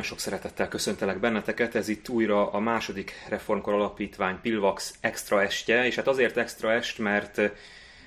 Nagyon 0.00 0.18
sok 0.18 0.24
szeretettel 0.24 0.68
köszöntelek 0.68 1.20
benneteket. 1.20 1.74
Ez 1.74 1.88
itt 1.88 2.08
újra 2.08 2.50
a 2.50 2.58
második 2.58 3.12
Reformkor 3.28 3.74
Alapítvány 3.74 4.38
Pilvax 4.42 4.94
extra 5.00 5.42
estje, 5.42 5.86
és 5.86 5.94
hát 5.94 6.08
azért 6.08 6.36
extra 6.36 6.72
est, 6.72 6.98
mert 6.98 7.40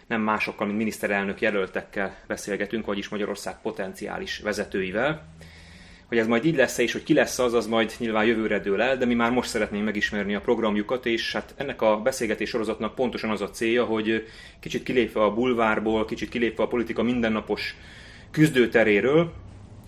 nem 0.07 0.21
másokkal, 0.21 0.65
mint 0.65 0.77
miniszterelnök 0.77 1.41
jelöltekkel 1.41 2.15
beszélgetünk, 2.27 2.85
vagyis 2.85 3.09
Magyarország 3.09 3.61
potenciális 3.61 4.39
vezetőivel. 4.39 5.27
Hogy 6.07 6.17
ez 6.17 6.27
majd 6.27 6.45
így 6.45 6.55
lesz 6.55 6.77
és 6.77 6.91
hogy 6.91 7.03
ki 7.03 7.13
lesz 7.13 7.39
az, 7.39 7.53
az 7.53 7.67
majd 7.67 7.93
nyilván 7.97 8.25
jövőre 8.25 8.59
dől 8.59 8.81
el, 8.81 8.97
de 8.97 9.05
mi 9.05 9.13
már 9.13 9.31
most 9.31 9.49
szeretnénk 9.49 9.85
megismerni 9.85 10.35
a 10.35 10.41
programjukat, 10.41 11.05
és 11.05 11.33
hát 11.33 11.53
ennek 11.57 11.81
a 11.81 12.01
beszélgetés 12.01 12.49
sorozatnak 12.49 12.95
pontosan 12.95 13.29
az 13.29 13.41
a 13.41 13.49
célja, 13.49 13.85
hogy 13.85 14.27
kicsit 14.59 14.83
kilépve 14.83 15.23
a 15.23 15.33
bulvárból, 15.33 16.05
kicsit 16.05 16.29
kilépve 16.29 16.63
a 16.63 16.67
politika 16.67 17.03
mindennapos 17.03 17.75
küzdőteréről, 18.31 19.33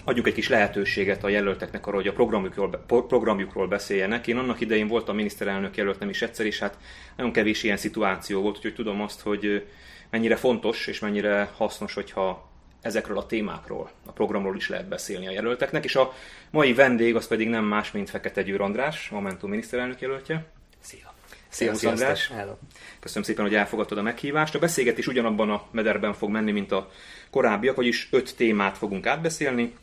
adjuk 0.05 0.27
egy 0.27 0.33
kis 0.33 0.49
lehetőséget 0.49 1.23
a 1.23 1.29
jelölteknek 1.29 1.87
arra, 1.87 1.95
hogy 1.95 2.07
a 2.07 2.13
programjukról, 2.13 2.69
programjukról 2.87 3.67
beszéljenek. 3.67 4.27
Én 4.27 4.37
annak 4.37 4.59
idején 4.59 4.87
voltam 4.87 5.15
miniszterelnök 5.15 5.77
jelölt 5.77 5.99
nem 5.99 6.09
is 6.09 6.21
egyszer, 6.21 6.45
és 6.45 6.59
hát 6.59 6.77
nagyon 7.15 7.31
kevés 7.31 7.63
ilyen 7.63 7.77
szituáció 7.77 8.41
volt, 8.41 8.55
úgyhogy 8.55 8.73
tudom 8.73 9.01
azt, 9.01 9.21
hogy 9.21 9.67
mennyire 10.09 10.35
fontos 10.35 10.87
és 10.87 10.99
mennyire 10.99 11.51
hasznos, 11.55 11.93
hogyha 11.93 12.49
ezekről 12.81 13.17
a 13.17 13.25
témákról, 13.25 13.91
a 14.05 14.11
programról 14.11 14.55
is 14.55 14.69
lehet 14.69 14.87
beszélni 14.87 15.27
a 15.27 15.31
jelölteknek, 15.31 15.83
és 15.83 15.95
a 15.95 16.13
mai 16.49 16.73
vendég 16.73 17.15
az 17.15 17.27
pedig 17.27 17.49
nem 17.49 17.65
más, 17.65 17.91
mint 17.91 18.09
Fekete 18.09 18.41
Győr 18.41 18.61
András, 18.61 19.09
Momentum 19.09 19.49
miniszterelnök 19.49 20.01
jelöltje. 20.01 20.45
Szia! 20.79 21.13
Szia, 21.49 21.73
Szia 21.73 21.89
András! 21.89 22.27
Hello. 22.27 22.53
Köszönöm 22.99 23.23
szépen, 23.23 23.45
hogy 23.45 23.55
elfogadtad 23.55 23.97
a 23.97 24.01
meghívást. 24.01 24.55
A 24.55 24.59
beszélgetés 24.59 25.07
ugyanabban 25.07 25.49
a 25.49 25.63
mederben 25.71 26.13
fog 26.13 26.29
menni, 26.29 26.51
mint 26.51 26.71
a 26.71 26.91
korábbiak, 27.29 27.75
vagyis 27.75 28.07
öt 28.11 28.35
témát 28.35 28.77
fogunk 28.77 29.05
átbeszélni 29.05 29.73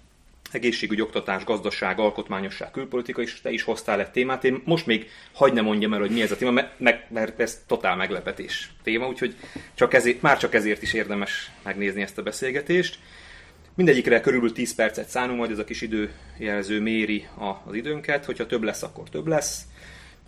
egészségügy, 0.55 1.01
oktatás, 1.01 1.45
gazdaság, 1.45 1.99
alkotmányosság, 1.99 2.71
külpolitika, 2.71 3.23
és 3.23 3.41
te 3.41 3.51
is 3.51 3.63
hoztál 3.63 4.01
egy 4.01 4.11
témát. 4.11 4.45
Én 4.45 4.63
most 4.65 4.87
még 4.87 5.11
hagyd 5.33 5.55
ne 5.55 5.61
mondjam 5.61 5.93
el, 5.93 6.01
hogy 6.01 6.11
mi 6.11 6.23
ez 6.23 6.31
a 6.31 6.37
téma, 6.37 6.63
mert, 6.77 7.11
mert 7.11 7.41
ez 7.41 7.63
totál 7.67 7.97
meglepetés 7.97 8.71
téma, 8.83 9.09
úgyhogy 9.09 9.37
csak 9.75 9.95
ezért, 9.95 10.23
már 10.23 10.39
csak 10.39 10.55
ezért 10.55 10.83
is 10.83 10.93
érdemes 10.93 11.51
megnézni 11.63 12.03
ezt 12.03 12.19
a 12.19 12.23
beszélgetést. 12.23 12.99
Mindegyikre 13.75 14.21
körülbelül 14.21 14.55
10 14.55 14.75
percet 14.75 15.09
szánunk, 15.09 15.39
majd 15.39 15.51
ez 15.51 15.59
a 15.59 15.65
kis 15.65 15.81
időjelző 15.81 16.81
méri 16.81 17.27
az 17.67 17.75
időnket, 17.75 18.25
hogyha 18.25 18.47
több 18.47 18.63
lesz, 18.63 18.83
akkor 18.83 19.09
több 19.09 19.27
lesz. 19.27 19.63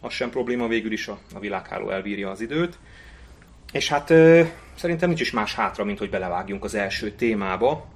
Az 0.01 0.13
sem 0.13 0.31
probléma, 0.31 0.69
végül 0.69 0.93
is 0.93 1.09
a, 1.09 1.19
a 1.35 1.39
világháló 1.39 1.91
elbírja 1.91 2.31
az 2.31 2.41
időt. 2.41 2.79
És 3.73 3.89
hát 3.89 4.11
ö, 4.11 4.43
szerintem 4.75 5.09
nincs 5.09 5.20
is 5.20 5.31
más 5.31 5.55
hátra, 5.55 5.85
mint 5.85 5.98
hogy 5.98 6.11
belevágjunk 6.11 6.65
az 6.65 6.75
első 6.75 7.11
témába, 7.11 7.94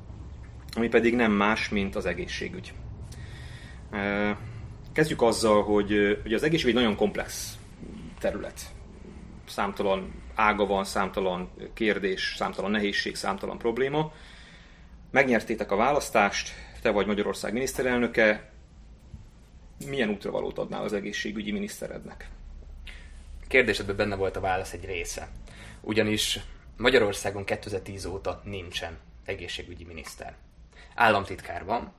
ami 0.77 0.89
pedig 0.89 1.15
nem 1.15 1.33
más, 1.33 1.69
mint 1.69 1.97
az 1.97 2.07
egészségügy. 2.07 2.73
Kezdjük 4.93 5.23
azzal, 5.23 5.63
hogy, 5.63 6.19
hogy 6.23 6.35
az 6.35 6.43
egészségügy 6.43 6.75
nagyon 6.75 6.97
komplex 6.97 7.59
terület. 8.19 8.61
Számtalan 9.47 10.23
ága 10.35 10.67
van, 10.67 10.85
számtalan 10.85 11.51
kérdés, 11.75 12.35
számtalan 12.37 12.71
nehézség, 12.71 13.15
számtalan 13.15 13.59
probléma. 13.59 14.13
Megnyertétek 15.11 15.73
a 15.73 15.77
választást, 15.77 16.51
te 16.83 16.91
vagy 16.91 17.07
Magyarország 17.07 17.53
miniszterelnöke. 17.53 18.51
Milyen 19.87 20.09
útravalót 20.09 20.59
adnál 20.59 20.83
az 20.83 20.93
egészségügyi 20.93 21.53
miniszterednek? 21.53 22.29
Kérdésedben 23.49 23.97
benne 23.97 24.17
volt 24.17 24.37
a 24.37 24.41
válasz 24.41 24.73
egy 24.73 24.85
része. 24.85 25.29
Ugyanis 25.81 26.41
Magyarországon 26.77 27.45
2010 27.45 28.05
óta 28.05 28.43
nincsen 28.45 28.99
egészségügyi 29.25 29.85
miniszter 29.85 30.37
államtitkár 30.99 31.65
van. 31.65 31.93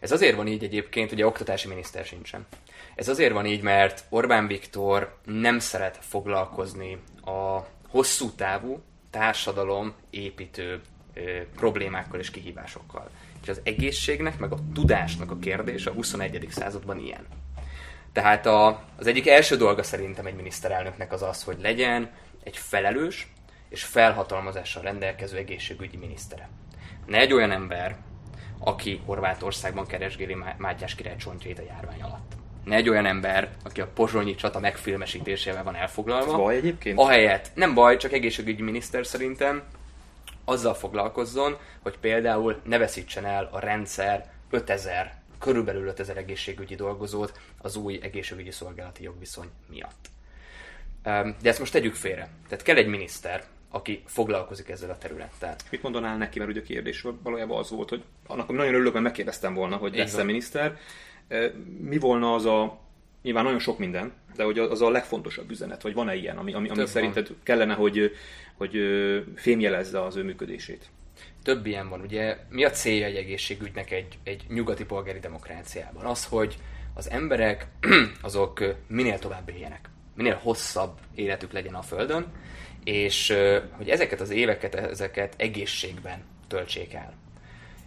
Ez 0.00 0.12
azért 0.12 0.36
van 0.36 0.46
így 0.46 0.64
egyébként, 0.64 1.12
ugye 1.12 1.26
oktatási 1.26 1.68
miniszter 1.68 2.04
sincsen. 2.04 2.46
Ez 2.94 3.08
azért 3.08 3.32
van 3.32 3.46
így, 3.46 3.62
mert 3.62 4.04
Orbán 4.08 4.46
Viktor 4.46 5.18
nem 5.24 5.58
szeret 5.58 5.98
foglalkozni 6.00 6.98
a 7.24 7.66
hosszú 7.88 8.30
távú 8.30 8.82
társadalom 9.10 9.94
építő 10.10 10.80
ö, 11.14 11.40
problémákkal 11.56 12.20
és 12.20 12.30
kihívásokkal. 12.30 13.10
És 13.42 13.48
az 13.48 13.60
egészségnek, 13.64 14.38
meg 14.38 14.52
a 14.52 14.58
tudásnak 14.74 15.30
a 15.30 15.38
kérdés 15.38 15.86
a 15.86 15.92
21. 15.92 16.46
században 16.50 16.98
ilyen. 16.98 17.26
Tehát 18.12 18.46
a, 18.46 18.84
az 18.96 19.06
egyik 19.06 19.28
első 19.28 19.56
dolga 19.56 19.82
szerintem 19.82 20.26
egy 20.26 20.34
miniszterelnöknek 20.34 21.12
az 21.12 21.22
az, 21.22 21.42
hogy 21.42 21.56
legyen 21.60 22.10
egy 22.42 22.56
felelős 22.56 23.32
és 23.68 23.84
felhatalmazással 23.84 24.82
rendelkező 24.82 25.36
egészségügyi 25.36 25.96
minisztere. 25.96 26.48
Ne 27.06 27.18
egy 27.18 27.32
olyan 27.32 27.50
ember, 27.50 27.96
aki 28.60 29.00
Horvátországban 29.04 29.86
keresgéli 29.86 30.36
Mátyás 30.56 30.94
király 30.94 31.16
csontjait 31.16 31.58
a 31.58 31.62
járvány 31.62 32.02
alatt. 32.02 32.32
Ne 32.64 32.76
egy 32.76 32.88
olyan 32.88 33.06
ember, 33.06 33.50
aki 33.64 33.80
a 33.80 33.86
pozsonyi 33.86 34.34
csata 34.34 34.58
megfilmesítésével 34.58 35.64
van 35.64 35.76
elfoglalva. 35.76 36.36
Baj 36.36 36.56
egyébként? 36.56 36.98
Ahelyett, 36.98 37.50
nem 37.54 37.74
baj, 37.74 37.96
csak 37.96 38.12
egészségügyi 38.12 38.62
miniszter 38.62 39.06
szerintem 39.06 39.62
azzal 40.44 40.74
foglalkozzon, 40.74 41.56
hogy 41.82 41.98
például 41.98 42.60
ne 42.64 42.78
veszítsen 42.78 43.24
el 43.24 43.48
a 43.52 43.58
rendszer 43.58 44.30
5000, 44.50 45.20
körülbelül 45.38 45.86
5000 45.86 46.16
egészségügyi 46.16 46.74
dolgozót 46.74 47.40
az 47.58 47.76
új 47.76 47.98
egészségügyi 48.02 48.50
szolgálati 48.50 49.02
jogviszony 49.02 49.48
miatt. 49.68 50.08
De 51.42 51.48
ezt 51.48 51.58
most 51.58 51.72
tegyük 51.72 51.94
félre. 51.94 52.28
Tehát 52.48 52.64
kell 52.64 52.76
egy 52.76 52.86
miniszter, 52.86 53.44
aki 53.70 54.02
foglalkozik 54.06 54.68
ezzel 54.68 54.90
a 54.90 54.98
területtel. 54.98 55.56
Mit 55.70 55.82
mondanál 55.82 56.16
neki, 56.16 56.38
mert 56.38 56.50
ugye 56.50 56.60
a 56.60 56.64
kérdés 56.64 57.06
valójában 57.22 57.58
az 57.58 57.70
volt, 57.70 57.88
hogy 57.88 58.02
annak 58.26 58.48
nagyon 58.48 58.74
örülök, 58.74 58.92
mert 58.92 59.04
megkérdeztem 59.04 59.54
volna, 59.54 59.76
hogy 59.76 59.96
lesz-e 59.96 60.22
miniszter. 60.22 60.78
Mi 61.80 61.98
volna 61.98 62.34
az 62.34 62.44
a, 62.44 62.80
nyilván 63.22 63.44
nagyon 63.44 63.58
sok 63.58 63.78
minden, 63.78 64.12
de 64.36 64.44
hogy 64.44 64.58
az 64.58 64.82
a 64.82 64.90
legfontosabb 64.90 65.50
üzenet, 65.50 65.82
vagy 65.82 65.94
van-e 65.94 66.14
ilyen, 66.14 66.36
ami, 66.36 66.52
ami, 66.52 66.68
ami 66.68 66.86
szerinted 66.86 67.28
kellene, 67.42 67.74
hogy, 67.74 68.12
hogy 68.54 68.76
fémjelezze 69.36 70.02
az 70.02 70.16
ő 70.16 70.22
működését? 70.22 70.90
Több 71.42 71.66
ilyen 71.66 71.88
van. 71.88 72.00
Ugye 72.00 72.36
mi 72.48 72.64
a 72.64 72.70
célja 72.70 73.06
egy 73.06 73.16
egészségügynek 73.16 73.90
egy, 73.90 74.18
egy 74.22 74.44
nyugati 74.48 74.84
polgári 74.84 75.18
demokráciában? 75.18 76.04
Az, 76.04 76.24
hogy 76.24 76.56
az 76.94 77.10
emberek 77.10 77.66
azok 78.22 78.64
minél 78.86 79.18
tovább 79.18 79.48
éljenek, 79.48 79.88
minél 80.14 80.38
hosszabb 80.42 80.98
életük 81.14 81.52
legyen 81.52 81.74
a 81.74 81.82
Földön, 81.82 82.32
és 82.84 83.36
hogy 83.70 83.88
ezeket 83.88 84.20
az 84.20 84.30
éveket, 84.30 84.74
ezeket 84.74 85.34
egészségben 85.36 86.24
töltsék 86.48 86.94
el. 86.94 87.14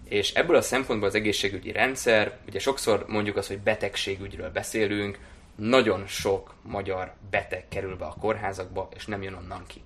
És 0.09 0.33
ebből 0.33 0.55
a 0.55 0.61
szempontból 0.61 1.07
az 1.07 1.15
egészségügyi 1.15 1.71
rendszer, 1.71 2.37
ugye 2.47 2.59
sokszor 2.59 3.05
mondjuk 3.07 3.37
azt, 3.37 3.47
hogy 3.47 3.59
betegségügyről 3.59 4.49
beszélünk, 4.49 5.19
nagyon 5.55 6.07
sok 6.07 6.55
magyar 6.61 7.13
beteg 7.29 7.67
kerül 7.67 7.95
be 7.95 8.05
a 8.05 8.15
kórházakba, 8.19 8.89
és 8.95 9.05
nem 9.05 9.23
jön 9.23 9.33
onnan 9.33 9.63
ki. 9.67 9.81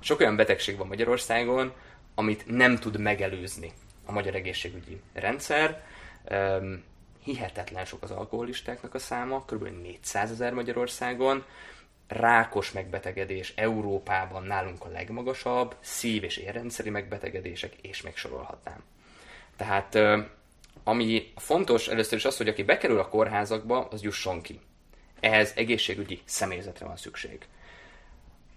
Sok 0.00 0.20
olyan 0.20 0.36
betegség 0.36 0.76
van 0.76 0.86
Magyarországon, 0.86 1.72
amit 2.14 2.46
nem 2.46 2.78
tud 2.78 2.98
megelőzni 2.98 3.72
a 4.04 4.12
magyar 4.12 4.34
egészségügyi 4.34 5.00
rendszer. 5.12 5.84
Hihetetlen 7.24 7.84
sok 7.84 8.02
az 8.02 8.10
alkoholistáknak 8.10 8.94
a 8.94 8.98
száma, 8.98 9.44
kb. 9.44 9.68
400 9.82 10.30
ezer 10.30 10.52
Magyarországon 10.52 11.44
rákos 12.08 12.72
megbetegedés 12.72 13.52
Európában 13.56 14.42
nálunk 14.42 14.84
a 14.84 14.88
legmagasabb, 14.88 15.76
szív- 15.80 16.24
és 16.24 16.36
érrendszeri 16.36 16.90
megbetegedések, 16.90 17.74
és 17.82 18.02
megsorolhatnám. 18.02 18.82
Tehát 19.56 19.98
ami 20.84 21.32
fontos 21.36 21.88
először 21.88 22.18
is 22.18 22.24
az, 22.24 22.36
hogy 22.36 22.48
aki 22.48 22.62
bekerül 22.62 22.98
a 22.98 23.08
kórházakba, 23.08 23.88
az 23.90 24.02
jusson 24.02 24.40
ki. 24.40 24.60
Ehhez 25.20 25.52
egészségügyi 25.56 26.22
személyzetre 26.24 26.86
van 26.86 26.96
szükség. 26.96 27.46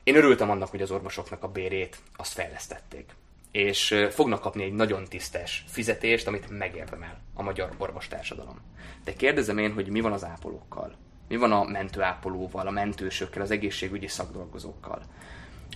Én 0.03 0.15
örültem 0.15 0.49
annak, 0.49 0.69
hogy 0.69 0.81
az 0.81 0.91
orvosoknak 0.91 1.43
a 1.43 1.47
bérét 1.47 1.97
azt 2.15 2.33
fejlesztették. 2.33 3.15
És 3.51 4.07
fognak 4.09 4.41
kapni 4.41 4.63
egy 4.63 4.73
nagyon 4.73 5.03
tisztes 5.03 5.65
fizetést, 5.67 6.27
amit 6.27 6.49
megérdemel 6.49 7.21
a 7.33 7.41
magyar 7.41 7.75
orvostársadalom. 7.77 8.61
De 9.03 9.13
kérdezem 9.13 9.57
én, 9.57 9.73
hogy 9.73 9.87
mi 9.87 10.01
van 10.01 10.11
az 10.11 10.23
ápolókkal? 10.23 10.95
Mi 11.27 11.35
van 11.35 11.51
a 11.51 11.63
mentőápolóval, 11.63 12.67
a 12.67 12.71
mentősökkel, 12.71 13.41
az 13.41 13.51
egészségügyi 13.51 14.07
szakdolgozókkal? 14.07 15.01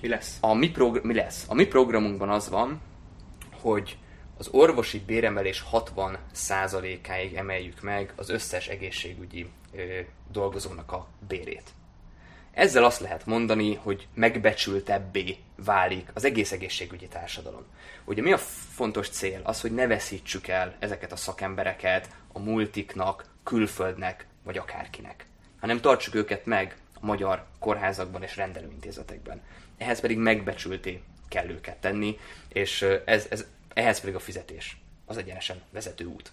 Mi 0.02 0.08
lesz? 0.08 0.38
A 0.42 0.54
mi, 0.54 0.70
progr- 0.70 1.04
mi 1.04 1.14
lesz? 1.14 1.46
A 1.48 1.54
mi 1.54 1.66
programunkban 1.66 2.30
az 2.30 2.50
van, 2.50 2.82
hogy 3.62 3.98
az 4.38 4.48
orvosi 4.52 5.00
béremelés 5.00 5.64
60%-áig 5.72 7.34
emeljük 7.34 7.82
meg 7.82 8.14
az 8.16 8.30
összes 8.30 8.68
egészségügyi 8.68 9.50
ö, 9.74 10.00
dolgozónak 10.32 10.92
a 10.92 11.08
bérét. 11.28 11.74
Ezzel 12.52 12.84
azt 12.84 13.00
lehet 13.00 13.26
mondani, 13.26 13.76
hogy 13.76 14.08
megbecsültebbé 14.14 15.38
válik 15.56 16.12
az 16.14 16.24
egész 16.24 16.52
egészségügyi 16.52 17.08
társadalom. 17.08 17.64
Ugye 18.06 18.22
mi 18.22 18.32
a 18.32 18.38
fontos 18.38 19.10
cél? 19.10 19.42
Az, 19.44 19.62
hogy 19.62 19.74
ne 19.74 19.88
veszítsük 19.88 20.48
el 20.48 20.76
ezeket 20.80 21.12
a 21.12 21.16
szakembereket 21.16 22.10
a 22.34 22.40
multiknak, 22.40 23.26
külföldnek, 23.44 24.28
vagy 24.44 24.58
akárkinek 24.58 25.29
hanem 25.60 25.80
tartsuk 25.80 26.16
őket 26.16 26.46
meg 26.46 26.76
a 26.94 27.06
magyar 27.06 27.46
kórházakban 27.60 28.24
és 28.24 28.36
rendelőintézetekben. 28.36 29.42
Ehhez 29.78 30.00
pedig 30.00 30.18
megbecsülté 30.18 31.02
kell 31.30 31.50
őket 31.50 31.78
tenni, 31.78 32.20
és 32.48 32.82
ez, 33.06 33.28
ez, 33.30 33.46
ehhez 33.74 34.00
pedig 34.00 34.16
a 34.16 34.20
fizetés 34.20 34.78
az 35.06 35.18
egyenesen 35.18 35.62
vezető 35.72 36.06
út. 36.06 36.32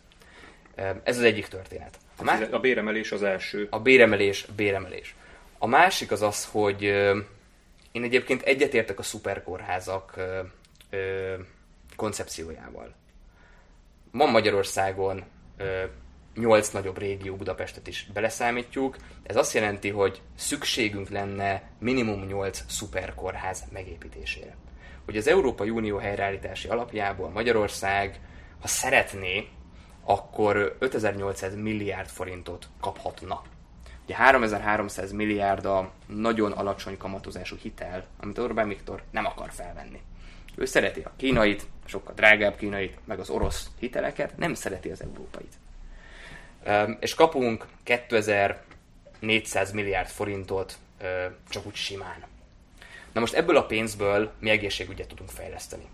Ez 1.02 1.16
az 1.16 1.22
egyik 1.22 1.48
történet. 1.48 1.98
A, 2.16 2.22
má... 2.22 2.38
a 2.50 2.58
béremelés 2.58 3.12
az 3.12 3.22
első. 3.22 3.66
A 3.70 3.80
béremelés, 3.80 4.46
béremelés. 4.56 5.14
A 5.58 5.66
másik 5.66 6.10
az 6.10 6.22
az, 6.22 6.44
hogy 6.44 6.82
én 7.92 8.02
egyébként 8.02 8.42
egyetértek 8.42 8.98
a 8.98 9.02
szuperkórházak 9.02 10.14
koncepciójával. 11.96 12.94
Van 14.10 14.30
Magyarországon 14.30 15.24
nyolc 16.36 16.70
nagyobb 16.70 16.98
régió, 16.98 17.36
Budapestet 17.36 17.86
is 17.86 18.06
beleszámítjuk. 18.12 18.96
Ez 19.22 19.36
azt 19.36 19.54
jelenti, 19.54 19.90
hogy 19.90 20.20
szükségünk 20.34 21.08
lenne 21.08 21.62
minimum 21.78 22.26
8 22.26 22.64
szuperkórház 22.68 23.64
megépítésére. 23.72 24.56
Hogy 25.04 25.16
az 25.16 25.28
Európai 25.28 25.70
Unió 25.70 25.96
helyreállítási 25.96 26.68
alapjából 26.68 27.28
Magyarország, 27.28 28.20
ha 28.60 28.68
szeretné, 28.68 29.48
akkor 30.04 30.76
5800 30.78 31.54
milliárd 31.54 32.08
forintot 32.08 32.68
kaphatna. 32.80 33.42
Ugye 34.04 34.14
3300 34.14 35.12
milliárd 35.12 35.64
a 35.64 35.90
nagyon 36.06 36.52
alacsony 36.52 36.96
kamatozású 36.96 37.56
hitel, 37.56 38.06
amit 38.20 38.38
Orbán 38.38 38.68
Viktor 38.68 39.02
nem 39.10 39.26
akar 39.26 39.52
felvenni. 39.52 40.00
Ő 40.54 40.64
szereti 40.64 41.00
a 41.00 41.12
kínait, 41.16 41.66
sokkal 41.84 42.14
drágább 42.14 42.56
kínait, 42.56 42.98
meg 43.04 43.18
az 43.18 43.30
orosz 43.30 43.70
hiteleket, 43.78 44.36
nem 44.36 44.54
szereti 44.54 44.90
az 44.90 45.02
európait. 45.02 45.54
És 47.00 47.14
kapunk 47.14 47.66
2400 47.82 49.72
milliárd 49.72 50.08
forintot 50.08 50.78
csak 51.48 51.66
úgy 51.66 51.74
simán. 51.74 52.24
Na 53.12 53.20
most 53.20 53.34
ebből 53.34 53.56
a 53.56 53.66
pénzből 53.66 54.32
mi 54.40 54.50
egészségügyet 54.50 55.08
tudunk 55.08 55.30
fejleszteni. 55.30 55.84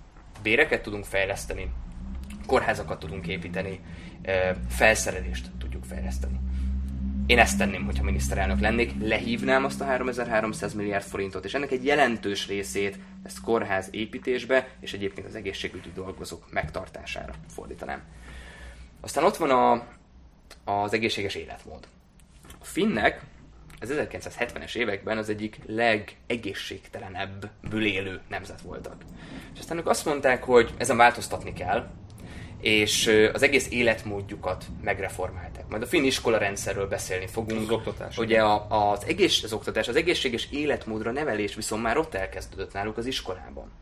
Béreket 0.42 0.82
tudunk 0.82 1.04
fejleszteni, 1.04 1.72
kórházakat 2.46 2.98
tudunk 2.98 3.26
építeni, 3.26 3.80
felszerelést 4.69 5.50
tudjuk 5.58 5.84
fejleszteni. 5.84 6.40
Én 7.26 7.38
ezt 7.38 7.58
tenném, 7.58 7.84
hogyha 7.84 8.04
miniszterelnök 8.04 8.60
lennék, 8.60 8.92
lehívnám 9.00 9.64
azt 9.64 9.80
a 9.80 9.84
3300 9.84 10.75
milliárd 10.75 11.04
forintot, 11.04 11.44
és 11.44 11.54
ennek 11.54 11.70
egy 11.70 11.84
jelentős 11.84 12.46
részét 12.46 12.98
ezt 13.22 13.40
kórház 13.40 13.88
építésbe, 13.90 14.68
és 14.80 14.92
egyébként 14.92 15.26
az 15.26 15.34
egészségügyi 15.34 15.90
dolgozók 15.94 16.52
megtartására 16.52 17.32
fordítanám. 17.54 18.02
Aztán 19.00 19.25
ott 19.25 19.36
van 19.36 19.50
a, 19.50 19.86
az 20.64 20.93
egészséges 20.93 21.34
életmód. 21.34 21.87
A 22.60 22.64
finnek 22.64 23.22
az 23.81 23.93
1970-es 23.93 24.75
években 24.75 25.19
az 25.19 25.28
egyik 25.28 25.58
legegészségtelenebb 25.66 27.50
élő 27.72 28.20
nemzet 28.28 28.60
voltak. 28.60 28.96
És 29.52 29.58
aztán 29.58 29.78
ők 29.78 29.88
azt 29.88 30.04
mondták, 30.04 30.43
hogy 30.43 30.70
ezen 30.76 30.96
változtatni 30.96 31.52
kell, 31.52 31.90
és 32.60 33.06
az 33.32 33.43
egész 33.43 33.66
életmódjukat 33.70 34.64
megreformálták. 34.82 35.69
Majd 35.69 35.82
a 35.82 35.87
finn 35.87 36.04
iskola 36.04 36.38
rendszerről 36.38 36.88
beszélni 36.88 37.26
fogunk. 37.26 37.60
Az 37.60 37.70
oktatás. 37.70 38.19
Ugye 38.19 38.43
a, 38.43 38.90
az, 38.90 39.04
egész, 39.06 39.43
az 39.43 39.52
oktatás, 39.52 39.88
az 39.88 39.96
egészséges 39.96 40.49
életmódra 40.50 41.10
nevelés 41.10 41.54
viszont 41.54 41.82
már 41.82 41.96
ott 41.96 42.14
elkezdődött 42.14 42.72
náluk 42.72 42.96
az 42.96 43.06
iskolában. 43.06 43.72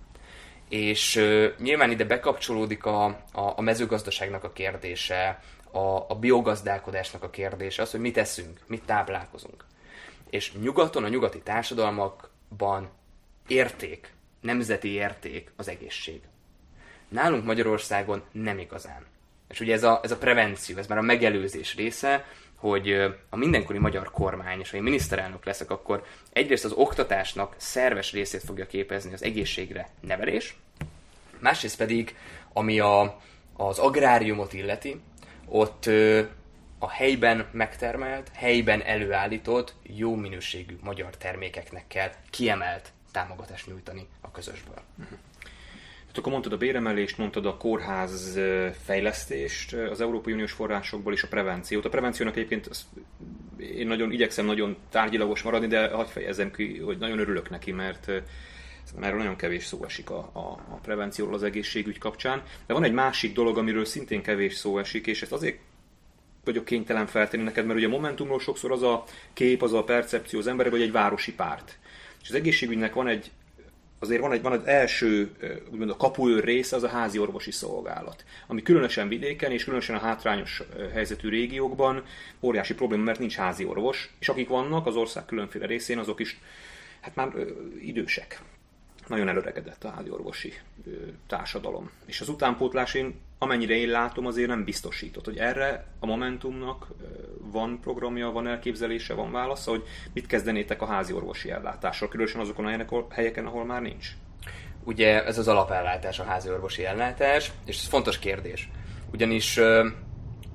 És 0.68 1.16
uh, 1.16 1.46
nyilván 1.58 1.90
ide 1.90 2.04
bekapcsolódik 2.04 2.84
a, 2.84 3.04
a, 3.32 3.52
a 3.56 3.60
mezőgazdaságnak 3.60 4.44
a 4.44 4.52
kérdése, 4.52 5.40
a, 5.72 6.04
a 6.08 6.14
biogazdálkodásnak 6.14 7.22
a 7.22 7.30
kérdése, 7.30 7.82
az, 7.82 7.90
hogy 7.90 8.00
mit 8.00 8.16
eszünk, 8.16 8.60
mit 8.66 8.82
táplálkozunk. 8.82 9.64
És 10.30 10.52
nyugaton, 10.52 11.04
a 11.04 11.08
nyugati 11.08 11.40
társadalmakban 11.40 12.90
érték, 13.46 14.12
nemzeti 14.40 14.88
érték 14.88 15.52
az 15.56 15.68
egészség. 15.68 16.20
Nálunk 17.08 17.44
Magyarországon 17.44 18.22
nem 18.32 18.58
igazán. 18.58 19.06
És 19.48 19.60
ugye 19.60 19.72
ez 19.72 19.82
a, 19.82 20.00
ez 20.02 20.10
a 20.10 20.16
prevenció, 20.16 20.76
ez 20.76 20.86
már 20.86 20.98
a 20.98 21.02
megelőzés 21.02 21.74
része, 21.74 22.24
hogy 22.54 22.92
a 23.28 23.36
mindenkori 23.36 23.78
magyar 23.78 24.10
kormány, 24.10 24.60
és 24.60 24.70
ha 24.70 24.76
én 24.76 24.82
miniszterelnök 24.82 25.44
leszek, 25.44 25.70
akkor 25.70 26.04
egyrészt 26.32 26.64
az 26.64 26.72
oktatásnak 26.72 27.54
szerves 27.56 28.12
részét 28.12 28.42
fogja 28.44 28.66
képezni 28.66 29.12
az 29.12 29.22
egészségre 29.22 29.88
nevelés, 30.00 30.56
másrészt 31.38 31.76
pedig, 31.76 32.16
ami 32.52 32.80
a, 32.80 33.20
az 33.56 33.78
agráriumot 33.78 34.52
illeti, 34.52 35.00
ott 35.50 35.90
a 36.78 36.90
helyben 36.90 37.46
megtermelt, 37.52 38.30
helyben 38.34 38.82
előállított, 38.82 39.74
jó 39.82 40.14
minőségű 40.14 40.78
magyar 40.82 41.16
termékeknek 41.16 41.84
kell 41.86 42.10
kiemelt 42.30 42.92
támogatást 43.12 43.66
nyújtani 43.66 44.06
a 44.20 44.30
közösből. 44.30 44.82
Uh-huh. 44.98 45.18
Akkor 46.14 46.32
mondtad 46.32 46.52
a 46.52 46.56
béremelést, 46.56 47.18
mondtad 47.18 47.46
a 47.46 47.56
kórház 47.56 48.38
fejlesztést 48.84 49.72
az 49.72 50.00
Európai 50.00 50.32
Uniós 50.32 50.52
forrásokból 50.52 51.12
és 51.12 51.22
a 51.22 51.28
prevenciót. 51.28 51.84
A 51.84 51.88
prevenciónak 51.88 52.36
egyébként 52.36 52.70
én 53.56 53.86
nagyon 53.86 54.12
igyekszem 54.12 54.44
nagyon 54.44 54.76
tárgyilagos 54.90 55.42
maradni, 55.42 55.66
de 55.66 55.88
hagyj 55.88 56.10
fejezzem 56.10 56.50
ki, 56.50 56.78
hogy 56.78 56.98
nagyon 56.98 57.18
örülök 57.18 57.50
neki, 57.50 57.72
mert 57.72 58.10
erről 59.00 59.18
nagyon 59.18 59.36
kevés 59.36 59.64
szó 59.64 59.84
esik 59.84 60.10
a, 60.10 60.30
a, 60.32 60.38
a 60.70 60.78
prevencióról 60.82 61.34
az 61.34 61.42
egészségügy 61.42 61.98
kapcsán. 61.98 62.42
De 62.66 62.74
van 62.74 62.84
egy 62.84 62.92
másik 62.92 63.32
dolog, 63.32 63.58
amiről 63.58 63.84
szintén 63.84 64.22
kevés 64.22 64.54
szó 64.54 64.78
esik, 64.78 65.06
és 65.06 65.22
ezt 65.22 65.32
azért 65.32 65.58
vagyok 66.44 66.64
kénytelen 66.64 67.06
feltenni 67.06 67.42
neked, 67.42 67.66
mert 67.66 67.78
ugye 67.78 67.86
a 67.86 67.90
Momentumról 67.90 68.40
sokszor 68.40 68.72
az 68.72 68.82
a 68.82 69.04
kép, 69.32 69.62
az 69.62 69.72
a 69.72 69.84
percepció 69.84 70.38
az 70.38 70.46
emberek, 70.46 70.72
hogy 70.72 70.82
egy 70.82 70.92
városi 70.92 71.34
párt. 71.34 71.78
És 72.22 72.28
az 72.28 72.34
egészségügynek 72.34 72.94
van 72.94 73.06
egy 73.06 73.30
azért 74.02 74.20
van 74.20 74.32
egy 74.32 74.42
van 74.42 74.52
az 74.52 74.66
első, 74.66 75.30
úgymond 75.70 75.90
a 75.90 75.96
kapuőr 75.96 76.44
része, 76.44 76.76
az 76.76 76.82
a 76.82 76.88
házi 76.88 77.18
orvosi 77.18 77.50
szolgálat, 77.50 78.24
ami 78.46 78.62
különösen 78.62 79.08
vidéken 79.08 79.50
és 79.50 79.64
különösen 79.64 79.96
a 79.96 79.98
hátrányos 79.98 80.62
helyzetű 80.92 81.28
régiókban 81.28 82.04
óriási 82.40 82.74
probléma, 82.74 83.02
mert 83.02 83.18
nincs 83.18 83.34
házi 83.34 83.64
orvos, 83.64 84.14
és 84.18 84.28
akik 84.28 84.48
vannak 84.48 84.86
az 84.86 84.96
ország 84.96 85.24
különféle 85.24 85.66
részén, 85.66 85.98
azok 85.98 86.20
is 86.20 86.38
hát 87.00 87.14
már 87.14 87.32
idősek. 87.80 88.40
Nagyon 89.10 89.28
előregedett 89.28 89.84
a 89.84 89.90
házi 89.90 90.10
orvosi 90.10 90.52
társadalom. 91.26 91.90
És 92.06 92.20
az 92.20 92.28
utánpótlás 92.28 92.94
én 92.94 93.20
amennyire 93.38 93.74
én 93.74 93.88
látom, 93.88 94.26
azért 94.26 94.48
nem 94.48 94.64
biztosított, 94.64 95.24
hogy 95.24 95.36
erre 95.36 95.86
a 95.98 96.06
Momentumnak 96.06 96.86
van 97.38 97.80
programja, 97.80 98.30
van 98.30 98.46
elképzelése, 98.46 99.14
van 99.14 99.32
válasza, 99.32 99.70
hogy 99.70 99.82
mit 100.12 100.26
kezdenétek 100.26 100.82
a 100.82 100.86
házi 100.86 101.12
orvosi 101.12 101.50
ellátással, 101.50 102.08
különösen 102.08 102.40
azokon 102.40 102.64
a 102.64 103.06
helyeken, 103.10 103.46
ahol 103.46 103.64
már 103.64 103.80
nincs? 103.80 104.08
Ugye 104.84 105.24
ez 105.24 105.38
az 105.38 105.48
alapellátás, 105.48 106.18
a 106.18 106.24
házi 106.24 106.48
orvosi 106.48 106.84
ellátás, 106.84 107.52
és 107.64 107.76
ez 107.76 107.88
fontos 107.88 108.18
kérdés. 108.18 108.70
Ugyanis 109.12 109.56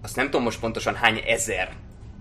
azt 0.02 0.16
nem 0.16 0.26
tudom 0.26 0.44
most 0.44 0.60
pontosan 0.60 0.96
hány 0.96 1.22
ezer 1.26 1.76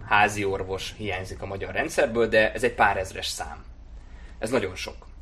házi 0.06 0.44
orvos 0.44 0.94
hiányzik 0.96 1.42
a 1.42 1.46
magyar 1.46 1.72
rendszerből, 1.72 2.28
de 2.28 2.52
ez 2.52 2.62
egy 2.62 2.74
pár 2.74 2.96
ezres 2.96 3.26
szám. 3.26 3.64
Ez 4.38 4.50
nagyon 4.50 4.74
sok. 4.74 5.12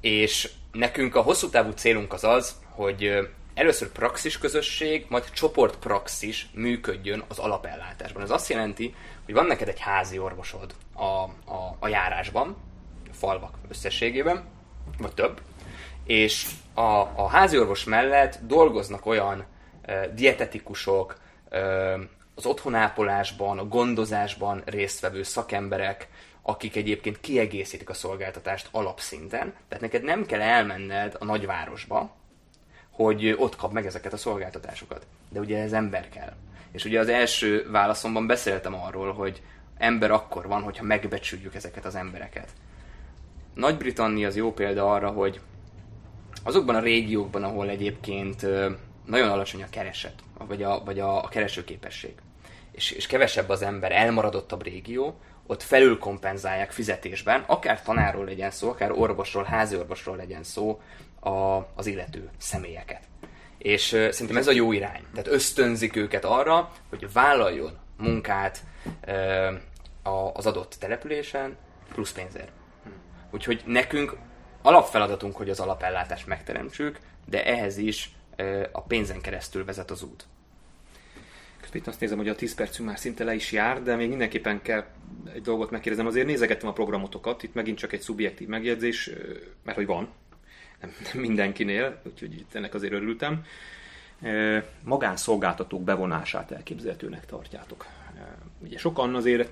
És 0.00 0.50
nekünk 0.72 1.14
a 1.14 1.20
hosszú 1.20 1.48
távú 1.48 1.70
célunk 1.70 2.12
az 2.12 2.24
az, 2.24 2.54
hogy 2.68 3.28
először 3.54 3.88
praxis 3.88 4.38
közösség, 4.38 5.06
majd 5.08 5.30
csoportpraxis 5.30 6.48
működjön 6.52 7.24
az 7.28 7.38
alapellátásban. 7.38 8.22
Ez 8.22 8.30
azt 8.30 8.48
jelenti, 8.48 8.94
hogy 9.24 9.34
van 9.34 9.46
neked 9.46 9.68
egy 9.68 9.80
házi 9.80 10.18
orvosod 10.18 10.74
a, 10.92 11.02
a, 11.04 11.76
a 11.78 11.88
járásban, 11.88 12.56
a 13.10 13.14
falvak 13.14 13.54
összességében, 13.68 14.44
vagy 14.98 15.14
több, 15.14 15.40
és 16.04 16.46
a, 16.74 17.00
a 17.00 17.28
házi 17.28 17.58
orvos 17.58 17.84
mellett 17.84 18.38
dolgoznak 18.42 19.06
olyan 19.06 19.44
e, 19.82 20.08
dietetikusok, 20.08 21.18
e, 21.48 21.58
az 22.34 22.46
otthonápolásban, 22.46 23.58
a 23.58 23.68
gondozásban 23.68 24.62
résztvevő 24.64 25.22
szakemberek, 25.22 26.08
akik 26.48 26.76
egyébként 26.76 27.20
kiegészítik 27.20 27.88
a 27.88 27.94
szolgáltatást 27.94 28.68
alapszinten. 28.70 29.54
Tehát 29.68 29.84
neked 29.84 30.02
nem 30.02 30.26
kell 30.26 30.40
elmenned 30.40 31.16
a 31.18 31.24
nagyvárosba, 31.24 32.10
hogy 32.90 33.34
ott 33.38 33.56
kap 33.56 33.72
meg 33.72 33.86
ezeket 33.86 34.12
a 34.12 34.16
szolgáltatásokat. 34.16 35.06
De 35.28 35.40
ugye 35.40 35.62
ez 35.62 35.72
ember 35.72 36.08
kell. 36.08 36.32
És 36.72 36.84
ugye 36.84 37.00
az 37.00 37.08
első 37.08 37.70
válaszomban 37.70 38.26
beszéltem 38.26 38.74
arról, 38.74 39.12
hogy 39.12 39.42
ember 39.78 40.10
akkor 40.10 40.46
van, 40.46 40.62
hogyha 40.62 40.84
megbecsüljük 40.84 41.54
ezeket 41.54 41.84
az 41.84 41.94
embereket. 41.94 42.48
Nagy-Britannia 43.54 44.26
az 44.26 44.36
jó 44.36 44.52
példa 44.52 44.92
arra, 44.92 45.10
hogy 45.10 45.40
azokban 46.42 46.74
a 46.74 46.80
régiókban, 46.80 47.44
ahol 47.44 47.68
egyébként 47.68 48.46
nagyon 49.04 49.30
alacsony 49.30 49.62
a 49.62 49.70
kereset, 49.70 50.22
vagy 50.46 50.62
a, 50.62 50.84
vagy 50.84 51.00
a, 51.00 51.24
a 51.24 51.28
keresőképesség, 51.28 52.14
és, 52.72 52.90
és 52.90 53.06
kevesebb 53.06 53.48
az 53.48 53.62
ember, 53.62 53.92
elmaradottabb 53.92 54.62
régió, 54.62 55.18
ott 55.50 55.62
felülkompenzálják 55.62 56.70
fizetésben, 56.70 57.44
akár 57.46 57.82
tanárról 57.82 58.24
legyen 58.24 58.50
szó, 58.50 58.68
akár 58.68 58.92
orvosról, 58.92 59.44
háziorvosról 59.44 60.16
legyen 60.16 60.42
szó, 60.42 60.80
a, 61.20 61.66
az 61.74 61.86
illető 61.86 62.30
személyeket. 62.38 63.02
És 63.58 63.92
uh, 63.92 64.10
szerintem 64.10 64.36
ez 64.36 64.46
a 64.46 64.52
jó 64.52 64.72
irány. 64.72 65.02
Tehát 65.10 65.26
ösztönzik 65.26 65.96
őket 65.96 66.24
arra, 66.24 66.72
hogy 66.88 67.12
vállaljon 67.12 67.78
munkát 67.96 68.62
uh, 69.06 69.54
az 70.32 70.46
adott 70.46 70.76
településen 70.80 71.56
plusz 71.92 72.12
pénzért. 72.12 72.52
Úgyhogy 73.30 73.62
nekünk 73.66 74.16
alapfeladatunk, 74.62 75.36
hogy 75.36 75.50
az 75.50 75.60
alapellátást 75.60 76.26
megteremtsük, 76.26 76.98
de 77.26 77.44
ehhez 77.44 77.76
is 77.76 78.16
a 78.72 78.82
pénzen 78.82 79.20
keresztül 79.20 79.64
vezet 79.64 79.90
az 79.90 80.02
út. 80.02 80.26
Itt 81.74 81.86
azt 81.86 82.00
nézem, 82.00 82.18
hogy 82.18 82.28
a 82.28 82.34
10 82.34 82.54
percünk 82.54 82.88
már 82.88 82.98
szinte 82.98 83.24
le 83.24 83.34
is 83.34 83.52
jár, 83.52 83.82
de 83.82 83.96
még 83.96 84.08
mindenképpen 84.08 84.62
kell 84.62 84.84
egy 85.34 85.42
dolgot 85.42 85.70
megkérdezem. 85.70 86.06
Azért 86.06 86.26
nézegettem 86.26 86.68
a 86.68 86.72
programotokat, 86.72 87.42
itt 87.42 87.54
megint 87.54 87.78
csak 87.78 87.92
egy 87.92 88.00
szubjektív 88.00 88.48
megjegyzés, 88.48 89.10
mert 89.64 89.76
hogy 89.76 89.86
van, 89.86 90.08
nem, 90.80 90.90
nem 91.12 91.22
mindenkinél, 91.22 92.00
úgyhogy 92.04 92.34
itt 92.34 92.54
ennek 92.54 92.74
azért 92.74 92.92
örültem. 92.92 93.44
Magánszolgáltatók 94.84 95.82
bevonását 95.82 96.50
elképzelhetőnek 96.50 97.26
tartjátok. 97.26 97.86
Ugye 98.62 98.78
sokan 98.78 99.14
azért 99.14 99.50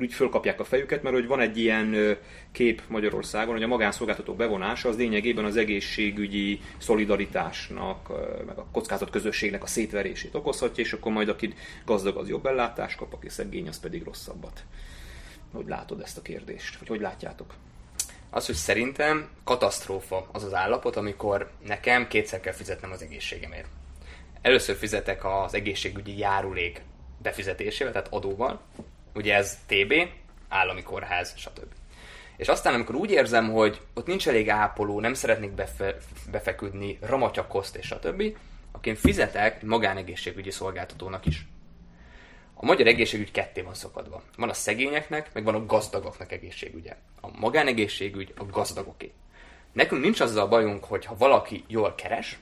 úgy 0.00 0.12
fölkapják 0.12 0.60
a 0.60 0.64
fejüket, 0.64 1.02
mert 1.02 1.14
hogy 1.14 1.26
van 1.26 1.40
egy 1.40 1.58
ilyen 1.58 2.16
kép 2.52 2.82
Magyarországon, 2.88 3.54
hogy 3.54 3.62
a 3.62 3.66
magánszolgáltatók 3.66 4.36
bevonása 4.36 4.88
az 4.88 4.96
lényegében 4.96 5.44
az 5.44 5.56
egészségügyi 5.56 6.60
szolidaritásnak, 6.78 8.08
meg 8.46 8.58
a 8.58 8.66
kockázat 8.72 9.10
közösségnek 9.10 9.62
a 9.62 9.66
szétverését 9.66 10.34
okozhatja, 10.34 10.84
és 10.84 10.92
akkor 10.92 11.12
majd 11.12 11.28
aki 11.28 11.54
gazdag 11.84 12.16
az 12.16 12.28
jobb 12.28 12.46
ellátást 12.46 12.96
kap, 12.96 13.12
aki 13.12 13.28
szegény 13.28 13.68
az 13.68 13.80
pedig 13.80 14.02
rosszabbat. 14.02 14.64
Hogy 15.52 15.66
látod 15.66 16.00
ezt 16.00 16.18
a 16.18 16.22
kérdést? 16.22 16.78
Vagy 16.78 16.88
hogy 16.88 17.00
látjátok? 17.00 17.54
Az, 18.30 18.46
hogy 18.46 18.54
szerintem 18.54 19.28
katasztrófa 19.44 20.28
az 20.32 20.44
az 20.44 20.54
állapot, 20.54 20.96
amikor 20.96 21.50
nekem 21.66 22.08
kétszer 22.08 22.40
kell 22.40 22.52
fizetnem 22.52 22.90
az 22.90 23.02
egészségemért. 23.02 23.68
Először 24.42 24.76
fizetek 24.76 25.24
az 25.24 25.54
egészségügyi 25.54 26.18
járulék 26.18 26.82
befizetésével, 27.22 27.92
tehát 27.92 28.12
adóval. 28.12 28.60
Ugye 29.14 29.34
ez 29.34 29.58
TB, 29.66 29.94
állami 30.48 30.82
kórház, 30.82 31.34
stb. 31.36 31.72
És 32.36 32.48
aztán, 32.48 32.74
amikor 32.74 32.94
úgy 32.94 33.10
érzem, 33.10 33.50
hogy 33.50 33.80
ott 33.94 34.06
nincs 34.06 34.28
elég 34.28 34.50
ápoló, 34.50 35.00
nem 35.00 35.14
szeretnék 35.14 35.50
befe- 35.50 36.02
befeküdni, 36.30 36.98
ramatya 37.00 37.46
koszt 37.46 37.76
és 37.76 37.86
stb., 37.86 38.36
akkor 38.72 38.86
én 38.86 38.94
fizetek 38.94 39.62
magánegészségügyi 39.62 40.50
szolgáltatónak 40.50 41.26
is. 41.26 41.46
A 42.54 42.64
magyar 42.64 42.86
egészségügy 42.86 43.30
ketté 43.30 43.60
van 43.60 43.74
szakadva. 43.74 44.22
Van 44.36 44.48
a 44.48 44.52
szegényeknek, 44.52 45.32
meg 45.32 45.44
van 45.44 45.54
a 45.54 45.66
gazdagoknak 45.66 46.32
egészségügye. 46.32 46.96
A 47.20 47.28
magánegészségügy 47.38 48.34
a 48.36 48.44
gazdagoké. 48.44 49.12
Nekünk 49.72 50.02
nincs 50.02 50.20
azzal 50.20 50.48
bajunk, 50.48 50.84
hogy 50.84 51.04
ha 51.04 51.16
valaki 51.16 51.64
jól 51.66 51.94
keres, 51.94 52.38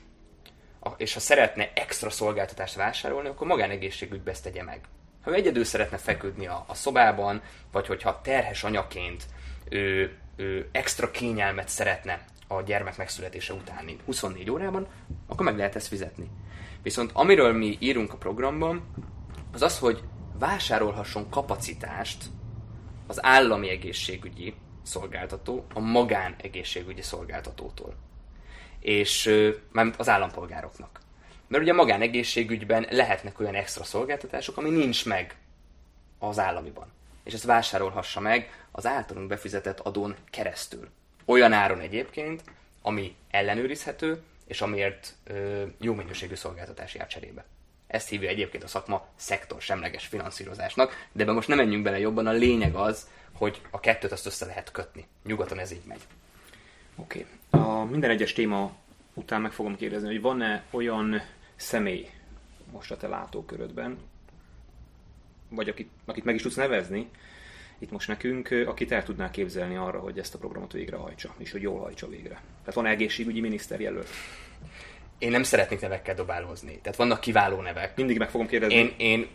és 0.97 1.13
ha 1.13 1.19
szeretne 1.19 1.71
extra 1.73 2.09
szolgáltatást 2.09 2.75
vásárolni, 2.75 3.27
akkor 3.27 3.47
magánegészségügybe 3.47 4.31
ezt 4.31 4.43
tegye 4.43 4.63
meg. 4.63 4.81
Ha 5.23 5.31
ő 5.31 5.33
egyedül 5.33 5.63
szeretne 5.63 5.97
feküdni 5.97 6.47
a, 6.47 6.65
a 6.67 6.73
szobában, 6.73 7.41
vagy 7.71 7.87
hogyha 7.87 8.21
terhes 8.21 8.63
anyaként 8.63 9.23
ő, 9.69 10.17
ő 10.35 10.69
extra 10.71 11.11
kényelmet 11.11 11.69
szeretne 11.69 12.25
a 12.47 12.61
gyermek 12.61 12.97
megszületése 12.97 13.53
utáni 13.53 13.97
24 14.05 14.51
órában, 14.51 14.87
akkor 15.27 15.45
meg 15.45 15.57
lehet 15.57 15.75
ezt 15.75 15.87
fizetni. 15.87 16.29
Viszont 16.81 17.11
amiről 17.13 17.53
mi 17.53 17.77
írunk 17.79 18.13
a 18.13 18.17
programban, 18.17 18.83
az 19.53 19.61
az, 19.61 19.79
hogy 19.79 20.03
vásárolhasson 20.39 21.29
kapacitást 21.29 22.25
az 23.07 23.23
állami 23.23 23.69
egészségügyi 23.69 24.53
szolgáltató 24.83 25.65
a 25.73 25.79
magán 25.79 26.35
egészségügyi 26.41 27.01
szolgáltatótól 27.01 27.95
és 28.79 29.29
mármint 29.71 29.95
az 29.95 30.09
állampolgároknak. 30.09 30.99
Mert 31.47 31.63
ugye 31.63 31.71
a 31.71 31.75
magánegészségügyben 31.75 32.87
lehetnek 32.89 33.39
olyan 33.39 33.55
extra 33.55 33.83
szolgáltatások, 33.83 34.57
ami 34.57 34.69
nincs 34.69 35.05
meg 35.05 35.35
az 36.19 36.39
államiban. 36.39 36.87
És 37.23 37.33
ezt 37.33 37.43
vásárolhassa 37.43 38.19
meg 38.19 38.65
az 38.71 38.85
általunk 38.85 39.27
befizetett 39.27 39.79
adón 39.79 40.15
keresztül. 40.29 40.89
Olyan 41.25 41.53
áron 41.53 41.79
egyébként, 41.79 42.43
ami 42.81 43.15
ellenőrizhető, 43.31 44.21
és 44.47 44.61
amiért 44.61 45.13
ö, 45.23 45.63
jó 45.79 45.93
minőségű 45.93 46.35
szolgáltatás 46.35 46.95
jár 46.95 47.07
cserébe. 47.07 47.45
Ezt 47.87 48.09
hívja 48.09 48.29
egyébként 48.29 48.63
a 48.63 48.67
szakma 48.67 49.07
szektor 49.15 49.61
semleges 49.61 50.05
finanszírozásnak, 50.05 51.07
de 51.11 51.23
ebben 51.23 51.35
most 51.35 51.47
nem 51.47 51.57
menjünk 51.57 51.83
bele 51.83 51.99
jobban, 51.99 52.27
a 52.27 52.31
lényeg 52.31 52.75
az, 52.75 53.07
hogy 53.33 53.61
a 53.71 53.79
kettőt 53.79 54.11
azt 54.11 54.25
össze 54.25 54.45
lehet 54.45 54.71
kötni. 54.71 55.07
Nyugaton 55.23 55.59
ez 55.59 55.71
így 55.71 55.85
megy. 55.85 56.01
Oké. 56.95 57.19
Okay. 57.19 57.36
A 57.49 57.83
minden 57.83 58.09
egyes 58.09 58.33
téma 58.33 58.71
után 59.13 59.41
meg 59.41 59.51
fogom 59.51 59.75
kérdezni, 59.75 60.07
hogy 60.07 60.21
van-e 60.21 60.63
olyan 60.69 61.21
személy 61.55 62.09
most 62.71 62.91
a 62.91 62.97
te 62.97 63.07
látókörödben, 63.07 63.97
vagy 65.49 65.69
akit, 65.69 65.89
akit 66.05 66.23
meg 66.23 66.35
is 66.35 66.41
tudsz 66.41 66.55
nevezni, 66.55 67.09
itt 67.79 67.91
most 67.91 68.07
nekünk, 68.07 68.49
akit 68.65 68.91
el 68.91 69.03
tudná 69.03 69.31
képzelni 69.31 69.75
arra, 69.75 69.99
hogy 69.99 70.19
ezt 70.19 70.33
a 70.33 70.37
programot 70.37 70.71
végrehajtsa, 70.71 71.33
és 71.37 71.51
hogy 71.51 71.61
jól 71.61 71.79
hajtsa 71.79 72.09
végre. 72.09 72.41
Tehát 72.59 72.73
van 72.73 72.85
egészségügyi 72.85 73.39
miniszter 73.39 73.79
jelölt. 73.79 74.09
Én 75.17 75.31
nem 75.31 75.43
szeretnék 75.43 75.79
nevekkel 75.79 76.15
dobálózni. 76.15 76.79
Tehát 76.81 76.97
vannak 76.97 77.19
kiváló 77.19 77.61
nevek. 77.61 77.95
Mindig 77.95 78.17
meg 78.17 78.29
fogom 78.29 78.47
kérdezni. 78.47 78.75
Én, 78.75 78.93
én 78.97 79.27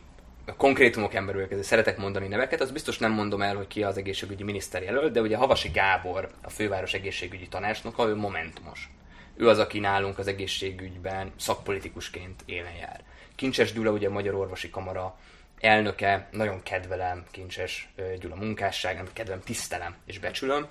konkrétumok 0.57 1.15
emberül 1.15 1.63
szeretek 1.63 1.99
mondani 1.99 2.29
neveket, 2.29 2.61
az 2.61 2.71
biztos 2.71 2.99
nem 2.99 3.13
mondom 3.13 3.43
el, 3.43 3.57
hogy 3.57 3.67
ki 3.67 3.83
az 3.83 3.97
egészségügyi 3.97 4.43
miniszter 4.43 4.83
jelölt, 4.83 5.13
de 5.13 5.21
ugye 5.21 5.37
Havasi 5.37 5.69
Gábor, 5.69 6.31
a 6.43 6.51
főváros 6.51 6.95
egészségügyi 6.95 7.49
tanácsnoka, 7.49 8.09
ő 8.09 8.15
momentumos. 8.15 8.91
Ő 9.37 9.49
az, 9.49 9.59
aki 9.59 9.79
nálunk 9.79 10.19
az 10.19 10.27
egészségügyben 10.27 11.33
szakpolitikusként 11.37 12.43
élen 12.47 12.75
jár. 12.75 13.01
Kincses 13.35 13.73
Gyula, 13.73 13.91
ugye 13.91 14.09
a 14.09 14.13
Magyar 14.13 14.35
Orvosi 14.35 14.71
Kamara 14.71 15.19
elnöke, 15.61 16.29
nagyon 16.31 16.63
kedvelem 16.63 17.25
Kincses 17.31 17.93
Gyula 18.21 18.35
munkásságát, 18.35 19.13
kedvelem, 19.13 19.41
tisztelem 19.41 19.97
és 20.07 20.19
becsülöm. 20.19 20.67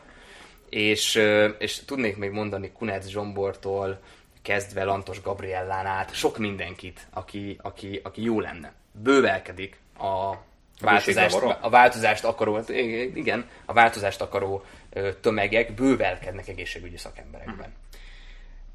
És, 0.70 1.22
és 1.58 1.86
tudnék 1.86 2.18
még 2.18 2.32
mondani 2.32 2.72
Kunec 2.72 3.08
Zsombortól, 3.08 4.02
kezdve 4.42 4.84
Lantos 4.84 5.22
Gabriellán 5.22 5.86
át, 5.86 6.14
sok 6.14 6.38
mindenkit, 6.38 7.08
aki, 7.10 7.58
aki, 7.62 8.00
aki 8.04 8.24
jó 8.24 8.40
lenne 8.40 8.74
bővelkedik 8.92 9.80
a 9.98 10.36
változást, 10.82 11.36
a 11.62 11.70
változást 11.70 12.24
akaró, 12.24 12.60
igen, 13.14 13.50
a 13.66 13.74
változást 13.74 14.22
akaró 14.22 14.66
tömegek 15.22 15.74
bővelkednek 15.74 16.48
egészségügyi 16.48 16.98
szakemberekben. 16.98 17.56
Uh-huh. 17.56 17.74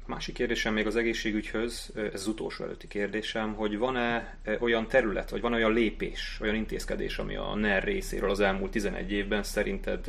A 0.05 0.09
másik 0.09 0.33
kérdésem 0.33 0.73
még 0.73 0.87
az 0.87 0.95
egészségügyhöz, 0.95 1.91
ez 1.95 2.13
az 2.13 2.27
utolsó 2.27 2.63
előtti 2.63 2.87
kérdésem, 2.87 3.53
hogy 3.53 3.77
van-e 3.77 4.37
olyan 4.59 4.87
terület, 4.87 5.29
vagy 5.29 5.41
van 5.41 5.53
olyan 5.53 5.73
lépés, 5.73 6.37
olyan 6.41 6.55
intézkedés, 6.55 7.17
ami 7.17 7.35
a 7.35 7.55
NER 7.55 7.83
részéről 7.83 8.29
az 8.29 8.39
elmúlt 8.39 8.71
11 8.71 9.11
évben 9.11 9.43
szerinted 9.43 10.05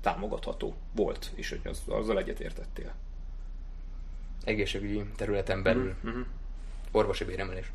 támogatható 0.00 0.76
volt, 0.94 1.30
és 1.34 1.48
hogy 1.48 1.60
az, 1.64 1.82
azzal 1.88 2.18
egyetértettél? 2.18 2.94
Egészségügyi 4.44 5.02
területen 5.16 5.62
belül 5.62 5.94
uh-huh. 6.04 6.26
orvosi 6.90 7.24
béremelés 7.24 7.66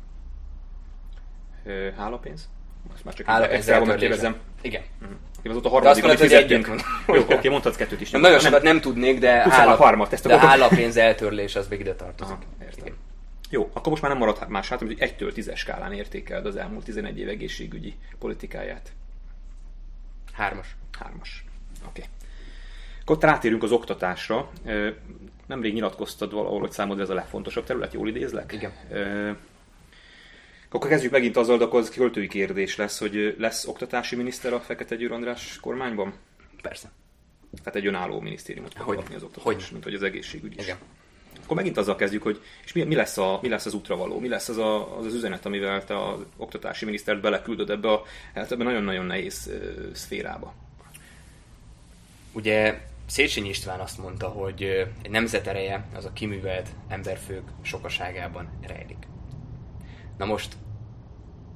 hálapénz? 1.96 2.48
Most 2.90 3.04
már 3.04 3.14
csak 3.14 3.26
hálapénz 3.26 3.68
eltörlésem. 3.68 4.36
Igen. 4.60 4.82
Uh-huh. 5.00 5.16
Azóta 5.44 5.68
a 5.68 5.72
harmadik, 5.72 6.04
hogy 6.04 6.18
fizettünk. 6.18 6.66
Jó, 7.06 7.20
oké, 7.20 7.34
okay, 7.34 7.50
mondhatsz 7.50 7.76
kettőt 7.76 8.00
is. 8.00 8.10
Nem, 8.10 8.20
nagyon 8.20 8.38
sokat 8.38 8.62
nem 8.62 8.80
tudnék, 8.80 9.18
de, 9.18 9.30
hálap, 9.30 9.78
harmat, 9.78 10.12
ezt 10.12 10.26
de 10.26 10.38
hálapénz 10.38 10.96
eltörlés 10.96 11.56
az 11.56 11.68
még 11.68 11.80
ide 11.80 11.94
tartozik. 11.94 12.34
Aha, 12.34 12.44
értem. 12.62 12.84
Igen. 12.84 12.96
Jó, 13.50 13.70
akkor 13.72 13.88
most 13.88 14.02
már 14.02 14.10
nem 14.10 14.20
maradt 14.20 14.48
más 14.48 14.68
hátra, 14.68 14.86
hogy 14.86 14.98
1-től 15.00 15.32
10 15.32 15.50
skálán 15.54 15.92
értékeld 15.92 16.46
az 16.46 16.56
elmúlt 16.56 16.84
11 16.84 17.18
év 17.18 17.28
egészségügyi 17.28 17.94
politikáját. 18.18 18.92
Hármas. 20.32 20.76
Hármas. 20.98 21.44
Oké. 21.88 22.00
Okay. 22.00 22.12
Akkor 23.00 23.18
rátérünk 23.20 23.62
az 23.62 23.72
oktatásra. 23.72 24.50
Nemrég 25.46 25.74
nyilatkoztad 25.74 26.32
valahol, 26.32 26.60
hogy 26.60 26.70
számodra 26.70 27.02
ez 27.02 27.10
a 27.10 27.14
legfontosabb 27.14 27.64
terület, 27.64 27.92
jól 27.92 28.08
idézlek? 28.08 28.52
Igen. 28.52 28.72
Akkor 30.70 30.90
kezdjük 30.90 31.12
megint 31.12 31.36
azzal, 31.36 31.58
de 31.58 31.64
akkor 31.64 31.80
az 31.80 31.90
költői 31.90 32.28
kérdés 32.28 32.76
lesz, 32.76 32.98
hogy 32.98 33.34
lesz 33.38 33.66
oktatási 33.66 34.16
miniszter 34.16 34.52
a 34.52 34.60
Fekete 34.60 34.96
Győr 34.96 35.12
András 35.12 35.58
kormányban? 35.60 36.14
Persze. 36.62 36.90
Tehát 37.58 37.76
egy 37.76 37.86
önálló 37.86 38.20
minisztériumot 38.20 38.74
fog 38.76 38.94
kapni 38.94 39.14
az 39.14 39.22
oktatás, 39.22 39.44
hogy? 39.44 39.68
mint 39.72 39.84
hogy 39.84 39.94
az 39.94 40.02
egészségügy 40.02 40.56
is. 40.56 40.64
Igen. 40.64 40.76
Akkor 41.44 41.56
megint 41.56 41.76
azzal 41.76 41.96
kezdjük, 41.96 42.22
hogy 42.22 42.42
és 42.64 42.72
mi, 42.72 42.82
mi, 42.82 42.94
lesz, 42.94 43.18
a, 43.18 43.38
mi 43.42 43.48
lesz 43.48 43.66
az 43.66 43.74
útravaló, 43.74 44.18
mi 44.18 44.28
lesz 44.28 44.48
az, 44.48 44.56
a, 44.56 44.98
az 44.98 45.06
az 45.06 45.14
üzenet, 45.14 45.46
amivel 45.46 45.84
te 45.84 46.06
az 46.08 46.20
oktatási 46.36 46.84
minisztert 46.84 47.20
beleküldöd 47.20 47.70
ebbe 47.70 47.90
a 47.92 48.02
hát 48.34 48.52
ebbe 48.52 48.64
nagyon-nagyon 48.64 49.06
nehéz 49.06 49.50
szférába. 49.92 50.54
Ugye 52.32 52.80
Széchenyi 53.06 53.48
István 53.48 53.80
azt 53.80 53.98
mondta, 53.98 54.28
hogy 54.28 54.62
egy 55.02 55.10
nemzet 55.10 55.46
ereje 55.46 55.84
az 55.94 56.04
a 56.04 56.12
kiművelt 56.12 56.68
emberfők 56.88 57.42
sokaságában 57.62 58.48
rejlik. 58.66 59.06
Na 60.18 60.24
most 60.24 60.56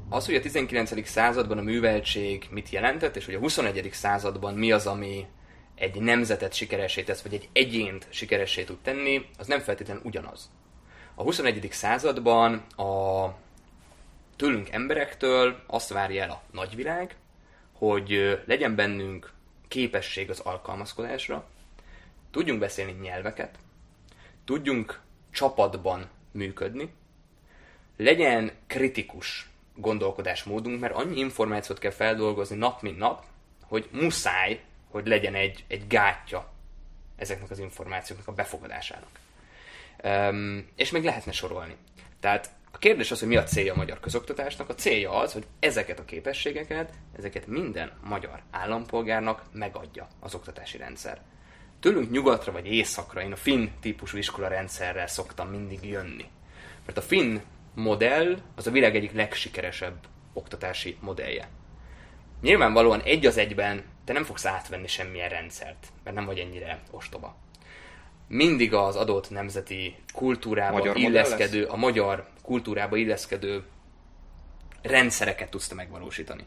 az, 0.08 0.26
hogy 0.26 0.34
a 0.34 0.40
19. 0.40 1.08
században 1.08 1.58
a 1.58 1.62
műveltség 1.62 2.48
mit 2.50 2.70
jelentett, 2.70 3.16
és 3.16 3.24
hogy 3.24 3.34
a 3.34 3.38
21. 3.38 3.88
században 3.92 4.54
mi 4.54 4.72
az, 4.72 4.86
ami 4.86 5.26
egy 5.74 6.00
nemzetet 6.00 6.54
sikeresé 6.54 7.02
tesz, 7.02 7.22
vagy 7.22 7.34
egy 7.34 7.48
egyént 7.52 8.06
sikeresé 8.10 8.64
tud 8.64 8.78
tenni, 8.82 9.26
az 9.38 9.46
nem 9.46 9.60
feltétlenül 9.60 10.02
ugyanaz. 10.04 10.50
A 11.14 11.22
21. 11.22 11.68
században 11.70 12.54
a 12.76 13.26
tőlünk 14.36 14.70
emberektől 14.70 15.62
azt 15.66 15.92
várja 15.92 16.22
el 16.22 16.30
a 16.30 16.42
nagyvilág, 16.50 17.16
hogy 17.72 18.40
legyen 18.46 18.74
bennünk 18.74 19.32
képesség 19.68 20.30
az 20.30 20.40
alkalmazkodásra, 20.40 21.48
tudjunk 22.30 22.60
beszélni 22.60 22.92
nyelveket, 23.02 23.58
tudjunk 24.44 25.00
csapatban 25.30 26.08
működni, 26.32 26.92
legyen 28.02 28.52
kritikus 28.66 29.50
gondolkodásmódunk, 29.74 30.80
mert 30.80 30.94
annyi 30.94 31.18
információt 31.18 31.78
kell 31.78 31.90
feldolgozni 31.90 32.56
nap 32.56 32.82
mint 32.82 32.98
nap, 32.98 33.24
hogy 33.64 33.88
muszáj, 33.92 34.60
hogy 34.90 35.06
legyen 35.06 35.34
egy, 35.34 35.64
egy 35.68 35.86
gátja 35.86 36.52
ezeknek 37.16 37.50
az 37.50 37.58
információknak 37.58 38.28
a 38.28 38.32
befogadásának. 38.32 39.08
Um, 40.04 40.68
és 40.76 40.90
még 40.90 41.04
lehetne 41.04 41.32
sorolni. 41.32 41.76
Tehát 42.20 42.50
a 42.72 42.78
kérdés 42.78 43.10
az, 43.10 43.18
hogy 43.18 43.28
mi 43.28 43.36
a 43.36 43.42
célja 43.42 43.72
a 43.72 43.76
magyar 43.76 44.00
közoktatásnak. 44.00 44.68
A 44.68 44.74
célja 44.74 45.12
az, 45.12 45.32
hogy 45.32 45.46
ezeket 45.60 45.98
a 45.98 46.04
képességeket, 46.04 46.92
ezeket 47.16 47.46
minden 47.46 47.92
magyar 48.04 48.42
állampolgárnak 48.50 49.42
megadja 49.52 50.08
az 50.20 50.34
oktatási 50.34 50.76
rendszer. 50.76 51.20
Tőlünk 51.80 52.10
nyugatra 52.10 52.52
vagy 52.52 52.66
északra 52.66 53.22
én 53.22 53.32
a 53.32 53.36
finn 53.36 53.68
típusú 53.80 54.16
iskola 54.16 54.48
rendszerrel 54.48 55.06
szoktam 55.06 55.48
mindig 55.48 55.84
jönni. 55.84 56.24
Mert 56.86 56.98
a 56.98 57.02
finn 57.02 57.38
modell 57.74 58.38
az 58.54 58.66
a 58.66 58.70
világ 58.70 58.96
egyik 58.96 59.12
legsikeresebb 59.12 59.96
oktatási 60.32 60.96
modellje. 61.00 61.48
Nyilvánvalóan 62.40 63.00
egy 63.00 63.26
az 63.26 63.36
egyben 63.36 63.84
te 64.04 64.12
nem 64.12 64.24
fogsz 64.24 64.46
átvenni 64.46 64.86
semmilyen 64.86 65.28
rendszert, 65.28 65.86
mert 66.04 66.16
nem 66.16 66.24
vagy 66.24 66.38
ennyire 66.38 66.82
ostoba. 66.90 67.36
Mindig 68.28 68.74
az 68.74 68.96
adott 68.96 69.30
nemzeti 69.30 69.96
kultúrába 70.12 70.76
magyar 70.76 70.96
illeszkedő, 70.96 71.64
a 71.64 71.76
magyar 71.76 72.26
kultúrába 72.42 72.96
illeszkedő 72.96 73.64
rendszereket 74.82 75.50
tudsz 75.50 75.68
te 75.68 75.74
megvalósítani. 75.74 76.46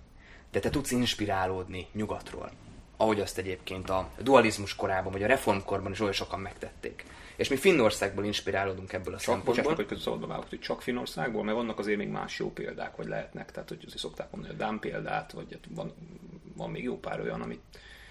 De 0.52 0.60
te 0.60 0.70
tudsz 0.70 0.92
inspirálódni 0.92 1.88
nyugatról, 1.94 2.52
ahogy 2.98 3.20
azt 3.20 3.38
egyébként 3.38 3.90
a 3.90 4.10
dualizmus 4.20 4.76
korában, 4.76 5.12
vagy 5.12 5.24
a 5.24 5.28
reformkorban 5.28 5.92
is 5.92 6.00
oly 6.00 6.12
sokan 6.12 6.40
megtették. 6.40 7.06
És 7.36 7.50
mi 7.50 7.56
Finnországból 7.56 8.26
inspirálódunk 8.26 8.94
ebből 8.94 9.14
a 9.14 9.18
csak, 9.18 9.26
szempontból. 9.26 9.66
Csak, 9.66 9.76
hogy 9.76 9.86
közben 9.86 10.28
vágok, 10.28 10.50
hogy 10.50 10.60
csak 10.60 10.82
Finnországból, 10.82 11.44
mert 11.44 11.58
vannak 11.58 11.80
azért 11.80 11.98
még 11.98 12.08
más 12.08 12.40
jó 12.40 12.52
példák, 12.52 12.96
vagy 12.96 13.08
lehetnek. 13.08 13.52
Tehát, 13.52 13.70
hogy 13.70 13.84
azért 13.86 13.98
szokták 13.98 14.32
mondani 14.32 14.54
a 14.54 14.58
Dán 14.58 14.80
példát, 14.80 15.32
vagy 15.32 15.46
hát 15.52 15.64
van, 15.70 15.94
van 16.56 16.70
még 16.70 16.84
jó 16.84 17.00
pár 17.00 17.20
olyan, 17.20 17.42
amit, 17.42 17.62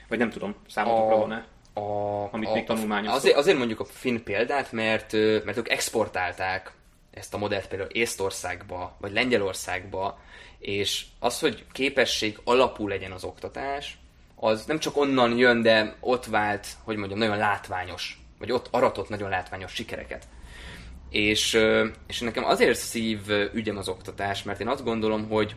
vagy 0.09 0.19
nem 0.19 0.31
tudom, 0.31 0.55
számotokra 0.69 1.17
van-e? 1.17 1.47
A, 1.73 2.29
amit 2.33 2.49
a, 2.49 2.53
még 2.53 2.65
tanulmányoztok? 2.65 3.17
Azért, 3.17 3.37
azért 3.37 3.59
mondjuk 3.59 3.81
a 3.81 3.85
finn 3.85 4.23
példát, 4.23 4.73
mert, 4.73 5.13
mert 5.45 5.57
ők 5.57 5.69
exportálták 5.69 6.73
ezt 7.11 7.35
a 7.35 7.39
modellt 7.39 7.69
például 7.69 7.91
Észtországba, 7.91 8.97
vagy 9.01 9.13
Lengyelországba, 9.13 10.19
és 10.59 11.05
az, 11.19 11.41
hogy 11.41 11.65
képesség 11.73 12.39
alapú 12.45 12.89
legyen 12.89 13.13
az 13.13 13.25
oktatás, 13.25 13.99
az 14.37 14.65
nem 14.65 14.79
csak 14.79 14.97
onnan 14.97 15.37
jön, 15.37 15.63
de 15.63 15.97
ott 16.01 16.25
vált, 16.27 16.67
hogy 16.85 16.97
mondjam, 16.97 17.19
nagyon 17.19 17.37
látványos 17.37 18.25
vagy 18.39 18.53
ott 18.53 18.69
aratott 18.71 19.09
nagyon 19.09 19.29
látványos 19.29 19.73
sikereket. 19.73 20.29
És, 21.11 21.59
és 22.07 22.21
nekem 22.21 22.45
azért 22.45 22.79
szív 22.79 23.21
ügyem 23.53 23.77
az 23.77 23.89
oktatás, 23.89 24.43
mert 24.43 24.61
én 24.61 24.69
azt 24.69 24.85
gondolom, 24.85 25.29
hogy, 25.29 25.57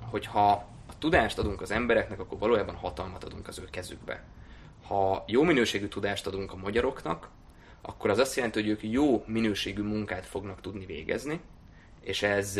hogy 0.00 0.26
ha 0.26 0.50
a 0.88 0.98
tudást 0.98 1.38
adunk 1.38 1.60
az 1.60 1.70
embereknek, 1.70 2.20
akkor 2.20 2.38
valójában 2.38 2.74
hatalmat 2.74 3.24
adunk 3.24 3.48
az 3.48 3.58
ő 3.58 3.64
kezükbe. 3.70 4.22
Ha 4.86 5.24
jó 5.26 5.42
minőségű 5.42 5.86
tudást 5.86 6.26
adunk 6.26 6.52
a 6.52 6.56
magyaroknak, 6.56 7.28
akkor 7.82 8.10
az 8.10 8.18
azt 8.18 8.36
jelenti, 8.36 8.60
hogy 8.60 8.68
ők 8.68 8.82
jó 8.82 9.24
minőségű 9.26 9.82
munkát 9.82 10.26
fognak 10.26 10.60
tudni 10.60 10.86
végezni, 10.86 11.40
és 12.00 12.22
ez 12.22 12.56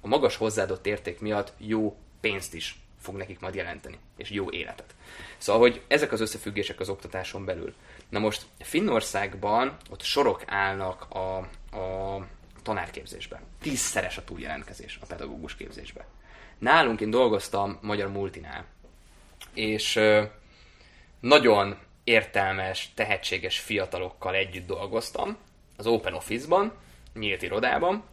a 0.00 0.08
magas 0.08 0.36
hozzáadott 0.36 0.86
érték 0.86 1.20
miatt 1.20 1.52
jó 1.58 1.96
pénzt 2.20 2.54
is 2.54 2.83
fog 3.04 3.16
nekik 3.16 3.40
majd 3.40 3.54
jelenteni, 3.54 3.98
és 4.16 4.30
jó 4.30 4.50
életet. 4.50 4.94
Szóval, 5.38 5.60
hogy 5.60 5.82
ezek 5.88 6.12
az 6.12 6.20
összefüggések 6.20 6.80
az 6.80 6.88
oktatáson 6.88 7.44
belül. 7.44 7.74
Na 8.08 8.18
most 8.18 8.46
Finnországban 8.58 9.76
ott 9.90 10.02
sorok 10.02 10.42
állnak 10.46 11.06
a, 11.10 11.36
a 11.78 12.26
tanárképzésben. 12.62 13.40
Tízszeres 13.60 14.16
a 14.16 14.24
túljelentkezés 14.24 14.98
a 15.00 15.06
pedagógus 15.06 15.56
képzésbe. 15.56 16.06
Nálunk 16.58 17.00
én 17.00 17.10
dolgoztam 17.10 17.78
magyar 17.82 18.10
multinál, 18.10 18.64
és 19.54 20.00
nagyon 21.20 21.78
értelmes, 22.04 22.92
tehetséges 22.94 23.58
fiatalokkal 23.58 24.34
együtt 24.34 24.66
dolgoztam 24.66 25.36
az 25.76 25.86
Open 25.86 26.14
Office-ban, 26.14 26.72
nyílt 27.14 27.42
irodában, 27.42 28.04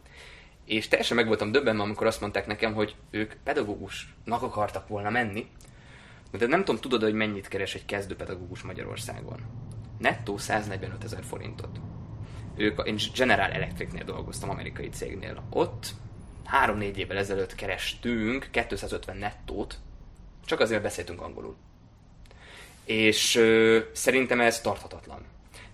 és 0.64 0.88
teljesen 0.88 1.16
meg 1.16 1.26
voltam 1.26 1.52
döbbenve, 1.52 1.82
amikor 1.82 2.06
azt 2.06 2.20
mondták 2.20 2.46
nekem, 2.46 2.74
hogy 2.74 2.94
ők 3.10 3.34
pedagógusnak 3.44 4.42
akartak 4.42 4.88
volna 4.88 5.10
menni, 5.10 5.46
de 6.38 6.46
nem 6.46 6.64
tudom, 6.64 6.80
tudod, 6.80 7.02
hogy 7.02 7.14
mennyit 7.14 7.48
keres 7.48 7.74
egy 7.74 7.84
kezdőpedagógus 7.84 8.62
Magyarországon? 8.62 9.40
Nettó 9.98 10.38
145 10.38 11.04
ezer 11.04 11.24
forintot. 11.24 11.80
Ők, 12.56 12.80
én 12.84 12.96
General 13.14 13.50
Electricnél 13.50 14.04
dolgoztam, 14.04 14.50
amerikai 14.50 14.88
cégnél. 14.88 15.42
Ott 15.50 15.86
három-négy 16.44 16.98
évvel 16.98 17.16
ezelőtt 17.16 17.54
kerestünk 17.54 18.48
250 18.50 19.16
nettót, 19.16 19.78
csak 20.44 20.60
azért 20.60 20.82
beszéltünk 20.82 21.20
angolul. 21.20 21.56
És 22.84 23.36
ö, 23.36 23.78
szerintem 23.92 24.40
ez 24.40 24.60
tarthatatlan. 24.60 25.24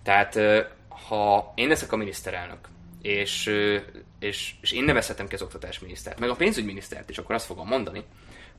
Tehát 0.03 0.35
ö, 0.35 0.61
ha 1.07 1.53
én 1.55 1.67
leszek 1.67 1.91
a 1.91 1.95
miniszterelnök, 1.95 2.67
és, 3.01 3.51
és, 4.19 4.53
és 4.61 4.71
én 4.71 4.83
nevezhetem 4.83 5.27
ki 5.27 5.35
az 5.35 5.41
oktatásminisztert, 5.41 6.19
meg 6.19 6.29
a 6.29 6.35
pénzügyminisztert 6.35 7.09
is, 7.09 7.17
akkor 7.17 7.35
azt 7.35 7.45
fogom 7.45 7.67
mondani, 7.67 8.03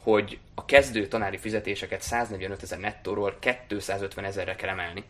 hogy 0.03 0.39
a 0.55 0.65
kezdő 0.65 1.07
tanári 1.07 1.37
fizetéseket 1.37 2.03
145 2.03 2.63
ezer 2.63 2.79
nettóról 2.79 3.39
250 3.67 4.25
ezerre 4.25 4.55
kell 4.55 4.69
emelni. 4.69 5.05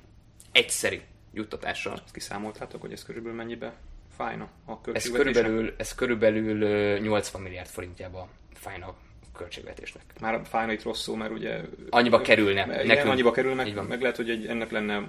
Egyszeri 0.53 1.03
juttatással. 1.33 1.93
Ezt 2.05 2.13
kiszámoltátok, 2.13 2.81
hogy 2.81 2.93
ez 2.93 3.05
körülbelül 3.05 3.37
mennyibe 3.37 3.75
fájna 4.17 4.49
a 4.67 4.91
ez 4.93 5.11
körülbelül, 5.11 5.75
ez 5.77 5.95
körülbelül 5.95 6.99
80 6.99 7.41
milliárd 7.41 7.69
forintjába 7.69 8.29
fájna 8.55 8.95
költségvetésnek. 9.37 10.03
Már 10.21 10.41
fájna 10.45 10.73
itt 10.73 10.83
rosszul, 10.83 11.17
mert 11.17 11.33
ugye... 11.33 11.61
Annyiba 11.91 12.21
kerülne. 12.21 12.65
Igen, 12.65 12.87
nekünk. 12.87 13.09
annyiba 13.09 13.31
kerül, 13.31 13.55
meg, 13.55 13.87
meg 13.89 14.01
lehet, 14.01 14.17
hogy 14.17 14.31
egy, 14.31 14.47
ennek 14.47 14.71
lenne 14.71 15.09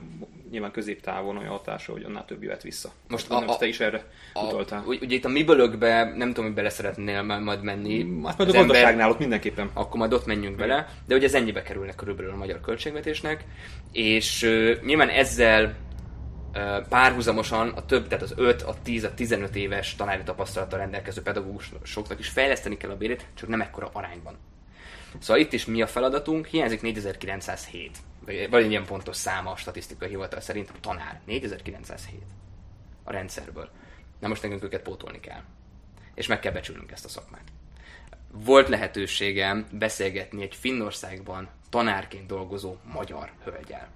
nyilván 0.51 0.71
középtávon 0.71 1.37
olyan 1.37 1.49
hatása, 1.49 1.91
hogy 1.91 2.03
annál 2.03 2.25
több 2.25 2.43
jöhet 2.43 2.63
vissza. 2.63 2.91
Most 3.07 3.29
a, 3.29 3.47
a, 3.47 3.57
te 3.57 3.67
is 3.67 3.79
erre 3.79 4.03
a, 4.33 4.45
utaltál. 4.45 4.83
Ugye 4.85 5.15
itt 5.15 5.25
a 5.25 5.29
mi 5.29 5.43
bölökbe 5.43 6.03
nem 6.03 6.27
tudom, 6.27 6.45
hogy 6.45 6.53
bele 6.53 6.69
szeretnél 6.69 7.21
majd 7.21 7.63
menni. 7.63 8.03
Mm, 8.03 8.23
hát 8.23 8.37
majd 8.37 8.49
a 8.49 8.53
gazdaságnál 8.53 9.09
ott 9.09 9.19
mindenképpen. 9.19 9.69
Akkor 9.73 9.99
majd 9.99 10.13
ott 10.13 10.25
menjünk 10.25 10.55
bele, 10.55 10.87
de 11.07 11.15
ugye 11.15 11.25
ez 11.25 11.33
ennyibe 11.33 11.61
kerülne 11.61 11.95
körülbelül 11.95 12.31
a 12.31 12.35
magyar 12.35 12.61
költségvetésnek, 12.61 13.45
és 13.91 14.43
uh, 14.43 14.81
nyilván 14.83 15.09
ezzel 15.09 15.75
párhuzamosan 16.89 17.69
a 17.69 17.85
több, 17.85 18.07
tehát 18.07 18.23
az 18.23 18.33
5, 18.35 18.61
a 18.61 18.75
10, 18.83 19.03
a 19.03 19.13
15 19.13 19.55
éves 19.55 19.95
tanári 19.95 20.23
tapasztalattal 20.23 20.79
rendelkező 20.79 21.21
pedagógusoknak 21.21 22.19
is 22.19 22.29
fejleszteni 22.29 22.77
kell 22.77 22.89
a 22.89 22.97
bérét, 22.97 23.25
csak 23.33 23.49
nem 23.49 23.61
ekkora 23.61 23.89
arányban. 23.93 24.37
Szóval 25.19 25.41
itt 25.41 25.53
is 25.53 25.65
mi 25.65 25.81
a 25.81 25.87
feladatunk? 25.87 26.45
Hiányzik 26.45 26.81
4907 26.81 27.97
vagy 28.25 28.63
egy 28.63 28.69
ilyen 28.69 28.85
pontos 28.85 29.15
száma 29.15 29.51
a 29.51 29.55
statisztikai 29.55 30.09
hivatal 30.09 30.39
szerint 30.39 30.69
a 30.69 30.79
tanár. 30.79 31.21
4907 31.25 32.21
a 33.03 33.11
rendszerből. 33.11 33.69
Na 34.19 34.27
most 34.27 34.41
nekünk 34.41 34.63
őket 34.63 34.81
pótolni 34.81 35.19
kell. 35.19 35.41
És 36.13 36.27
meg 36.27 36.39
kell 36.39 36.51
becsülnünk 36.51 36.91
ezt 36.91 37.05
a 37.05 37.09
szakmát. 37.09 37.43
Volt 38.31 38.69
lehetőségem 38.69 39.67
beszélgetni 39.71 40.41
egy 40.43 40.55
Finnországban 40.55 41.49
tanárként 41.69 42.27
dolgozó 42.27 42.75
magyar 42.93 43.31
hölgyel. 43.43 43.87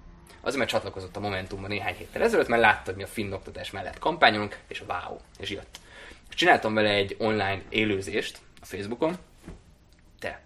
Azért, 0.46 0.58
mert 0.58 0.70
csatlakozott 0.70 1.16
a 1.16 1.20
Momentumban 1.20 1.70
néhány 1.70 1.94
héttel 1.94 2.22
ezelőtt, 2.22 2.48
mert 2.48 2.62
látta, 2.62 2.82
hogy 2.84 2.96
mi 2.96 3.02
a 3.02 3.06
finn 3.06 3.32
oktatás 3.32 3.70
mellett 3.70 3.98
kampányolunk, 3.98 4.58
és 4.68 4.82
wow, 4.88 5.18
és 5.38 5.50
jött. 5.50 5.80
Csináltam 6.28 6.74
vele 6.74 6.90
egy 6.90 7.16
online 7.18 7.62
élőzést 7.68 8.38
a 8.60 8.64
Facebookon, 8.64 9.16
te. 10.18 10.40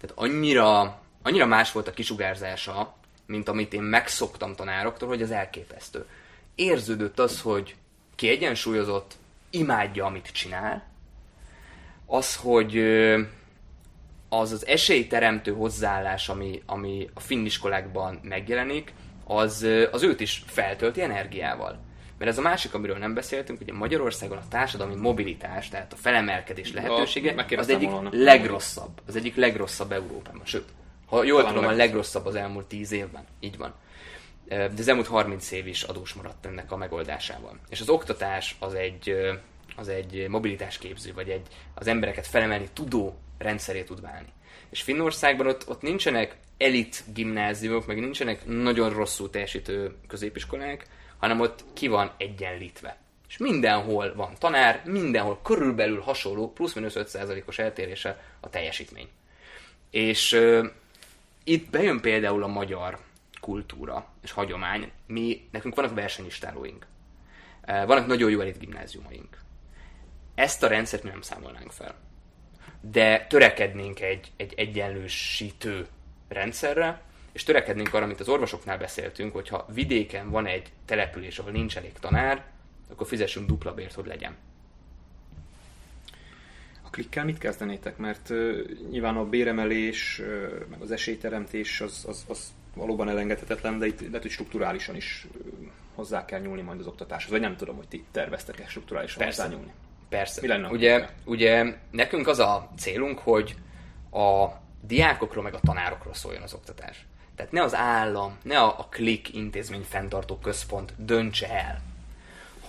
Tehát 0.00 0.12
annyira, 0.14 1.00
annyira 1.22 1.46
más 1.46 1.72
volt 1.72 1.88
a 1.88 1.92
kisugárzása 1.92 2.94
mint 3.26 3.48
amit 3.48 3.72
én 3.72 3.82
megszoktam 3.82 4.54
tanároktól, 4.54 5.08
hogy 5.08 5.22
az 5.22 5.30
elképesztő. 5.30 6.06
Érződött 6.54 7.18
az, 7.18 7.40
hogy 7.40 7.76
kiegyensúlyozott, 8.14 9.14
imádja, 9.50 10.04
amit 10.04 10.32
csinál, 10.32 10.88
az, 12.06 12.36
hogy 12.36 12.78
az 14.28 14.52
az 14.52 14.66
esélyteremtő 14.66 15.52
hozzáállás, 15.52 16.28
ami, 16.28 16.62
ami 16.66 17.08
a 17.14 17.20
finn 17.20 17.44
iskolákban 17.44 18.20
megjelenik, 18.22 18.92
az, 19.24 19.66
az 19.90 20.02
őt 20.02 20.20
is 20.20 20.44
feltölti 20.46 21.02
energiával. 21.02 21.78
Mert 22.18 22.30
ez 22.30 22.38
a 22.38 22.42
másik, 22.42 22.74
amiről 22.74 22.96
nem 22.96 23.14
beszéltünk, 23.14 23.58
hogy 23.58 23.72
Magyarországon 23.72 24.36
a 24.36 24.48
társadalmi 24.48 24.94
mobilitás, 24.94 25.68
tehát 25.68 25.92
a 25.92 25.96
felemelkedés 25.96 26.72
lehetősége, 26.72 27.46
az 27.56 27.68
egyik 27.68 27.90
volna. 27.90 28.10
legrosszabb, 28.12 29.00
az 29.06 29.16
egyik 29.16 29.36
legrosszabb 29.36 29.92
Európában. 29.92 30.40
Sőt, 30.44 30.64
ha 31.06 31.24
jól 31.24 31.46
tudom, 31.46 31.66
a 31.66 31.70
legrosszabb 31.70 32.26
az 32.26 32.34
elmúlt 32.34 32.66
10 32.66 32.92
évben. 32.92 33.24
Így 33.40 33.56
van. 33.56 33.74
De 34.48 34.70
az 34.78 34.88
elmúlt 34.88 35.06
30 35.06 35.50
év 35.50 35.66
is 35.66 35.82
adós 35.82 36.12
maradt 36.12 36.46
ennek 36.46 36.72
a 36.72 36.76
megoldásával. 36.76 37.58
És 37.68 37.80
az 37.80 37.88
oktatás 37.88 38.56
az 38.58 38.74
egy, 38.74 39.16
az 39.76 39.88
egy 39.88 40.26
mobilitásképző, 40.28 41.12
vagy 41.14 41.28
egy 41.28 41.46
az 41.74 41.86
embereket 41.86 42.26
felemelni 42.26 42.68
tudó 42.72 43.18
rendszeré 43.38 43.82
tud 43.82 44.00
válni. 44.00 44.28
És 44.70 44.82
Finnországban 44.82 45.46
ott, 45.46 45.68
ott 45.68 45.82
nincsenek 45.82 46.36
elit 46.62 47.04
gimnáziumok, 47.14 47.86
meg 47.86 48.00
nincsenek 48.00 48.46
nagyon 48.46 48.90
rosszul 48.90 49.30
teljesítő 49.30 49.96
középiskolák, 50.06 50.86
hanem 51.18 51.40
ott 51.40 51.64
ki 51.72 51.88
van 51.88 52.12
egyenlítve. 52.16 52.96
És 53.28 53.36
mindenhol 53.36 54.14
van 54.14 54.34
tanár, 54.38 54.82
mindenhol 54.84 55.40
körülbelül 55.42 56.00
hasonló, 56.00 56.52
plusz-minusz 56.52 56.94
5%-os 56.96 57.58
eltérése 57.58 58.22
a 58.40 58.48
teljesítmény. 58.50 59.08
És 59.90 60.32
uh, 60.32 60.66
itt 61.44 61.70
bejön 61.70 62.00
például 62.00 62.42
a 62.42 62.46
magyar 62.46 62.98
kultúra 63.40 64.06
és 64.22 64.30
hagyomány. 64.30 64.90
Mi, 65.06 65.48
nekünk 65.50 65.74
vannak 65.74 65.94
versenyistálóink. 65.94 66.86
Vannak 67.66 68.06
nagyon 68.06 68.30
jó 68.30 68.40
elit 68.40 68.58
gimnáziumaink. 68.58 69.38
Ezt 70.34 70.62
a 70.62 70.66
rendszert 70.66 71.02
mi 71.02 71.08
nem 71.08 71.22
számolnánk 71.22 71.72
fel. 71.72 71.94
De 72.80 73.26
törekednénk 73.28 74.00
egy, 74.00 74.32
egy 74.36 74.54
egyenlősítő 74.56 75.86
rendszerre, 76.32 77.00
és 77.32 77.42
törekednénk 77.42 77.94
arra, 77.94 78.04
amit 78.04 78.20
az 78.20 78.28
orvosoknál 78.28 78.78
beszéltünk, 78.78 79.32
hogyha 79.32 79.66
vidéken 79.74 80.30
van 80.30 80.46
egy 80.46 80.72
település, 80.84 81.38
ahol 81.38 81.52
nincs 81.52 81.76
elég 81.76 81.92
tanár, 81.92 82.44
akkor 82.90 83.06
fizessünk 83.06 83.46
dupla 83.46 83.74
bért, 83.74 83.92
hogy 83.92 84.06
legyen. 84.06 84.36
A 86.82 86.90
klikkel 86.90 87.24
mit 87.24 87.38
kezdenétek? 87.38 87.96
Mert 87.96 88.30
uh, 88.30 88.60
nyilván 88.90 89.16
a 89.16 89.24
béremelés, 89.24 90.18
uh, 90.18 90.68
meg 90.70 90.80
az 90.80 90.90
esélyteremtés 90.90 91.80
az, 91.80 92.04
az, 92.08 92.24
az 92.28 92.52
valóban 92.74 93.08
elengedhetetlen, 93.08 93.78
de 93.78 93.86
itt 93.86 94.00
lehet, 94.00 94.22
hogy 94.22 94.30
strukturálisan 94.30 94.96
is 94.96 95.26
uh, 95.34 95.42
hozzá 95.94 96.24
kell 96.24 96.40
nyúlni 96.40 96.62
majd 96.62 96.80
az 96.80 96.86
oktatáshoz. 96.86 97.30
Vagy 97.30 97.40
nem 97.40 97.56
tudom, 97.56 97.76
hogy 97.76 97.88
ti 97.88 98.04
terveztek-e 98.10 98.66
strukturálisan 98.68 99.18
Persze. 99.18 99.42
hozzá 99.42 99.54
nyúlni. 99.54 99.72
Persze. 100.08 100.40
Mi 100.40 100.46
lenne 100.46 100.68
ugye, 100.68 101.08
ugye 101.24 101.74
nekünk 101.90 102.26
az 102.26 102.38
a 102.38 102.70
célunk, 102.78 103.18
hogy 103.18 103.54
a 104.10 104.48
diákokról 104.86 105.42
meg 105.42 105.54
a 105.54 105.60
tanárokról 105.60 106.14
szóljon 106.14 106.42
az 106.42 106.54
oktatás. 106.54 107.06
Tehát 107.36 107.52
ne 107.52 107.62
az 107.62 107.74
állam, 107.74 108.38
ne 108.42 108.58
a, 108.58 108.78
a 108.78 108.86
klik 108.90 109.34
intézmény 109.34 109.84
fenntartó 109.88 110.38
központ 110.38 110.92
döntse 110.96 111.48
el, 111.50 111.82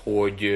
hogy 0.03 0.53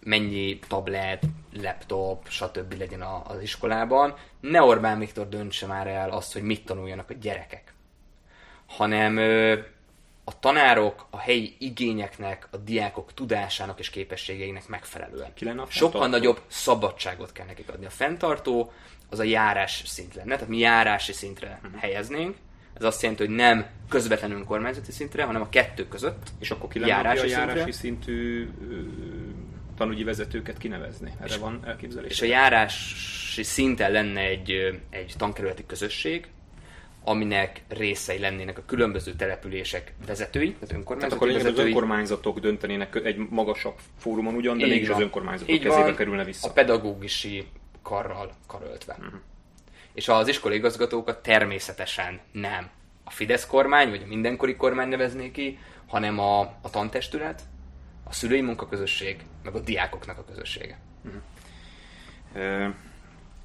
mennyi 0.00 0.58
tablet, 0.58 1.22
laptop, 1.52 2.28
stb. 2.28 2.78
legyen 2.78 3.02
a, 3.02 3.22
az 3.26 3.42
iskolában. 3.42 4.14
Ne 4.40 4.62
Orbán 4.62 4.98
Viktor 4.98 5.28
döntse 5.28 5.66
már 5.66 5.86
el 5.86 6.10
azt, 6.10 6.32
hogy 6.32 6.42
mit 6.42 6.64
tanuljanak 6.64 7.10
a 7.10 7.14
gyerekek. 7.14 7.72
Hanem 8.66 9.18
a 10.24 10.38
tanárok 10.38 11.06
a 11.10 11.18
helyi 11.18 11.56
igényeknek, 11.58 12.48
a 12.50 12.56
diákok 12.56 13.14
tudásának 13.14 13.78
és 13.78 13.90
képességeinek 13.90 14.68
megfelelően. 14.68 15.34
Ki 15.34 15.44
lenne 15.44 15.64
Sokkal 15.68 16.08
nagyobb 16.08 16.40
szabadságot 16.46 17.32
kell 17.32 17.46
nekik 17.46 17.68
adni. 17.68 17.86
A 17.86 17.90
fenntartó 17.90 18.72
az 19.10 19.18
a 19.18 19.22
járás 19.22 19.82
szint 19.86 20.14
lenne, 20.14 20.34
tehát 20.34 20.48
mi 20.48 20.58
járási 20.58 21.12
szintre 21.12 21.60
Mhm. 21.62 21.74
helyeznénk. 21.76 22.36
Ez 22.74 22.84
azt 22.84 23.02
jelenti, 23.02 23.26
hogy 23.26 23.34
nem 23.34 23.66
közvetlenül 23.88 24.36
önkormányzati 24.36 24.92
szintre, 24.92 25.24
hanem 25.24 25.42
a 25.42 25.48
kettő 25.48 25.88
között. 25.88 26.28
És 26.38 26.50
akkor 26.50 26.68
ki 26.68 26.78
lenne, 26.78 26.92
járási 26.92 27.26
a 27.26 27.28
járási 27.28 27.72
szintre. 27.72 27.72
szintű 27.72 28.48
ö, 28.70 28.74
tanúgyi 29.76 30.04
vezetőket 30.04 30.58
kinevezni? 30.58 31.12
Erre 31.20 31.36
van 31.36 31.60
elképzelés? 31.66 32.10
És 32.10 32.22
a 32.22 32.24
járási 32.24 33.42
szinten 33.42 33.92
lenne 33.92 34.20
egy, 34.20 34.80
egy 34.90 35.14
tankerületi 35.18 35.66
közösség, 35.66 36.28
aminek 37.04 37.62
részei 37.68 38.18
lennének 38.18 38.58
a 38.58 38.62
különböző 38.66 39.14
települések 39.14 39.94
vezetői, 40.06 40.44
tehát 40.44 40.60
Tehát 40.60 40.74
önkormányzati 40.74 41.14
akkor 41.14 41.26
lényegében 41.26 41.52
az 41.52 41.58
vezetői. 41.58 41.82
önkormányzatok 41.82 42.38
döntenének 42.38 42.94
egy 42.94 43.16
magasabb 43.30 43.78
fórumon 43.98 44.34
ugyan, 44.34 44.58
de 44.58 44.64
Így 44.64 44.70
mégis 44.70 44.88
az 44.88 45.00
önkormányzatok 45.00 45.54
Így 45.54 45.62
kezébe 45.62 45.82
van, 45.82 45.94
kerülne 45.94 46.24
vissza. 46.24 46.48
A 46.48 46.52
pedagógusi 46.52 47.46
karral 47.82 48.32
karöltve. 48.46 48.96
Uh-huh. 48.98 49.20
És 49.92 50.08
az 50.08 50.28
iskolai 50.28 50.56
igazgatókat 50.56 51.22
természetesen 51.22 52.20
nem 52.32 52.70
a 53.04 53.10
Fidesz 53.10 53.46
kormány, 53.46 53.90
vagy 53.90 54.02
a 54.04 54.08
mindenkori 54.08 54.56
kormány 54.56 54.88
nevezné 54.88 55.30
ki, 55.30 55.58
hanem 55.86 56.18
a, 56.18 56.40
a 56.40 56.70
tantestület, 56.70 57.42
a 58.04 58.12
szülői 58.12 58.40
munkaközösség, 58.40 59.16
meg 59.44 59.54
a 59.54 59.60
diákoknak 59.60 60.18
a 60.18 60.24
közössége. 60.24 60.78
Ö, 62.34 62.68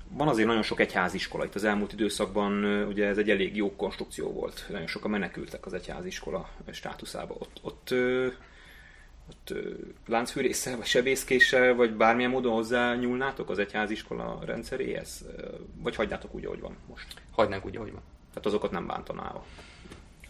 Van 0.10 0.28
azért 0.28 0.48
nagyon 0.48 0.64
sok 0.64 0.80
egyháziskola 0.80 1.46
itt 1.46 1.56
az 1.56 1.64
elmúlt 1.64 1.94
időszakban, 1.94 2.84
ugye 2.84 3.08
ez 3.08 3.18
egy 3.18 3.30
elég 3.30 3.56
jó 3.56 3.76
konstrukció 3.76 4.32
volt. 4.32 4.66
Nagyon 4.70 4.88
sokan 4.88 5.12
menekültek 5.12 5.66
az 5.66 5.74
egyháziskola 5.74 6.50
státuszába. 6.72 7.36
Ott, 7.40 7.60
ott, 7.62 7.94
ott 9.30 9.54
láncfűrésszel, 10.08 10.78
vagy 10.78 10.86
sebészkéssel, 10.86 11.76
vagy 11.76 11.94
bármilyen 11.94 12.32
módon 12.32 12.54
hozzá 12.54 12.96
nyúlnátok 12.96 13.50
az 13.50 13.60
egyháziskola 13.60 14.40
rendszeréhez? 14.46 15.26
Vagy 15.76 15.96
hagynátok 15.96 16.34
úgy, 16.34 16.46
ahogy 16.46 16.60
van 16.60 16.78
most? 16.88 17.08
Hagynánk 17.32 17.66
úgy, 17.66 17.76
ahogy 17.76 17.92
van. 17.92 18.02
Tehát 18.30 18.46
azokat 18.46 18.72
nem 18.72 18.88
bántanál. 18.88 19.44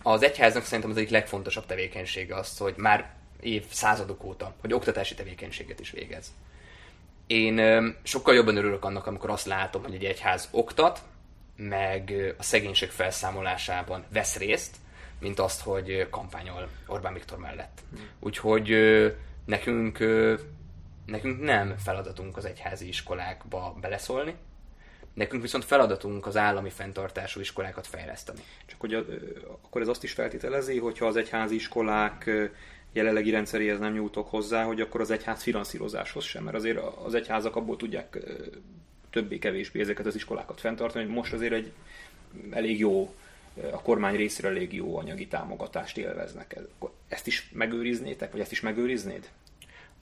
Az 0.02 0.24
egyháznak 0.24 0.64
szerintem 0.64 0.90
az 0.90 0.98
egyik 0.98 1.10
legfontosabb 1.10 1.66
tevékenysége 1.66 2.36
az, 2.36 2.58
hogy 2.58 2.74
már 2.78 3.14
év 3.40 3.64
századok 3.70 4.24
óta, 4.24 4.54
hogy 4.62 4.74
oktatási 4.74 5.16
tevékenységet 5.16 5.80
is 5.80 5.92
végez. 5.92 6.34
Én 7.28 7.96
sokkal 8.04 8.36
jobban 8.36 8.58
örülök 8.58 8.86
annak, 8.86 9.06
amikor 9.08 9.30
azt 9.30 9.46
látom, 9.46 9.84
hogy 9.84 9.94
egy 9.94 10.06
egyház 10.06 10.48
oktat, 10.52 11.02
meg 11.56 12.34
a 12.38 12.44
szegénység 12.44 12.90
felszámolásában 12.90 14.04
vesz 14.14 14.38
részt, 14.38 14.76
mint 15.20 15.40
azt, 15.40 15.62
hogy 15.62 16.08
kampányol 16.10 16.70
Orbán 16.88 17.14
Viktor 17.14 17.38
mellett. 17.38 17.82
Úgyhogy 18.20 18.70
nekünk, 19.46 19.98
nekünk 21.06 21.42
nem 21.42 21.76
feladatunk 21.78 22.38
az 22.38 22.46
egyházi 22.46 22.88
iskolákba 22.88 23.76
beleszólni, 23.82 24.36
nekünk 25.14 25.42
viszont 25.42 25.66
feladatunk 25.66 26.26
az 26.26 26.38
állami 26.38 26.70
fenntartású 26.70 27.40
iskolákat 27.40 27.88
fejleszteni. 27.88 28.40
Csak 28.66 28.80
hogy 28.80 28.94
akkor 29.62 29.82
ez 29.82 29.88
azt 29.88 30.04
is 30.04 30.12
feltételezi, 30.12 30.80
hogyha 30.80 31.06
az 31.06 31.16
egyházi 31.16 31.56
iskolák 31.56 32.30
jelenlegi 32.98 33.30
rendszeréhez 33.30 33.80
nem 33.80 33.94
nyújtok 33.94 34.30
hozzá, 34.30 34.64
hogy 34.64 34.82
akkor 34.82 35.02
az 35.02 35.12
egyház 35.12 35.44
finanszírozáshoz 35.44 36.24
sem, 36.24 36.44
mert 36.44 36.56
azért 36.56 36.78
az 37.06 37.14
egyházak 37.14 37.56
abból 37.56 37.76
tudják 37.76 38.18
többé-kevésbé 39.10 39.80
ezeket 39.80 40.06
az 40.06 40.16
iskolákat 40.16 40.60
fenntartani, 40.60 41.06
hogy 41.06 41.14
most 41.14 41.34
azért 41.34 41.54
egy 41.54 41.72
elég 42.52 42.80
jó, 42.80 43.16
a 43.72 43.82
kormány 43.82 44.16
részéről 44.16 44.52
elég 44.52 44.74
jó 44.74 44.98
anyagi 44.98 45.28
támogatást 45.28 45.98
élveznek. 45.98 46.60
Ezt 47.08 47.28
is 47.28 47.50
megőriznétek, 47.54 48.32
vagy 48.32 48.42
ezt 48.42 48.52
is 48.52 48.62
megőriznéd? 48.62 49.30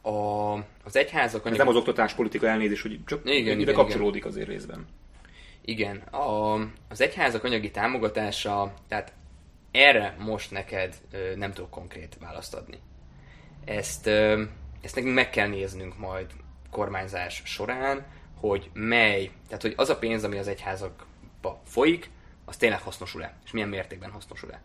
A, 0.01 0.53
az 0.83 0.95
egyházak 0.95 1.45
Ez 1.45 1.57
nem 1.57 1.67
az 1.67 1.75
oktatáspolitika 1.75 2.47
elnézés, 2.47 2.81
hogy 2.81 2.99
csak 3.05 3.21
Igen, 3.23 3.59
ide 3.59 3.61
igen, 3.61 3.73
kapcsolódik 3.73 4.25
azért 4.25 4.47
részben. 4.47 4.85
Igen, 5.61 5.97
a, 5.97 6.53
az 6.89 7.01
egyházak 7.01 7.43
anyagi 7.43 7.71
támogatása, 7.71 8.73
tehát 8.87 9.13
erre 9.75 10.15
most 10.17 10.51
neked 10.51 10.95
ö, 11.11 11.35
nem 11.35 11.53
tudok 11.53 11.69
konkrét 11.69 12.17
választ 12.19 12.53
adni. 12.53 12.79
Ezt, 13.65 14.07
ö, 14.07 14.43
ezt 14.81 14.95
nekünk 14.95 15.15
meg 15.15 15.29
kell 15.29 15.47
néznünk 15.47 15.97
majd 15.97 16.31
kormányzás 16.71 17.41
során, 17.45 18.05
hogy 18.39 18.69
mely, 18.73 19.31
tehát 19.47 19.61
hogy 19.61 19.73
az 19.77 19.89
a 19.89 19.97
pénz, 19.97 20.23
ami 20.23 20.37
az 20.37 20.47
egyházakba 20.47 21.61
folyik, 21.65 22.09
az 22.45 22.57
tényleg 22.57 22.81
hasznosul-e, 22.81 23.33
és 23.45 23.51
milyen 23.51 23.69
mértékben 23.69 24.11
hasznosul-e. 24.11 24.61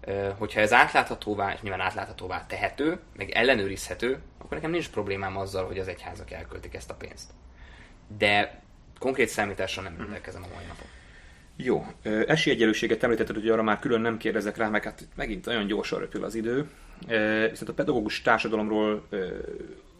Ö, 0.00 0.30
Hogyha 0.38 0.60
ez 0.60 0.72
átláthatóvá, 0.72 1.52
és 1.52 1.60
nyilván 1.60 1.80
átláthatóvá 1.80 2.46
tehető, 2.46 3.00
meg 3.16 3.30
ellenőrizhető, 3.30 4.22
akkor 4.38 4.56
nekem 4.56 4.70
nincs 4.70 4.90
problémám 4.90 5.36
azzal, 5.36 5.66
hogy 5.66 5.78
az 5.78 5.88
egyházak 5.88 6.30
elköltik 6.30 6.74
ezt 6.74 6.90
a 6.90 6.94
pénzt. 6.94 7.30
De 8.18 8.62
konkrét 8.98 9.28
számítással 9.28 9.82
nem 9.82 9.96
rendelkezem 9.96 10.42
a 10.42 10.54
mai 10.54 10.64
napon. 10.64 10.86
Jó, 11.56 11.86
esélyegyelőséget 12.26 13.02
említetted, 13.02 13.34
hogy 13.34 13.48
arra 13.48 13.62
már 13.62 13.78
külön 13.78 14.00
nem 14.00 14.16
kérdezek 14.16 14.56
rá, 14.56 14.68
meg 14.68 14.84
hát 14.84 15.00
itt 15.00 15.16
megint 15.16 15.44
nagyon 15.44 15.66
gyorsan 15.66 15.98
röpül 15.98 16.24
az 16.24 16.34
idő. 16.34 16.68
Viszont 17.50 17.68
a 17.68 17.74
pedagógus 17.74 18.22
társadalomról 18.22 19.08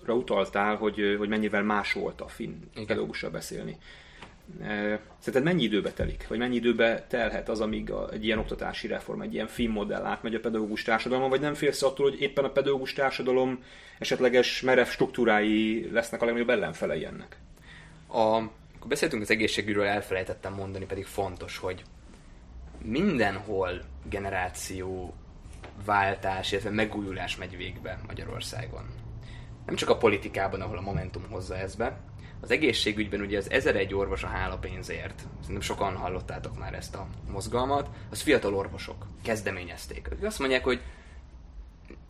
ra 0.04 0.14
utaltál, 0.14 0.76
hogy, 0.76 1.14
hogy 1.18 1.28
mennyivel 1.28 1.62
más 1.62 1.92
volt 1.92 2.20
a 2.20 2.28
finn 2.28 2.54
Igen. 2.72 2.86
pedagógussal 2.86 3.30
beszélni. 3.30 3.76
Szerinted 5.18 5.42
mennyi 5.42 5.62
időbe 5.62 5.92
telik, 5.92 6.26
vagy 6.28 6.38
mennyi 6.38 6.54
időbe 6.54 7.06
telhet 7.08 7.48
az, 7.48 7.60
amíg 7.60 7.90
a, 7.90 8.10
egy 8.12 8.24
ilyen 8.24 8.38
oktatási 8.38 8.86
reform, 8.86 9.20
egy 9.20 9.34
ilyen 9.34 9.46
finn 9.46 9.70
modell 9.70 10.04
átmegy 10.04 10.34
a 10.34 10.40
pedagógus 10.40 10.82
társadalomon, 10.82 11.30
vagy 11.30 11.40
nem 11.40 11.54
félsz 11.54 11.82
attól, 11.82 12.10
hogy 12.10 12.20
éppen 12.20 12.44
a 12.44 12.50
pedagógus 12.50 12.92
társadalom 12.92 13.64
esetleges 13.98 14.60
merev 14.60 14.86
struktúrái 14.86 15.88
lesznek 15.92 16.22
a 16.22 16.24
legnagyobb 16.24 16.50
ellenfelei 16.50 17.04
ennek? 17.04 17.36
A, 18.08 18.42
akkor 18.82 18.94
beszéltünk 18.94 19.22
az 19.22 19.30
egészségügyről, 19.30 19.86
elfelejtettem 19.86 20.54
mondani, 20.54 20.84
pedig 20.84 21.06
fontos, 21.06 21.58
hogy 21.58 21.82
mindenhol 22.78 23.82
generáció 24.04 25.14
váltás, 25.84 26.52
illetve 26.52 26.70
megújulás 26.70 27.36
megy 27.36 27.56
végbe 27.56 27.98
Magyarországon. 28.06 28.82
Nem 29.66 29.74
csak 29.74 29.88
a 29.88 29.96
politikában, 29.96 30.60
ahol 30.60 30.78
a 30.78 30.80
Momentum 30.80 31.22
hozza 31.30 31.56
ezt 31.56 31.76
be, 31.76 32.00
az 32.40 32.50
egészségügyben 32.50 33.20
ugye 33.20 33.38
az 33.38 33.50
1001 33.50 33.94
orvos 33.94 34.22
a 34.22 34.26
hálapénzért, 34.26 35.26
szerintem 35.40 35.60
sokan 35.60 35.96
hallottátok 35.96 36.58
már 36.58 36.74
ezt 36.74 36.94
a 36.94 37.06
mozgalmat, 37.30 37.88
az 38.10 38.20
fiatal 38.20 38.54
orvosok 38.54 39.06
kezdeményezték. 39.22 40.08
Ők 40.12 40.22
azt 40.22 40.38
mondják, 40.38 40.64
hogy 40.64 40.82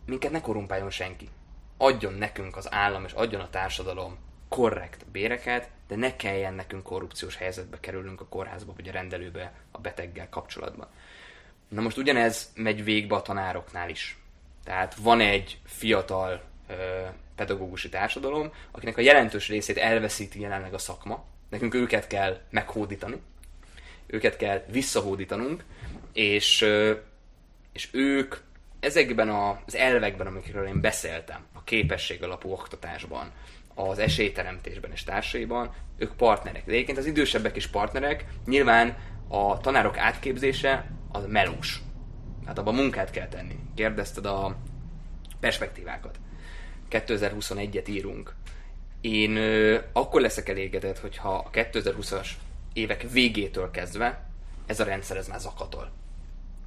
minket 0.06 0.30
ne 0.30 0.40
korrumpáljon 0.40 0.90
senki. 0.90 1.28
Adjon 1.76 2.14
nekünk 2.14 2.56
az 2.56 2.72
állam 2.72 3.04
és 3.04 3.12
adjon 3.12 3.40
a 3.40 3.50
társadalom 3.50 4.16
korrekt 4.52 5.06
béreket, 5.06 5.68
de 5.88 5.96
ne 5.96 6.16
kelljen 6.16 6.54
nekünk 6.54 6.82
korrupciós 6.82 7.36
helyzetbe 7.36 7.80
kerülnünk 7.80 8.20
a 8.20 8.26
kórházba 8.28 8.72
vagy 8.76 8.88
a 8.88 8.92
rendelőbe 8.92 9.52
a 9.70 9.78
beteggel 9.78 10.28
kapcsolatban. 10.28 10.88
Na 11.68 11.80
most 11.80 11.96
ugyanez 11.96 12.52
megy 12.54 12.84
végbe 12.84 13.14
a 13.14 13.22
tanároknál 13.22 13.88
is. 13.88 14.18
Tehát 14.64 14.94
van 14.94 15.20
egy 15.20 15.58
fiatal 15.64 16.42
pedagógusi 17.36 17.88
társadalom, 17.88 18.52
akinek 18.70 18.96
a 18.96 19.00
jelentős 19.00 19.48
részét 19.48 19.76
elveszíti 19.76 20.40
jelenleg 20.40 20.74
a 20.74 20.78
szakma. 20.78 21.24
Nekünk 21.48 21.74
őket 21.74 22.06
kell 22.06 22.40
meghódítani, 22.50 23.20
őket 24.06 24.36
kell 24.36 24.64
visszahódítanunk, 24.70 25.64
és, 26.12 26.66
és 27.72 27.88
ők 27.92 28.36
ezekben 28.80 29.28
az 29.28 29.74
elvekben, 29.74 30.26
amikről 30.26 30.66
én 30.66 30.80
beszéltem, 30.80 31.46
a 31.52 31.64
képesség 31.64 32.22
alapú 32.22 32.52
oktatásban, 32.52 33.32
az 33.74 33.98
esélyteremtésben 33.98 34.92
és 34.92 35.02
társaiban, 35.02 35.70
ők 35.96 36.16
partnerek. 36.16 36.64
De 36.64 36.72
egyébként 36.72 36.98
az 36.98 37.06
idősebbek 37.06 37.56
is 37.56 37.66
partnerek, 37.66 38.24
nyilván 38.46 38.96
a 39.28 39.60
tanárok 39.60 39.98
átképzése 39.98 40.90
az 41.12 41.24
melós. 41.26 41.80
Hát 42.46 42.58
abban 42.58 42.74
munkát 42.74 43.10
kell 43.10 43.28
tenni. 43.28 43.58
Kérdezted 43.74 44.26
a 44.26 44.56
perspektívákat. 45.40 46.18
2021-et 46.90 47.88
írunk. 47.88 48.34
Én 49.00 49.36
ö, 49.36 49.78
akkor 49.92 50.20
leszek 50.20 50.48
elégedett, 50.48 50.98
hogyha 50.98 51.34
a 51.34 51.50
2020-as 51.50 52.28
évek 52.72 53.10
végétől 53.10 53.70
kezdve 53.70 54.26
ez 54.66 54.80
a 54.80 54.84
rendszer 54.84 55.16
ez 55.16 55.28
már 55.28 55.40
zakatol. 55.40 55.90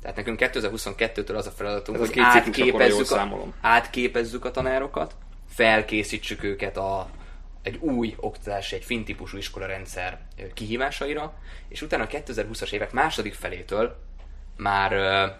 Tehát 0.01 0.15
nekünk 0.15 0.39
2022-től 0.43 1.35
az 1.35 1.47
a 1.47 1.51
feladatunk, 1.51 1.99
ez 1.99 2.07
hogy 2.07 2.19
átképezzük 2.19 3.11
a, 3.11 3.47
átképezzük 3.61 4.45
a 4.45 4.51
tanárokat, 4.51 5.15
felkészítsük 5.49 6.43
őket 6.43 6.77
a, 6.77 7.09
egy 7.61 7.77
új 7.79 8.15
oktatási, 8.17 8.75
egy 8.75 8.83
fin 8.83 9.05
típusú 9.05 9.37
iskolarendszer 9.37 10.19
kihívásaira, 10.53 11.33
és 11.67 11.81
utána 11.81 12.03
a 12.03 12.07
2020-as 12.07 12.71
évek 12.71 12.91
második 12.91 13.33
felétől 13.33 14.03
már 14.57 14.93
uh, 14.93 15.35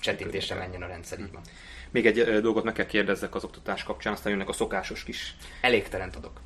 csetintésre 0.00 0.54
menjen 0.54 0.82
a 0.82 0.86
rendszer, 0.86 1.18
így 1.18 1.32
van. 1.32 1.42
Még 1.90 2.06
egy 2.06 2.40
dolgot 2.40 2.64
meg 2.64 2.74
kell 2.74 2.86
kérdezzek 2.86 3.34
az 3.34 3.44
oktatás 3.44 3.82
kapcsán, 3.82 4.12
aztán 4.12 4.32
jönnek 4.32 4.48
a 4.48 4.52
szokásos 4.52 5.04
kis... 5.04 5.34
Elégtelent 5.60 6.16
adok. 6.16 6.40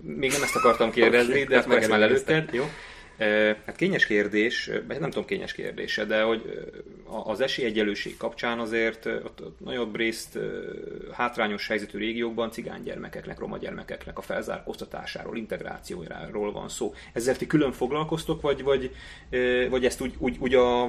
Még 0.00 0.32
nem 0.32 0.42
ezt 0.42 0.56
akartam 0.56 0.90
kérdezni, 0.90 1.44
de 1.44 1.56
ezt 1.56 1.88
már 1.88 2.02
előtted. 2.02 2.52
Jó? 2.52 2.64
Hát 3.66 3.76
kényes 3.76 4.06
kérdés, 4.06 4.70
nem 4.88 5.10
tudom 5.10 5.24
kényes 5.24 5.52
kérdése, 5.52 6.04
de 6.04 6.22
hogy 6.22 6.68
az 7.24 7.40
esélyegyelőség 7.40 8.16
kapcsán 8.16 8.58
azért 8.58 9.06
ott, 9.06 9.40
ott 9.44 9.60
nagyobb 9.60 9.96
részt 9.96 10.38
hátrányos 11.12 11.66
helyzetű 11.66 11.98
régiókban 11.98 12.50
gyermekeknek, 12.84 13.38
roma 13.38 13.58
gyermekeknek 13.58 14.18
a 14.18 14.22
felzárkóztatásáról, 14.22 15.36
integrációjáról 15.36 16.52
van 16.52 16.68
szó. 16.68 16.94
Ezzel 17.12 17.36
ti 17.36 17.46
külön 17.46 17.72
foglalkoztok, 17.72 18.40
vagy, 18.40 18.62
vagy, 18.62 18.94
vagy 19.70 19.84
ezt 19.84 20.00
úgy, 20.00 20.14
úgy, 20.18 20.36
úgy 20.38 20.54
a, 20.54 20.82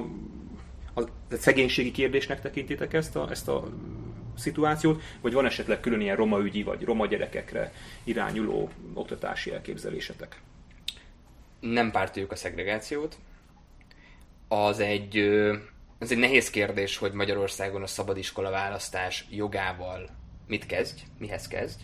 a 0.94 1.02
szegénységi 1.30 1.90
kérdésnek 1.90 2.40
tekintitek 2.40 2.92
ezt 2.92 3.16
a, 3.16 3.30
ezt 3.30 3.48
a 3.48 3.68
szituációt, 4.36 5.02
vagy 5.20 5.32
van 5.32 5.46
esetleg 5.46 5.80
külön 5.80 6.00
ilyen 6.00 6.16
roma 6.16 6.40
ügyi, 6.40 6.62
vagy 6.62 6.84
roma 6.84 7.06
gyerekekre 7.06 7.72
irányuló 8.04 8.70
oktatási 8.94 9.52
elképzelésetek? 9.52 10.40
Nem 11.62 11.90
pártoljuk 11.90 12.32
a 12.32 12.36
szegregációt. 12.36 13.16
Az 14.48 14.80
egy, 14.80 15.18
ez 15.98 16.10
egy 16.10 16.18
nehéz 16.18 16.50
kérdés, 16.50 16.96
hogy 16.96 17.12
Magyarországon 17.12 17.82
a 17.82 17.86
szabadiskola 17.86 18.50
választás 18.50 19.26
jogával 19.30 20.08
mit 20.46 20.66
kezdj, 20.66 21.02
mihez 21.18 21.48
kezdj, 21.48 21.82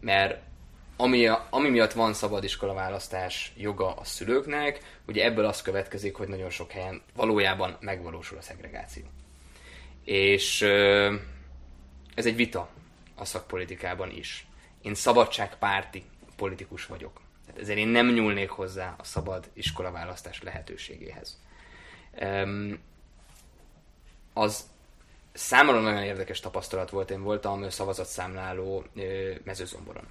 mert 0.00 0.42
ami, 0.96 1.26
ami 1.50 1.68
miatt 1.68 1.92
van 1.92 2.12
szabadiskola 2.12 2.74
választás 2.74 3.52
joga 3.56 3.94
a 3.94 4.04
szülőknek, 4.04 4.98
ugye 5.06 5.24
ebből 5.24 5.44
az 5.44 5.62
következik, 5.62 6.16
hogy 6.16 6.28
nagyon 6.28 6.50
sok 6.50 6.70
helyen 6.70 7.02
valójában 7.14 7.76
megvalósul 7.80 8.38
a 8.38 8.42
szegregáció. 8.42 9.02
És 10.04 10.62
ez 12.14 12.26
egy 12.26 12.36
vita 12.36 12.68
a 13.14 13.24
szakpolitikában 13.24 14.10
is. 14.10 14.46
Én 14.82 14.94
szabadságpárti 14.94 16.04
politikus 16.36 16.86
vagyok. 16.86 17.23
Tehát 17.46 17.60
ezért 17.60 17.78
én 17.78 17.88
nem 17.88 18.12
nyúlnék 18.12 18.50
hozzá 18.50 18.94
a 18.98 19.04
szabad 19.04 19.50
iskolaválasztás 19.52 20.42
lehetőségéhez. 20.42 21.40
Az 24.32 24.64
számomra 25.32 25.80
nagyon 25.80 26.02
érdekes 26.02 26.40
tapasztalat 26.40 26.90
volt. 26.90 27.10
Én 27.10 27.22
voltam 27.22 27.70
szavazatszámláló 27.70 28.84
mezőzomboron. 29.44 30.04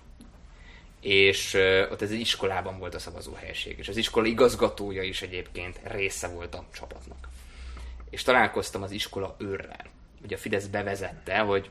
És 1.02 1.54
ott 1.92 2.02
ez 2.02 2.12
egy 2.12 2.20
iskolában 2.20 2.80
volt 2.80 2.96
a 2.96 3.00
szavazóhelység, 3.00 3.78
és 3.78 3.88
az 3.88 3.98
iskola 3.98 4.26
igazgatója 4.26 5.02
is 5.02 5.22
egyébként 5.22 5.80
része 5.84 6.28
volt 6.28 6.56
a 6.56 6.66
csapatnak. 6.74 7.28
És 8.10 8.24
találkoztam 8.24 8.82
az 8.82 8.92
iskola 8.92 9.36
őrrel. 9.38 9.86
Ugye 10.24 10.36
a 10.36 10.40
Fidesz 10.40 10.66
bevezette, 10.66 11.40
hogy 11.40 11.70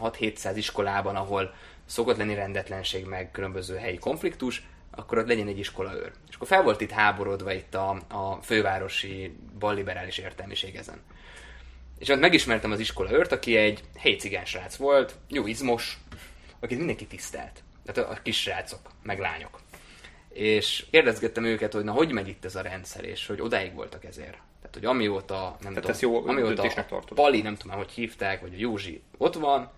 6-700 0.00 0.52
iskolában, 0.54 1.16
ahol 1.16 1.54
szokott 1.86 2.16
lenni 2.16 2.34
rendetlenség, 2.34 3.04
meg 3.04 3.30
különböző 3.30 3.76
helyi 3.76 3.98
konfliktus, 3.98 4.66
akkor 4.96 5.18
ott 5.18 5.26
legyen 5.26 5.48
egy 5.48 5.58
iskola 5.58 5.94
őr. 5.94 6.12
És 6.28 6.34
akkor 6.34 6.46
fel 6.46 6.62
volt 6.62 6.80
itt 6.80 6.90
háborodva 6.90 7.52
itt 7.52 7.74
a, 7.74 7.90
a 8.08 8.38
fővárosi 8.42 9.36
balliberális 9.58 10.18
értelmiség 10.18 10.74
ezen. 10.74 11.00
És 11.98 12.08
ott 12.08 12.20
megismertem 12.20 12.70
az 12.70 12.80
iskola 12.80 13.12
őrt, 13.12 13.32
aki 13.32 13.56
egy 13.56 13.82
helyi 13.96 14.16
cigány 14.16 14.44
srác 14.44 14.76
volt, 14.76 15.14
jó 15.28 15.46
izmos, 15.46 15.98
akit 16.60 16.78
mindenki 16.78 17.06
tisztelt. 17.06 17.62
Tehát 17.84 18.10
a 18.10 18.18
kis 18.22 18.40
srácok, 18.40 18.80
meg 19.02 19.18
lányok. 19.18 19.60
És 20.28 20.86
kérdezgettem 20.90 21.44
őket, 21.44 21.72
hogy 21.72 21.84
na 21.84 21.92
hogy 21.92 22.12
megy 22.12 22.28
itt 22.28 22.44
ez 22.44 22.56
a 22.56 22.60
rendszer, 22.60 23.04
és 23.04 23.26
hogy 23.26 23.40
odáig 23.40 23.74
voltak 23.74 24.04
ezért. 24.04 24.38
Tehát, 24.60 24.74
hogy 24.74 24.84
amióta, 24.84 25.56
nem 25.60 25.74
Tehát 25.74 25.98
tudom, 25.98 26.22
jó 26.22 26.28
amióta 26.28 26.62
a 26.62 27.02
Pali, 27.14 27.42
nem 27.42 27.56
tudom, 27.56 27.76
hogy 27.76 27.90
hívták, 27.90 28.40
vagy 28.40 28.54
a 28.54 28.58
Józsi 28.58 29.02
ott 29.18 29.34
van, 29.34 29.70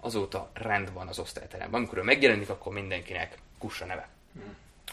azóta 0.00 0.50
rend 0.54 0.92
van 0.92 1.08
az 1.08 1.18
osztályteremben. 1.18 1.80
Amikor 1.80 1.98
ő 1.98 2.02
megjelenik, 2.02 2.48
akkor 2.48 2.72
mindenkinek 2.72 3.38
kussa 3.58 3.84
neve. 3.84 4.08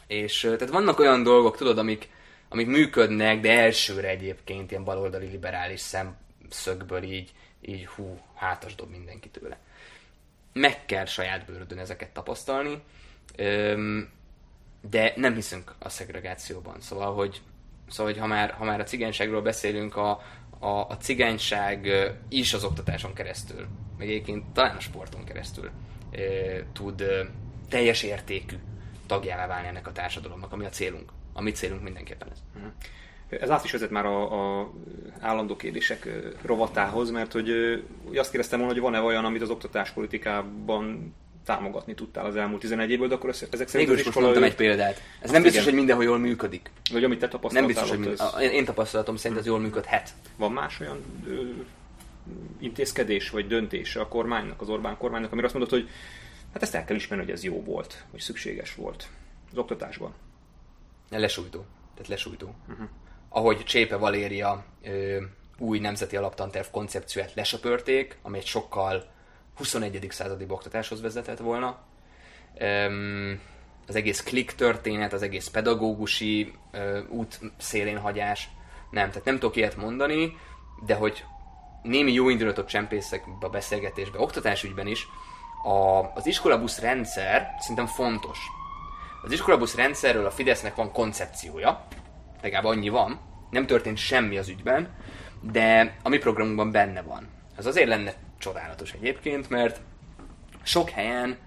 És 0.08 0.40
tehát 0.40 0.70
vannak 0.70 1.00
olyan 1.00 1.24
dolgok, 1.24 1.58
tudod, 1.58 1.78
amik, 1.78 2.10
amik 2.50 2.68
működnek, 2.68 3.40
de 3.40 3.60
elsőre 3.60 4.08
egyébként 4.08 4.72
ilyen 4.72 4.84
baloldali 4.84 5.28
liberális 5.28 5.80
szemszögből 5.80 7.04
így, 7.04 7.32
így 7.62 7.86
hú, 7.86 8.20
hátas 8.36 8.76
dob 8.76 8.90
mindenki 8.90 9.30
tőle. 9.30 9.58
Meg 10.54 10.86
kell 10.86 11.06
saját 11.06 11.46
bőrödön 11.46 11.78
ezeket 11.78 12.10
tapasztalni, 12.10 12.82
de 14.90 15.14
nem 15.16 15.34
hiszünk 15.34 15.76
a 15.80 15.90
szegregációban. 15.90 16.82
Szóval, 16.82 17.14
hogy, 17.14 17.42
szóval, 17.90 18.12
hogy 18.12 18.22
ha, 18.22 18.28
már, 18.28 18.52
ha 18.52 18.64
már 18.64 18.80
a 18.80 18.84
cigányságról 18.84 19.42
beszélünk, 19.42 19.96
a, 19.96 20.22
a, 20.60 20.68
a 20.68 20.98
cigányság 20.98 21.90
is 22.30 22.54
az 22.54 22.64
oktatáson 22.64 23.14
keresztül, 23.14 23.68
meg 23.98 24.08
egyébként 24.08 24.46
talán 24.54 24.76
a 24.76 24.80
sporton 24.80 25.24
keresztül 25.24 25.72
tud 26.74 27.04
teljes 27.70 28.04
értékű 28.04 28.56
tagjává 29.08 29.48
válni 29.48 29.68
ennek 29.68 29.88
a 29.88 29.92
társadalomnak, 29.92 30.52
ami 30.52 30.66
a 30.66 30.70
célunk. 30.70 31.12
A 31.34 31.42
mi 31.42 31.52
célunk 31.52 31.84
mindenképpen 31.84 32.28
ez. 32.32 32.38
Uh-huh. 32.56 32.72
Ez 33.30 33.50
át 33.50 33.64
is 33.64 33.72
vezet 33.72 33.90
már 33.90 34.06
a, 34.06 34.60
a 34.60 34.72
állandó 35.20 35.56
kérdések 35.56 36.10
rovatához, 36.42 37.12
mert 37.12 37.32
hogy, 37.32 37.50
hogy 38.08 38.18
azt 38.18 38.30
kérdeztem 38.30 38.60
volna, 38.60 38.74
hogy 38.74 38.82
van-e 38.82 39.02
olyan, 39.02 39.26
amit 39.26 39.42
az 39.42 39.50
oktatáspolitikában 39.50 41.14
támogatni 41.46 41.94
tudtál 41.94 42.26
az 42.26 42.36
elmúlt 42.36 42.62
11 42.62 42.90
évből, 42.90 43.08
de 43.08 43.16
akkor 43.16 43.30
ezek 43.30 43.68
szerint 43.68 43.90
Mégis 43.90 44.06
most 44.06 44.20
mondtam 44.20 44.44
ő... 44.44 44.46
egy 44.46 44.56
példát. 44.56 45.02
Ez 45.22 45.32
nem 45.32 45.42
biztos, 45.42 45.62
igen. 45.62 45.64
hogy 45.64 45.74
mindenhol 45.74 46.04
jól 46.04 46.18
működik. 46.18 46.72
Vagy 46.92 47.04
amit 47.04 47.20
te 47.20 47.28
tapasztaltál. 47.28 47.62
Nem 47.62 47.68
biztos, 47.68 47.90
hogy 47.90 48.00
mind... 48.00 48.46
ez... 48.46 48.52
én 48.52 48.66
tapasztalatom 48.66 49.16
szerint 49.16 49.40
ez 49.40 49.46
jól 49.46 49.60
működhet. 49.60 50.10
Van 50.36 50.52
más 50.52 50.80
olyan 50.80 50.98
ö, 51.28 51.42
intézkedés 52.60 53.30
vagy 53.30 53.48
döntés 53.48 53.96
a 53.96 54.08
kormánynak, 54.08 54.62
az 54.62 54.70
Orbán 54.70 54.98
kormánynak, 54.98 55.32
amire 55.32 55.46
azt 55.48 55.56
mondod, 55.56 55.74
hogy 55.74 55.90
Hát 56.58 56.66
ezt 56.66 56.76
el 56.76 56.86
kell 56.86 56.96
ismerni, 56.96 57.24
hogy 57.24 57.34
ez 57.34 57.44
jó 57.44 57.64
volt, 57.64 58.06
hogy 58.12 58.20
szükséges 58.20 58.76
volt 58.76 59.08
az 59.52 59.58
oktatásban. 59.58 60.14
Lesújtó. 61.10 61.66
Tehát 61.94 62.08
lesújtó. 62.08 62.56
Uh-huh. 62.70 62.88
Ahogy 63.30 63.64
Csépe 63.64 63.96
Valéria 63.96 64.66
ö, 64.84 65.22
új 65.58 65.80
nemzeti 65.80 66.16
alaptanterv 66.16 66.68
koncepcióját 66.72 67.34
lesöpörték, 67.34 68.18
ami 68.22 68.38
egy 68.38 68.46
sokkal 68.46 69.12
21. 69.56 70.08
századi 70.10 70.46
oktatáshoz 70.48 71.02
vezetett 71.02 71.38
volna. 71.38 71.80
Öm, 72.58 73.42
az 73.88 73.96
egész 73.96 74.24
klik 74.24 74.52
történet, 74.52 75.14
az 75.14 75.22
egész 75.22 75.48
pedagógusi 75.48 76.54
ö, 76.72 77.00
út 77.08 77.40
szélén 77.58 77.98
hagyás, 77.98 78.50
nem, 78.92 79.10
tehát 79.10 79.26
nem 79.26 79.40
tudok 79.40 79.56
ilyet 79.56 79.76
mondani, 79.76 80.38
de 80.86 80.96
hogy 80.96 81.24
némi 81.82 82.14
jó 82.14 82.30
indulatot 82.30 82.68
csempészek 82.68 83.24
a 83.40 83.50
beszélgetésbe, 83.50 84.20
oktatásügyben 84.20 84.88
is, 84.88 85.08
a, 85.64 86.12
az 86.16 86.26
iskolabusz 86.26 86.80
rendszer 86.80 87.56
szerintem 87.60 87.86
fontos. 87.86 88.40
Az 89.24 89.32
iskolabusz 89.32 89.76
rendszerről 89.76 90.26
a 90.26 90.32
Fidesznek 90.32 90.76
van 90.76 90.92
koncepciója, 90.92 91.88
legalább 92.42 92.66
annyi 92.66 92.90
van, 92.90 93.20
nem 93.50 93.66
történt 93.66 93.98
semmi 93.98 94.38
az 94.38 94.50
ügyben, 94.50 94.96
de 95.42 95.96
a 96.04 96.10
mi 96.10 96.18
programunkban 96.18 96.72
benne 96.72 97.02
van. 97.02 97.28
Az 97.58 97.66
azért 97.66 97.88
lenne 97.88 98.14
csodálatos 98.38 98.92
egyébként, 98.92 99.50
mert 99.50 99.82
sok 100.64 100.90
helyen 100.90 101.38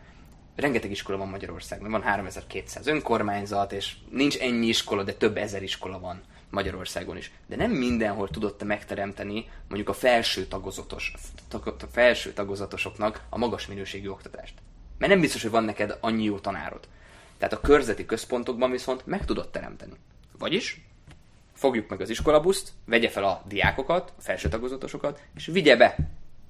rengeteg 0.57 0.90
iskola 0.90 1.18
van 1.18 1.29
Magyarországon, 1.29 1.90
van 1.90 2.03
3200 2.03 2.87
önkormányzat, 2.87 3.73
és 3.73 3.96
nincs 4.11 4.38
ennyi 4.38 4.66
iskola, 4.66 5.03
de 5.03 5.12
több 5.12 5.37
ezer 5.37 5.62
iskola 5.62 6.01
van 6.01 6.20
Magyarországon 6.51 7.17
is. 7.17 7.33
De 7.47 7.57
nem 7.57 7.71
mindenhol 7.71 8.29
tudott 8.29 8.65
megteremteni 8.65 9.49
mondjuk 9.69 9.89
a 9.89 9.93
felső 9.93 10.47
tagozatos, 10.47 11.15
a 11.53 11.73
felső 11.93 12.33
tagozatosoknak 12.33 13.23
a 13.29 13.39
magas 13.39 13.67
minőségű 13.67 14.09
oktatást. 14.09 14.55
Mert 14.99 15.13
nem 15.13 15.21
biztos, 15.21 15.43
hogy 15.43 15.51
van 15.51 15.65
neked 15.65 15.97
annyi 16.01 16.25
jó 16.25 16.39
tanárod. 16.39 16.89
Tehát 17.39 17.55
a 17.55 17.61
körzeti 17.61 18.07
központokban 18.07 18.71
viszont 18.71 19.07
meg 19.07 19.25
tudott 19.25 19.53
teremteni. 19.53 19.93
Vagyis 20.39 20.81
fogjuk 21.53 21.89
meg 21.89 22.01
az 22.01 22.11
iskolabuszt, 22.11 22.73
vegye 22.85 23.09
fel 23.09 23.25
a 23.25 23.43
diákokat, 23.49 24.13
a 24.19 24.21
felső 24.21 24.49
tagozatosokat, 24.49 25.23
és 25.35 25.47
vigye 25.47 25.77
be 25.77 25.97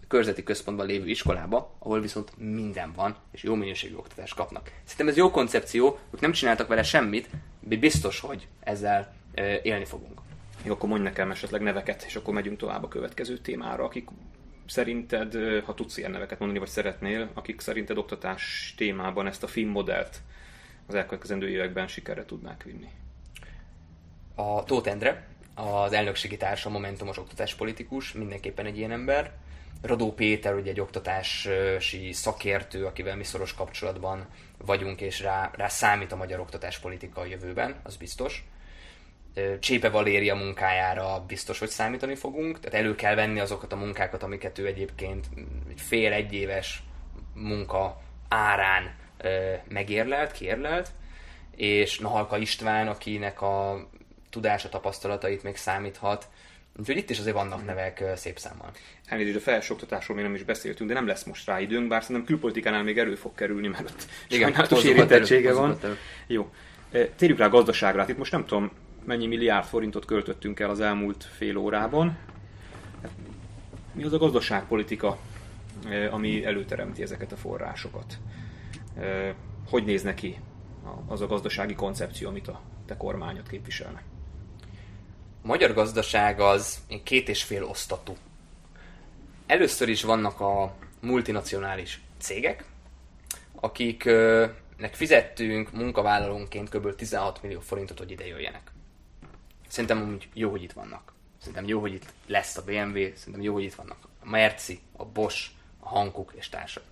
a 0.03 0.07
körzeti 0.09 0.43
központban 0.43 0.87
lévő 0.87 1.09
iskolába, 1.09 1.75
ahol 1.79 2.01
viszont 2.01 2.33
minden 2.37 2.93
van, 2.93 3.17
és 3.31 3.43
jó 3.43 3.55
minőségű 3.55 3.95
oktatást 3.95 4.35
kapnak. 4.35 4.73
Szerintem 4.85 5.09
ez 5.09 5.17
jó 5.17 5.31
koncepció, 5.31 5.99
ők 6.11 6.21
nem 6.21 6.33
csináltak 6.33 6.69
vele 6.69 6.83
semmit, 6.83 7.29
de 7.61 7.77
biztos, 7.77 8.21
hogy 8.21 8.47
ezzel 8.61 9.15
élni 9.63 9.85
fogunk. 9.85 10.21
Jó, 10.65 10.73
akkor 10.73 10.89
mondj 10.89 11.05
nekem 11.05 11.31
esetleg 11.31 11.61
neveket, 11.61 12.03
és 12.03 12.17
akkor 12.17 12.35
megyünk 12.35 12.59
tovább 12.59 12.85
a 12.85 12.89
következő 12.89 13.39
témára, 13.39 13.85
akik 13.85 14.09
szerinted, 14.67 15.35
ha 15.65 15.75
tudsz 15.75 15.97
ilyen 15.97 16.11
neveket 16.11 16.39
mondani, 16.39 16.61
vagy 16.61 16.69
szeretnél, 16.69 17.31
akik 17.35 17.61
szerinted 17.61 17.99
oktatás 17.99 18.75
témában 18.77 19.27
ezt 19.27 19.43
a 19.43 19.47
film 19.47 19.71
modellt 19.71 20.21
az 20.87 20.95
elkövetkezendő 20.95 21.49
években 21.49 21.87
sikerre 21.87 22.25
tudnák 22.25 22.63
vinni? 22.63 22.89
A 24.35 24.65
Tóth 24.65 24.89
Endre, 24.89 25.27
az 25.55 25.93
elnökségi 25.93 26.37
társa, 26.37 26.71
Momentumos 26.71 27.19
oktatáspolitikus, 27.19 28.13
mindenképpen 28.13 28.67
egy 28.67 28.79
ilyen 28.79 28.91
ember. 28.91 29.33
Radó 29.83 30.13
Péter, 30.13 30.55
ugye 30.55 30.71
egy 30.71 30.81
oktatási 30.81 32.13
szakértő, 32.13 32.87
akivel 32.87 33.17
mi 33.17 33.25
szoros 33.25 33.55
kapcsolatban 33.55 34.27
vagyunk, 34.59 35.01
és 35.01 35.21
rá, 35.21 35.51
rá 35.55 35.69
számít 35.69 36.13
a 36.13 36.17
magyar 36.17 36.41
oktatáspolitika 36.41 37.21
a 37.21 37.25
jövőben, 37.25 37.81
az 37.83 37.97
biztos. 37.97 38.45
Csépe 39.61 39.89
Valéria 39.89 40.35
munkájára 40.35 41.25
biztos, 41.27 41.59
hogy 41.59 41.69
számítani 41.69 42.15
fogunk, 42.15 42.61
tehát 42.61 42.79
elő 42.81 42.95
kell 42.95 43.15
venni 43.15 43.41
azokat 43.41 43.73
a 43.73 43.77
munkákat, 43.77 44.23
amiket 44.23 44.59
ő 44.59 44.67
egyébként 44.67 45.27
egy 45.71 45.81
fél 45.81 46.13
egyéves 46.13 46.83
munka 47.35 48.01
árán 48.29 48.95
megérlelt, 49.69 50.33
kérlelt, 50.33 50.89
és 51.57 51.99
Nahalka 51.99 52.39
István, 52.39 52.89
akinek 52.89 53.43
a 53.43 53.89
tudása, 54.31 54.69
tapasztalatait 54.69 55.43
még 55.43 55.57
számíthat. 55.57 56.29
Úgyhogy 56.79 56.97
itt 56.97 57.11
is 57.11 57.19
azért 57.19 57.37
vannak 57.37 57.65
nevek 57.65 58.05
szép 58.15 58.39
számmal. 58.39 58.71
Elnézést, 59.07 59.37
a 59.37 59.41
felsőoktatásról 59.41 60.17
még 60.17 60.27
nem 60.27 60.35
is 60.35 60.43
beszéltünk, 60.43 60.89
de 60.89 60.95
nem 60.95 61.07
lesz 61.07 61.25
most 61.25 61.47
rá 61.47 61.61
időnk, 61.61 61.89
bár 61.89 62.03
szerintem 62.03 62.25
külpolitikánál 62.25 62.83
még 62.83 62.99
elő 62.99 63.15
fog 63.15 63.35
kerülni, 63.35 63.69
mert 63.69 63.91
ott 63.91 64.07
sajnálatos 64.29 64.85
érintettsége 64.85 65.53
van. 65.53 65.79
Elő. 65.83 65.99
Jó. 66.27 66.53
Térjük 67.17 67.39
rá 67.39 67.47
a 67.47 67.49
gazdaságra. 67.49 68.01
Hát 68.01 68.09
itt 68.09 68.19
most 68.19 68.33
nem 68.33 68.47
tudom, 68.47 68.71
mennyi 69.05 69.27
milliárd 69.27 69.67
forintot 69.67 70.05
költöttünk 70.05 70.61
el 70.61 70.71
az 70.71 70.81
elmúlt 70.81 71.25
fél 71.25 71.57
órában. 71.57 72.19
Mi 73.93 74.05
az 74.05 74.13
a 74.13 74.19
gazdaságpolitika, 74.19 75.19
ami 76.11 76.45
előteremti 76.45 77.03
ezeket 77.03 77.33
a 77.33 77.37
forrásokat? 77.37 78.19
Hogy 79.69 79.85
néz 79.85 80.03
neki 80.03 80.41
az 81.07 81.21
a 81.21 81.27
gazdasági 81.27 81.75
koncepció, 81.75 82.29
amit 82.29 82.49
a 82.49 82.61
te 82.87 82.97
kormányot 82.97 83.49
képviselne? 83.49 84.03
A 85.43 85.47
magyar 85.47 85.75
gazdaság 85.75 86.41
az 86.41 86.79
két 87.03 87.29
és 87.29 87.43
fél 87.43 87.65
osztatú. 87.65 88.17
Először 89.47 89.89
is 89.89 90.03
vannak 90.03 90.41
a 90.41 90.75
multinacionális 91.01 92.01
cégek, 92.19 92.65
akiknek 93.55 94.93
fizettünk 94.93 95.73
munkavállalónként 95.73 96.69
kb. 96.69 96.95
16 96.95 97.43
millió 97.43 97.61
forintot, 97.61 97.99
hogy 97.99 98.11
ide 98.11 98.27
jöjjenek. 98.27 98.73
Szerintem 99.71 100.13
úgy 100.13 100.29
jó, 100.35 100.51
hogy 100.51 100.63
itt 100.63 100.73
vannak. 100.73 101.13
Szerintem 101.39 101.67
jó, 101.67 101.81
hogy 101.81 101.93
itt 101.93 102.13
lesz 102.27 102.57
a 102.57 102.65
BMW, 102.65 103.15
szerintem 103.15 103.43
jó, 103.43 103.53
hogy 103.53 103.63
itt 103.63 103.75
vannak 103.75 103.99
a 104.21 104.29
Merci, 104.29 104.81
a 104.97 105.05
Bosch, 105.05 105.51
a 105.79 105.89
Hankuk 105.89 106.33
és 106.35 106.49
társak. 106.49 106.83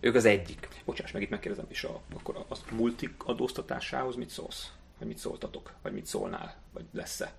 Ők 0.00 0.14
az 0.14 0.24
egyik. 0.24 0.68
Bocsáss 0.84 1.10
meg, 1.10 1.22
itt 1.22 1.30
megkérdezem, 1.30 1.66
és 1.68 1.84
a, 1.84 2.00
akkor 2.14 2.36
a, 2.36 2.54
a 2.54 2.74
multik 2.74 3.10
adóztatásához 3.24 4.16
mit 4.16 4.30
szólsz? 4.30 4.72
Vagy 4.98 5.08
mit 5.08 5.18
szóltatok? 5.18 5.72
Vagy 5.82 5.92
mit 5.92 6.06
szólnál? 6.06 6.56
Vagy 6.72 6.84
lesz-e? 6.92 7.32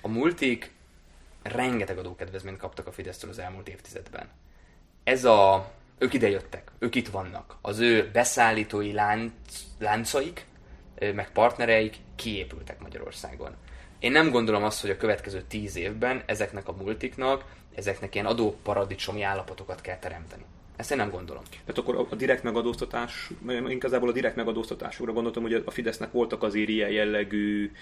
A 0.00 0.08
multik 0.08 0.72
rengeteg 1.42 1.98
adókedvezményt 1.98 2.58
kaptak 2.58 2.86
a 2.86 2.92
Fidesztől 2.92 3.30
az 3.30 3.38
elmúlt 3.38 3.68
évtizedben. 3.68 4.28
Ez 5.04 5.24
a... 5.24 5.70
Ők 5.98 6.12
jöttek, 6.12 6.70
ők 6.78 6.94
itt 6.94 7.08
vannak. 7.08 7.56
Az 7.60 7.78
ő 7.78 8.10
beszállítói 8.12 8.92
lánc, 8.92 9.32
láncaik, 9.78 10.46
meg 11.14 11.32
partnereik 11.32 11.96
kiépültek 12.16 12.80
Magyarországon. 12.80 13.54
Én 13.98 14.12
nem 14.12 14.30
gondolom 14.30 14.64
azt, 14.64 14.80
hogy 14.80 14.90
a 14.90 14.96
következő 14.96 15.42
tíz 15.48 15.76
évben 15.76 16.22
ezeknek 16.26 16.68
a 16.68 16.74
multiknak, 16.82 17.44
ezeknek 17.74 18.14
ilyen 18.14 18.26
adóparadicsomi 18.26 19.22
állapotokat 19.22 19.80
kell 19.80 19.98
teremteni. 19.98 20.44
Ezt 20.76 20.90
én 20.90 20.96
nem 20.96 21.10
gondolom. 21.10 21.42
Tehát 21.50 21.78
akkor 21.78 22.06
a 22.10 22.14
direkt 22.14 22.42
megadóztatás, 22.42 23.30
igazából 23.68 24.08
a 24.08 24.12
direkt 24.12 24.36
megadóztatásúra 24.36 25.12
gondoltam, 25.12 25.42
hogy 25.42 25.62
a 25.64 25.70
Fidesznek 25.70 26.12
voltak 26.12 26.42
azért 26.42 26.68
ilyen 26.68 26.90
jellegű 26.90 27.72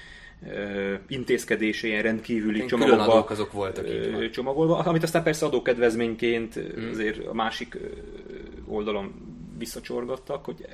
intézkedése, 1.09 1.87
ilyen 1.87 2.03
rendkívüli 2.03 2.61
Én 2.61 2.67
csomagolva, 2.67 3.25
azok 3.25 3.53
voltak 3.53 4.31
csomagolva, 4.31 4.79
amit 4.79 5.03
aztán 5.03 5.23
persze 5.23 5.47
adókedvezményként 5.47 6.55
hmm. 6.55 6.89
azért 6.91 7.27
a 7.27 7.35
másik 7.35 7.79
oldalon 8.67 9.15
visszacsorgattak, 9.59 10.45
hogy 10.45 10.67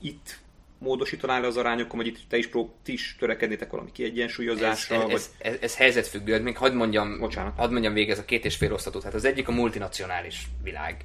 itt 0.00 0.38
módosítanál 0.78 1.44
az 1.44 1.56
arányokon, 1.56 1.98
vagy 1.98 2.06
itt 2.06 2.18
te 2.28 2.36
is, 2.36 2.48
prób, 2.48 2.70
ti 2.82 2.92
is 2.92 3.16
törekednétek 3.18 3.70
valami 3.70 3.92
kiegyensúlyozásra? 3.92 4.96
Ez, 4.96 5.02
vagy... 5.02 5.12
ez, 5.12 5.30
ez, 5.38 5.56
ez 5.60 5.76
helyzetfüggő, 5.76 6.42
még 6.42 6.56
hadd 6.56 6.72
mondjam, 6.72 7.18
Bocsánat. 7.18 7.56
hadd 7.56 7.70
mondjam 7.70 7.92
végig 7.92 8.10
ez 8.10 8.18
a 8.18 8.24
két 8.24 8.44
és 8.44 8.56
fél 8.56 8.72
osztató. 8.72 9.00
Hát 9.04 9.14
az 9.14 9.24
egyik 9.24 9.48
a 9.48 9.52
multinacionális 9.52 10.46
világ. 10.62 11.04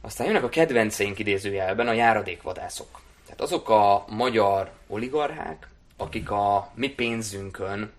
Aztán 0.00 0.26
jönnek 0.26 0.42
a 0.42 0.48
kedvenceink 0.48 1.18
idézőjelben 1.18 1.88
a 1.88 1.92
járadékvadászok. 1.92 3.00
Tehát 3.24 3.40
azok 3.40 3.68
a 3.68 4.04
magyar 4.08 4.72
oligarchák, 4.86 5.68
akik 5.96 6.30
a 6.30 6.72
mi 6.74 6.88
pénzünkön 6.88 7.92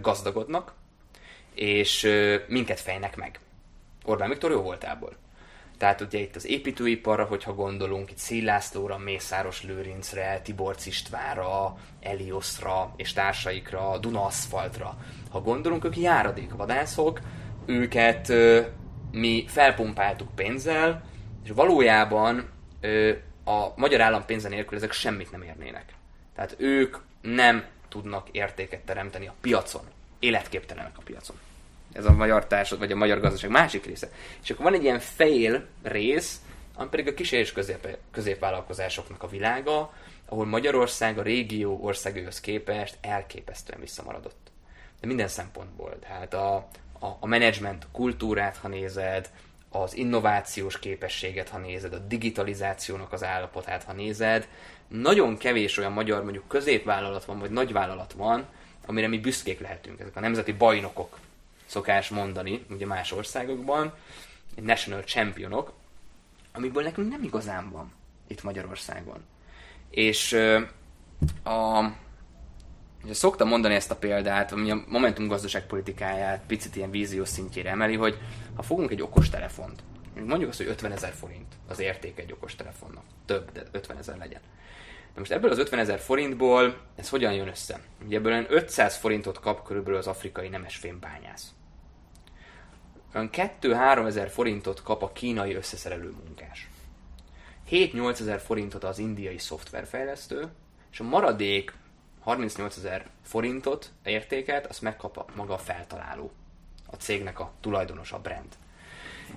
gazdagodnak, 0.00 0.72
és 1.54 2.08
minket 2.46 2.80
fejnek 2.80 3.16
meg. 3.16 3.40
Orbán 4.04 4.28
Viktor 4.28 4.50
jó 4.50 4.60
voltából. 4.60 5.16
Tehát 5.82 6.00
ugye 6.00 6.18
itt 6.18 6.36
az 6.36 6.46
építőiparra, 6.46 7.24
hogyha 7.24 7.54
gondolunk, 7.54 8.10
itt 8.10 8.18
Szillászlóra, 8.18 8.98
Mészáros 8.98 9.62
Lőrincre, 9.62 10.40
Tibor 10.44 10.76
Istvánra, 10.84 11.76
Elioszra 12.00 12.92
és 12.96 13.12
társaikra, 13.12 13.98
Duna 13.98 14.24
Aszfaltra. 14.24 14.96
Ha 15.30 15.40
gondolunk, 15.40 15.84
ők 15.84 15.96
járadékvadászok, 15.96 17.20
őket 17.66 18.28
ö, 18.28 18.60
mi 19.10 19.44
felpumpáltuk 19.48 20.34
pénzzel, 20.34 21.04
és 21.44 21.50
valójában 21.50 22.48
ö, 22.80 23.12
a 23.44 23.72
magyar 23.76 24.00
állam 24.00 24.24
pénze 24.24 24.48
nélkül 24.48 24.76
ezek 24.76 24.92
semmit 24.92 25.30
nem 25.30 25.42
érnének. 25.42 25.94
Tehát 26.34 26.54
ők 26.58 26.96
nem 27.20 27.64
tudnak 27.88 28.28
értéket 28.30 28.80
teremteni 28.80 29.26
a 29.26 29.34
piacon. 29.40 29.82
Életképtelenek 30.18 30.98
a 30.98 31.02
piacon. 31.04 31.36
Ez 31.92 32.04
a 32.04 32.12
magyar 32.12 32.46
társad, 32.46 32.78
vagy 32.78 32.92
a 32.92 32.96
magyar 32.96 33.20
gazdaság 33.20 33.50
másik 33.50 33.86
része. 33.86 34.08
És 34.42 34.50
akkor 34.50 34.64
van 34.64 34.74
egy 34.74 34.82
ilyen 34.82 34.98
fail 34.98 35.66
rész, 35.82 36.40
ami 36.74 36.88
pedig 36.88 37.08
a 37.08 37.14
kis 37.14 37.32
és 37.32 37.52
közép, 37.52 37.96
középvállalkozásoknak 38.10 39.22
a 39.22 39.28
világa, 39.28 39.92
ahol 40.28 40.46
Magyarország 40.46 41.18
a 41.18 41.22
régió 41.22 41.78
országaihoz 41.82 42.40
képest 42.40 42.98
elképesztően 43.00 43.80
visszamaradott. 43.80 44.50
De 45.00 45.06
minden 45.06 45.28
szempontból. 45.28 45.98
Tehát 45.98 46.34
a, 46.34 46.54
a, 47.00 47.06
a 47.20 47.26
menedzsment 47.26 47.86
kultúrát, 47.92 48.56
ha 48.56 48.68
nézed, 48.68 49.30
az 49.70 49.96
innovációs 49.96 50.78
képességet, 50.78 51.48
ha 51.48 51.58
nézed, 51.58 51.92
a 51.92 51.98
digitalizációnak 51.98 53.12
az 53.12 53.24
állapotát, 53.24 53.82
ha 53.82 53.92
nézed, 53.92 54.48
nagyon 54.88 55.36
kevés 55.36 55.78
olyan 55.78 55.92
magyar 55.92 56.22
mondjuk 56.22 56.48
középvállalat 56.48 57.24
van, 57.24 57.38
vagy 57.38 57.50
nagyvállalat 57.50 58.12
van, 58.12 58.46
amire 58.86 59.08
mi 59.08 59.18
büszkék 59.18 59.60
lehetünk. 59.60 60.00
Ezek 60.00 60.16
a 60.16 60.20
nemzeti 60.20 60.52
bajnokok 60.52 61.18
szokás 61.72 62.08
mondani, 62.08 62.64
ugye 62.70 62.86
más 62.86 63.12
országokban, 63.12 63.94
national 64.56 65.02
championok, 65.02 65.72
amiből 66.52 66.82
nekünk 66.82 67.10
nem 67.10 67.22
igazán 67.22 67.70
van 67.70 67.92
itt 68.26 68.42
Magyarországon. 68.42 69.24
És 69.90 70.32
a, 71.44 71.84
ugye 73.04 73.14
szoktam 73.14 73.48
mondani 73.48 73.74
ezt 73.74 73.90
a 73.90 73.96
példát, 73.96 74.52
ami 74.52 74.70
a 74.70 74.84
Momentum 74.88 75.26
gazdaságpolitikáját 75.26 76.42
picit 76.46 76.76
ilyen 76.76 76.90
víziós 76.90 77.28
szintjére 77.28 77.70
emeli, 77.70 77.96
hogy 77.96 78.18
ha 78.54 78.62
fogunk 78.62 78.90
egy 78.90 79.02
okos 79.02 79.28
telefont, 79.28 79.82
mondjuk 80.26 80.50
azt, 80.50 80.58
hogy 80.58 80.68
50 80.68 80.92
ezer 80.92 81.12
forint 81.12 81.54
az 81.68 81.78
érték 81.80 82.18
egy 82.18 82.32
okos 82.32 82.54
telefonnak, 82.54 83.04
több, 83.26 83.52
de 83.52 83.62
50 83.70 83.96
ezer 83.96 84.16
legyen. 84.16 84.40
De 85.14 85.18
most 85.18 85.32
ebből 85.32 85.50
az 85.50 85.58
50 85.58 85.78
ezer 85.78 85.98
forintból 85.98 86.76
ez 86.96 87.08
hogyan 87.08 87.32
jön 87.32 87.48
össze? 87.48 87.80
Ugye 88.06 88.16
ebből 88.16 88.46
500 88.48 88.96
forintot 88.96 89.40
kap 89.40 89.64
körülbelül 89.64 89.98
az 89.98 90.06
afrikai 90.06 90.48
nemesfém 90.48 90.98
bányász. 91.00 91.52
Olyan 93.14 93.30
2-3 93.32 94.06
ezer 94.06 94.30
forintot 94.30 94.82
kap 94.82 95.02
a 95.02 95.12
kínai 95.12 95.54
összeszerelő 95.54 96.14
munkás. 96.24 96.68
7-8 97.70 98.20
ezer 98.20 98.40
forintot 98.40 98.84
az 98.84 98.98
indiai 98.98 99.38
szoftverfejlesztő, 99.38 100.48
és 100.92 101.00
a 101.00 101.04
maradék 101.04 101.72
38 102.20 102.76
ezer 102.76 103.06
forintot 103.22 103.92
értéket, 104.04 104.66
azt 104.66 104.82
megkap 104.82 105.30
maga 105.34 105.54
a 105.54 105.58
feltaláló, 105.58 106.32
a 106.86 106.96
cégnek 106.96 107.40
a 107.40 107.52
tulajdonosa, 107.60 108.16
a 108.16 108.20
brand. 108.20 108.56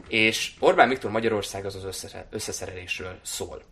És 0.07 0.53
Orbán 0.59 0.89
Viktor 0.89 1.11
Magyarország 1.11 1.65
az 1.65 1.75
az 1.75 2.07
összeszerelésről 2.29 3.19
szól. 3.21 3.63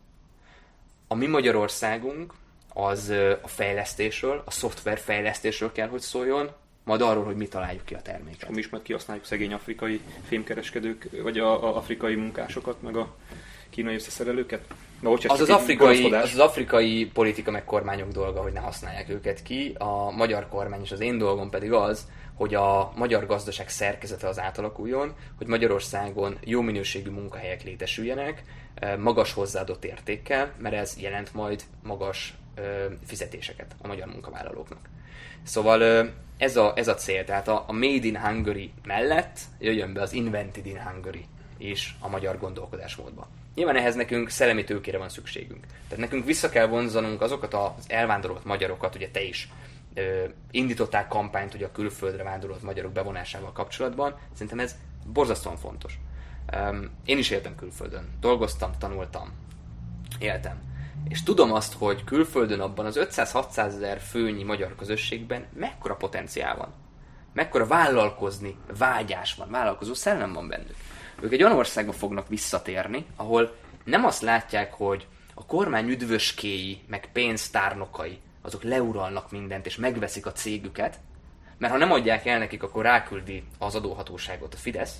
A 1.07 1.15
mi 1.15 1.27
Magyarországunk 1.27 2.33
az 2.73 3.09
a 3.41 3.47
fejlesztésről, 3.47 4.41
a 4.45 4.51
szoftver 4.51 4.97
fejlesztésről 4.97 5.71
kell, 5.71 5.87
hogy 5.87 6.01
szóljon, 6.01 6.51
majd 6.83 7.01
arról, 7.01 7.23
hogy 7.23 7.35
mi 7.35 7.47
találjuk 7.47 7.85
ki 7.85 7.93
a 7.93 8.01
terméket. 8.01 8.49
És 8.49 8.55
mi 8.55 8.59
is 8.59 8.69
majd 8.69 8.83
kihasználjuk 8.83 9.25
szegény 9.25 9.53
afrikai 9.53 10.01
fémkereskedők, 10.27 11.09
vagy 11.23 11.37
a, 11.37 11.63
a 11.63 11.75
afrikai 11.75 12.15
munkásokat, 12.15 12.81
meg 12.81 12.95
a 12.95 13.15
kínai 13.69 13.93
összeszerelőket? 13.93 14.61
Na, 15.01 15.11
az, 15.11 15.41
az, 15.41 15.49
afrikai, 15.49 16.11
az 16.11 16.31
az 16.33 16.39
afrikai 16.39 17.05
politika 17.13 17.51
meg 17.51 17.65
kormányok 17.65 18.11
dolga, 18.11 18.41
hogy 18.41 18.53
ne 18.53 18.59
használják 18.59 19.09
őket 19.09 19.43
ki. 19.43 19.75
A 19.77 20.11
magyar 20.11 20.47
kormány 20.49 20.81
és 20.81 20.91
az 20.91 20.99
én 20.99 21.17
dolgom 21.17 21.49
pedig 21.49 21.71
az, 21.71 22.07
hogy 22.33 22.55
a 22.55 22.93
magyar 22.95 23.25
gazdaság 23.25 23.69
szerkezete 23.69 24.27
az 24.27 24.39
átalakuljon, 24.39 25.13
hogy 25.37 25.47
Magyarországon 25.47 26.37
jó 26.43 26.61
minőségű 26.61 27.09
munkahelyek 27.09 27.63
létesüljenek, 27.63 28.43
magas 28.97 29.33
hozzáadott 29.33 29.85
értékkel, 29.85 30.51
mert 30.57 30.75
ez 30.75 30.97
jelent 30.99 31.33
majd 31.33 31.63
magas 31.83 32.33
fizetéseket 33.05 33.75
a 33.81 33.87
magyar 33.87 34.07
munkavállalóknak. 34.07 34.89
Szóval 35.43 36.09
ez 36.43 36.57
a, 36.57 36.73
ez 36.75 36.87
a 36.87 36.95
cél, 36.95 37.23
tehát 37.25 37.47
a, 37.47 37.63
a 37.67 37.71
Made 37.71 38.05
in 38.05 38.19
Hungary 38.19 38.71
mellett 38.83 39.39
jöjjön 39.59 39.93
be 39.93 40.01
az 40.01 40.13
Invented 40.13 40.65
in 40.65 40.81
Hungary 40.81 41.25
és 41.57 41.93
a 41.99 42.07
magyar 42.09 42.39
gondolkodásmódba. 42.39 43.27
Nyilván 43.55 43.75
ehhez 43.75 43.95
nekünk 43.95 44.29
szellemi 44.29 44.63
tőkére 44.63 44.97
van 44.97 45.09
szükségünk. 45.09 45.65
Tehát 45.87 46.03
nekünk 46.03 46.25
vissza 46.25 46.49
kell 46.49 46.67
vonzanunk 46.67 47.21
azokat 47.21 47.53
az 47.53 47.85
elvándorolt 47.87 48.45
magyarokat, 48.45 48.95
ugye 48.95 49.09
te 49.09 49.23
is 49.23 49.49
ö, 49.93 50.23
indították 50.51 51.07
kampányt 51.07 51.53
ugye 51.53 51.65
a 51.65 51.71
külföldre 51.71 52.23
vándorolt 52.23 52.61
magyarok 52.61 52.91
bevonásával 52.91 53.51
kapcsolatban. 53.51 54.15
Szerintem 54.31 54.59
ez 54.59 54.75
borzasztóan 55.05 55.57
fontos. 55.57 55.99
Um, 56.55 56.89
én 57.05 57.17
is 57.17 57.29
éltem 57.29 57.55
külföldön. 57.55 58.09
Dolgoztam, 58.19 58.71
tanultam, 58.79 59.33
éltem. 60.19 60.72
És 61.07 61.23
tudom 61.23 61.53
azt, 61.53 61.73
hogy 61.73 62.03
külföldön 62.03 62.59
abban 62.59 62.85
az 62.85 62.99
500-600 62.99 63.57
ezer 63.57 63.99
főnyi 63.99 64.43
magyar 64.43 64.75
közösségben 64.75 65.45
mekkora 65.53 65.95
potenciál 65.95 66.57
van. 66.57 66.73
Mekkora 67.33 67.67
vállalkozni, 67.67 68.57
vágyás 68.77 69.35
van, 69.35 69.49
vállalkozó 69.49 69.93
szellem 69.93 70.33
van 70.33 70.47
bennük. 70.47 70.75
Ők 71.21 71.31
egy 71.31 71.43
olyan 71.43 71.57
országba 71.57 71.91
fognak 71.91 72.27
visszatérni, 72.27 73.05
ahol 73.15 73.55
nem 73.83 74.05
azt 74.05 74.21
látják, 74.21 74.73
hogy 74.73 75.07
a 75.33 75.45
kormány 75.45 75.89
üdvöskéi, 75.89 76.81
meg 76.87 77.09
pénztárnokai, 77.11 78.19
azok 78.41 78.63
leuralnak 78.63 79.31
mindent, 79.31 79.65
és 79.65 79.75
megveszik 79.75 80.25
a 80.25 80.31
cégüket, 80.31 80.99
mert 81.57 81.73
ha 81.73 81.79
nem 81.79 81.91
adják 81.91 82.25
el 82.25 82.39
nekik, 82.39 82.63
akkor 82.63 82.83
ráküldi 82.83 83.43
az 83.59 83.75
adóhatóságot 83.75 84.53
a 84.53 84.57
Fidesz, 84.57 84.95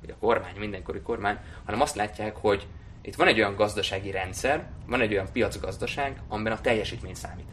vagy 0.00 0.10
a 0.10 0.26
kormány, 0.26 0.56
mindenkori 0.58 1.00
kormány, 1.00 1.38
hanem 1.64 1.80
azt 1.80 1.94
látják, 1.94 2.36
hogy 2.36 2.66
itt 3.02 3.14
van 3.14 3.26
egy 3.26 3.38
olyan 3.38 3.54
gazdasági 3.54 4.10
rendszer, 4.10 4.70
van 4.86 5.00
egy 5.00 5.12
olyan 5.12 5.32
piacgazdaság, 5.32 6.20
amiben 6.28 6.52
a 6.52 6.60
teljesítmény 6.60 7.14
számít. 7.14 7.48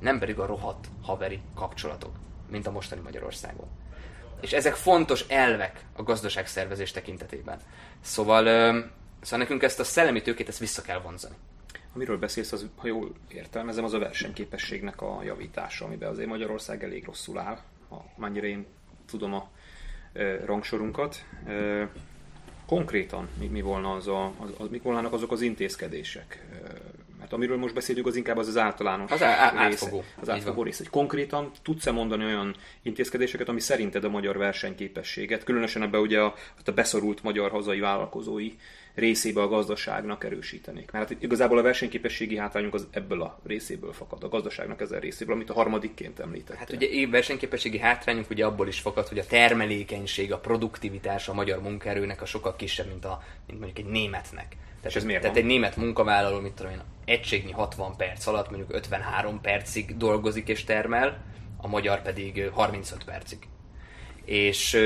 Nem 0.00 0.18
pedig 0.18 0.38
a 0.38 0.46
rohadt 0.46 0.88
haveri 1.02 1.40
kapcsolatok, 1.54 2.12
mint 2.50 2.66
a 2.66 2.70
mostani 2.70 3.00
Magyarországon. 3.00 3.66
És 4.40 4.52
ezek 4.52 4.74
fontos 4.74 5.24
elvek 5.28 5.84
a 5.96 6.02
gazdaságszervezés 6.02 6.90
tekintetében. 6.90 7.58
Szóval, 8.00 8.44
szóval 9.20 9.38
nekünk 9.38 9.62
ezt 9.62 9.80
a 9.80 9.84
szellemi 9.84 10.22
tőkét 10.22 10.48
ezt 10.48 10.58
vissza 10.58 10.82
kell 10.82 11.00
vonzani. 11.00 11.34
Amiről 11.94 12.18
beszélsz, 12.18 12.52
az, 12.52 12.66
ha 12.76 12.86
jól 12.86 13.12
értelmezem, 13.28 13.84
az 13.84 13.92
a 13.92 13.98
versenyképességnek 13.98 15.00
a 15.00 15.22
javítása, 15.24 15.84
amiben 15.84 16.10
azért 16.10 16.28
Magyarország 16.28 16.84
elég 16.84 17.04
rosszul 17.04 17.38
áll, 17.38 17.58
ha 17.88 18.04
mennyire 18.16 18.46
én 18.46 18.66
tudom 19.06 19.34
a 19.34 19.50
rangsorunkat. 20.44 21.24
Konkrétan 22.72 23.28
mi, 23.38 23.46
mi 23.46 23.60
volna 23.60 23.92
az 23.92 24.08
a, 24.08 24.32
az, 24.38 24.50
az, 24.58 24.68
mik 24.70 24.82
volnának 24.82 25.12
azok 25.12 25.32
az 25.32 25.40
intézkedések? 25.40 26.46
Mert 27.18 27.32
amiről 27.32 27.56
most 27.56 27.74
beszélünk, 27.74 28.06
az 28.06 28.16
inkább 28.16 28.36
az 28.36 28.48
az 28.48 28.56
általános 28.56 29.10
az 29.10 29.22
á, 29.22 29.52
átfogó. 29.56 29.96
része. 29.96 30.20
Az 30.20 30.30
átfogó 30.30 30.62
rész. 30.62 30.78
Hogy 30.78 30.88
konkrétan 30.88 31.50
tudsz-e 31.62 31.90
mondani 31.90 32.24
olyan 32.24 32.54
intézkedéseket, 32.82 33.48
ami 33.48 33.60
szerinted 33.60 34.04
a 34.04 34.08
magyar 34.08 34.36
versenyképességet, 34.36 35.44
különösen 35.44 35.82
ebbe 35.82 35.98
ugye 35.98 36.20
a, 36.20 36.34
a 36.64 36.70
beszorult 36.70 37.22
magyar 37.22 37.50
hazai 37.50 37.80
vállalkozói 37.80 38.52
részébe 38.94 39.42
a 39.42 39.48
gazdaságnak 39.48 40.24
erősítenék. 40.24 40.90
Mert 40.90 41.08
hát 41.08 41.22
igazából 41.22 41.58
a 41.58 41.62
versenyképességi 41.62 42.36
hátrányunk 42.36 42.74
az 42.74 42.86
ebből 42.90 43.22
a 43.22 43.40
részéből 43.46 43.92
fakad, 43.92 44.22
a 44.22 44.28
gazdaságnak 44.28 44.80
ezen 44.80 45.00
részéből, 45.00 45.34
amit 45.34 45.50
a 45.50 45.54
harmadikként 45.54 46.18
említett. 46.18 46.56
Hát 46.56 46.72
ugye 46.72 47.08
versenyképességi 47.08 47.78
hátrányunk 47.78 48.30
ugye 48.30 48.44
abból 48.44 48.68
is 48.68 48.80
fakad, 48.80 49.08
hogy 49.08 49.18
a 49.18 49.26
termelékenység, 49.26 50.32
a 50.32 50.38
produktivitás 50.38 51.28
a 51.28 51.34
magyar 51.34 51.62
munkaerőnek 51.62 52.22
a 52.22 52.26
sokkal 52.26 52.56
kisebb, 52.56 52.86
mint, 52.86 53.04
a, 53.04 53.22
mint 53.46 53.60
mondjuk 53.60 53.86
egy 53.86 53.92
németnek. 53.92 54.56
Tehát, 54.80 54.96
ez 54.96 55.04
miért 55.04 55.20
tehát 55.20 55.36
van? 55.36 55.44
egy 55.44 55.50
német 55.50 55.76
munkavállaló, 55.76 56.40
mit 56.40 56.52
tudom 56.52 56.72
én, 56.72 56.80
egységnyi 57.04 57.52
60 57.52 57.96
perc 57.96 58.26
alatt 58.26 58.50
mondjuk 58.50 58.74
53 58.74 59.40
percig 59.40 59.96
dolgozik 59.96 60.48
és 60.48 60.64
termel, 60.64 61.24
a 61.56 61.68
magyar 61.68 62.02
pedig 62.02 62.48
35 62.52 63.04
percig. 63.04 63.38
És 64.24 64.78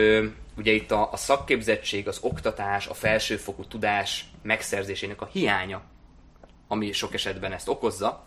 ugye 0.57 0.73
itt 0.73 0.91
a, 0.91 1.13
a 1.13 1.17
szakképzettség, 1.17 2.09
az 2.09 2.19
oktatás, 2.21 2.87
a 2.87 2.95
felsőfokú 2.95 3.65
tudás 3.65 4.25
megszerzésének 4.43 5.21
a 5.21 5.29
hiánya, 5.33 5.83
ami 6.69 6.93
sok 6.93 7.15
esetben 7.15 7.53
ezt 7.53 7.69
okozza, 7.69 8.25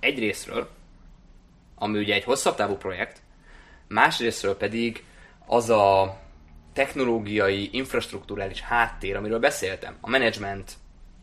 egyrésztről, 0.00 0.68
ami 1.74 1.98
ugye 1.98 2.14
egy 2.14 2.24
hosszabb 2.24 2.54
távú 2.54 2.74
projekt, 2.74 3.22
másrésztről 3.88 4.56
pedig 4.56 5.04
az 5.46 5.70
a 5.70 6.18
technológiai, 6.72 7.68
infrastruktúrális 7.72 8.60
háttér, 8.60 9.16
amiről 9.16 9.38
beszéltem, 9.38 9.96
a 10.00 10.08
menedzsment 10.08 10.72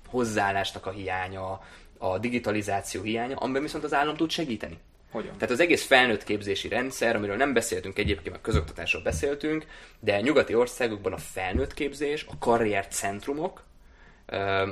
hozzáállásnak 0.07 0.85
a 0.85 0.91
hiánya, 0.91 1.61
a 1.97 2.17
digitalizáció 2.17 3.01
hiánya, 3.01 3.35
amiben 3.35 3.61
viszont 3.61 3.83
az 3.83 3.93
állam 3.93 4.15
tud 4.15 4.29
segíteni. 4.29 4.77
Hogyan? 5.15 5.33
Tehát 5.33 5.49
az 5.49 5.59
egész 5.59 5.85
felnőtt 5.85 6.23
képzési 6.23 6.67
rendszer, 6.67 7.15
amiről 7.15 7.35
nem 7.35 7.53
beszéltünk 7.53 7.97
egyébként, 7.97 8.29
mert 8.29 8.41
közoktatásról 8.41 9.01
beszéltünk, 9.01 9.65
de 9.99 10.21
nyugati 10.21 10.55
országokban 10.55 11.13
a 11.13 11.17
felnőtt 11.17 11.73
képzés, 11.73 12.25
a 12.29 12.37
karriercentrumok, 12.39 13.63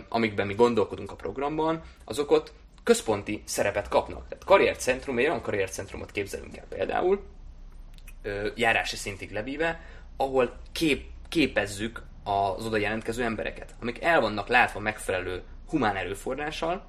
amikben 0.09 0.47
mi 0.47 0.53
gondolkodunk 0.53 1.11
a 1.11 1.15
programban, 1.15 1.81
azok 2.05 2.31
ott 2.31 2.53
központi 2.83 3.43
szerepet 3.45 3.87
kapnak. 3.87 4.27
Tehát 4.27 4.43
karriercentrum, 4.43 5.17
egy 5.17 5.25
olyan 5.25 5.41
karriercentrumot 5.41 6.11
képzelünk 6.11 6.57
el 6.57 6.65
például, 6.69 7.23
járási 8.55 8.95
szintig 8.95 9.31
levíve, 9.31 9.81
ahol 10.17 10.57
kép, 10.71 11.05
képezzük 11.29 12.03
az 12.23 12.65
oda 12.65 12.77
jelentkező 12.77 13.23
embereket, 13.23 13.75
amik 13.81 14.03
el 14.03 14.21
vannak 14.21 14.47
látva 14.47 14.79
megfelelő 14.79 15.41
humán 15.67 15.95
erőforrással, 15.95 16.85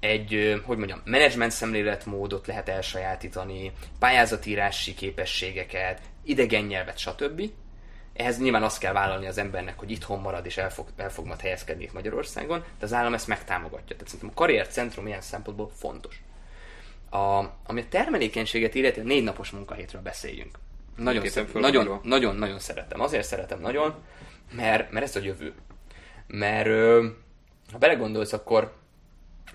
egy, 0.00 0.60
hogy 0.64 0.76
mondjam, 0.76 1.00
menedzsment 1.04 1.52
szemléletmódot 1.52 2.46
lehet 2.46 2.68
elsajátítani, 2.68 3.72
pályázatírási 3.98 4.94
képességeket, 4.94 6.00
idegen 6.24 6.64
nyelvet, 6.64 6.98
stb. 6.98 7.42
Ehhez 8.12 8.38
nyilván 8.38 8.62
azt 8.62 8.78
kell 8.78 8.92
vállalni 8.92 9.26
az 9.26 9.38
embernek, 9.38 9.78
hogy 9.78 9.90
itthon 9.90 10.20
marad 10.20 10.46
és 10.46 10.56
el 10.56 10.70
fog, 10.70 10.86
el 10.96 11.10
fog 11.10 11.26
majd 11.26 11.40
helyezkedni 11.40 11.84
itt 11.84 11.92
Magyarországon, 11.92 12.58
de 12.58 12.84
az 12.84 12.92
állam 12.92 13.14
ezt 13.14 13.26
megtámogatja. 13.26 13.96
Tehát 13.96 14.06
szerintem 14.06 14.28
a 14.28 14.38
karriercentrum 14.38 15.06
ilyen 15.06 15.20
szempontból 15.20 15.70
fontos. 15.74 16.22
A, 17.10 17.44
ami 17.66 17.80
a 17.80 17.88
termelékenységet 17.88 18.74
illeti, 18.74 19.00
a 19.00 19.02
négy 19.02 19.22
napos 19.22 19.50
munkahétről 19.50 20.02
beszéljünk. 20.02 20.58
Nagyon, 20.96 21.26
szem, 21.26 21.48
nagyon, 21.52 22.00
nagyon, 22.02 22.36
nagyon 22.36 22.58
szeretem. 22.58 23.00
Azért 23.00 23.26
szeretem 23.26 23.60
nagyon, 23.60 23.94
mert, 24.52 24.90
mert 24.90 25.04
ez 25.04 25.16
a 25.16 25.20
jövő. 25.20 25.54
Mert 26.26 26.68
ha 27.72 27.78
belegondolsz, 27.78 28.32
akkor 28.32 28.77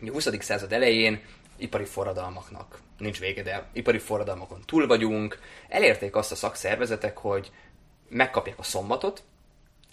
a 0.10 0.12
20. 0.12 0.30
század 0.39 0.74
elején 0.74 1.22
ipari 1.58 1.86
forradalmaknak 1.86 2.80
nincs 2.97 3.20
vége, 3.20 3.43
de 3.43 3.66
ipari 3.74 3.97
forradalmakon 3.97 4.62
túl 4.66 4.88
vagyunk. 4.88 5.39
Elérték 5.68 6.16
azt 6.16 6.32
a 6.32 6.36
szakszervezetek, 6.36 7.18
hogy 7.18 7.51
megkapják 8.10 8.60
a 8.60 8.64
szombatot, 8.64 9.24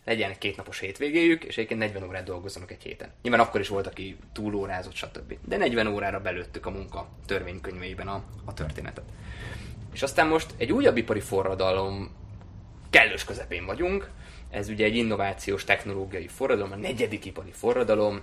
legyen 0.05 0.39
két 0.39 0.57
napos 0.57 0.79
hétvégéjük, 0.79 1.45
és 1.45 1.57
egyébként 1.57 1.81
40 1.81 2.03
órát 2.03 2.25
dolgozzanak 2.25 2.71
egy 2.71 2.83
héten. 2.83 3.13
Nyilván 3.23 3.41
akkor 3.41 3.61
is 3.61 3.69
volt, 3.69 3.87
aki 3.87 4.17
túlórázott, 4.33 4.95
stb. 4.95 5.35
De 5.45 5.57
40 5.57 5.87
órára 5.87 6.21
belőttük 6.21 6.67
a 6.67 6.71
munka 6.71 7.09
törvénykönyveiben 7.27 8.09
a, 8.09 8.23
a 8.45 8.55
történetet. 8.55 9.05
És 9.93 10.03
aztán 10.03 10.27
most 10.27 10.55
egy 10.57 10.73
újabb 10.73 10.97
ipari 10.97 11.21
forradalom 11.21 12.11
kellős 12.91 13.25
közepén 13.25 13.67
vagyunk, 13.67 14.11
ez 14.51 14.69
ugye 14.69 14.85
egy 14.85 14.97
innovációs 14.97 15.65
technológiai 15.65 16.27
forradalom, 16.27 16.73
a 16.73 16.77
negyedik 16.77 17.25
ipari 17.25 17.53
forradalom 17.53 18.21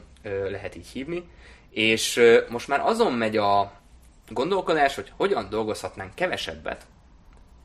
lehet 0.49 0.75
így 0.75 0.87
hívni, 0.87 1.23
és 1.77 2.21
most 2.49 2.67
már 2.67 2.79
azon 2.79 3.13
megy 3.13 3.37
a 3.37 3.71
gondolkodás, 4.29 4.95
hogy 4.95 5.11
hogyan 5.15 5.49
dolgozhatnánk 5.49 6.15
kevesebbet, 6.15 6.85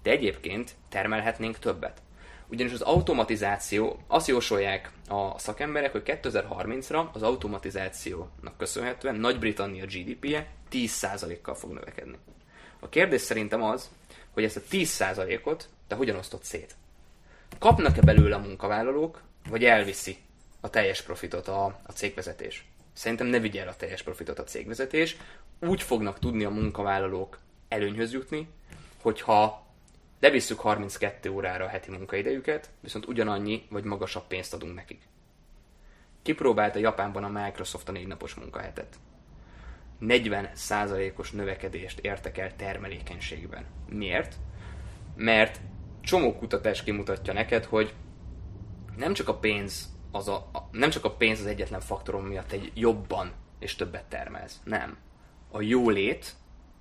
de 0.02 0.10
egyébként 0.10 0.74
termelhetnénk 0.88 1.58
többet. 1.58 2.02
Ugyanis 2.48 2.72
az 2.72 2.80
automatizáció, 2.80 3.98
azt 4.06 4.28
jósolják 4.28 4.90
a 5.08 5.38
szakemberek, 5.38 5.92
hogy 5.92 6.02
2030-ra 6.04 7.10
az 7.12 7.22
automatizációnak 7.22 8.56
köszönhetően 8.58 9.14
Nagy-Britannia 9.14 9.84
GDP-je 9.84 10.46
10%-kal 10.70 11.54
fog 11.54 11.72
növekedni. 11.72 12.18
A 12.80 12.88
kérdés 12.88 13.20
szerintem 13.20 13.62
az, 13.62 13.90
hogy 14.30 14.44
ezt 14.44 14.56
a 14.56 14.62
10%-ot 14.70 15.68
te 15.88 15.94
hogyan 15.94 16.16
osztott 16.16 16.44
szét? 16.44 16.74
Kapnak-e 17.58 18.00
belőle 18.00 18.34
a 18.34 18.38
munkavállalók, 18.38 19.22
vagy 19.48 19.64
elviszi 19.64 20.16
a 20.60 20.70
teljes 20.70 21.02
profitot 21.02 21.48
a, 21.48 21.64
a 21.64 21.92
cégvezetés? 21.92 22.71
Szerintem 22.92 23.26
ne 23.26 23.38
vigye 23.38 23.60
el 23.60 23.68
a 23.68 23.76
teljes 23.76 24.02
profitot 24.02 24.38
a 24.38 24.44
cégvezetés. 24.44 25.16
Úgy 25.58 25.82
fognak 25.82 26.18
tudni 26.18 26.44
a 26.44 26.50
munkavállalók 26.50 27.38
előnyhöz 27.68 28.12
jutni, 28.12 28.48
hogyha 29.00 29.66
levisszük 30.20 30.60
32 30.60 31.30
órára 31.30 31.64
a 31.64 31.68
heti 31.68 31.90
munkaidejüket, 31.90 32.70
viszont 32.80 33.06
ugyanannyi 33.06 33.66
vagy 33.70 33.84
magasabb 33.84 34.26
pénzt 34.26 34.54
adunk 34.54 34.74
nekik. 34.74 35.02
Kipróbálta 36.22 36.78
Japánban 36.78 37.24
a 37.24 37.42
Microsoft 37.42 37.88
a 37.88 37.92
négy 37.92 38.06
napos 38.06 38.34
munkahetet. 38.34 38.96
40%-os 40.00 41.30
növekedést 41.30 41.98
értek 41.98 42.38
el 42.38 42.56
termelékenységben. 42.56 43.64
Miért? 43.88 44.36
Mert 45.16 45.60
csomó 46.00 46.36
kutatás 46.36 46.82
kimutatja 46.82 47.32
neked, 47.32 47.64
hogy 47.64 47.94
nem 48.96 49.12
csak 49.12 49.28
a 49.28 49.38
pénz 49.38 49.91
az, 50.12 50.28
a, 50.28 50.34
a, 50.52 50.68
nem 50.70 50.90
csak 50.90 51.04
a 51.04 51.10
pénz 51.10 51.40
az 51.40 51.46
egyetlen 51.46 51.80
faktorom 51.80 52.24
miatt 52.24 52.52
egy 52.52 52.72
jobban 52.74 53.32
és 53.58 53.74
többet 53.74 54.04
termelsz. 54.04 54.60
Nem. 54.64 54.96
A 55.50 55.60
jólét, 55.60 56.34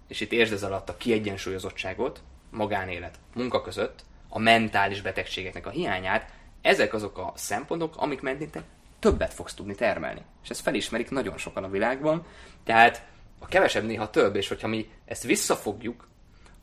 és 0.07 0.19
itt 0.21 0.31
értsd 0.31 0.53
ez 0.53 0.63
alatt 0.63 0.89
a 0.89 0.97
kiegyensúlyozottságot, 0.97 2.21
magánélet, 2.49 3.19
munka 3.33 3.61
között, 3.61 4.03
a 4.29 4.39
mentális 4.39 5.01
betegségeknek 5.01 5.65
a 5.65 5.69
hiányát, 5.69 6.33
ezek 6.61 6.93
azok 6.93 7.17
a 7.17 7.31
szempontok, 7.35 7.97
amik 7.97 8.21
mentén 8.21 8.49
te 8.49 8.63
többet 8.99 9.33
fogsz 9.33 9.53
tudni 9.53 9.75
termelni. 9.75 10.21
És 10.43 10.49
ezt 10.49 10.61
felismerik 10.61 11.09
nagyon 11.09 11.37
sokan 11.37 11.63
a 11.63 11.69
világban, 11.69 12.25
tehát 12.63 13.05
a 13.39 13.45
kevesebb 13.45 13.83
néha 13.83 14.09
több, 14.09 14.35
és 14.35 14.47
hogyha 14.47 14.67
mi 14.67 14.89
ezt 15.05 15.23
visszafogjuk, 15.23 16.07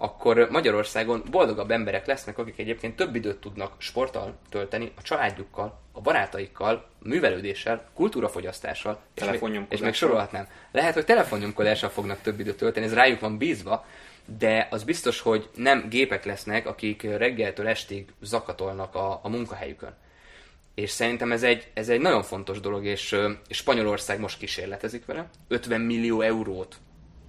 akkor 0.01 0.49
Magyarországon 0.51 1.23
boldogabb 1.31 1.71
emberek 1.71 2.07
lesznek, 2.07 2.39
akik 2.39 2.59
egyébként 2.59 2.97
több 2.97 3.15
időt 3.15 3.41
tudnak 3.41 3.73
sporttal 3.79 4.39
tölteni, 4.49 4.93
a 4.97 5.03
családjukkal, 5.03 5.81
a 5.93 6.01
barátaikkal, 6.01 6.89
művelődéssel, 6.99 7.89
kultúrafogyasztással, 7.95 9.01
és 9.15 9.25
még, 9.41 9.61
és 9.69 9.81
még 9.81 9.95
sorolhatnám. 9.95 10.49
Lehet, 10.73 10.95
hogy 10.95 11.05
telefonnyomkodással 11.05 11.89
fognak 11.89 12.21
több 12.21 12.41
időt 12.41 12.57
tölteni, 12.57 12.87
ez 12.87 12.95
rájuk 12.95 13.21
van 13.21 13.39
bízva, 13.39 13.87
de 14.39 14.69
az 14.71 14.85
biztos, 14.85 15.21
hogy 15.21 15.49
nem 15.55 15.89
gépek 15.89 16.25
lesznek, 16.25 16.67
akik 16.67 17.03
reggeltől 17.03 17.69
estig 17.69 18.13
zakatolnak 18.21 18.95
a, 18.95 19.21
a 19.23 19.29
munkahelyükön. 19.29 19.97
És 20.75 20.91
szerintem 20.91 21.33
ez 21.33 21.43
egy, 21.43 21.71
ez 21.75 21.89
egy 21.89 22.01
nagyon 22.01 22.23
fontos 22.23 22.61
dolog, 22.61 22.85
és, 22.85 23.17
és 23.49 23.57
Spanyolország 23.57 24.21
most 24.21 24.39
kísérletezik 24.39 25.07
vele. 25.07 25.29
50 25.49 25.81
millió 25.81 26.21
eurót 26.21 26.77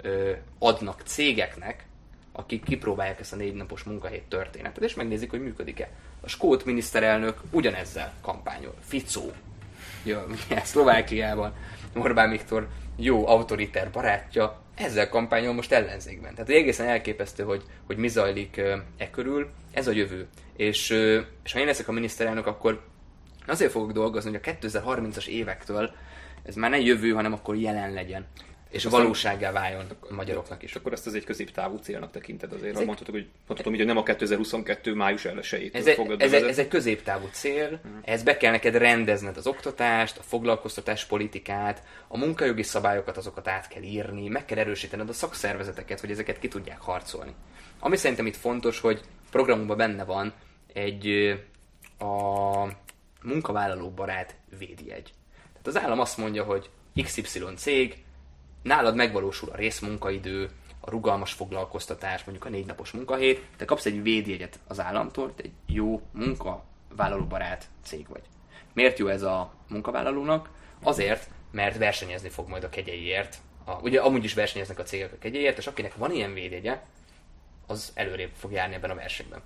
ö, 0.02 0.32
adnak 0.60 1.02
cégeknek, 1.06 1.88
akik 2.40 2.64
kipróbálják 2.64 3.20
ezt 3.20 3.34
a 3.34 3.36
négy 3.36 3.54
napos 3.54 3.84
munkahét 3.84 4.24
történetet, 4.24 4.84
és 4.84 4.96
megnézik, 4.96 5.30
hogy 5.30 5.42
működik-e. 5.42 5.90
A 6.22 6.28
skót 6.28 6.66
miniszterelnök 6.66 7.38
ugyanezzel 7.52 8.14
kampányol. 8.22 8.74
Ficó. 8.80 9.32
Ja, 10.04 10.26
Szlovákiában 10.64 11.54
Orbán 11.96 12.30
Viktor 12.30 12.68
jó 12.96 13.28
autoriter 13.28 13.92
barátja, 13.92 14.62
ezzel 14.76 15.10
kampányol 15.10 15.54
most 15.54 15.72
ellenzékben. 15.72 16.34
Tehát 16.34 16.50
egészen 16.50 16.88
elképesztő, 16.88 17.44
hogy, 17.44 17.64
hogy 17.86 17.98
mi 17.98 18.08
zajlik 18.08 18.58
e 18.98 19.10
körül. 19.12 19.50
Ez 19.72 19.88
a 19.88 19.92
jövő. 19.92 20.28
És, 20.56 20.90
és 21.44 21.54
ha 21.54 21.60
én 21.60 21.66
leszek 21.66 21.88
a 21.88 21.92
miniszterelnök, 21.92 22.48
akkor 22.48 22.82
azért 23.48 23.72
fogok 23.72 23.92
dolgozni, 23.92 24.32
hogy 24.32 24.42
a 24.44 24.52
2030-as 24.52 25.28
évektől 25.28 25.92
ez 26.44 26.56
már 26.56 26.70
ne 26.70 26.80
jövő, 26.80 27.12
hanem 27.12 27.34
akkor 27.34 27.56
jelen 27.56 27.94
legyen 27.94 28.26
és 28.70 28.86
a 28.86 28.90
valósággá 28.90 29.52
váljon 29.52 29.86
a 30.10 30.14
magyaroknak 30.14 30.64
is. 30.64 30.76
Akkor 30.76 30.94
ezt 30.94 31.08
az 31.08 31.14
egy 31.14 31.24
középtávú 31.24 31.78
célnak 31.78 32.12
tekinted 32.12 32.54
azért, 32.54 32.78
ez 32.78 32.86
mondhatok, 32.86 33.14
hogy, 33.14 33.28
mondhatom 33.48 33.76
hogy 33.76 33.86
nem 33.86 33.98
a 33.98 34.04
2022 34.04 34.94
május 34.94 35.26
1 35.26 35.70
ez, 35.74 35.90
fogod 35.90 36.22
ez, 36.22 36.34
ez 36.34 36.60
egy 36.60 36.68
középtávú 36.68 37.28
cél, 37.32 37.66
uh-huh. 37.66 37.92
ehhez 38.04 38.24
be 38.24 38.38
kell 38.38 38.52
neked 38.52 38.76
rendezned 38.76 39.38
az 39.38 39.48
oktatást, 39.48 40.18
a 40.18 40.22
foglalkoztatás 40.22 41.06
politikát, 41.06 41.84
a 42.08 42.18
munkajogi 42.18 42.64
szabályokat, 42.64 43.18
azokat 43.18 43.48
át 43.48 43.68
kell 43.68 43.84
írni, 43.84 44.28
meg 44.28 44.46
kell 44.46 44.58
erősítened 44.58 45.10
a 45.10 45.14
szakszervezeteket, 45.14 46.00
hogy 46.00 46.12
ezeket 46.12 46.40
ki 46.40 46.48
tudják 46.48 46.82
harcolni. 46.82 47.34
Ami 47.80 47.98
szerintem 47.98 48.26
itt 48.26 48.36
fontos, 48.36 48.80
hogy 48.80 49.02
programunkban 49.32 49.78
benne 49.78 50.04
van 50.04 50.34
egy 50.74 51.36
a 52.00 52.68
munkavállaló 53.22 53.90
barát 53.90 54.36
védjegy. 54.58 55.14
Tehát 55.52 55.68
az 55.68 55.78
állam 55.78 56.00
azt 56.00 56.18
mondja, 56.18 56.44
hogy 56.44 56.70
XY 57.04 57.44
cég 57.56 58.04
nálad 58.62 58.96
megvalósul 58.96 59.50
a 59.50 59.56
részmunkaidő, 59.56 60.50
a 60.80 60.90
rugalmas 60.90 61.34
foglalkoztatás, 61.34 62.24
mondjuk 62.24 62.46
a 62.46 62.50
négy 62.50 62.66
napos 62.66 62.92
munkahét, 62.92 63.46
te 63.58 63.66
kapsz 63.66 63.86
egy 63.86 64.04
védjegyet 64.04 64.60
az 64.68 64.80
államtól, 64.80 65.36
te 65.36 65.44
egy 65.44 65.52
jó 65.66 66.02
munkavállalóbarát 66.12 67.70
cég 67.84 68.08
vagy. 68.08 68.22
Miért 68.74 69.00
jó 69.00 69.08
ez 69.08 69.22
a 69.22 69.54
munkavállalónak? 69.68 70.50
Azért, 70.84 71.30
mert 71.52 71.78
versenyezni 71.78 72.30
fog 72.30 72.48
majd 72.48 72.64
a 72.64 72.70
kegyeiért. 72.70 73.38
A, 73.66 73.74
ugye 73.74 74.02
amúgy 74.02 74.24
is 74.24 74.34
versenyeznek 74.34 74.80
a 74.80 74.84
cégek 74.84 75.14
a 75.14 75.18
kegyeiért, 75.20 75.58
és 75.58 75.68
akinek 75.68 75.96
van 75.96 76.12
ilyen 76.12 76.34
védjegye, 76.34 76.82
az 77.68 77.92
előrébb 77.94 78.32
fog 78.34 78.52
járni 78.52 78.76
ebben 78.76 78.90
a 78.90 78.96
versenyben. 78.96 79.42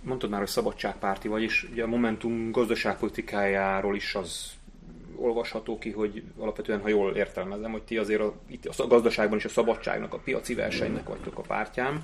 Mondtad 0.00 0.30
már, 0.30 0.38
hogy 0.38 0.48
szabadságpárti 0.48 1.28
vagy, 1.28 1.42
és 1.42 1.68
ugye 1.70 1.82
a 1.82 1.86
Momentum 1.86 2.50
gazdaságpolitikájáról 2.50 3.96
is 3.96 4.14
az 4.14 4.52
olvasható 5.16 5.78
ki, 5.78 5.90
hogy 5.90 6.22
alapvetően, 6.38 6.80
ha 6.80 6.88
jól 6.88 7.16
értelmezem, 7.16 7.70
hogy 7.70 7.82
ti 7.82 7.98
azért 7.98 8.20
a, 8.20 8.34
itt 8.46 8.66
a 8.66 8.86
gazdaságban 8.86 9.38
is 9.38 9.44
a 9.44 9.48
szabadságnak, 9.48 10.14
a 10.14 10.18
piaci 10.18 10.54
versenynek 10.54 11.08
vagytok 11.08 11.38
a 11.38 11.42
pártján. 11.42 12.02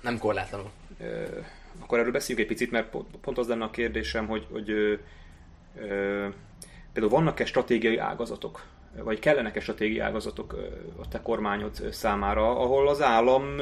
Nem 0.00 0.18
korlátlanul. 0.18 0.70
E, 1.00 1.04
akkor 1.78 1.98
erről 1.98 2.12
beszéljünk 2.12 2.48
egy 2.48 2.56
picit, 2.56 2.72
mert 2.72 2.90
pont, 2.90 3.16
pont 3.20 3.38
az 3.38 3.48
lenne 3.48 3.64
a 3.64 3.70
kérdésem, 3.70 4.26
hogy, 4.26 4.46
hogy 4.50 4.70
ö, 4.70 4.94
ö, 5.76 6.26
például 6.92 7.18
vannak-e 7.18 7.44
stratégiai 7.44 7.96
ágazatok, 7.96 8.64
vagy 9.02 9.18
kellenek-e 9.18 9.60
stratégiai 9.60 9.98
ágazatok 9.98 10.52
a 11.00 11.08
te 11.08 11.20
kormányod 11.22 11.92
számára, 11.92 12.60
ahol 12.60 12.88
az 12.88 13.02
állam 13.02 13.56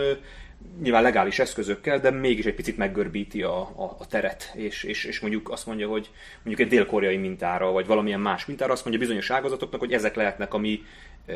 nyilván 0.83 1.03
legális 1.03 1.39
eszközökkel, 1.39 2.01
de 2.01 2.11
mégis 2.11 2.45
egy 2.45 2.55
picit 2.55 2.77
meggörbíti 2.77 3.43
a, 3.43 3.61
a, 3.61 3.97
a 3.99 4.07
teret, 4.07 4.53
és, 4.55 4.83
és, 4.83 5.05
és 5.05 5.21
mondjuk 5.21 5.51
azt 5.51 5.67
mondja, 5.67 5.89
hogy 5.89 6.11
mondjuk 6.43 6.67
egy 6.67 6.77
dél-koreai 6.77 7.17
mintára, 7.17 7.71
vagy 7.71 7.87
valamilyen 7.87 8.21
más 8.21 8.47
mintára 8.47 8.73
azt 8.73 8.85
mondja 8.85 9.03
bizonyos 9.03 9.31
ágazatoknak, 9.31 9.81
hogy 9.81 9.93
ezek 9.93 10.15
lehetnek 10.15 10.55
a 10.55 10.59
mi 10.59 10.83
e, 11.27 11.35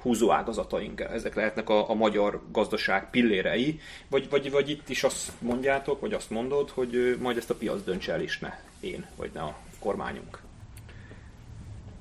húzó 0.00 0.30
ágazataink, 0.30 1.00
ezek 1.00 1.34
lehetnek 1.34 1.68
a, 1.68 1.90
a 1.90 1.94
magyar 1.94 2.42
gazdaság 2.52 3.10
pillérei, 3.10 3.80
vagy, 4.08 4.30
vagy, 4.30 4.50
vagy 4.50 4.70
itt 4.70 4.88
is 4.88 5.04
azt 5.04 5.32
mondjátok, 5.38 6.00
vagy 6.00 6.12
azt 6.12 6.30
mondod, 6.30 6.70
hogy 6.70 7.16
majd 7.20 7.36
ezt 7.36 7.50
a 7.50 7.54
piac 7.54 7.84
döntse 7.84 8.12
el 8.12 8.22
is, 8.22 8.38
ne 8.38 8.58
én, 8.80 9.06
vagy 9.16 9.30
ne 9.34 9.40
a 9.40 9.56
kormányunk. 9.78 10.40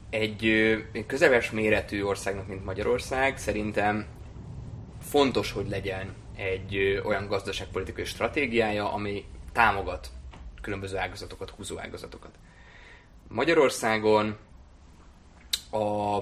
Egy 0.09 0.75
közeves 1.07 1.51
méretű 1.51 2.03
országnak, 2.03 2.47
mint 2.47 2.65
Magyarország, 2.65 3.37
szerintem 3.37 4.05
fontos, 5.01 5.51
hogy 5.51 5.69
legyen 5.69 6.13
egy 6.37 7.01
olyan 7.05 7.27
gazdaságpolitikai 7.27 8.05
stratégiája, 8.05 8.93
ami 8.93 9.25
támogat 9.51 10.09
különböző 10.61 10.97
ágazatokat, 10.97 11.49
húzó 11.49 11.79
ágazatokat. 11.79 12.35
Magyarországon 13.27 14.37
a, 15.69 16.15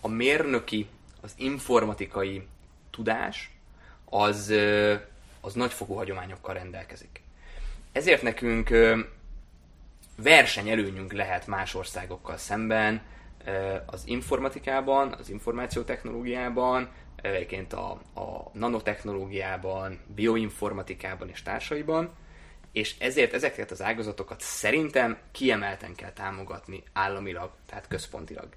a 0.00 0.08
mérnöki, 0.08 0.88
az 1.20 1.32
informatikai 1.36 2.46
tudás 2.90 3.50
az, 4.04 4.52
az 5.40 5.54
nagyfokú 5.54 5.94
hagyományokkal 5.94 6.54
rendelkezik. 6.54 7.22
Ezért 7.92 8.22
nekünk 8.22 8.70
versenyelőnyünk 10.16 11.12
lehet 11.12 11.46
más 11.46 11.74
országokkal 11.74 12.36
szemben 12.36 13.02
az 13.86 14.02
informatikában, 14.04 15.12
az 15.12 15.28
információtechnológiában, 15.28 16.88
egyébként 17.22 17.72
a, 17.72 17.90
a 18.14 18.50
nanotechnológiában, 18.52 19.98
bioinformatikában 20.14 21.28
és 21.28 21.42
társaiban, 21.42 22.10
és 22.72 22.98
ezért 22.98 23.32
ezeket 23.32 23.70
az 23.70 23.82
ágazatokat 23.82 24.40
szerintem 24.40 25.18
kiemelten 25.32 25.94
kell 25.94 26.12
támogatni 26.12 26.82
államilag, 26.92 27.50
tehát 27.66 27.88
központilag. 27.88 28.48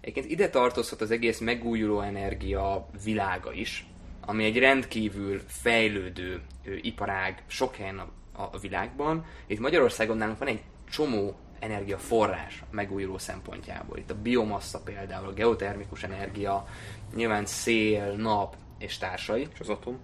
Egyébként 0.00 0.30
ide 0.30 0.48
tartozhat 0.48 1.00
az 1.00 1.10
egész 1.10 1.38
megújuló 1.38 2.00
energia 2.00 2.88
világa 3.04 3.52
is, 3.52 3.86
ami 4.20 4.44
egy 4.44 4.58
rendkívül 4.58 5.40
fejlődő 5.46 6.42
iparág 6.80 7.42
sok 7.46 7.76
helyen 7.76 7.98
a, 7.98 8.08
a 8.42 8.58
világban. 8.58 9.24
Itt 9.46 9.58
Magyarországon 9.58 10.16
nálunk 10.16 10.38
van 10.38 10.48
egy 10.48 10.62
csomó 10.90 11.36
energiaforrás 11.58 12.62
megújuló 12.70 13.18
szempontjából. 13.18 13.98
Itt 13.98 14.10
a 14.10 14.20
biomassa 14.22 14.80
például, 14.80 15.28
a 15.28 15.32
geotermikus 15.32 16.02
energia, 16.02 16.66
nyilván 17.14 17.46
szél, 17.46 18.12
nap 18.12 18.56
és 18.78 18.98
társai. 18.98 19.48
És 19.52 19.60
az 19.60 19.68
atom. 19.68 20.00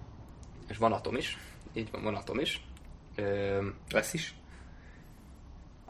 És 0.68 0.76
van 0.76 0.92
atom 0.92 1.16
is. 1.16 1.38
Így 1.72 1.90
van, 1.90 2.02
van 2.02 2.14
atom 2.14 2.38
is. 2.38 2.66
Ö, 3.14 3.66
Lesz 3.90 4.12
is. 4.12 4.34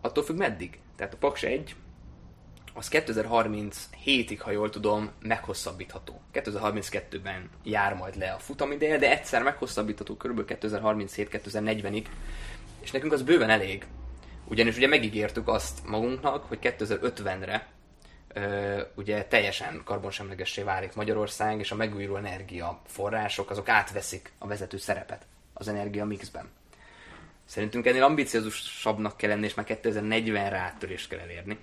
attól 0.00 0.24
függ 0.24 0.36
meddig. 0.36 0.78
Tehát 0.96 1.14
a 1.14 1.16
Paks 1.16 1.42
1 1.42 1.76
az 2.74 2.88
2037-ig, 2.92 4.38
ha 4.38 4.50
jól 4.50 4.70
tudom, 4.70 5.10
meghosszabbítható. 5.22 6.20
2032-ben 6.32 7.50
jár 7.62 7.94
majd 7.94 8.16
le 8.16 8.30
a 8.32 8.38
futamideje, 8.38 8.98
de 8.98 9.10
egyszer 9.10 9.42
meghosszabbítható 9.42 10.16
kb. 10.16 10.42
2037-2040-ig, 10.46 12.04
és 12.80 12.90
nekünk 12.90 13.12
az 13.12 13.22
bőven 13.22 13.50
elég. 13.50 13.86
Ugyanis 14.44 14.76
ugye 14.76 14.86
megígértük 14.86 15.48
azt 15.48 15.86
magunknak, 15.86 16.44
hogy 16.44 16.58
2050-re 16.62 17.68
ö, 17.76 17.77
ugye 18.94 19.24
teljesen 19.24 19.82
karbonsemlegessé 19.84 20.62
válik 20.62 20.94
Magyarország, 20.94 21.58
és 21.58 21.70
a 21.70 21.74
megújuló 21.74 22.16
energia 22.16 22.80
források 22.86 23.50
azok 23.50 23.68
átveszik 23.68 24.32
a 24.38 24.46
vezető 24.46 24.76
szerepet 24.76 25.26
az 25.52 25.68
energia 25.68 26.04
mixben. 26.04 26.48
Szerintünk 27.44 27.86
ennél 27.86 28.02
ambiciózusabbnak 28.02 29.16
kell 29.16 29.30
lenni, 29.30 29.44
és 29.44 29.54
már 29.54 29.66
2040-re 29.68 30.56
áttörést 30.56 31.08
kell 31.08 31.18
elérni. 31.18 31.58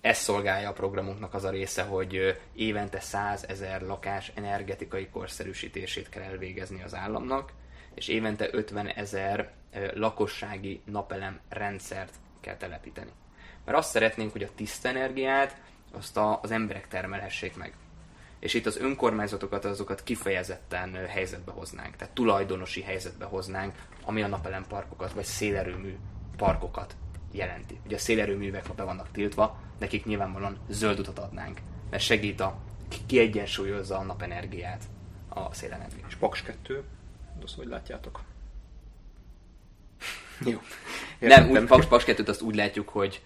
Ez 0.00 0.18
szolgálja 0.18 0.68
a 0.68 0.72
programunknak 0.72 1.34
az 1.34 1.44
a 1.44 1.50
része, 1.50 1.82
hogy 1.82 2.40
évente 2.54 3.00
100 3.00 3.44
ezer 3.48 3.82
lakás 3.82 4.32
energetikai 4.34 5.08
korszerűsítését 5.08 6.08
kell 6.08 6.22
elvégezni 6.22 6.82
az 6.82 6.94
államnak, 6.94 7.52
és 7.94 8.08
évente 8.08 8.48
50 8.52 8.86
ezer 8.86 9.52
lakossági 9.94 10.80
napelem 10.84 11.40
rendszert 11.48 12.14
kell 12.40 12.56
telepíteni. 12.56 13.10
Mert 13.66 13.78
azt 13.78 13.90
szeretnénk, 13.90 14.32
hogy 14.32 14.42
a 14.42 14.54
tiszta 14.54 14.88
energiát 14.88 15.56
azt 15.92 16.16
a, 16.16 16.38
az 16.42 16.50
emberek 16.50 16.88
termelhessék 16.88 17.56
meg. 17.56 17.74
És 18.38 18.54
itt 18.54 18.66
az 18.66 18.76
önkormányzatokat, 18.76 19.64
azokat 19.64 20.02
kifejezetten 20.02 21.06
helyzetbe 21.06 21.52
hoznánk, 21.52 21.96
tehát 21.96 22.14
tulajdonosi 22.14 22.82
helyzetbe 22.82 23.24
hoznánk, 23.24 23.74
ami 24.04 24.22
a 24.22 24.26
napelemparkokat 24.26 25.12
vagy 25.12 25.24
szélerőmű 25.24 25.96
parkokat 26.36 26.96
jelenti. 27.32 27.80
Ugye 27.84 27.96
a 27.96 27.98
szélerőművek, 27.98 28.66
ha 28.66 28.74
be 28.74 28.82
vannak 28.82 29.10
tiltva, 29.12 29.58
nekik 29.78 30.04
nyilvánvalóan 30.04 30.58
zöld 30.68 30.98
utat 30.98 31.18
adnánk, 31.18 31.60
mert 31.90 32.02
segít 32.02 32.40
a 32.40 32.58
kiegyensúlyozza 33.06 33.98
a 33.98 34.02
napenergiát 34.02 34.82
a 35.28 35.54
szélenergia. 35.54 36.04
És 36.08 36.14
Paks 36.14 36.42
2, 36.42 36.84
azt 37.42 37.56
hogy 37.56 37.66
látjátok? 37.66 38.20
Jó. 40.44 40.60
Nem, 41.18 41.50
úgy, 41.50 41.64
Paks, 41.64 41.86
Paks 41.86 42.04
2 42.04 42.22
azt 42.26 42.40
úgy 42.40 42.54
látjuk, 42.54 42.88
hogy 42.88 43.22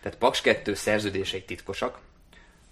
tehát 0.00 0.18
Paks 0.18 0.40
2 0.40 0.74
szerződései 0.74 1.42
titkosak, 1.42 2.00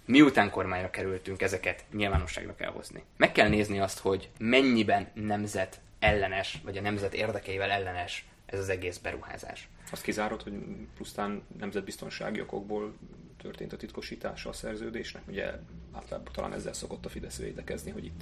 miután 0.05 0.49
kormányra 0.49 0.89
kerültünk, 0.89 1.41
ezeket 1.41 1.83
nyilvánosságra 1.91 2.55
kell 2.55 2.71
hozni. 2.71 3.03
Meg 3.17 3.31
kell 3.31 3.47
nézni 3.47 3.79
azt, 3.79 3.99
hogy 3.99 4.29
mennyiben 4.39 5.07
nemzet 5.13 5.79
ellenes, 5.99 6.59
vagy 6.63 6.77
a 6.77 6.81
nemzet 6.81 7.13
érdekeivel 7.13 7.69
ellenes 7.69 8.25
ez 8.45 8.59
az 8.59 8.69
egész 8.69 8.97
beruházás. 8.97 9.67
Azt 9.91 10.01
kizárod, 10.01 10.41
hogy 10.41 10.53
pusztán 10.97 11.43
nemzetbiztonsági 11.59 12.41
okokból 12.41 12.93
történt 13.41 13.73
a 13.73 13.77
titkosítása 13.77 14.49
a 14.49 14.53
szerződésnek? 14.53 15.21
Ugye 15.27 15.51
általában 15.91 16.33
talán 16.33 16.53
ezzel 16.53 16.73
szokott 16.73 17.05
a 17.05 17.09
Fidesz 17.09 17.37
védekezni, 17.37 17.91
hogy 17.91 18.05
itt 18.05 18.21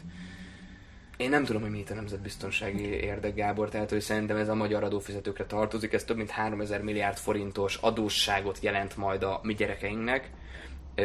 én 1.17 1.29
nem 1.29 1.43
tudom, 1.43 1.61
hogy 1.61 1.71
mi 1.71 1.77
itt 1.77 1.89
a 1.89 1.93
nemzetbiztonsági 1.93 2.83
érdek, 2.83 3.35
Gábor, 3.35 3.69
tehát 3.69 3.89
hogy 3.89 4.01
szerintem 4.01 4.37
ez 4.37 4.49
a 4.49 4.55
magyar 4.55 4.83
adófizetőkre 4.83 5.45
tartozik, 5.45 5.93
ez 5.93 6.03
több 6.03 6.17
mint 6.17 6.29
3000 6.29 6.81
milliárd 6.81 7.17
forintos 7.17 7.75
adósságot 7.75 8.57
jelent 8.61 8.97
majd 8.97 9.23
a 9.23 9.39
mi 9.43 9.53
gyerekeinknek. 9.53 10.29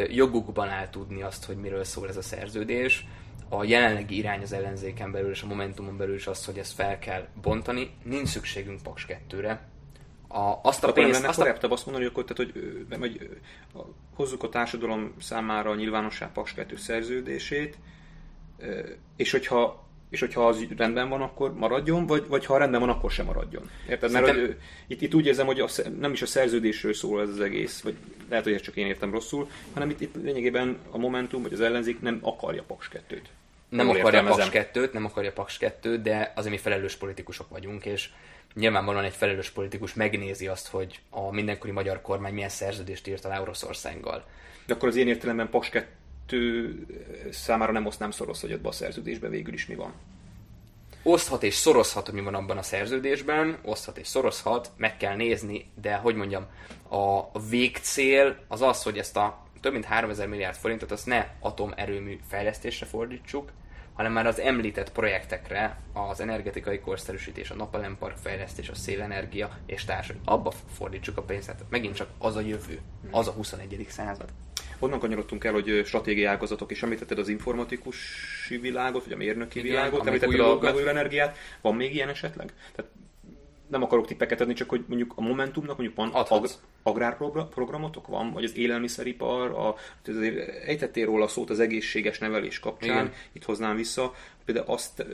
Jogukban 0.09 0.69
áll 0.69 0.89
tudni 0.89 1.23
azt, 1.23 1.45
hogy 1.45 1.57
miről 1.57 1.85
szól 1.85 2.09
ez 2.09 2.17
a 2.17 2.23
szerződés. 2.23 3.07
A 3.49 3.65
jelenlegi 3.65 4.17
irány 4.17 4.43
az 4.43 4.53
ellenzéken 4.53 5.13
belül 5.13 5.31
és 5.31 5.43
a 5.43 5.47
Momentumon 5.47 5.97
belül 5.97 6.15
is 6.15 6.27
az, 6.27 6.45
hogy 6.45 6.59
ezt 6.59 6.73
fel 6.73 6.99
kell 6.99 7.27
bontani. 7.43 7.91
Nincs 8.03 8.29
szükségünk 8.29 8.83
Paks 8.83 9.07
2-re 9.29 9.71
a, 10.33 10.61
azt 10.63 10.85
a 10.85 10.93
pénzt... 10.93 11.25
Azt 11.25 11.41
a... 11.41 11.57
azt 11.69 11.87
mondani, 11.87 12.11
hogy, 12.13 12.25
tehát, 12.25 12.53
hogy, 12.53 12.87
hogy 12.99 13.41
hozzuk 14.15 14.43
a 14.43 14.49
társadalom 14.49 15.15
számára 15.21 15.71
a 15.71 15.75
nyilvánosság 15.75 16.33
Paks 16.33 16.55
2 16.55 16.77
szerződését, 16.77 17.79
és 19.17 19.31
hogyha 19.31 19.89
és 20.13 20.21
hogyha 20.21 20.47
az 20.47 20.67
rendben 20.77 21.09
van, 21.09 21.21
akkor 21.23 21.55
maradjon, 21.55 22.07
vagy, 22.07 22.27
vagy 22.29 22.47
ha 22.47 22.59
rendben 22.59 22.81
van, 22.81 22.89
akkor 22.89 23.11
sem 23.11 23.27
maradjon. 23.27 23.71
Érted? 23.89 24.11
Mert 24.11 24.25
Szerintem... 24.25 24.55
hogy, 24.55 24.63
itt, 24.87 25.01
itt 25.01 25.15
úgy 25.15 25.27
érzem, 25.27 25.47
hogy 25.47 25.61
a, 25.61 25.69
nem 25.99 26.13
is 26.13 26.23
a 26.23 26.27
szerződésről 26.27 26.95
szól 26.95 27.21
ez 27.21 27.29
az 27.29 27.41
egész, 27.41 27.81
vagy 27.81 27.95
lehet, 28.29 28.45
hogy 28.45 28.53
ezt 28.53 28.63
csak 28.63 28.77
én 28.77 28.87
értem 28.87 29.13
rosszul, 29.13 29.49
hanem 29.73 29.91
itt, 29.91 30.01
itt 30.01 30.15
lényegében 30.23 30.79
a 30.91 30.99
Momentum 30.99 31.43
vagy 31.43 31.53
az 31.53 31.61
ellenzék 31.61 32.01
nem 32.01 32.19
akarja 32.23 32.63
Paks 32.63 32.89
2-t. 32.93 33.23
Nem 33.69 33.89
akarja 33.89 34.23
Paks 34.23 34.49
2-t, 34.53 34.93
nem 34.93 35.05
akarja 35.05 35.33
Paks 35.33 35.59
2 35.59 36.03
de 36.03 36.33
azért 36.37 36.53
mi 36.53 36.59
felelős 36.59 36.97
politikusok 36.97 37.49
vagyunk, 37.49 37.85
és 37.85 38.09
nyilvánvalóan 38.55 39.05
egy 39.05 39.15
felelős 39.15 39.51
politikus 39.51 39.95
megnézi 39.95 40.47
azt, 40.47 40.69
hogy 40.69 41.01
a 41.11 41.33
mindenkori 41.33 41.73
magyar 41.73 42.01
kormány 42.01 42.35
milyen 42.35 42.49
szerződést 42.49 43.09
írt 43.09 43.25
alá 43.25 43.41
Oroszországgal. 43.41 44.25
De 44.67 44.75
akkor 44.75 44.89
az 44.89 44.97
én 44.97 45.09
értelemben 45.09 45.51
Paks 45.51 45.69
2 45.69 45.87
számára 47.31 47.73
nem 47.73 47.87
oszt, 47.87 47.99
nem 47.99 48.11
hogy 48.41 48.61
a 48.63 48.73
szerződésbe 48.73 49.29
végül 49.29 49.55
is 49.55 49.67
mi 49.67 49.75
van. 49.75 49.93
Oszthat 51.03 51.43
és 51.43 51.55
szorozhat, 51.55 52.13
mi 52.13 52.21
van 52.21 52.35
abban 52.35 52.59
a 52.59 52.63
szerződésben, 52.63 53.59
oszthat 53.63 53.99
és 53.99 54.07
szorozhat, 54.07 54.71
meg 54.77 54.97
kell 54.97 55.17
nézni, 55.17 55.71
de 55.81 55.95
hogy 55.95 56.15
mondjam, 56.15 56.47
a 56.89 57.39
végcél 57.49 58.37
az 58.49 58.63
az, 58.63 58.83
hogy 58.83 58.99
ezt 58.99 59.17
a 59.17 59.47
több 59.61 59.73
mint 59.73 59.85
3000 59.85 60.29
milliárd 60.29 60.57
forintot 60.57 60.91
azt 60.91 61.07
ne 61.07 61.27
atomerőmű 61.41 62.19
fejlesztésre 62.29 62.87
fordítsuk, 62.87 63.53
hanem 63.93 64.13
már 64.13 64.27
az 64.27 64.41
említett 64.41 64.93
projektekre, 64.93 65.79
az 65.93 66.21
energetikai 66.21 66.81
korszerűsítés, 66.81 67.51
a 67.51 67.55
napelempark 67.55 68.17
fejlesztés, 68.17 68.69
a 68.69 68.75
szélenergia 68.75 69.59
és 69.67 69.85
társai, 69.85 70.17
abba 70.25 70.53
fordítsuk 70.73 71.17
a 71.17 71.23
pénzt. 71.23 71.55
Megint 71.69 71.95
csak 71.95 72.09
az 72.19 72.37
a 72.37 72.41
jövő, 72.41 72.81
az 73.11 73.29
a 73.29 73.33
21. 73.33 73.87
század. 73.89 74.29
Honnan 74.83 74.99
kanyarodtunk 74.99 75.45
el, 75.45 75.53
hogy 75.53 75.83
stratégiai 75.85 76.25
ágazatok, 76.25 76.71
és 76.71 76.83
említetted 76.83 77.19
az 77.19 77.29
informatikusi 77.29 78.57
világot, 78.61 79.05
vagy 79.05 79.13
a 79.13 79.17
mérnöki 79.17 79.59
Igen, 79.59 79.71
világot, 79.71 80.07
említetted 80.07 80.41
a 80.41 80.59
megújuló 80.61 80.89
energiát. 80.89 81.37
Van 81.61 81.75
még 81.75 81.95
ilyen 81.95 82.09
esetleg? 82.09 82.53
Tehát 82.75 82.91
nem 83.73 83.83
akarok 83.83 84.07
tippeket 84.07 84.41
adni, 84.41 84.53
csak 84.53 84.69
hogy 84.69 84.85
mondjuk 84.87 85.13
a 85.17 85.21
Momentumnak 85.21 85.77
mondjuk 85.77 85.97
van 85.97 86.09
ag- 86.09 86.59
agrárprogramotok 86.83 88.07
van, 88.07 88.33
vagy 88.33 88.45
az 88.45 88.57
élelmiszeripar, 88.57 89.51
a, 89.51 89.75
ejtettél 90.67 91.07
róla 91.07 91.29
szót 91.29 91.51
az 91.51 91.61
egészséges 91.61 92.19
nevelés 92.19 92.59
kapcsán, 92.59 93.05
Igen. 93.05 93.13
itt 93.33 93.45
hoznám 93.45 93.77
vissza, 93.77 94.15
például 94.45 94.67
azt, 94.67 95.07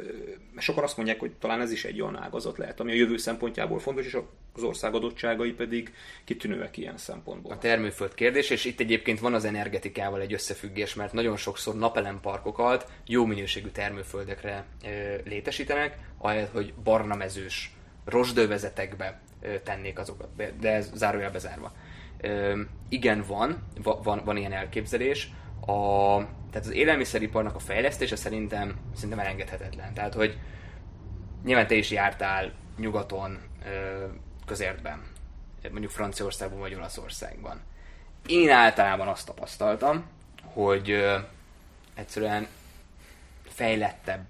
sokan 0.56 0.84
azt 0.84 0.96
mondják, 0.96 1.20
hogy 1.20 1.30
talán 1.32 1.60
ez 1.60 1.72
is 1.72 1.84
egy 1.84 2.00
olyan 2.00 2.16
ágazat 2.16 2.58
lehet, 2.58 2.80
ami 2.80 2.92
a 2.92 2.94
jövő 2.94 3.16
szempontjából 3.16 3.78
fontos, 3.78 4.06
és 4.06 4.18
az 4.52 4.62
ország 4.62 4.94
adottságai 4.94 5.52
pedig 5.52 5.92
kitűnőek 6.24 6.76
ilyen 6.76 6.96
szempontból. 6.96 7.52
A 7.52 7.58
termőföld 7.58 8.14
kérdés, 8.14 8.50
és 8.50 8.64
itt 8.64 8.80
egyébként 8.80 9.20
van 9.20 9.34
az 9.34 9.44
energetikával 9.44 10.20
egy 10.20 10.32
összefüggés, 10.32 10.94
mert 10.94 11.12
nagyon 11.12 11.36
sokszor 11.36 11.74
napelemparkokat 11.74 12.90
jó 13.06 13.24
minőségű 13.24 13.68
termőföldekre 13.68 14.64
létesítenek, 15.24 15.98
ahelyett, 16.18 16.52
hogy 16.52 16.74
barna 16.84 17.14
mezős 17.14 17.72
rosdővezetekbe 18.08 19.20
tennék 19.64 19.98
azokat, 19.98 20.28
de 20.60 20.72
ez 20.72 20.90
zárójel 20.94 21.30
bezárva. 21.30 21.72
Igen, 22.88 23.24
van, 23.26 23.62
van, 23.82 24.22
van 24.24 24.36
ilyen 24.36 24.52
elképzelés. 24.52 25.30
A, 25.60 26.16
tehát 26.50 26.66
az 26.66 26.72
élelmiszeriparnak 26.72 27.54
a 27.54 27.58
fejlesztése 27.58 28.16
szerintem, 28.16 28.76
szerintem 28.94 29.18
elengedhetetlen. 29.18 29.94
Tehát, 29.94 30.14
hogy 30.14 30.38
nyilván 31.44 31.66
te 31.66 31.74
is 31.74 31.90
jártál 31.90 32.52
nyugaton, 32.76 33.38
közértben, 34.46 35.02
mondjuk 35.70 35.90
Franciaországban 35.90 36.58
vagy 36.58 36.74
Olaszországban. 36.74 37.60
Én 38.26 38.50
általában 38.50 39.08
azt 39.08 39.26
tapasztaltam, 39.26 40.04
hogy 40.42 41.04
egyszerűen 41.94 42.46
fejlettebb, 43.48 44.26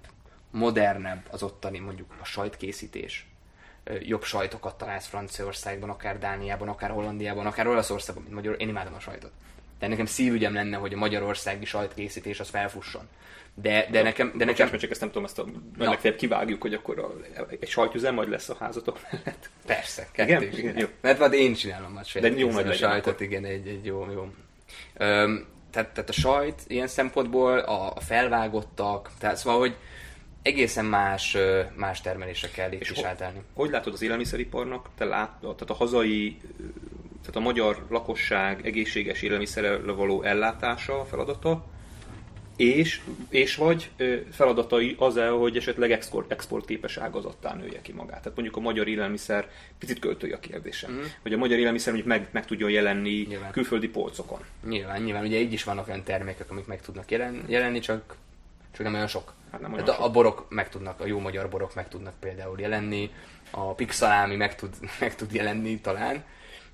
modernebb 0.51 1.27
az 1.31 1.43
ottani 1.43 1.79
mondjuk 1.79 2.15
a 2.21 2.25
sajtkészítés, 2.25 3.28
jobb 3.99 4.23
sajtokat 4.23 4.77
találsz 4.77 5.07
Franciaországban, 5.07 5.89
akár 5.89 6.19
Dániában, 6.19 6.67
akár 6.67 6.89
Hollandiában, 6.89 7.45
akár 7.45 7.67
Olaszországban, 7.67 8.23
mint 8.23 8.35
magyar. 8.35 8.55
Én 8.59 8.69
imádom 8.69 8.93
a 8.93 8.99
sajtot. 8.99 9.31
De 9.79 9.87
nekem 9.87 10.05
szívügyem 10.05 10.53
lenne, 10.53 10.77
hogy 10.77 10.93
a 10.93 10.97
magyarországi 10.97 11.65
sajtkészítés 11.65 12.39
az 12.39 12.49
felfusson. 12.49 13.07
De, 13.53 13.87
de 13.91 14.01
nekem... 14.01 14.33
De 14.35 14.45
nekem... 14.45 14.77
csak 14.77 14.91
ezt 14.91 14.99
nem 14.99 15.09
tudom, 15.09 15.23
ezt 15.23 15.39
a 15.39 15.45
no. 15.77 15.85
legfeljebb 15.85 16.19
kivágjuk, 16.19 16.61
hogy 16.61 16.73
akkor 16.73 16.99
a, 16.99 17.11
egy 17.59 17.69
sajtüzem 17.69 18.13
majd 18.13 18.29
lesz 18.29 18.49
a 18.49 18.55
házatok 18.59 18.99
mellett. 19.11 19.49
Persze, 19.65 20.07
kettő 20.11 20.31
igen? 20.31 20.57
igen. 20.57 20.77
Jó. 20.77 20.87
Mert 21.01 21.17
vad 21.17 21.33
én 21.33 21.53
csinálom 21.53 21.97
a 21.97 22.03
sajtot. 22.03 22.31
De 22.31 22.37
jó 22.37 22.51
nagy 22.51 22.67
a 22.67 22.73
sajtot, 22.73 23.13
akkor. 23.13 23.25
igen, 23.25 23.45
egy, 23.45 23.67
egy 23.67 23.85
jó, 23.85 24.07
jó. 24.11 24.27
Öm, 24.97 25.47
tehát, 25.71 25.89
tehát 25.93 26.09
a 26.09 26.13
sajt 26.13 26.61
ilyen 26.67 26.87
szempontból, 26.87 27.59
a, 27.59 27.93
a 27.95 27.99
felvágottak, 27.99 29.11
tehát 29.19 29.37
szóval, 29.37 29.59
hogy 29.59 29.75
egészen 30.49 30.85
más, 30.85 31.37
más 31.75 32.01
termelésre 32.01 32.49
kell 32.49 32.71
itt 32.71 32.81
is 32.81 33.01
átállni. 33.01 33.41
Hogy 33.53 33.69
látod 33.69 33.93
az 33.93 34.01
élelmiszeriparnak? 34.01 34.89
Te 34.97 35.05
lát, 35.05 35.39
tehát 35.39 35.69
a 35.69 35.73
hazai, 35.73 36.37
tehát 37.21 37.35
a 37.35 37.39
magyar 37.39 37.85
lakosság 37.89 38.65
egészséges 38.65 39.21
élelmiszerrel 39.21 39.95
való 39.95 40.23
ellátása 40.23 41.05
feladata, 41.09 41.65
és, 42.59 43.01
és 43.29 43.55
vagy 43.55 43.89
feladatai 44.31 44.95
az 44.99 45.17
el, 45.17 45.31
hogy 45.31 45.57
esetleg 45.57 45.91
export, 45.91 46.31
exportképes 46.31 46.97
ágazattá 46.97 47.53
nője 47.53 47.81
ki 47.81 47.91
magát. 47.91 48.21
Tehát 48.21 48.35
mondjuk 48.35 48.57
a 48.57 48.59
magyar 48.59 48.87
élelmiszer, 48.87 49.49
picit 49.77 49.99
költői 49.99 50.31
a 50.31 50.39
kérdésem, 50.39 50.91
uh-huh. 50.91 51.07
hogy 51.21 51.33
a 51.33 51.37
magyar 51.37 51.59
élelmiszer 51.59 51.93
mondjuk 51.93 52.15
meg, 52.15 52.27
meg 52.31 52.45
tudjon 52.45 52.69
jelenni 52.69 53.25
nyilván. 53.27 53.51
külföldi 53.51 53.87
polcokon. 53.87 54.39
Nyilván, 54.67 55.01
nyilván. 55.01 55.25
Ugye 55.25 55.39
így 55.39 55.53
is 55.53 55.63
vannak 55.63 55.87
olyan 55.87 56.03
termékek, 56.03 56.51
amik 56.51 56.65
meg 56.65 56.81
tudnak 56.81 57.11
jelen, 57.11 57.43
jelenni, 57.47 57.79
csak, 57.79 58.15
csak 58.71 58.83
nem 58.83 58.93
olyan 58.93 59.07
sok. 59.07 59.33
Hát 59.51 59.61
nem 59.61 59.73
olyan 59.73 59.85
sok. 59.85 59.99
A 59.99 60.11
borok 60.11 60.45
meg 60.49 60.69
tudnak, 60.69 60.99
a 60.99 61.05
jó 61.05 61.19
magyar 61.19 61.49
borok 61.49 61.75
meg 61.75 61.87
tudnak 61.87 62.13
például 62.19 62.59
jelenni, 62.59 63.11
a 63.51 63.73
pixalámi 63.73 64.35
meg 64.35 64.55
tud, 64.55 64.75
meg 64.99 65.15
tud 65.15 65.33
jelenni 65.33 65.79
talán, 65.79 66.23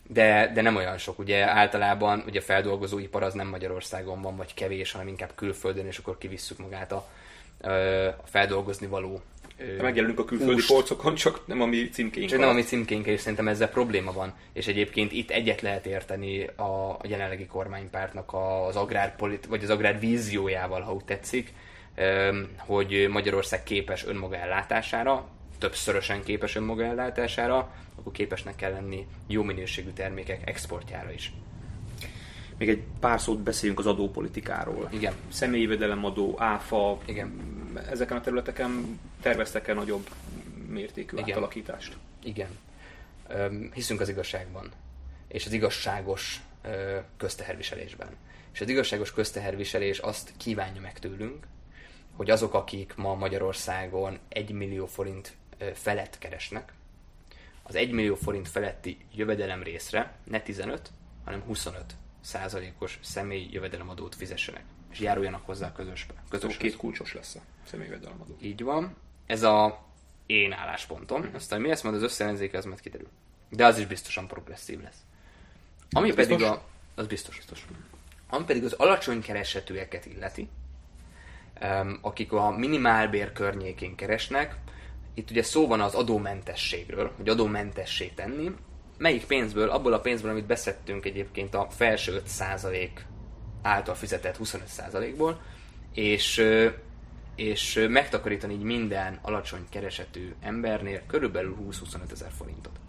de, 0.08 0.52
de 0.54 0.62
nem 0.62 0.76
olyan 0.76 0.98
sok. 0.98 1.20
Ugye 1.20 1.50
általában 1.50 2.24
ugye 2.28 2.40
a 2.40 2.44
feldolgozóipar 2.44 3.24
az 3.24 3.34
nem 3.34 3.48
Magyarországon 3.48 4.22
van, 4.22 4.36
vagy 4.36 4.54
kevés, 4.54 4.92
hanem 4.92 5.08
inkább 5.08 5.32
külföldön, 5.36 5.86
és 5.86 5.98
akkor 5.98 6.18
kivisszük 6.18 6.58
magát 6.58 6.92
a, 6.92 7.08
a 8.16 8.28
feldolgozni 8.28 8.88
való 8.88 9.22
de 9.58 9.82
megjelenünk 9.82 10.20
a 10.20 10.26
külföldi 10.26 10.54
Úst. 10.54 10.68
polcokon, 10.68 11.16
csak 11.16 11.48
nem 11.48 11.62
a 11.62 11.66
mi 11.66 11.90
címkénk. 11.90 12.30
Csak 12.30 12.40
nem 12.40 12.50
a 12.50 12.54
mi 12.54 12.62
címkénk, 12.62 13.06
és 13.06 13.20
szerintem 13.20 13.48
ezzel 13.48 13.70
probléma 13.70 14.12
van. 14.12 14.34
És 14.54 14.68
egyébként 14.68 15.12
itt 15.12 15.30
egyet 15.30 15.62
lehet 15.62 15.86
érteni 15.86 16.44
a 16.44 16.98
jelenlegi 17.04 17.46
kormánypártnak 17.46 18.34
az 18.68 18.76
agrárpolit, 18.76 19.46
vagy 19.46 19.64
az 19.64 19.70
agrár 19.70 20.00
víziójával, 20.00 20.82
ha 20.82 20.94
úgy 20.94 21.06
tetszik, 21.06 21.54
hogy 22.58 23.08
Magyarország 23.10 23.64
képes 23.64 24.06
önmaga 24.06 24.36
ellátására, 24.36 25.28
többszörösen 25.58 26.24
képes 26.24 26.56
önmaga 26.56 26.84
ellátására, 26.84 27.74
akkor 27.96 28.12
képesnek 28.12 28.56
kell 28.56 28.72
lenni 28.72 29.08
jó 29.28 29.44
minőségű 29.44 29.90
termékek 29.90 30.50
exportjára 30.50 31.12
is. 31.12 31.34
Még 32.58 32.70
egy 32.70 32.84
pár 33.00 33.22
szót 33.22 33.40
beszéljünk 33.40 33.80
az 33.80 33.86
adópolitikáról. 33.86 34.90
Igen. 34.92 35.14
Személyi 35.30 35.78
adó, 36.02 36.36
áfa, 36.38 36.98
Igen. 37.06 37.34
ezeken 37.90 38.18
a 38.18 38.22
területeken 38.22 39.00
terveztek-e 39.22 39.74
nagyobb 39.74 40.10
mértékű 40.68 41.18
Igen. 41.18 41.30
átalakítást? 41.30 41.98
Igen. 42.24 42.50
Hiszünk 43.74 44.02
az 44.02 44.10
igazságban, 44.10 44.72
és 45.28 45.46
az 45.46 45.54
igazságos 45.54 46.42
közteherviselésben. 47.18 48.08
És 48.54 48.62
az 48.62 48.70
igazságos 48.70 49.12
közteherviselés 49.12 50.00
azt 50.00 50.34
kívánja 50.38 50.82
meg 50.82 51.00
tőlünk, 51.00 51.48
hogy 52.16 52.30
azok, 52.30 52.54
akik 52.54 52.96
ma 52.96 53.14
Magyarországon 53.14 54.20
1 54.30 54.52
millió 54.52 54.86
forint 54.86 55.36
felett 55.74 56.18
keresnek, 56.18 56.74
az 57.64 57.76
1 57.76 57.92
millió 57.92 58.16
forint 58.16 58.48
feletti 58.48 58.98
jövedelem 59.16 59.64
részre 59.64 60.16
ne 60.24 60.42
15, 60.42 60.92
hanem 61.24 61.42
25 61.42 61.96
százalékos 62.22 63.00
személyi 63.02 63.50
jövedelemadót 63.52 64.16
fizessenek, 64.16 64.64
és 64.92 65.00
járuljanak 65.00 65.46
hozzá 65.46 65.68
a 65.68 65.72
közösbe. 65.72 66.14
Közös 66.30 66.58
két 66.58 66.76
kulcsos 66.76 67.14
lesz 67.14 67.36
a 67.36 67.42
személyi 67.64 67.90
jövedelemadó. 67.90 68.38
Így 68.42 68.64
van. 68.64 68.96
Ez 69.26 69.44
a 69.44 69.86
én 70.26 70.52
álláspontom. 70.52 71.22
Hmm. 71.22 71.36
Aztán 71.36 71.62
mi 71.62 71.70
ezt 71.70 71.84
majd 71.84 71.96
az 71.96 72.02
összeellenzék, 72.02 72.54
ez 72.54 72.66
majd 72.66 72.82
kiderül. 72.82 73.10
De 73.50 73.66
az 73.66 73.78
is 73.78 73.86
biztosan 73.86 74.28
progresszív 74.28 74.82
lesz. 74.82 74.98
Ami 75.92 76.10
az 76.10 76.16
pedig 76.16 76.38
biztos? 76.38 76.58
a... 76.58 76.64
Az 76.96 77.08
biztos. 77.08 77.36
biztos. 77.36 77.66
Ami 78.30 78.46
pedig 78.46 78.64
az 78.64 78.74
alacsony 78.74 79.22
keresetűeket 79.22 80.06
illeti, 80.06 80.50
akik 82.02 82.32
a 82.32 82.52
minimálbér 82.58 83.32
környékén 83.32 83.96
keresnek, 83.96 84.56
itt 85.14 85.30
ugye 85.30 85.44
szó 85.44 85.68
van 85.68 85.82
az 85.82 85.94
adómentességről, 85.94 87.12
hogy 87.18 87.30
adómentessé 87.30 88.12
tenni. 88.16 88.52
Melyik 88.98 89.26
pénzből? 89.26 89.70
Abból 89.70 89.94
a 89.94 90.00
pénzből, 90.00 90.32
amit 90.32 90.46
beszettünk 90.46 91.06
egyébként 91.06 91.56
a 91.56 91.68
felső 91.70 92.22
5% 92.40 92.90
által 93.62 93.96
fizetett 93.96 94.38
25%-ból, 94.44 95.42
és, 95.94 96.44
és 97.36 97.86
megtakarítani 97.90 98.54
így 98.54 98.62
minden 98.62 99.20
alacsony 99.22 99.66
keresetű 99.70 100.34
embernél 100.42 101.02
körülbelül 101.08 101.56
20-25 101.72 102.12
ezer 102.12 102.32
forintot. 102.38 102.80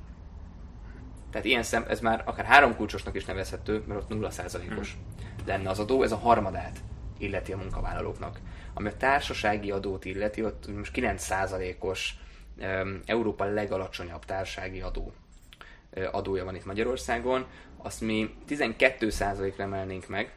Tehát 1.31 1.47
ilyen 1.47 1.63
szem, 1.63 1.85
ez 1.89 2.01
már 2.01 2.23
akár 2.25 2.45
három 2.45 2.77
kulcsosnak 2.77 3.15
is 3.15 3.25
nevezhető, 3.25 3.83
mert 3.87 4.01
ott 4.01 4.11
0%-os 4.11 4.93
hmm. 4.93 5.47
lenne 5.47 5.71
az 5.71 5.79
adó, 5.79 6.03
ez 6.03 6.13
a 6.13 6.17
harmadát 6.17 6.79
illeti 7.19 7.53
a 7.53 7.57
munkavállalóknak. 7.57 8.41
Ami 8.79 8.89
a 8.89 8.97
társasági 8.97 9.71
adót 9.71 10.05
illeti, 10.05 10.45
ott 10.45 10.77
most 10.77 10.93
9%-os 10.95 12.15
Európa 13.07 13.45
legalacsonyabb 13.45 14.25
társasági 14.25 14.81
adó 14.81 15.13
adója 16.13 16.45
van 16.45 16.55
itt 16.55 16.65
Magyarországon, 16.65 17.47
azt 17.77 18.01
mi 18.01 18.35
12%-ra 18.49 19.63
emelnénk 19.63 20.09
meg, 20.09 20.35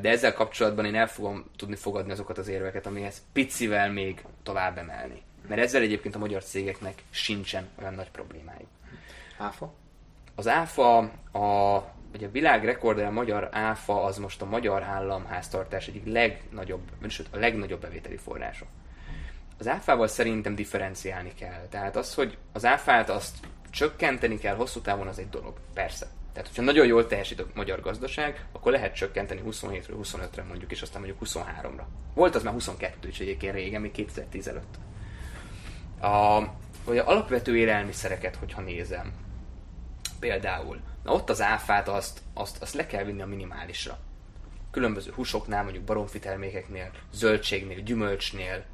de 0.00 0.08
ezzel 0.08 0.32
kapcsolatban 0.32 0.84
én 0.84 0.94
el 0.94 1.08
fogom 1.08 1.44
tudni 1.56 1.76
fogadni 1.76 2.12
azokat 2.12 2.38
az 2.38 2.48
érveket, 2.48 2.86
amihez 2.86 3.22
picivel 3.32 3.92
még 3.92 4.24
tovább 4.42 4.78
emelni. 4.78 5.22
Mert 5.48 5.60
ezzel 5.60 5.82
egyébként 5.82 6.14
a 6.14 6.18
magyar 6.18 6.44
cégeknek 6.44 7.02
sincsen 7.10 7.68
olyan 7.80 7.94
nagy 7.94 8.10
problémájuk. 8.10 8.68
Áfa? 9.38 9.72
Az 10.34 10.48
áfa, 10.48 10.98
a 11.32 11.84
hogy 12.16 12.24
a 12.24 12.30
világ 12.30 12.64
rekorder 12.64 13.06
a 13.06 13.10
magyar 13.10 13.48
áfa 13.52 14.04
az 14.04 14.18
most 14.18 14.42
a 14.42 14.44
magyar 14.44 14.82
államháztartás 14.82 15.86
egyik 15.86 16.06
legnagyobb, 16.06 16.82
sőt 17.08 17.28
a 17.30 17.38
legnagyobb 17.38 17.80
bevételi 17.80 18.16
forrása. 18.16 18.66
Az 19.58 19.68
áfával 19.68 20.06
szerintem 20.06 20.54
differenciálni 20.54 21.32
kell. 21.34 21.66
Tehát 21.70 21.96
az, 21.96 22.14
hogy 22.14 22.36
az 22.52 22.64
áfát 22.64 23.10
azt 23.10 23.36
csökkenteni 23.70 24.38
kell 24.38 24.54
hosszú 24.54 24.80
távon, 24.80 25.06
az 25.06 25.18
egy 25.18 25.28
dolog. 25.28 25.54
Persze. 25.74 26.06
Tehát, 26.32 26.48
hogyha 26.48 26.62
nagyon 26.62 26.86
jól 26.86 27.06
teljesít 27.06 27.40
a 27.40 27.46
magyar 27.54 27.80
gazdaság, 27.80 28.44
akkor 28.52 28.72
lehet 28.72 28.94
csökkenteni 28.94 29.40
27-ről 29.46 29.96
25-re 30.02 30.42
mondjuk, 30.42 30.70
és 30.70 30.82
aztán 30.82 31.02
mondjuk 31.02 31.28
23-ra. 31.28 31.82
Volt 32.14 32.34
az 32.34 32.42
már 32.42 32.52
22 32.52 33.08
is 33.08 33.20
egyébként 33.20 33.54
régen, 33.54 33.80
még 33.80 33.92
2010 33.92 34.48
előtt. 34.48 34.74
A, 36.00 36.44
vagy 36.84 36.98
a 36.98 37.08
alapvető 37.08 37.56
élelmiszereket, 37.56 38.36
hogyha 38.36 38.60
nézem, 38.60 39.12
például 40.20 40.80
Na 41.06 41.12
ott 41.12 41.30
az 41.30 41.40
áfát 41.40 41.88
azt, 41.88 42.20
azt, 42.34 42.62
azt 42.62 42.74
le 42.74 42.86
kell 42.86 43.04
vinni 43.04 43.22
a 43.22 43.26
minimálisra. 43.26 43.98
Különböző 44.70 45.12
húsoknál, 45.12 45.62
mondjuk 45.62 45.84
baromfi 45.84 46.18
termékeknél, 46.18 46.90
zöldségnél, 47.12 47.80
gyümölcsnél, 47.80 48.64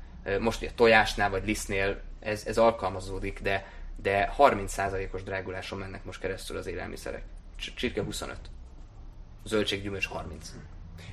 most 0.41 0.63
a 0.63 0.75
tojásnál 0.75 1.31
vagy 1.31 1.47
lisztnél 1.47 2.01
ez, 2.21 2.47
ez 2.47 2.59
alkalmazódik, 2.59 3.41
de, 3.41 3.73
de 3.97 4.35
30%-os 4.39 5.23
dráguláson 5.23 5.79
mennek 5.79 6.05
most 6.05 6.21
keresztül 6.21 6.57
az 6.57 6.67
élelmiszerek. 6.67 7.23
Csirke 7.57 8.03
25. 8.03 8.37
Zöldség, 9.45 9.83
gyümölcs 9.83 10.07
30. 10.07 10.53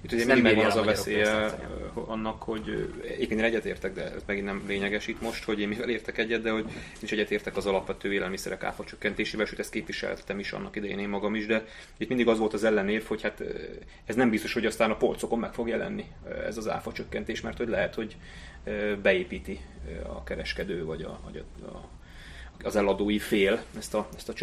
Itt 0.02 0.12
ugye 0.12 0.34
mindig 0.34 0.56
van 0.56 0.66
az 0.66 0.76
a 0.76 0.84
veszélye 0.84 1.60
annak, 1.94 2.44
hogy 2.44 2.94
egyébként 3.04 3.40
én 3.40 3.46
egyetértek, 3.46 3.94
de 3.94 4.04
ez 4.04 4.22
megint 4.26 4.46
nem 4.46 4.64
lényeges 4.68 5.08
itt 5.08 5.22
most, 5.22 5.44
hogy 5.44 5.60
én 5.60 5.68
mivel 5.68 5.90
értek 5.90 6.18
egyet, 6.18 6.42
de 6.42 6.52
hogy 6.52 6.66
nincs 7.00 7.12
egyetértek 7.12 7.58
az 7.58 7.66
alapvető 7.66 8.14
élelmiszerek 8.14 8.64
áfa 8.64 8.84
csökkentésével, 8.84 9.46
sőt 9.46 9.60
ezt 9.60 9.72
képviseltem 9.72 10.40
is 10.40 10.52
annak 10.52 10.76
idején 10.76 11.00
én 11.00 11.10
magam 11.10 11.36
is, 11.36 11.46
de 11.46 11.66
itt 11.98 12.08
mindig 12.08 12.28
az 12.28 12.38
volt 12.38 12.54
az 12.54 12.64
ellenérv, 12.64 13.04
hogy 13.04 13.22
hát 13.22 13.44
ez 14.06 14.16
nem 14.16 14.30
biztos, 14.30 14.54
hogy 14.54 14.66
aztán 14.66 14.92
a 14.92 14.98
polcokon 14.98 15.40
meg 15.40 15.54
fog 15.54 15.68
jelenni 15.68 16.06
ez 16.46 16.58
az 16.58 16.70
áfa 16.70 16.92
csökkentés, 16.92 17.42
mert 17.42 17.58
hogy 17.58 17.68
lehet, 17.68 17.96
hogy 17.96 18.16
beépíti 19.02 19.60
a 20.04 20.24
kereskedő 20.24 20.86
vagy, 20.86 21.02
a, 21.02 21.20
vagy 21.24 21.44
a, 21.62 21.66
a, 21.66 21.90
az 22.64 22.76
eladói 22.76 23.20
fél 23.20 23.62
ezt 23.78 23.94
a, 23.94 24.08
ezt 24.16 24.30
a 24.30 24.34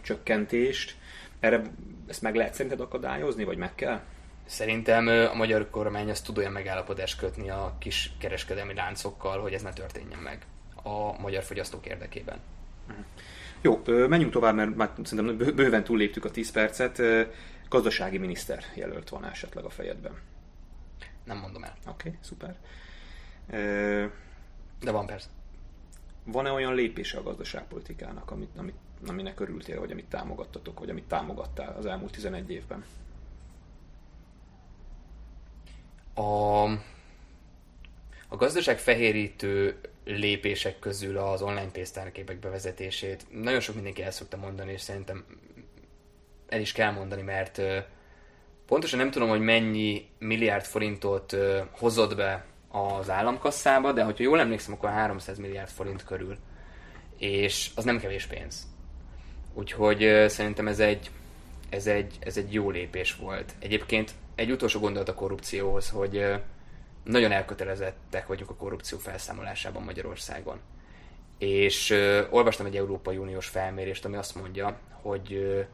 csökkentést. 0.00 0.96
Erre 1.40 1.62
ezt 2.06 2.22
meg 2.22 2.34
lehet 2.34 2.54
szerinted 2.54 2.80
akadályozni, 2.80 3.44
vagy 3.44 3.56
meg 3.56 3.74
kell? 3.74 4.00
Szerintem 4.48 5.06
a 5.06 5.34
magyar 5.34 5.70
kormány 5.70 6.10
azt 6.10 6.24
tud 6.24 6.38
olyan 6.38 6.52
megállapodást 6.52 7.18
kötni 7.18 7.50
a 7.50 7.76
kis 7.78 8.12
kereskedelmi 8.18 8.74
láncokkal, 8.74 9.40
hogy 9.40 9.52
ez 9.52 9.62
ne 9.62 9.72
történjen 9.72 10.18
meg 10.18 10.46
a 10.82 11.20
magyar 11.20 11.42
fogyasztók 11.42 11.86
érdekében. 11.86 12.38
Mhm. 12.86 12.98
Jó, 13.60 13.82
menjünk 13.86 14.32
tovább, 14.32 14.54
mert 14.54 14.74
már 14.74 14.90
szerintem 15.02 15.54
bőven 15.54 15.84
túlléptük 15.84 16.24
a 16.24 16.30
10 16.30 16.50
percet. 16.50 17.02
Gazdasági 17.68 18.18
miniszter 18.18 18.64
jelölt 18.74 19.08
van 19.08 19.24
esetleg 19.24 19.64
a 19.64 19.70
fejedben? 19.70 20.12
Nem 21.24 21.38
mondom 21.38 21.64
el. 21.64 21.74
Oké, 21.86 22.08
okay, 22.08 22.18
szuper. 22.20 22.56
De 24.80 24.90
van 24.90 25.06
persze. 25.06 25.28
Van-e 26.24 26.50
olyan 26.50 26.74
lépése 26.74 27.18
a 27.18 27.22
gazdaságpolitikának, 27.22 28.30
amit, 28.30 28.56
amit, 28.56 28.76
aminek 29.06 29.40
örültél, 29.40 29.80
vagy 29.80 29.90
amit 29.90 30.08
támogattatok, 30.08 30.78
vagy 30.78 30.90
amit 30.90 31.04
támogattál 31.04 31.76
az 31.78 31.86
elmúlt 31.86 32.12
11 32.12 32.50
évben? 32.50 32.84
A, 36.18 36.62
a 38.28 38.36
gazdaság 38.36 38.78
fehérítő 38.78 39.80
lépések 40.04 40.78
közül 40.78 41.16
az 41.18 41.42
online 41.42 41.70
pénztárképek 41.70 42.38
bevezetését 42.38 43.26
nagyon 43.30 43.60
sok 43.60 43.74
mindenki 43.74 44.02
el 44.02 44.10
szokta 44.10 44.36
mondani, 44.36 44.72
és 44.72 44.80
szerintem 44.80 45.24
el 46.48 46.60
is 46.60 46.72
kell 46.72 46.92
mondani, 46.92 47.22
mert 47.22 47.60
pontosan 48.66 48.98
nem 48.98 49.10
tudom, 49.10 49.28
hogy 49.28 49.40
mennyi 49.40 50.08
milliárd 50.18 50.64
forintot 50.64 51.36
hozott 51.70 52.16
be 52.16 52.44
az 52.68 53.10
államkasszába, 53.10 53.92
de 53.92 54.02
hogyha 54.02 54.22
jól 54.22 54.40
emlékszem, 54.40 54.74
akkor 54.74 54.90
300 54.90 55.38
milliárd 55.38 55.70
forint 55.70 56.04
körül. 56.04 56.36
És 57.18 57.70
az 57.74 57.84
nem 57.84 58.00
kevés 58.00 58.26
pénz. 58.26 58.66
Úgyhogy 59.54 60.24
szerintem 60.28 60.68
ez 60.68 60.78
egy 60.78 61.10
ez 61.68 61.86
egy, 61.86 62.16
ez 62.20 62.36
egy 62.36 62.52
jó 62.52 62.70
lépés 62.70 63.16
volt. 63.16 63.54
Egyébként 63.58 64.12
egy 64.34 64.50
utolsó 64.50 64.80
gondolat 64.80 65.08
a 65.08 65.14
korrupcióhoz, 65.14 65.88
hogy 65.88 66.26
nagyon 67.04 67.32
elkötelezettek 67.32 68.26
vagyunk 68.26 68.50
a 68.50 68.54
korrupció 68.54 68.98
felszámolásában 68.98 69.82
Magyarországon. 69.82 70.60
És 71.38 71.94
olvastam 72.30 72.66
egy 72.66 72.76
Európai 72.76 73.16
Uniós 73.16 73.46
felmérést, 73.46 74.04
ami 74.04 74.16
azt 74.16 74.34
mondja, 74.34 74.78
hogy 75.02 75.32
uh, 75.32 75.66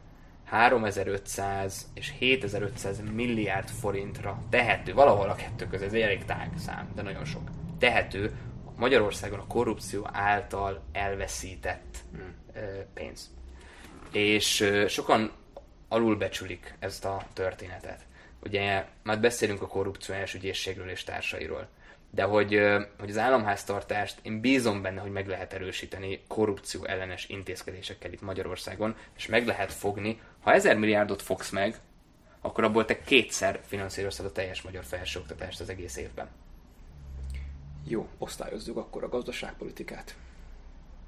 3500 0.45 1.87
és 1.93 2.13
7500 2.19 3.01
milliárd 3.13 3.69
forintra 3.69 4.41
tehető, 4.49 4.93
valahol 4.93 5.29
a 5.29 5.35
kettő 5.35 5.67
között, 5.67 5.87
ez 5.87 5.93
egy 5.93 6.01
elég 6.01 6.25
tág 6.25 6.51
szám, 6.57 6.91
de 6.95 7.01
nagyon 7.01 7.25
sok, 7.25 7.49
tehető 7.79 8.31
Magyarországon 8.77 9.39
a 9.39 9.47
korrupció 9.47 10.09
által 10.11 10.83
elveszített 10.91 11.97
hmm. 12.11 12.35
pénz. 12.93 13.33
És 14.11 14.71
sokan 14.87 15.31
alulbecsülik 15.95 16.75
ezt 16.79 17.05
a 17.05 17.25
történetet. 17.33 18.05
Ugye 18.43 18.85
már 19.03 19.19
beszélünk 19.19 19.61
a 19.61 19.67
korrupció 19.67 20.15
ügyészségről 20.35 20.89
és 20.89 21.03
társairól, 21.03 21.67
de 22.09 22.23
hogy, 22.23 22.61
hogy 22.99 23.09
az 23.09 23.17
államháztartást 23.17 24.19
én 24.21 24.39
bízom 24.39 24.81
benne, 24.81 25.01
hogy 25.01 25.11
meg 25.11 25.27
lehet 25.27 25.53
erősíteni 25.53 26.21
korrupció 26.27 26.85
ellenes 26.85 27.29
intézkedésekkel 27.29 28.13
itt 28.13 28.21
Magyarországon, 28.21 28.95
és 29.17 29.25
meg 29.25 29.45
lehet 29.45 29.73
fogni, 29.73 30.21
ha 30.41 30.53
ezer 30.53 30.77
milliárdot 30.77 31.21
fogsz 31.21 31.49
meg, 31.49 31.79
akkor 32.41 32.63
abból 32.63 32.85
te 32.85 33.01
kétszer 33.01 33.59
finanszíroztad 33.65 34.25
a 34.25 34.31
teljes 34.31 34.61
magyar 34.61 34.83
felsőoktatást 34.83 35.59
az 35.59 35.69
egész 35.69 35.97
évben. 35.97 36.27
Jó, 37.87 38.07
osztályozzuk 38.17 38.77
akkor 38.77 39.03
a 39.03 39.09
gazdaságpolitikát. 39.09 40.15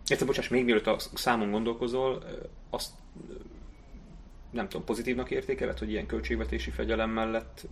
Egyszer, 0.06 0.28
bocsáss, 0.28 0.48
még 0.48 0.64
mielőtt 0.64 0.88
a 0.88 0.98
számon 1.14 1.52
gondolkozol, 1.52 2.24
azt 2.70 2.92
nem 4.58 4.68
tudom, 4.68 4.86
pozitívnak 4.86 5.32
értékeled, 5.32 5.80
hogy 5.80 5.90
ilyen 5.90 6.06
költségvetési 6.06 6.70
fegyelem 6.70 7.10
mellett 7.10 7.68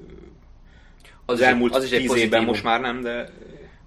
az, 1.25 1.33
az 1.33 1.41
elmúlt 1.41 1.75
az 1.75 1.83
is 1.83 1.91
egy 1.91 2.01
tíz 2.01 2.15
évben 2.15 2.43
most 2.43 2.63
már 2.63 2.81
nem, 2.81 3.01
de... 3.01 3.29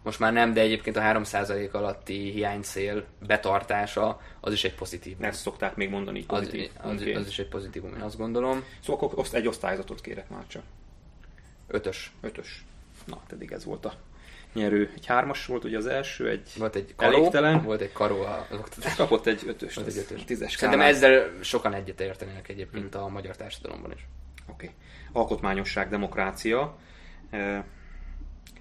Most 0.02 0.18
már 0.18 0.32
nem, 0.32 0.52
de 0.52 0.60
egyébként 0.60 0.96
a 0.96 1.00
3% 1.00 1.70
alatti 1.70 2.30
hiánycél 2.30 3.04
betartása 3.26 4.20
az 4.40 4.52
is 4.52 4.64
egy 4.64 4.74
pozitív. 4.74 5.16
Ezt 5.20 5.40
szokták 5.40 5.76
még 5.76 5.90
mondani 5.90 6.24
pozitív. 6.24 6.70
Az, 6.82 6.90
az, 6.90 7.06
az 7.14 7.26
is 7.26 7.38
egy 7.38 7.48
pozitívum, 7.48 7.94
én 7.94 8.00
azt 8.00 8.16
gondolom. 8.16 8.64
Szóval 8.84 9.08
akkor 9.08 9.26
egy 9.32 9.46
osztályzatot 9.46 10.00
kérek 10.00 10.28
már 10.28 10.46
csak. 10.46 10.62
Ötös. 11.66 12.12
Ötös. 12.20 12.64
Na, 13.06 13.20
pedig 13.28 13.52
ez 13.52 13.64
volt 13.64 13.84
a 13.84 13.94
nyerő. 14.58 14.90
Egy 14.94 15.06
hármas 15.06 15.46
volt 15.46 15.64
ugye 15.64 15.76
az 15.76 15.86
első, 15.86 16.28
egy 16.28 16.50
Volt 16.56 16.74
egy 16.74 16.94
karó, 16.96 17.16
elégtelen. 17.16 17.62
volt 17.62 17.80
egy 17.80 17.92
karó 17.92 18.22
az 18.22 18.58
oktatás. 18.58 18.94
Kapott 18.94 19.26
egy 19.26 19.42
ötös, 19.46 19.74
volt 19.74 19.86
egy 19.86 19.96
ötös. 19.96 20.24
tízes 20.24 20.52
Szerintem 20.52 20.86
ezzel 20.86 21.30
sokan 21.40 21.74
egyet 21.74 22.00
értenének 22.00 22.48
egyébként 22.48 22.94
hmm. 22.94 23.02
a 23.02 23.08
magyar 23.08 23.36
társadalomban 23.36 23.92
is. 23.92 24.06
Oké. 24.50 24.64
Okay. 24.64 24.76
Alkotmányosság, 25.12 25.88
demokrácia. 25.88 26.76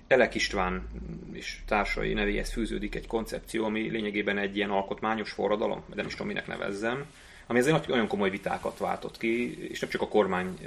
Elek 0.08 0.36
István 0.36 0.88
és 1.34 1.60
társai 1.66 2.14
nevéhez 2.14 2.52
fűződik 2.52 2.96
egy 2.96 3.08
koncepció, 3.08 3.66
ami 3.66 3.90
lényegében 3.90 4.38
egy 4.38 4.56
ilyen 4.56 4.70
alkotmányos 4.70 5.32
forradalom, 5.32 5.84
de 5.90 5.96
nem 5.96 6.06
is 6.06 6.12
tudom, 6.12 6.28
minek 6.28 6.48
nevezzem, 6.48 7.06
ami 7.48 7.60
azért 7.60 7.88
nagyon 7.88 8.08
komoly 8.08 8.30
vitákat 8.30 8.78
váltott 8.78 9.18
ki, 9.18 9.68
és 9.70 9.80
nem 9.80 9.90
csak 9.90 10.02
a 10.02 10.08
kormány 10.08 10.58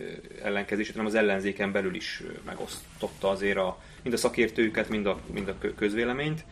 ellenkezését, 0.42 0.92
hanem 0.92 1.06
az 1.06 1.14
ellenzéken 1.14 1.72
belül 1.72 1.94
is 1.94 2.22
megosztotta 2.44 3.28
azért 3.28 3.56
a, 3.56 3.78
mind 4.02 4.14
a 4.14 4.18
szakértőket, 4.18 4.88
mind 4.88 5.06
a, 5.06 5.20
mind 5.32 5.48
a 5.48 5.74
közvéleményt. 5.76 6.44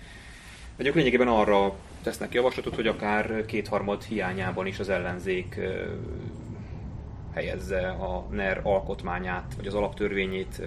Vagyok 0.77 0.95
lényegében 0.95 1.29
arra 1.29 1.77
tesznek 2.03 2.35
javaslatot, 2.35 2.75
hogy 2.75 2.87
akár 2.87 3.45
kétharmad 3.47 4.05
hiányában 4.05 4.67
is 4.67 4.79
az 4.79 4.89
ellenzék 4.89 5.61
helyezze 7.35 7.89
a 7.89 8.27
NER 8.31 8.61
alkotmányát, 8.63 9.55
vagy 9.57 9.67
az 9.67 9.75
alaptörvényét, 9.75 10.63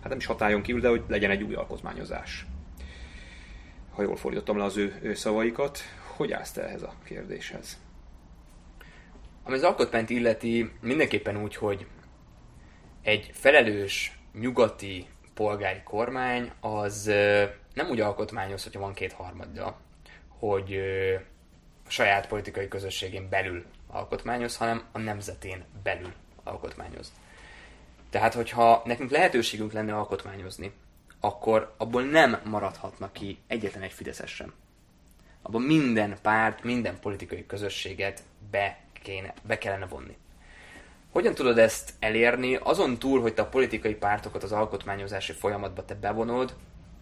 hát 0.00 0.08
nem 0.08 0.18
is 0.18 0.26
hatályon 0.26 0.62
kívül, 0.62 0.80
de 0.80 0.88
hogy 0.88 1.02
legyen 1.08 1.30
egy 1.30 1.42
új 1.42 1.54
alkotmányozás. 1.54 2.46
Ha 3.94 4.02
jól 4.02 4.16
fordítottam 4.16 4.56
le 4.56 4.64
az 4.64 4.76
ő, 4.76 5.14
szavaikat, 5.14 5.78
hogy 6.16 6.32
állsz 6.32 6.52
te 6.52 6.66
ehhez 6.66 6.82
a 6.82 6.94
kérdéshez? 7.04 7.78
Ami 9.50 9.58
az 9.58 9.64
alkotmányt 9.64 10.10
illeti, 10.10 10.70
mindenképpen 10.80 11.42
úgy, 11.42 11.56
hogy 11.56 11.86
egy 13.02 13.30
felelős, 13.32 14.18
nyugati 14.32 15.06
polgári 15.34 15.82
kormány 15.84 16.52
az 16.60 17.04
nem 17.74 17.88
úgy 17.90 18.00
alkotmányoz, 18.00 18.62
hogyha 18.62 18.80
van 18.80 18.92
két 18.92 19.12
harmadja, 19.12 19.80
hogy 20.28 20.74
a 21.86 21.90
saját 21.90 22.26
politikai 22.28 22.68
közösségén 22.68 23.28
belül 23.28 23.64
alkotmányoz, 23.86 24.56
hanem 24.56 24.84
a 24.92 24.98
nemzetén 24.98 25.64
belül 25.82 26.12
alkotmányoz. 26.42 27.12
Tehát, 28.10 28.34
hogyha 28.34 28.82
nekünk 28.84 29.10
lehetőségünk 29.10 29.72
lenne 29.72 29.94
alkotmányozni, 29.94 30.72
akkor 31.20 31.74
abból 31.76 32.02
nem 32.02 32.40
maradhatna 32.44 33.12
ki 33.12 33.38
egyetlen 33.46 33.82
egy 33.82 33.92
Fideszes 33.92 34.30
sem. 34.30 34.52
Abban 35.42 35.62
minden 35.62 36.16
párt, 36.22 36.62
minden 36.62 37.00
politikai 37.00 37.46
közösséget 37.46 38.22
be, 38.50 38.78
kéne, 39.02 39.34
be 39.42 39.58
kellene 39.58 39.86
vonni. 39.86 40.16
Hogyan 41.10 41.34
tudod 41.34 41.58
ezt 41.58 41.92
elérni? 41.98 42.54
Azon 42.54 42.98
túl, 42.98 43.20
hogy 43.20 43.34
te 43.34 43.42
a 43.42 43.48
politikai 43.48 43.94
pártokat 43.94 44.42
az 44.42 44.52
alkotmányozási 44.52 45.32
folyamatba 45.32 45.84
te 45.84 45.94
bevonod, 45.94 46.56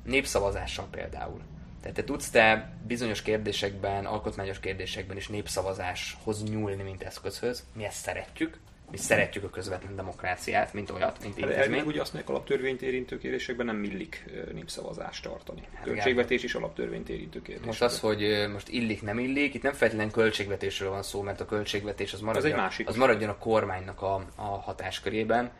népszavazással 0.05 0.87
például. 0.91 1.41
Tehát 1.81 1.97
te 1.97 2.05
tudsz 2.05 2.31
te 2.31 2.73
bizonyos 2.87 3.23
kérdésekben, 3.23 4.07
alkotmányos 4.07 4.61
kérdésekben 4.61 5.17
is 5.17 5.29
népszavazáshoz 5.29 6.43
nyúlni, 6.43 6.83
mint 6.83 7.03
eszközhöz. 7.03 7.65
Mi 7.73 7.85
ezt 7.85 8.03
szeretjük, 8.03 8.59
mi 8.91 8.97
szeretjük 8.97 9.45
a 9.45 9.51
közvetlen 9.51 9.97
demokráciát, 9.97 10.73
mint 10.73 10.91
olyat, 10.91 11.23
mint 11.23 11.41
hát 11.41 11.51
intézmény. 11.51 11.87
Ugye 11.87 12.01
azt 12.01 12.13
mondják, 12.13 12.37
alaptörvényt 12.37 12.83
érintő 12.83 13.19
kérdésekben 13.19 13.67
nem 13.67 13.85
illik 13.85 14.25
népszavazást 14.53 15.23
tartani. 15.23 15.63
Hát 15.75 15.85
Költségvetés 15.85 16.43
is 16.43 16.55
alaptörvényt 16.55 17.09
érintő 17.09 17.43
kérdés. 17.43 17.67
Most 17.67 17.83
az, 17.83 18.01
hogy 18.01 18.49
most 18.53 18.69
illik, 18.69 19.03
nem 19.03 19.19
illik, 19.19 19.55
itt 19.55 19.63
nem 19.63 19.73
feltétlenül 19.73 20.13
költségvetésről 20.13 20.91
van 20.91 21.03
szó, 21.03 21.23
mert 21.23 21.41
a 21.41 21.47
költségvetés 21.47 22.13
az 22.13 22.21
maradjon, 22.21 22.53
az, 22.53 22.59
másik 22.59 22.89
az 22.89 22.97
maradjon 22.97 23.29
a 23.29 23.39
kormánynak 23.39 24.03
a, 24.03 24.15
a 24.35 24.43
hatáskörében, 24.43 25.51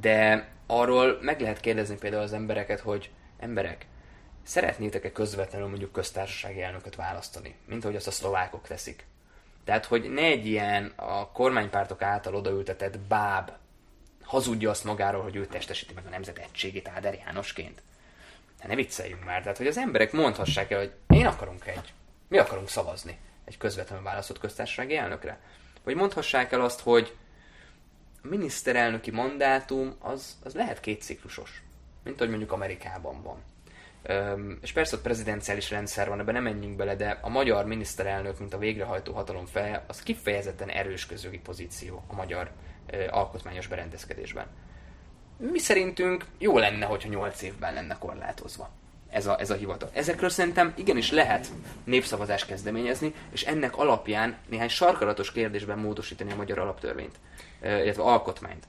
de 0.00 0.48
arról 0.66 1.18
meg 1.20 1.40
lehet 1.40 1.60
kérdezni 1.60 1.96
például 1.96 2.22
az 2.22 2.32
embereket, 2.32 2.80
hogy 2.80 3.10
emberek, 3.38 3.86
szeretnétek-e 4.42 5.12
közvetlenül 5.12 5.68
mondjuk 5.68 5.92
köztársasági 5.92 6.62
elnököt 6.62 6.94
választani, 6.94 7.54
mint 7.66 7.84
ahogy 7.84 7.96
azt 7.96 8.06
a 8.06 8.10
szlovákok 8.10 8.66
teszik? 8.66 9.06
Tehát, 9.64 9.84
hogy 9.84 10.12
ne 10.12 10.22
egy 10.22 10.46
ilyen 10.46 10.92
a 10.96 11.30
kormánypártok 11.32 12.02
által 12.02 12.34
odaültetett 12.34 12.98
báb 12.98 13.50
hazudja 14.22 14.70
azt 14.70 14.84
magáról, 14.84 15.22
hogy 15.22 15.36
ő 15.36 15.46
testesíti 15.46 15.94
meg 15.94 16.06
a 16.06 16.10
nemzet 16.10 16.38
egységét 16.38 16.88
Áder 16.88 17.14
Jánosként. 17.14 17.82
Hát 18.58 18.68
ne 18.68 18.74
vicceljünk 18.74 19.24
már. 19.24 19.42
Tehát, 19.42 19.56
hogy 19.56 19.66
az 19.66 19.78
emberek 19.78 20.12
mondhassák 20.12 20.70
el, 20.70 20.78
hogy 20.78 20.92
én 21.08 21.26
akarunk 21.26 21.66
egy, 21.66 21.92
mi 22.28 22.38
akarunk 22.38 22.68
szavazni 22.68 23.18
egy 23.44 23.56
közvetlenül 23.56 24.04
választott 24.04 24.38
köztársasági 24.38 24.96
elnökre. 24.96 25.38
Vagy 25.84 25.94
mondhassák 25.94 26.52
el 26.52 26.60
azt, 26.60 26.80
hogy 26.80 27.16
a 28.22 28.26
miniszterelnöki 28.26 29.10
mandátum 29.10 29.96
az, 29.98 30.38
az 30.44 30.54
lehet 30.54 30.80
kétciklusos, 30.80 31.62
mint 32.04 32.16
ahogy 32.16 32.28
mondjuk 32.28 32.52
Amerikában 32.52 33.22
van 33.22 33.42
és 34.60 34.72
persze 34.72 34.96
ott 34.96 35.02
prezidenciális 35.02 35.70
rendszer 35.70 36.08
van, 36.08 36.20
ebben 36.20 36.34
nem 36.34 36.42
menjünk 36.42 36.76
bele, 36.76 36.96
de 36.96 37.18
a 37.20 37.28
magyar 37.28 37.64
miniszterelnök, 37.64 38.38
mint 38.38 38.54
a 38.54 38.58
végrehajtó 38.58 39.12
hatalom 39.12 39.46
feje, 39.46 39.84
az 39.86 40.02
kifejezetten 40.02 40.68
erős 40.68 41.06
közögi 41.06 41.38
pozíció 41.38 42.04
a 42.06 42.14
magyar 42.14 42.50
alkotmányos 43.10 43.66
berendezkedésben. 43.66 44.46
Mi 45.36 45.58
szerintünk 45.58 46.24
jó 46.38 46.58
lenne, 46.58 46.86
hogyha 46.86 47.08
8 47.08 47.42
évben 47.42 47.74
lenne 47.74 47.96
korlátozva 47.98 48.70
ez 49.10 49.26
a, 49.26 49.40
ez 49.40 49.50
a 49.50 49.54
hivatal. 49.54 49.90
Ezekről 49.92 50.28
szerintem 50.28 50.72
igenis 50.76 51.10
lehet 51.10 51.46
népszavazást 51.84 52.46
kezdeményezni, 52.46 53.14
és 53.32 53.42
ennek 53.42 53.76
alapján 53.76 54.36
néhány 54.48 54.68
sarkalatos 54.68 55.32
kérdésben 55.32 55.78
módosítani 55.78 56.32
a 56.32 56.36
magyar 56.36 56.58
alaptörvényt, 56.58 57.14
illetve 57.62 58.02
alkotmányt 58.02 58.66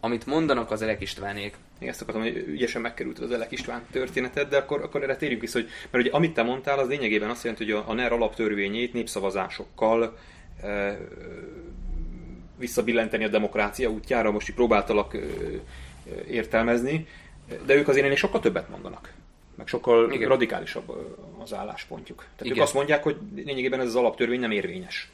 amit 0.00 0.26
mondanak 0.26 0.70
az 0.70 0.82
Elek 0.82 1.00
Istvánék. 1.00 1.54
Igen, 1.78 1.92
ezt 1.92 2.02
akartam, 2.02 2.22
hogy 2.22 2.36
ügyesen 2.36 2.80
megkerült 2.80 3.18
az 3.18 3.30
Elek 3.30 3.50
István 3.50 3.82
történetet, 3.90 4.48
de 4.48 4.56
akkor, 4.56 4.82
akkor 4.82 5.02
erre 5.02 5.16
térjünk 5.16 5.40
vissza, 5.40 5.58
hogy, 5.58 5.68
mert 5.90 6.04
ugye 6.04 6.14
amit 6.14 6.34
te 6.34 6.42
mondtál, 6.42 6.78
az 6.78 6.88
lényegében 6.88 7.30
azt 7.30 7.42
jelenti, 7.44 7.64
hogy 7.64 7.74
a, 7.74 7.84
a 7.88 7.92
NER 7.92 8.12
alaptörvényét 8.12 8.92
népszavazásokkal 8.92 10.18
e, 10.62 10.98
visszabillenteni 12.58 13.24
a 13.24 13.28
demokrácia 13.28 13.88
útjára, 13.88 14.30
most 14.30 14.48
így 14.48 14.54
próbáltalak 14.54 15.14
e, 15.14 15.20
értelmezni, 16.28 17.06
de 17.66 17.74
ők 17.74 17.88
azért 17.88 18.04
ennél 18.04 18.16
sokkal 18.16 18.40
többet 18.40 18.68
mondanak 18.68 19.12
meg 19.58 19.66
sokkal 19.66 20.12
Igen. 20.12 20.28
radikálisabb 20.28 20.92
az 21.38 21.54
álláspontjuk. 21.54 22.18
Tehát 22.18 22.40
Igen. 22.40 22.56
ők 22.56 22.62
azt 22.62 22.74
mondják, 22.74 23.02
hogy 23.02 23.16
lényegében 23.34 23.80
ez 23.80 23.86
az 23.86 23.96
alaptörvény 23.96 24.40
nem 24.40 24.50
érvényes. 24.50 25.10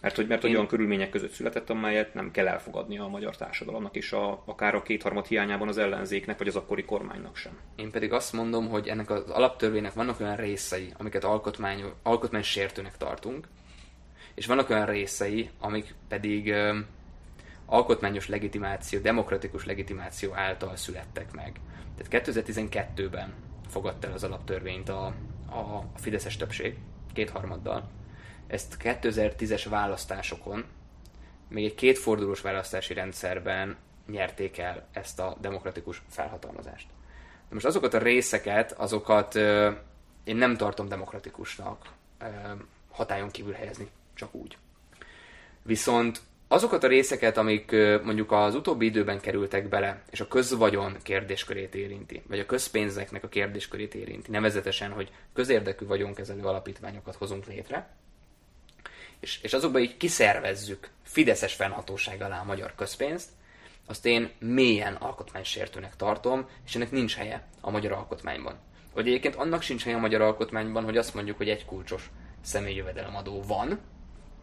Mert 0.00 0.16
hogy, 0.16 0.26
mert 0.26 0.42
hogy 0.42 0.54
olyan 0.54 0.66
körülmények 0.66 1.10
között 1.10 1.30
született, 1.30 1.70
amelyet 1.70 2.14
nem 2.14 2.30
kell 2.30 2.46
elfogadni 2.46 2.98
a 2.98 3.06
magyar 3.06 3.36
társadalomnak, 3.36 3.96
és 3.96 4.12
a, 4.12 4.42
akár 4.44 4.74
a 4.74 4.82
kétharmad 4.82 5.26
hiányában 5.26 5.68
az 5.68 5.78
ellenzéknek, 5.78 6.38
vagy 6.38 6.48
az 6.48 6.56
akkori 6.56 6.84
kormánynak 6.84 7.36
sem. 7.36 7.58
Én 7.76 7.90
pedig 7.90 8.12
azt 8.12 8.32
mondom, 8.32 8.68
hogy 8.68 8.88
ennek 8.88 9.10
az 9.10 9.30
alaptörvénynek 9.30 9.92
vannak 9.92 10.20
olyan 10.20 10.36
részei, 10.36 10.92
amiket 10.96 11.24
alkotmány, 11.24 11.84
alkotmány 12.02 12.42
sértőnek 12.42 12.96
tartunk, 12.96 13.48
és 14.34 14.46
vannak 14.46 14.70
olyan 14.70 14.86
részei, 14.86 15.50
amik 15.60 15.94
pedig 16.08 16.54
alkotmányos 17.66 18.28
legitimáció, 18.28 19.00
demokratikus 19.00 19.64
legitimáció 19.64 20.34
által 20.34 20.76
születtek 20.76 21.32
meg. 21.32 21.60
Tehát 21.96 22.26
2012-ben 22.28 23.34
fogadta 23.68 24.06
el 24.06 24.12
az 24.12 24.24
alaptörvényt 24.24 24.88
a, 24.88 25.06
a 25.50 25.84
Fideszes 25.96 26.36
többség, 26.36 26.76
kétharmaddal. 27.12 27.88
Ezt 28.48 28.76
2010-es 28.80 29.66
választásokon, 29.68 30.64
még 31.48 31.64
egy 31.64 31.74
kétfordulós 31.74 32.40
választási 32.40 32.94
rendszerben 32.94 33.76
nyerték 34.06 34.58
el 34.58 34.86
ezt 34.92 35.20
a 35.20 35.36
demokratikus 35.40 36.02
felhatalmazást. 36.08 36.86
De 37.48 37.54
most 37.54 37.66
azokat 37.66 37.94
a 37.94 37.98
részeket, 37.98 38.72
azokat 38.72 39.34
ö, 39.34 39.70
én 40.24 40.36
nem 40.36 40.56
tartom 40.56 40.88
demokratikusnak 40.88 41.92
ö, 42.20 42.24
hatályon 42.90 43.30
kívül 43.30 43.52
helyezni, 43.52 43.88
csak 44.14 44.34
úgy. 44.34 44.56
Viszont 45.62 46.20
azokat 46.48 46.84
a 46.84 46.88
részeket, 46.88 47.36
amik 47.36 47.70
mondjuk 48.02 48.32
az 48.32 48.54
utóbbi 48.54 48.86
időben 48.86 49.20
kerültek 49.20 49.68
bele, 49.68 50.02
és 50.10 50.20
a 50.20 50.28
közvagyon 50.28 50.96
kérdéskörét 51.02 51.74
érinti, 51.74 52.22
vagy 52.28 52.38
a 52.38 52.46
közpénzeknek 52.46 53.24
a 53.24 53.28
kérdéskörét 53.28 53.94
érinti, 53.94 54.30
nevezetesen, 54.30 54.90
hogy 54.90 55.12
közérdekű 55.32 55.86
vagyonkezelő 55.86 56.42
alapítványokat 56.42 57.14
hozunk 57.14 57.46
létre, 57.46 57.88
és, 59.20 59.38
és 59.42 59.52
azokban 59.52 59.80
így 59.80 59.96
kiszervezzük 59.96 60.90
Fideszes 61.02 61.54
fennhatóság 61.54 62.22
alá 62.22 62.40
a 62.40 62.44
magyar 62.44 62.74
közpénzt, 62.74 63.28
azt 63.86 64.06
én 64.06 64.30
mélyen 64.38 64.94
alkotmánysértőnek 64.94 65.96
tartom, 65.96 66.48
és 66.66 66.74
ennek 66.74 66.90
nincs 66.90 67.14
helye 67.14 67.46
a 67.60 67.70
magyar 67.70 67.92
alkotmányban. 67.92 68.58
Hogy 68.92 69.06
egyébként 69.06 69.34
annak 69.34 69.62
sincs 69.62 69.84
helye 69.84 69.96
a 69.96 70.00
magyar 70.00 70.20
alkotmányban, 70.20 70.84
hogy 70.84 70.96
azt 70.96 71.14
mondjuk, 71.14 71.36
hogy 71.36 71.48
egy 71.48 71.64
kulcsos 71.64 72.10
személyjövedelemadó 72.40 73.42
van, 73.42 73.80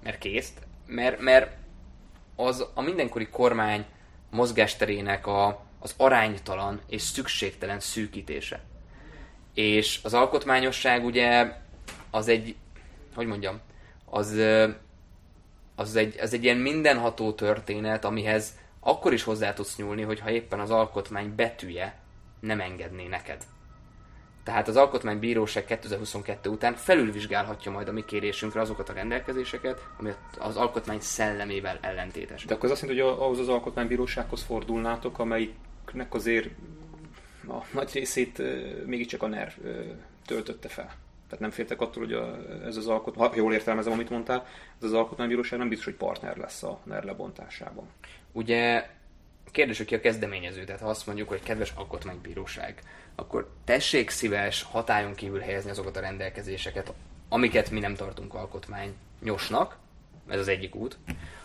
mert 0.04 0.18
kész, 0.18 0.54
mert, 0.86 1.20
mert 1.20 1.58
az 2.36 2.66
a 2.74 2.82
mindenkori 2.82 3.28
kormány 3.28 3.86
mozgásterének 4.30 5.28
a, 5.28 5.66
az 5.80 5.94
aránytalan 5.98 6.82
és 6.88 7.02
szükségtelen 7.02 7.80
szűkítése. 7.80 8.64
És 9.54 10.00
az 10.04 10.14
alkotmányosság 10.14 11.06
ugye 11.06 11.52
az 12.12 12.28
egy, 12.28 12.56
hogy 13.16 13.26
mondjam, 13.26 13.60
az, 14.06 14.42
az, 15.76 15.96
egy, 15.96 16.20
az 16.20 16.34
egy 16.34 16.44
ilyen 16.44 16.58
mindenható 16.58 17.34
történet, 17.34 18.06
amihez 18.06 18.54
akkor 18.80 19.14
is 19.14 19.24
hozzá 19.24 19.54
tudsz 19.54 19.78
nyúlni, 19.78 20.02
hogyha 20.02 20.30
éppen 20.30 20.60
az 20.60 20.72
alkotmány 20.72 21.36
betűje 21.36 22.00
nem 22.40 22.60
engedné 22.60 23.08
neked. 23.08 23.44
Tehát 24.44 24.68
az 24.68 24.76
Alkotmánybíróság 24.76 25.66
2022 25.66 26.50
után 26.50 26.74
felülvizsgálhatja 26.74 27.72
majd 27.72 27.88
a 27.88 27.92
mi 27.92 28.06
kérésünkre 28.06 28.62
azokat 28.62 28.90
a 28.90 28.94
rendelkezéseket, 28.94 29.88
ami 30.00 30.12
az 30.38 30.56
alkotmány 30.56 31.00
szellemével 31.00 31.78
ellentétes. 31.82 32.46
De 32.46 32.54
akkor 32.54 32.66
az 32.66 32.72
azt 32.72 32.82
jelenti, 32.82 33.04
hogy 33.04 33.20
ahhoz 33.20 33.40
az 33.40 33.50
Alkotmánybírósághoz 33.50 34.44
fordulnátok, 34.44 35.20
amelyiknek 35.20 36.14
azért 36.14 36.50
a 37.48 37.64
nagy 37.74 37.94
részét 37.94 38.42
mégiscsak 38.86 39.24
a 39.24 39.28
NER 39.28 39.54
töltötte 40.26 40.68
fel. 40.68 40.94
Tehát 41.30 41.40
nem 41.40 41.52
féltek 41.52 41.82
attól, 41.82 42.04
hogy 42.04 42.14
a, 42.14 42.38
ez 42.66 42.78
az 42.78 42.88
alkotmány, 42.88 43.30
ha 43.30 43.36
jól 43.36 43.54
értelmezem, 43.54 43.94
amit 43.94 44.10
mondtál, 44.10 44.46
ez 44.78 44.84
az 44.84 44.94
alkotmánybíróság 44.94 45.60
nem 45.60 45.70
biztos, 45.70 45.86
hogy 45.86 45.96
partner 45.96 46.38
lesz 46.38 46.64
a 46.64 46.80
NER 46.84 47.04
lebontásában. 47.04 47.88
Ugye 48.32 48.90
kérdés, 49.56 49.78
hogy 49.78 49.94
a 49.94 50.00
kezdeményező, 50.00 50.64
tehát 50.64 50.82
ha 50.82 50.90
azt 50.90 51.06
mondjuk, 51.06 51.30
hogy 51.30 51.44
kedves 51.44 51.74
alkotmánybíróság, 51.76 52.82
akkor 53.16 53.50
tessék 53.64 54.10
szíves 54.10 54.64
hatályon 54.64 55.16
kívül 55.16 55.40
helyezni 55.40 55.70
azokat 55.70 55.98
a 55.98 56.00
rendelkezéseket, 56.00 56.94
amiket 57.30 57.72
mi 57.72 57.80
nem 57.80 57.96
tartunk 57.96 58.34
alkotmányosnak, 58.34 59.78
ez 60.28 60.40
az 60.40 60.48
egyik 60.48 60.76
út. 60.76 60.98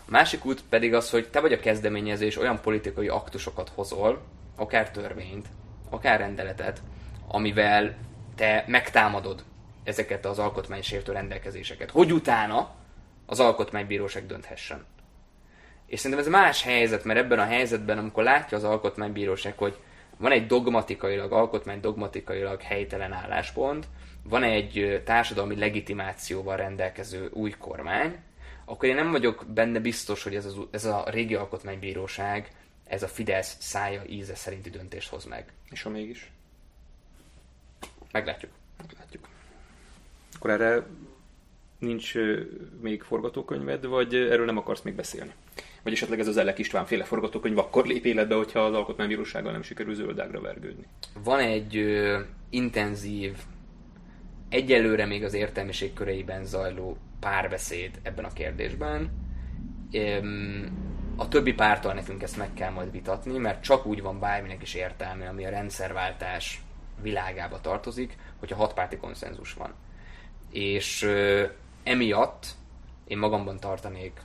A 0.05 0.11
másik 0.11 0.45
út 0.45 0.63
pedig 0.69 0.93
az, 0.93 1.09
hogy 1.09 1.29
te 1.29 1.39
vagy 1.39 1.53
a 1.53 1.59
kezdeményező, 1.59 2.25
és 2.25 2.37
olyan 2.37 2.61
politikai 2.61 3.07
aktusokat 3.07 3.71
hozol, 3.75 4.21
akár 4.55 4.91
törvényt, 4.91 5.47
akár 5.89 6.19
rendeletet, 6.19 6.81
amivel 7.27 7.97
te 8.35 8.63
megtámadod 8.67 9.43
ezeket 9.83 10.25
az 10.25 10.39
alkotmánysértő 10.39 11.11
rendelkezéseket, 11.11 11.91
hogy 11.91 12.13
utána 12.13 12.75
az 13.25 13.39
alkotmánybíróság 13.39 14.25
dönthessen. 14.25 14.85
És 15.85 15.99
szerintem 15.99 16.25
ez 16.25 16.31
más 16.31 16.63
helyzet, 16.63 17.03
mert 17.03 17.19
ebben 17.19 17.39
a 17.39 17.45
helyzetben, 17.45 17.97
amikor 17.97 18.23
látja 18.23 18.57
az 18.57 18.63
alkotmánybíróság, 18.63 19.57
hogy 19.57 19.79
van 20.17 20.31
egy 20.31 20.47
dogmatikailag, 20.47 21.31
alkotmány 21.31 21.79
dogmatikailag 21.79 22.61
helytelen 22.61 23.13
álláspont, 23.13 23.87
van 24.23 24.43
egy 24.43 25.01
társadalmi 25.05 25.55
legitimációval 25.55 26.55
rendelkező 26.55 27.29
új 27.33 27.55
kormány, 27.59 28.19
akkor 28.65 28.89
én 28.89 28.95
nem 28.95 29.11
vagyok 29.11 29.45
benne 29.47 29.79
biztos, 29.79 30.23
hogy 30.23 30.35
ez, 30.35 30.45
az, 30.45 30.57
ez 30.71 30.85
a 30.85 31.03
régi 31.07 31.35
alkotmánybíróság, 31.35 32.51
ez 32.87 33.03
a 33.03 33.07
Fidesz 33.07 33.55
szája 33.59 34.03
íze 34.07 34.35
szerinti 34.35 34.69
döntést 34.69 35.09
hoz 35.09 35.25
meg. 35.25 35.53
És 35.69 35.81
ha 35.81 35.89
mégis? 35.89 36.31
Meglátjuk. 38.11 38.51
Meglátjuk. 38.77 39.30
Akkor 40.41 40.61
erre 40.61 40.85
nincs 41.79 42.13
még 42.81 43.01
forgatókönyved, 43.01 43.85
vagy 43.85 44.15
erről 44.15 44.45
nem 44.45 44.57
akarsz 44.57 44.81
még 44.81 44.95
beszélni? 44.95 45.31
Vagy 45.83 45.93
esetleg 45.93 46.19
ez 46.19 46.27
az 46.27 46.37
Elek 46.37 46.57
István 46.57 46.85
féle 46.85 47.03
forgatókönyv 47.03 47.57
akkor 47.57 47.85
lép 47.85 48.05
életbe, 48.05 48.35
hogyha 48.35 48.59
az 48.59 48.73
alkotmánybírósággal 48.73 49.51
nem 49.51 49.61
sikerül 49.61 49.93
zöldágra 49.93 50.41
vergődni. 50.41 50.85
Van 51.23 51.39
egy 51.39 51.77
ö, 51.77 52.19
intenzív, 52.49 53.37
egyelőre 54.49 55.05
még 55.05 55.23
az 55.23 55.33
értelmiség 55.33 55.93
köreiben 55.93 56.45
zajló 56.45 56.97
párbeszéd 57.19 57.99
ebben 58.01 58.25
a 58.25 58.33
kérdésben. 58.33 59.09
A 61.15 61.27
többi 61.27 61.53
pártól 61.53 61.93
nekünk 61.93 62.23
ezt 62.23 62.37
meg 62.37 62.53
kell 62.53 62.71
majd 62.71 62.91
vitatni, 62.91 63.37
mert 63.37 63.63
csak 63.63 63.85
úgy 63.85 64.01
van 64.01 64.19
bárminek 64.19 64.61
is 64.61 64.73
értelme, 64.73 65.27
ami 65.27 65.45
a 65.45 65.49
rendszerváltás 65.49 66.61
világába 67.01 67.61
tartozik, 67.61 68.17
hogyha 68.39 68.55
hatpárti 68.55 68.97
konszenzus 68.97 69.53
van. 69.53 69.73
És 70.51 71.09
emiatt 71.83 72.45
én 73.07 73.17
magamban 73.17 73.59
tartanék 73.59 74.21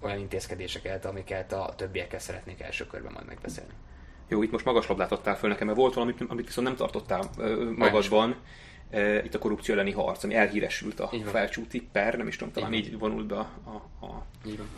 olyan 0.00 0.18
intézkedéseket, 0.18 1.04
amiket 1.04 1.52
a 1.52 1.74
többiekkel 1.76 2.18
szeretnék 2.18 2.60
első 2.60 2.86
körben 2.86 3.12
majd 3.12 3.26
megbeszélni. 3.26 3.72
Jó, 4.28 4.42
itt 4.42 4.50
most 4.50 4.64
magas 4.64 4.86
labdát 4.86 5.12
adtál 5.12 5.36
föl 5.36 5.50
nekem, 5.50 5.66
mert 5.66 5.78
volt 5.78 5.94
valami, 5.94 6.14
amit 6.28 6.46
viszont 6.46 6.66
nem 6.66 6.76
tartottál 6.76 7.30
magadban. 7.76 8.36
Itt 9.24 9.34
a 9.34 9.38
korrupció 9.38 9.74
elleni 9.74 9.92
harc, 9.92 10.24
ami 10.24 10.34
elhíresült 10.34 11.00
a 11.00 11.10
felcsúti 11.24 11.88
per, 11.92 12.16
nem 12.16 12.26
is 12.26 12.36
tudom, 12.36 12.52
talán 12.52 12.72
így, 12.72 12.86
így 12.86 12.98
vonult 12.98 13.26
be 13.26 13.36
a, 13.36 13.48
a, 14.00 14.06
a 14.06 14.26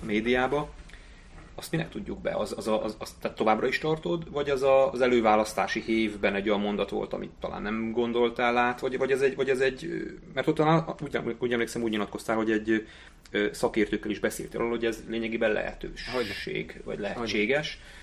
médiába 0.05 0.71
azt 1.59 1.71
minek 1.71 1.89
tudjuk 1.89 2.19
be? 2.19 2.31
Az, 2.31 2.55
az, 2.57 2.67
az, 2.67 2.97
az 2.99 3.15
tehát 3.21 3.37
továbbra 3.37 3.67
is 3.67 3.79
tartod, 3.79 4.31
vagy 4.31 4.51
az 4.51 4.63
a, 4.63 4.93
az 4.93 5.01
előválasztási 5.01 5.81
hévben 5.81 6.35
egy 6.35 6.49
olyan 6.49 6.61
mondat 6.61 6.91
volt, 6.91 7.13
amit 7.13 7.33
talán 7.41 7.63
nem 7.63 7.93
gondoltál 7.93 8.57
át, 8.57 8.81
vagy, 8.81 8.99
vagy, 8.99 9.11
ez, 9.11 9.21
egy, 9.21 9.37
vagy 9.37 9.49
ez 9.49 9.61
egy, 9.61 9.91
mert 10.35 10.47
ott 10.47 10.55
talán 10.55 10.85
úgy, 11.03 11.19
úgy 11.39 11.53
emlékszem, 11.53 11.83
úgy 11.83 11.91
nyilatkoztál, 11.91 12.37
hogy 12.37 12.51
egy 12.51 12.87
szakértőkkel 13.53 14.11
is 14.11 14.19
beszéltél 14.19 14.61
arról, 14.61 14.71
hogy 14.71 14.85
ez 14.85 15.03
lényegében 15.09 15.53
lehetőség, 15.53 16.81
vagy 16.85 16.99
lehetséges. 16.99 17.73
Hogy? 17.73 17.95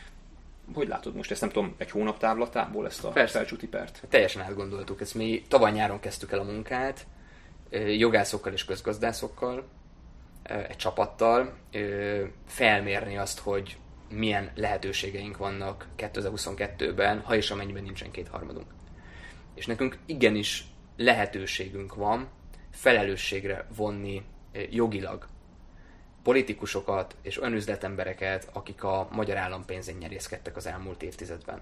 hogy 0.74 0.88
látod 0.88 1.16
most 1.16 1.32
ezt, 1.32 1.42
nem 1.42 1.50
tudom, 1.50 1.76
egy 1.78 1.92
hónap 1.92 2.18
távlatából 2.18 2.86
ezt 2.86 3.04
a 3.04 3.10
Persze. 3.10 3.38
felcsúti 3.38 3.68
pert? 3.68 4.04
Teljesen 4.10 4.42
átgondoltuk. 4.42 5.02
Ezt 5.02 5.16
mi 5.16 5.44
tavaly 5.48 5.72
nyáron 5.72 6.00
kezdtük 6.00 6.32
el 6.32 6.40
a 6.40 6.44
munkát, 6.44 7.06
jogászokkal 7.98 8.54
és 8.54 8.66
közgazdászokkal, 8.66 9.68
egy 10.44 10.76
csapattal 10.76 11.58
felmérni 12.46 13.18
azt, 13.18 13.40
hogy 13.40 13.78
milyen 14.10 14.52
lehetőségeink 14.56 15.38
vannak 15.38 15.88
2022-ben, 15.98 17.20
ha 17.20 17.36
és 17.36 17.52
amennyiben 17.52 17.84
nincsen 17.84 18.12
kétharmadunk. 18.12 18.68
És 19.56 19.66
nekünk 19.66 19.98
igenis 20.06 20.66
lehetőségünk 20.98 21.96
van 21.96 22.28
felelősségre 22.72 23.68
vonni 23.76 24.24
jogilag 24.70 25.28
politikusokat 26.24 27.16
és 27.22 27.42
olyan 27.42 27.54
üzletembereket, 27.54 28.50
akik 28.54 28.84
a 28.84 29.08
magyar 29.12 29.38
állam 29.38 29.66
pénzén 29.66 29.98
nyerészkedtek 29.98 30.56
az 30.56 30.66
elmúlt 30.66 31.04
évtizedben. 31.04 31.62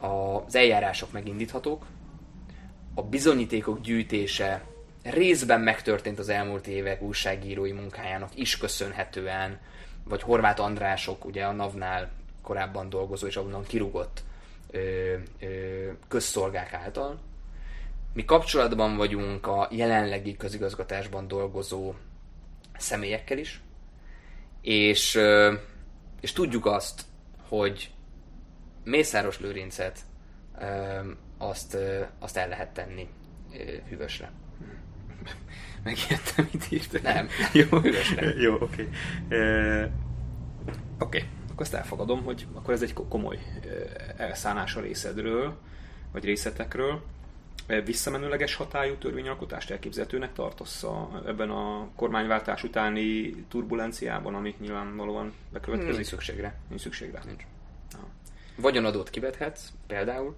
Az 0.00 0.54
eljárások 0.54 1.12
megindíthatók, 1.12 1.86
a 2.94 3.02
bizonyítékok 3.02 3.80
gyűjtése 3.80 4.64
részben 5.02 5.60
megtörtént 5.60 6.18
az 6.18 6.28
elmúlt 6.28 6.66
évek 6.66 7.02
újságírói 7.02 7.72
munkájának 7.72 8.30
is 8.34 8.56
köszönhetően, 8.56 9.60
vagy 10.04 10.22
Horváth 10.22 10.60
Andrások, 10.60 11.24
ugye 11.24 11.44
a 11.44 11.52
NAV-nál 11.52 12.10
korábban 12.42 12.88
dolgozó 12.88 13.26
és 13.26 13.36
abban 13.36 13.64
kirúgott 13.64 14.22
ö, 14.70 15.14
ö, 15.40 15.90
közszolgák 16.08 16.72
által. 16.72 17.20
Mi 18.14 18.24
kapcsolatban 18.24 18.96
vagyunk 18.96 19.46
a 19.46 19.68
jelenlegi 19.70 20.36
közigazgatásban 20.36 21.28
dolgozó 21.28 21.94
személyekkel 22.78 23.38
is, 23.38 23.60
és, 24.60 25.14
ö, 25.14 25.54
és 26.20 26.32
tudjuk 26.32 26.66
azt, 26.66 27.02
hogy 27.48 27.90
Mészáros 28.84 29.40
Lőrincet 29.40 29.98
ö, 30.60 31.00
azt, 31.38 31.74
ö, 31.74 32.02
azt 32.18 32.36
el 32.36 32.48
lehet 32.48 32.72
tenni 32.72 33.08
ö, 33.52 33.76
hűvösre. 33.88 34.41
Megijedtem, 35.84 36.48
mit 36.52 36.66
írtál. 36.70 37.12
Nem. 37.14 37.28
Jó, 37.70 37.78
Jó, 38.36 38.54
oké. 38.54 38.88
Okay. 39.28 39.88
okay. 40.98 41.24
akkor 41.50 41.62
ezt 41.62 41.74
elfogadom, 41.74 42.22
hogy 42.22 42.46
akkor 42.54 42.74
ez 42.74 42.82
egy 42.82 42.92
komoly 42.92 43.38
elszánás 44.16 44.76
a 44.76 44.80
részedről, 44.80 45.56
vagy 46.12 46.24
részletekről. 46.24 47.02
Visszamenőleges 47.84 48.54
hatályú 48.54 48.94
törvényalkotást 48.94 49.70
elképzelhetőnek 49.70 50.32
tartasz 50.32 50.82
a, 50.82 51.22
ebben 51.26 51.50
a 51.50 51.88
kormányváltás 51.96 52.62
utáni 52.62 53.30
turbulenciában, 53.48 54.34
ami 54.34 54.54
nyilvánvalóan 54.60 55.32
bekövetkezik? 55.52 55.94
Nincs 55.94 56.06
szükségre. 56.06 56.54
Nincs 56.68 56.80
szükségre. 56.80 57.20
Nincs. 57.26 57.42
Vagyonadót 58.56 59.10
kivethetsz, 59.10 59.68
például, 59.86 60.36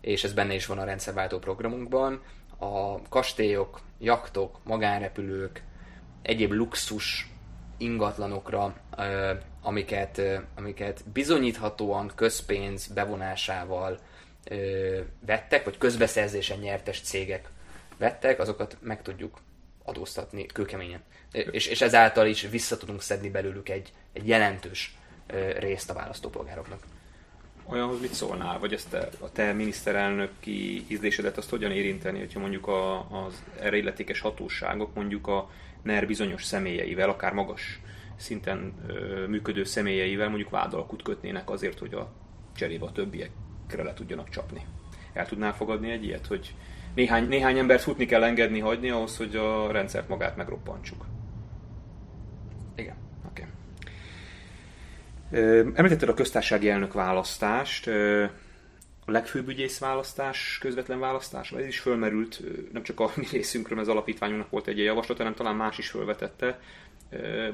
és 0.00 0.24
ez 0.24 0.32
benne 0.32 0.54
is 0.54 0.66
van 0.66 0.78
a 0.78 0.84
rendszerváltó 0.84 1.38
programunkban, 1.38 2.22
a 2.58 3.02
kastélyok, 3.08 3.80
jaktok, 3.98 4.58
magánrepülők, 4.64 5.62
egyéb 6.22 6.52
luxus 6.52 7.30
ingatlanokra, 7.76 8.76
amiket, 9.62 10.22
amiket 10.54 11.04
bizonyíthatóan 11.12 12.12
közpénz 12.14 12.86
bevonásával 12.86 13.98
vettek, 15.26 15.64
vagy 15.64 15.78
közbeszerzésen 15.78 16.58
nyertes 16.58 17.00
cégek 17.00 17.50
vettek, 17.96 18.38
azokat 18.38 18.76
meg 18.80 19.02
tudjuk 19.02 19.40
adóztatni 19.84 20.46
kőkeményen. 20.46 21.02
És, 21.32 21.66
és 21.66 21.80
ezáltal 21.80 22.26
is 22.26 22.42
vissza 22.42 22.76
tudunk 22.76 23.02
szedni 23.02 23.30
belőlük 23.30 23.68
egy, 23.68 23.92
egy 24.12 24.28
jelentős 24.28 24.96
részt 25.58 25.90
a 25.90 25.94
választópolgároknak. 25.94 26.82
Olyanhoz 27.70 28.00
mit 28.00 28.12
szólnál, 28.12 28.58
vagy 28.58 28.72
ezt 28.72 28.94
a 29.20 29.32
te 29.32 29.52
miniszterelnöki 29.52 30.84
ízlésedet 30.86 31.36
azt 31.36 31.50
hogyan 31.50 31.70
érinteni, 31.70 32.18
hogyha 32.18 32.40
mondjuk 32.40 32.66
a, 32.66 32.98
az 33.24 33.42
erre 33.60 33.76
illetékes 33.76 34.20
hatóságok 34.20 34.94
mondjuk 34.94 35.26
a 35.26 35.50
NER 35.82 36.06
bizonyos 36.06 36.44
személyeivel, 36.44 37.08
akár 37.08 37.32
magas 37.32 37.80
szinten 38.16 38.74
ö, 38.86 39.26
működő 39.26 39.64
személyeivel 39.64 40.28
mondjuk 40.28 40.50
vádalkut 40.50 41.02
kötnének 41.02 41.50
azért, 41.50 41.78
hogy 41.78 41.94
a 41.94 42.10
cserébe 42.56 42.84
a 42.84 42.92
többiekre 42.92 43.82
le 43.82 43.94
tudjanak 43.94 44.28
csapni. 44.28 44.66
El 45.12 45.26
tudnál 45.26 45.54
fogadni 45.54 45.90
egy 45.90 46.04
ilyet, 46.04 46.26
hogy 46.26 46.54
néhány, 46.94 47.28
néhány 47.28 47.58
embert 47.58 47.82
futni 47.82 48.06
kell 48.06 48.24
engedni, 48.24 48.58
hagyni 48.58 48.90
ahhoz, 48.90 49.16
hogy 49.16 49.36
a 49.36 49.72
rendszert 49.72 50.08
magát 50.08 50.36
megroppantsuk? 50.36 51.06
Igen. 52.76 52.96
Oké. 53.30 53.42
Okay. 53.42 53.54
Említetted 55.30 56.08
a 56.08 56.14
köztársasági 56.14 56.70
elnök 56.70 56.92
választást 56.92 57.86
a 59.08 59.10
legfőbb 59.10 59.48
ügyész 59.48 59.78
választás, 59.78 60.58
közvetlen 60.60 60.98
választás, 60.98 61.52
ez 61.52 61.66
is 61.66 61.80
fölmerült, 61.80 62.40
nem 62.72 62.82
csak 62.82 63.00
a 63.00 63.10
mi 63.14 63.26
részünkről, 63.30 63.76
mert 63.76 63.88
az 63.88 63.94
alapítványunknak 63.94 64.50
volt 64.50 64.66
egy 64.66 64.78
javaslat, 64.78 65.18
hanem 65.18 65.34
talán 65.34 65.56
más 65.56 65.78
is 65.78 65.88
fölvetette, 65.88 66.60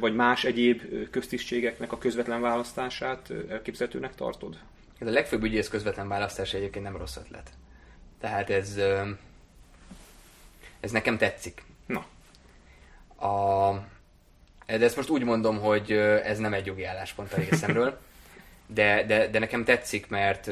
vagy 0.00 0.14
más 0.14 0.44
egyéb 0.44 0.82
köztisztségeknek 1.10 1.92
a 1.92 1.98
közvetlen 1.98 2.40
választását 2.40 3.32
elképzelhetőnek 3.48 4.14
tartod? 4.14 4.58
Ez 4.98 5.06
a 5.06 5.10
legfőbb 5.10 5.42
ügyész 5.42 5.68
közvetlen 5.68 6.08
választás 6.08 6.54
egyébként 6.54 6.84
nem 6.84 6.96
rossz 6.96 7.16
ötlet. 7.16 7.50
Tehát 8.20 8.50
ez, 8.50 8.80
ez 10.80 10.90
nekem 10.90 11.18
tetszik. 11.18 11.62
Na. 11.86 12.06
A, 13.26 13.72
de 14.66 14.84
ezt 14.84 14.96
most 14.96 15.10
úgy 15.10 15.24
mondom, 15.24 15.60
hogy 15.60 15.92
ez 16.24 16.38
nem 16.38 16.54
egy 16.54 16.66
jogi 16.66 16.84
álláspont 16.84 17.32
a 17.32 17.36
részemről. 17.36 17.98
de, 18.66 19.04
de, 19.06 19.28
de 19.28 19.38
nekem 19.38 19.64
tetszik, 19.64 20.08
mert, 20.08 20.46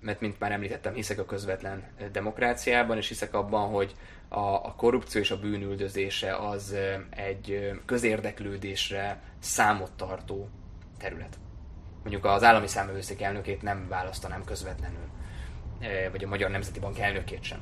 mert 0.00 0.20
mint 0.20 0.38
már 0.38 0.52
említettem, 0.52 0.94
hiszek 0.94 1.18
a 1.18 1.24
közvetlen 1.24 1.82
demokráciában, 2.12 2.96
és 2.96 3.08
hiszek 3.08 3.34
abban, 3.34 3.68
hogy 3.68 3.94
a, 4.28 4.38
a 4.38 4.74
korrupció 4.76 5.20
és 5.20 5.30
a 5.30 5.38
bűnüldözése 5.38 6.36
az 6.36 6.76
egy 7.10 7.72
közérdeklődésre 7.84 9.20
számot 9.38 9.92
tartó 9.92 10.48
terület. 10.98 11.38
Mondjuk 12.02 12.24
az 12.24 12.42
állami 12.42 12.66
számövőszék 12.66 13.22
elnökét 13.22 13.62
nem 13.62 13.88
választanám 13.88 14.44
közvetlenül, 14.44 15.08
vagy 16.10 16.24
a 16.24 16.28
Magyar 16.28 16.50
Nemzeti 16.50 16.80
Bank 16.80 16.98
elnökét 16.98 17.42
sem. 17.42 17.60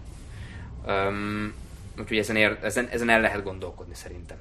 Um, 0.86 1.54
úgyhogy 1.98 2.18
ezen, 2.18 2.36
ér, 2.36 2.58
ezen, 2.62 2.88
ezen 2.88 3.08
el 3.08 3.20
lehet 3.20 3.42
gondolkodni 3.42 3.94
szerintem. 3.94 4.36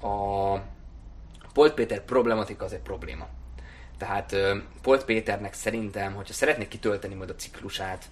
A 0.00 0.54
Polt 1.52 1.74
Péter 1.74 2.04
problematika 2.04 2.64
az 2.64 2.72
egy 2.72 2.80
probléma 2.80 3.28
tehát 4.00 4.36
Polt 4.82 5.04
Péternek 5.04 5.52
szerintem, 5.52 6.14
hogyha 6.14 6.32
szeretnék 6.32 6.68
kitölteni 6.68 7.14
majd 7.14 7.30
a 7.30 7.34
ciklusát, 7.34 8.04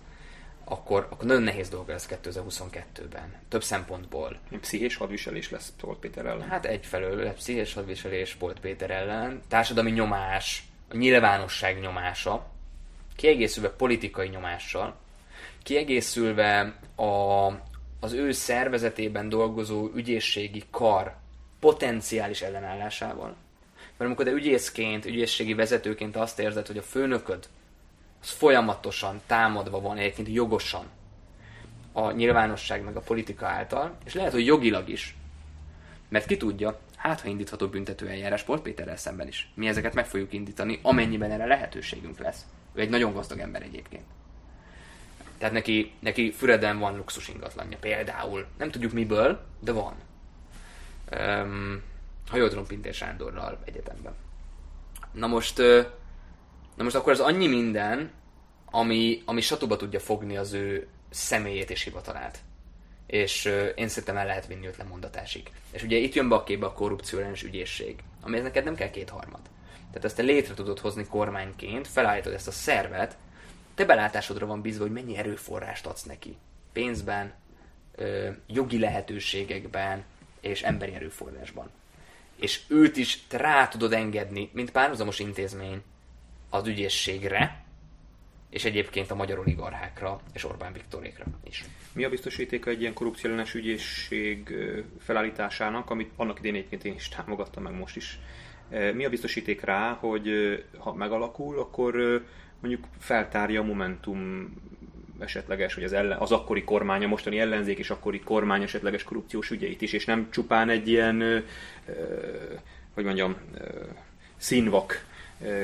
akkor, 0.65 1.07
akkor 1.11 1.27
nagyon 1.27 1.43
nehéz 1.43 1.69
dolga 1.69 1.93
lesz 1.93 2.09
2022-ben. 2.11 3.35
Több 3.49 3.63
szempontból. 3.63 4.39
Pszichés 4.61 4.97
hadviselés 4.97 5.51
lesz 5.51 5.73
Polt 5.81 5.99
Péter 5.99 6.27
ellen? 6.27 6.49
Hát 6.49 6.67
egyfelől 6.67 7.33
pszichés 7.33 7.75
hadviselés 7.75 8.35
Polt 8.35 8.61
Péter 8.61 8.91
ellen, 8.91 9.41
társadalmi 9.49 9.91
nyomás, 9.91 10.63
a 10.91 10.97
nyilvánosság 10.97 11.81
nyomása, 11.81 12.47
kiegészülve 13.17 13.71
politikai 13.71 14.29
nyomással, 14.29 14.97
kiegészülve 15.63 16.79
a, 16.97 17.47
az 18.01 18.13
ő 18.13 18.33
szervezetében 18.33 19.29
dolgozó 19.29 19.91
ügyészségi 19.95 20.63
kar 20.71 21.17
potenciális 21.61 22.43
ellenállásával. 22.43 23.37
Mert 23.77 24.11
amikor 24.11 24.25
te 24.25 24.31
ügyészként, 24.31 25.05
ügyészségi 25.05 25.55
vezetőként 25.55 26.17
azt 26.17 26.39
érzed, 26.39 26.67
hogy 26.67 26.79
a 26.79 26.83
főnököd 26.83 27.49
az 28.21 28.31
folyamatosan 28.31 29.21
támadva 29.27 29.81
van 29.81 29.97
egyébként 29.97 30.29
jogosan 30.29 30.87
a 31.93 32.11
nyilvánosság 32.11 32.85
meg 32.85 32.97
a 32.97 33.01
politika 33.01 33.47
által, 33.47 33.97
és 34.05 34.15
lehet, 34.15 34.33
hogy 34.33 34.47
jogilag 34.47 34.89
is. 34.89 35.17
Mert 36.09 36.27
ki 36.27 36.37
tudja, 36.37 36.81
hát 36.97 37.21
ha 37.21 37.29
indítható 37.29 37.69
büntető 37.69 38.09
eljárás 38.09 38.43
Port 38.43 38.63
Péterrel 38.63 38.97
szemben 38.97 39.29
is. 39.29 39.51
Mi 39.55 39.69
ezeket 39.69 39.95
meg 39.95 40.07
fogjuk 40.07 40.33
indítani, 40.33 40.79
amennyiben 40.83 41.31
erre 41.31 41.47
lehetőségünk 41.47 42.19
lesz. 42.19 42.47
Ő 42.75 42.81
egy 42.81 42.89
nagyon 42.89 43.13
gazdag 43.13 43.39
ember 43.39 43.63
egyébként. 43.63 44.05
Tehát 45.39 45.55
neki, 45.55 45.93
neki 45.99 46.33
Füreden 46.33 46.79
van 46.79 46.97
luxus 46.97 47.29
ingatlanja, 47.29 47.77
például. 47.81 48.47
Nem 48.59 48.71
tudjuk 48.71 48.93
miből, 48.93 49.41
de 49.61 49.73
van. 49.73 49.95
Um, 51.17 51.83
ha 52.29 52.37
jól 52.37 52.49
tudom, 52.49 52.67
Pintér 52.67 52.95
Sándorral 52.95 53.59
egyetemben. 53.65 54.15
Na 55.13 55.27
most, 55.27 55.59
na 56.75 56.83
most 56.83 56.95
akkor 56.95 57.13
az 57.13 57.21
annyi 57.21 57.47
minden, 57.47 58.11
ami, 58.65 59.23
ami 59.25 59.41
satuba 59.41 59.77
tudja 59.77 60.01
fogni 60.01 60.37
az 60.37 60.53
ő 60.53 60.89
személyét 61.11 61.71
és 61.71 61.83
hivatalát. 61.83 62.39
És 63.07 63.45
én 63.75 63.89
szerintem 63.89 64.17
el 64.17 64.27
lehet 64.27 64.47
vinni 64.47 64.67
őt 64.67 64.77
lemondatásig. 64.77 65.51
És 65.71 65.83
ugye 65.83 65.97
itt 65.97 66.15
jön 66.15 66.29
be 66.29 66.35
a 66.35 66.45
képbe 66.45 66.67
a 66.67 66.73
korrupció 66.73 67.19
ellenes 67.19 67.43
ügyészség, 67.43 67.99
ami 68.21 68.39
neked 68.39 68.65
nem 68.65 68.75
kell 68.75 68.91
kétharmad. 68.91 69.41
Tehát 69.87 70.05
ezt 70.05 70.17
te 70.17 70.23
létre 70.23 70.55
tudod 70.55 70.79
hozni 70.79 71.07
kormányként, 71.07 71.89
felállítod 71.89 72.33
ezt 72.33 72.49
a 72.49 72.51
szervet, 72.51 73.17
te 73.75 73.85
belátásodra 73.85 74.47
van 74.47 74.61
bízva, 74.61 74.83
hogy 74.83 74.93
mennyi 74.93 75.17
erőforrást 75.17 75.87
adsz 75.87 76.03
neki. 76.03 76.37
Pénzben, 76.73 77.35
jogi 78.47 78.79
lehetőségekben 78.79 80.05
és 80.41 80.63
emberi 80.63 80.95
erőforrásban 80.95 81.71
és 82.39 82.61
őt 82.69 82.97
is 82.97 83.19
rá 83.31 83.69
tudod 83.69 83.93
engedni, 83.93 84.51
mint 84.53 84.71
párhuzamos 84.71 85.19
intézmény 85.19 85.83
az 86.51 86.67
ügyészségre, 86.67 87.63
és 88.51 88.65
egyébként 88.65 89.11
a 89.11 89.15
magyar 89.15 89.39
oligarchákra 89.39 90.21
és 90.33 90.45
Orbán 90.45 90.73
Viktorékra 90.73 91.25
is. 91.45 91.65
Mi 91.93 92.05
a 92.05 92.09
biztosítéka 92.09 92.71
egy 92.71 92.81
ilyen 92.81 92.93
korrupcióellenes 92.93 93.55
ügyészség 93.55 94.55
felállításának, 94.99 95.91
amit 95.91 96.13
annak 96.17 96.39
idén 96.39 96.55
egyébként 96.55 96.85
én 96.85 96.95
is 96.95 97.09
támogattam, 97.09 97.63
meg 97.63 97.75
most 97.75 97.97
is. 97.97 98.19
Mi 98.95 99.05
a 99.05 99.09
biztosíték 99.09 99.61
rá, 99.61 99.93
hogy 99.93 100.29
ha 100.79 100.95
megalakul, 100.95 101.59
akkor 101.59 102.23
mondjuk 102.61 102.87
feltárja 102.99 103.61
a 103.61 103.65
Momentum 103.65 104.53
esetleges, 105.19 105.75
vagy 105.75 105.85
az, 105.85 105.93
ellen, 105.93 106.19
az 106.19 106.33
akkori 106.33 106.65
kormány, 106.65 107.05
a 107.05 107.07
mostani 107.07 107.39
ellenzék 107.39 107.79
és 107.79 107.91
akkori 107.91 108.21
kormány 108.21 108.63
esetleges 108.63 109.03
korrupciós 109.03 109.51
ügyeit 109.51 109.83
is, 109.83 109.93
és 109.93 110.05
nem 110.05 110.29
csupán 110.31 110.69
egy 110.69 110.89
ilyen, 110.89 111.21
ö, 111.21 111.39
hogy 112.95 113.05
mondjam, 113.05 113.37
ö, 113.55 113.65
színvak 114.37 115.07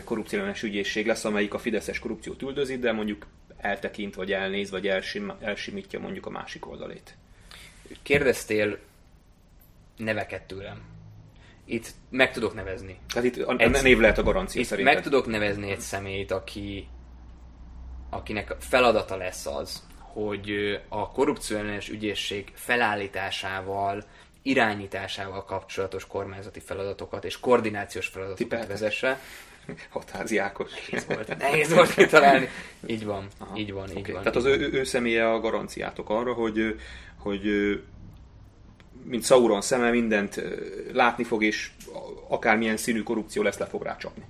korrupciós 0.05 0.63
ügyészség 0.63 1.07
lesz, 1.07 1.25
amelyik 1.25 1.55
a 1.55 1.59
Fideszes 1.59 1.99
korrupciót 1.99 2.43
üldözi, 2.43 2.79
de 2.79 2.93
mondjuk 2.93 3.27
eltekint, 3.57 4.15
vagy 4.15 4.33
elnéz, 4.33 4.71
vagy 4.71 4.89
elsim, 4.89 5.33
elsimítja 5.41 6.01
mondjuk 6.01 6.27
a 6.27 6.31
másik 6.31 6.67
oldalét. 6.67 7.17
Kérdeztél 8.03 8.79
neveket 9.97 10.43
tőlem. 10.43 10.83
Itt 11.65 11.91
meg 12.11 12.33
tudok 12.33 12.55
nevezni. 12.55 12.99
Tehát 13.09 13.25
itt 13.25 13.37
a, 13.37 13.55
egy, 13.59 13.83
név 13.83 13.99
lehet 13.99 14.19
a 14.19 14.23
garancia 14.23 14.61
itt 14.61 14.67
szerintem. 14.67 14.95
meg 14.95 15.03
tudok 15.03 15.27
nevezni 15.27 15.71
egy 15.71 15.81
személyt, 15.81 16.31
aki 16.31 16.87
akinek 18.15 18.55
feladata 18.59 19.17
lesz 19.17 19.47
az, 19.47 19.83
hogy 19.99 20.79
a 20.89 21.11
korrupcióellenes 21.11 21.89
ügyészség 21.89 22.53
felállításával, 22.55 24.05
irányításával 24.43 25.45
kapcsolatos 25.45 26.07
kormányzati 26.07 26.61
feladatokat 26.61 27.25
és 27.25 27.41
koordinációs 27.41 28.07
feladatokat 28.07 28.43
Tipeltek. 28.43 28.69
vezesse. 28.69 29.21
Hatházi 29.89 30.39
Ákos. 30.39 30.71
Nehéz 30.71 31.07
volt, 31.07 31.39
nehéz 31.39 31.73
volt 31.73 31.95
kitalálni. 31.95 32.49
Így 32.87 33.05
van, 33.05 33.27
Aha. 33.39 33.57
így 33.57 33.73
van, 33.73 33.91
így 33.91 33.99
okay. 33.99 34.13
van. 34.13 34.23
Tehát 34.23 34.37
az 34.37 34.45
ő, 34.45 34.71
ő 34.73 34.85
személye 34.85 35.31
a 35.31 35.41
garanciátok 35.41 36.11
arra, 36.11 36.33
hogy, 36.33 36.81
hogy 37.19 37.43
mint 39.05 39.25
Sauron 39.25 39.61
szeme 39.61 39.91
mindent 39.91 40.43
látni 40.93 41.25
fog, 41.25 41.45
és 41.45 41.71
akármilyen 42.29 42.77
színű 42.77 43.03
korrupció 43.03 43.43
lesz, 43.43 43.59
le 43.59 43.67
fog 43.67 43.83
rá 43.83 43.97
csapni. 43.97 44.25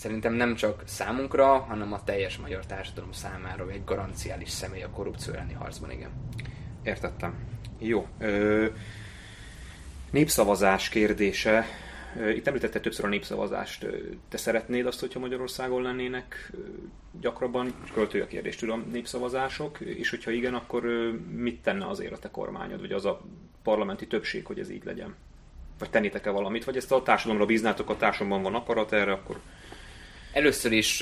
Szerintem 0.00 0.32
nem 0.32 0.54
csak 0.54 0.82
számunkra, 0.86 1.58
hanem 1.58 1.92
a 1.92 2.04
teljes 2.04 2.38
magyar 2.38 2.66
társadalom 2.66 3.12
számára 3.12 3.70
egy 3.70 3.84
garanciális 3.84 4.50
személy 4.50 4.82
a 4.82 4.90
korrupció 4.90 5.32
elleni 5.32 5.52
harcban, 5.52 5.90
igen. 5.90 6.10
Értettem. 6.82 7.34
Jó. 7.78 8.06
Ö, 8.18 8.66
népszavazás 10.10 10.88
kérdése. 10.88 11.66
Itt 12.34 12.46
említette 12.46 12.80
többször 12.80 13.04
a 13.04 13.08
népszavazást. 13.08 13.86
Te 14.28 14.36
szeretnéd 14.36 14.86
azt, 14.86 15.00
hogyha 15.00 15.18
Magyarországon 15.18 15.82
lennének 15.82 16.52
gyakrabban, 17.20 17.74
költői 17.92 18.20
a 18.20 18.26
kérdés, 18.26 18.56
tudom, 18.56 18.84
népszavazások, 18.92 19.80
és 19.80 20.10
hogyha 20.10 20.30
igen, 20.30 20.54
akkor 20.54 20.82
mit 21.34 21.62
tenne 21.62 21.86
azért 21.86 22.12
a 22.12 22.18
te 22.18 22.30
kormányod, 22.30 22.80
vagy 22.80 22.92
az 22.92 23.04
a 23.04 23.20
parlamenti 23.62 24.06
többség, 24.06 24.46
hogy 24.46 24.58
ez 24.58 24.70
így 24.70 24.84
legyen? 24.84 25.14
Vagy 25.78 25.90
tennétek-e 25.90 26.30
valamit, 26.30 26.64
vagy 26.64 26.76
ezt 26.76 26.92
a 26.92 27.02
társadalomra 27.02 27.46
bíznátok, 27.46 27.90
a 27.90 27.96
társadalomban 27.96 28.52
van 28.52 28.60
akarat 28.60 28.92
erre, 28.92 29.12
akkor... 29.12 29.40
Először 30.32 30.72
is 30.72 30.98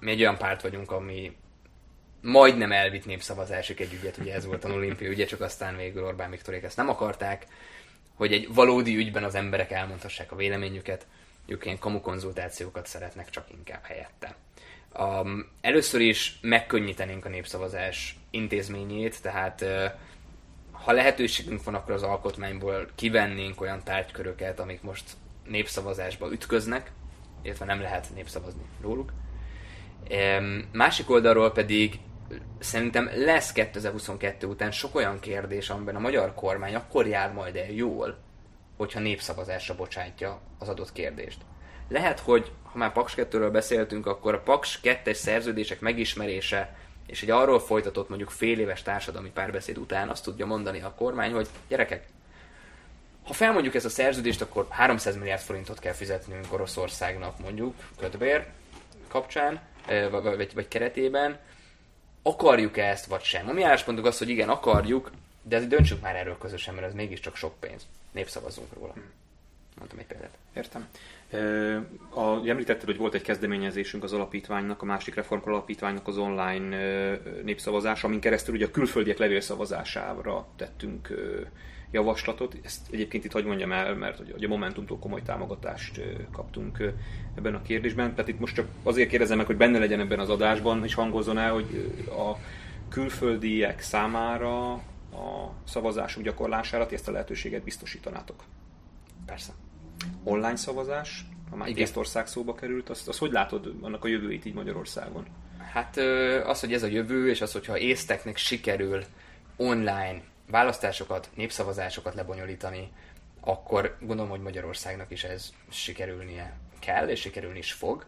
mi 0.00 0.10
egy 0.10 0.20
olyan 0.20 0.36
párt 0.36 0.62
vagyunk, 0.62 0.90
ami 0.90 1.36
majdnem 2.20 2.72
elvitt 2.72 3.04
népszavazásig 3.04 3.80
egy 3.80 3.92
ügyet, 3.92 4.16
ugye 4.16 4.34
ez 4.34 4.46
volt 4.46 4.64
a 4.64 4.68
olimpia 4.68 5.08
ügye, 5.08 5.24
csak 5.24 5.40
aztán 5.40 5.76
végül 5.76 6.04
Orbán 6.04 6.30
Viktorék 6.30 6.62
ezt 6.62 6.76
nem 6.76 6.88
akarták, 6.88 7.46
hogy 8.14 8.32
egy 8.32 8.54
valódi 8.54 8.96
ügyben 8.96 9.24
az 9.24 9.34
emberek 9.34 9.70
elmondhassák 9.70 10.32
a 10.32 10.36
véleményüket, 10.36 11.06
ők 11.46 11.64
ilyen 11.64 11.78
kamu 11.78 12.00
konzultációkat 12.00 12.86
szeretnek 12.86 13.30
csak 13.30 13.46
inkább 13.50 13.84
helyette. 13.84 14.34
Um, 14.98 15.48
először 15.60 16.00
is 16.00 16.38
megkönnyítenénk 16.40 17.24
a 17.24 17.28
népszavazás 17.28 18.16
intézményét, 18.30 19.22
tehát 19.22 19.64
ha 20.72 20.92
lehetőségünk 20.92 21.64
van, 21.64 21.74
akkor 21.74 21.94
az 21.94 22.02
alkotmányból 22.02 22.88
kivennénk 22.94 23.60
olyan 23.60 23.82
tárgyköröket, 23.84 24.60
amik 24.60 24.82
most 24.82 25.04
népszavazásba 25.48 26.32
ütköznek, 26.32 26.90
illetve 27.46 27.64
nem 27.64 27.80
lehet 27.80 28.14
népszavazni 28.14 28.62
róluk. 28.80 29.12
Másik 30.72 31.10
oldalról 31.10 31.52
pedig 31.52 31.98
szerintem 32.58 33.10
lesz 33.14 33.52
2022 33.52 34.46
után 34.46 34.70
sok 34.70 34.94
olyan 34.94 35.20
kérdés, 35.20 35.70
amiben 35.70 35.96
a 35.96 36.00
magyar 36.00 36.34
kormány 36.34 36.74
akkor 36.74 37.06
jár 37.06 37.32
majd 37.32 37.56
el 37.56 37.70
jól, 37.70 38.18
hogyha 38.76 39.00
népszavazásra 39.00 39.74
bocsátja 39.74 40.40
az 40.58 40.68
adott 40.68 40.92
kérdést. 40.92 41.38
Lehet, 41.88 42.20
hogy 42.20 42.52
ha 42.62 42.78
már 42.78 42.92
Paks 42.92 43.14
2-ről 43.16 43.48
beszéltünk, 43.52 44.06
akkor 44.06 44.34
a 44.34 44.40
Paks 44.40 44.80
2-es 44.82 45.14
szerződések 45.14 45.80
megismerése 45.80 46.76
és 47.06 47.22
egy 47.22 47.30
arról 47.30 47.60
folytatott 47.60 48.08
mondjuk 48.08 48.30
fél 48.30 48.58
éves 48.58 48.82
társadalmi 48.82 49.30
párbeszéd 49.30 49.78
után 49.78 50.08
azt 50.08 50.24
tudja 50.24 50.46
mondani 50.46 50.80
a 50.80 50.94
kormány, 50.94 51.32
hogy 51.32 51.48
gyerekek, 51.68 52.06
ha 53.26 53.32
felmondjuk 53.32 53.74
ezt 53.74 53.84
a 53.84 53.88
szerződést, 53.88 54.40
akkor 54.40 54.66
300 54.68 55.16
milliárd 55.16 55.40
forintot 55.40 55.78
kell 55.78 55.92
fizetnünk 55.92 56.52
Oroszországnak 56.52 57.38
mondjuk 57.40 57.74
kötbér 57.98 58.46
kapcsán, 59.08 59.60
vagy, 59.86 60.36
vagy, 60.36 60.54
vagy 60.54 60.68
keretében, 60.68 61.38
akarjuk-e 62.22 62.84
ezt, 62.84 63.06
vagy 63.06 63.22
sem. 63.22 63.48
A 63.48 63.52
mi 63.52 63.62
álláspontunk 63.62 64.06
az, 64.06 64.18
hogy 64.18 64.28
igen, 64.28 64.48
akarjuk, 64.48 65.10
de 65.42 65.56
azért 65.56 65.70
döntsük 65.70 66.00
már 66.00 66.16
erről 66.16 66.38
közösen, 66.38 66.74
mert 66.74 66.86
ez 66.86 66.94
mégiscsak 66.94 67.36
sok 67.36 67.60
pénz. 67.60 67.86
Népszavazunk 68.12 68.72
róla. 68.74 68.92
Hm. 68.92 69.00
Mondtam 69.78 69.98
egy 69.98 70.06
példát. 70.06 70.36
Értem. 70.54 70.88
A, 72.10 72.48
említetted, 72.48 72.84
hogy 72.84 72.96
volt 72.96 73.14
egy 73.14 73.22
kezdeményezésünk 73.22 74.02
az 74.02 74.12
alapítványnak, 74.12 74.82
a 74.82 74.84
másik 74.84 75.14
reformkor 75.14 75.52
alapítványnak 75.52 76.08
az 76.08 76.18
online 76.18 76.76
népszavazás, 77.42 78.04
amin 78.04 78.20
keresztül 78.20 78.54
ugye 78.54 78.66
a 78.66 78.70
külföldiek 78.70 79.18
levélszavazására 79.18 80.46
tettünk 80.56 81.08
javaslatot. 81.96 82.56
Ezt 82.64 82.86
egyébként 82.90 83.24
itt 83.24 83.32
hogy 83.32 83.44
mondjam 83.44 83.72
el, 83.72 83.94
mert 83.94 84.16
hogy 84.32 84.44
a 84.44 84.48
Momentumtól 84.48 84.98
komoly 84.98 85.22
támogatást 85.22 86.00
kaptunk 86.32 86.92
ebben 87.36 87.54
a 87.54 87.62
kérdésben. 87.62 88.10
Tehát 88.10 88.28
itt 88.28 88.38
most 88.38 88.54
csak 88.54 88.66
azért 88.82 89.08
kérdezem 89.08 89.36
meg, 89.36 89.46
hogy 89.46 89.56
benne 89.56 89.78
legyen 89.78 90.00
ebben 90.00 90.18
az 90.18 90.28
adásban, 90.28 90.84
és 90.84 90.94
hangozzon 90.94 91.38
el, 91.38 91.52
hogy 91.52 91.92
a 92.08 92.36
külföldiek 92.88 93.80
számára 93.80 94.72
a 95.12 95.52
szavazásuk 95.64 96.22
gyakorlására 96.22 96.86
ti 96.86 96.94
ezt 96.94 97.08
a 97.08 97.12
lehetőséget 97.12 97.62
biztosítanátok. 97.62 98.44
Persze. 99.26 99.52
Online 100.24 100.56
szavazás, 100.56 101.26
ha 101.50 101.56
már 101.56 101.68
Észtország 101.78 102.26
szóba 102.26 102.54
került, 102.54 102.88
azt, 102.88 103.08
azt 103.08 103.18
hogy 103.18 103.32
látod 103.32 103.74
annak 103.80 104.04
a 104.04 104.08
jövőit 104.08 104.44
így 104.44 104.54
Magyarországon? 104.54 105.26
Hát 105.72 105.96
az, 106.46 106.60
hogy 106.60 106.72
ez 106.72 106.82
a 106.82 106.86
jövő, 106.86 107.28
és 107.28 107.40
az, 107.40 107.52
hogyha 107.52 107.78
észteknek 107.78 108.36
sikerül 108.36 109.04
online 109.56 110.22
választásokat, 110.50 111.30
népszavazásokat 111.34 112.14
lebonyolítani, 112.14 112.92
akkor 113.40 113.96
gondolom, 114.00 114.30
hogy 114.30 114.40
Magyarországnak 114.40 115.10
is 115.10 115.24
ez 115.24 115.52
sikerülnie 115.70 116.56
kell, 116.78 117.08
és 117.08 117.20
sikerülni 117.20 117.58
is 117.58 117.72
fog. 117.72 118.04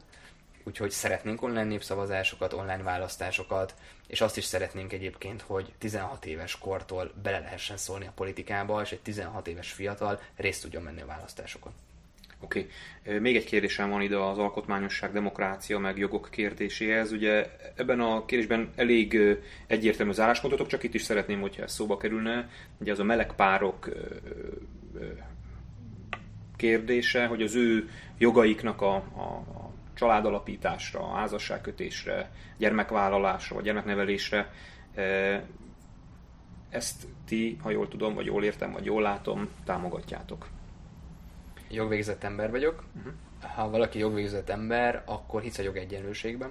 Úgyhogy 0.64 0.90
szeretnénk 0.90 1.42
online 1.42 1.64
népszavazásokat, 1.64 2.52
online 2.52 2.82
választásokat, 2.82 3.74
és 4.06 4.20
azt 4.20 4.36
is 4.36 4.44
szeretnénk 4.44 4.92
egyébként, 4.92 5.42
hogy 5.42 5.72
16 5.78 6.24
éves 6.26 6.58
kortól 6.58 7.12
bele 7.22 7.38
lehessen 7.38 7.76
szólni 7.76 8.06
a 8.06 8.12
politikába, 8.14 8.82
és 8.82 8.92
egy 8.92 9.00
16 9.00 9.46
éves 9.46 9.72
fiatal 9.72 10.20
részt 10.36 10.62
tudjon 10.62 10.82
menni 10.82 11.00
a 11.00 11.06
választásokon. 11.06 11.72
Oké. 12.40 12.66
Okay. 13.04 13.18
Még 13.18 13.36
egy 13.36 13.44
kérdésem 13.44 13.90
van 13.90 14.02
ide 14.02 14.16
az 14.16 14.38
alkotmányosság, 14.38 15.12
demokrácia, 15.12 15.78
meg 15.78 15.98
jogok 15.98 16.28
kérdéséhez. 16.30 17.12
Ugye 17.12 17.46
ebben 17.74 18.00
a 18.00 18.24
kérdésben 18.24 18.70
elég 18.76 19.18
egyértelmű 19.66 20.10
az 20.12 20.20
álláspontotok, 20.20 20.66
csak 20.66 20.82
itt 20.82 20.94
is 20.94 21.02
szeretném, 21.02 21.40
hogyha 21.40 21.62
ez 21.62 21.72
szóba 21.72 21.96
kerülne. 21.96 22.48
Ugye 22.80 22.92
az 22.92 22.98
a 22.98 23.04
meleg 23.04 23.34
párok 23.34 23.88
kérdése, 26.56 27.26
hogy 27.26 27.42
az 27.42 27.54
ő 27.54 27.88
jogaiknak 28.18 28.80
a, 28.80 28.94
a, 28.94 29.20
a 29.20 29.72
családalapításra, 29.94 31.00
a 31.00 31.14
házasságkötésre, 31.14 32.30
gyermekvállalásra, 32.56 33.54
vagy 33.54 33.64
gyermeknevelésre 33.64 34.52
ezt 36.68 37.06
ti, 37.26 37.56
ha 37.62 37.70
jól 37.70 37.88
tudom, 37.88 38.14
vagy 38.14 38.26
jól 38.26 38.44
értem, 38.44 38.72
vagy 38.72 38.84
jól 38.84 39.02
látom, 39.02 39.48
támogatjátok 39.64 40.48
jogvégzett 41.70 42.24
ember 42.24 42.50
vagyok. 42.50 42.84
Uh-huh. 42.96 43.12
Ha 43.54 43.70
valaki 43.70 43.98
jogvégzett 43.98 44.48
ember, 44.48 45.02
akkor 45.06 45.42
hisz 45.42 45.58
a 45.58 45.62
jogegyenlőségben. 45.62 46.50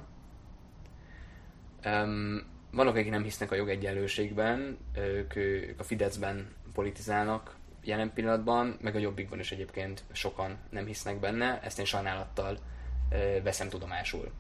Um, 1.86 2.56
vannak, 2.72 2.96
akik 2.96 3.10
nem 3.10 3.24
hisznek 3.24 3.52
a 3.52 3.56
jogegyenlőségben, 3.56 4.78
ők, 4.96 5.36
ők 5.36 5.80
a 5.80 5.84
Fideszben 5.84 6.56
politizálnak 6.74 7.56
jelen 7.84 8.14
pillanatban, 8.14 8.78
meg 8.82 8.96
a 8.96 9.00
Jobbikban 9.00 9.40
is 9.40 9.52
egyébként 9.52 10.04
sokan 10.12 10.58
nem 10.70 10.86
hisznek 10.86 11.20
benne, 11.20 11.62
ezt 11.62 11.80
én 11.80 11.86
sajnálattal 11.86 12.58
uh, 13.12 13.44
veszem 13.44 13.70
tudomásul. 13.70 14.32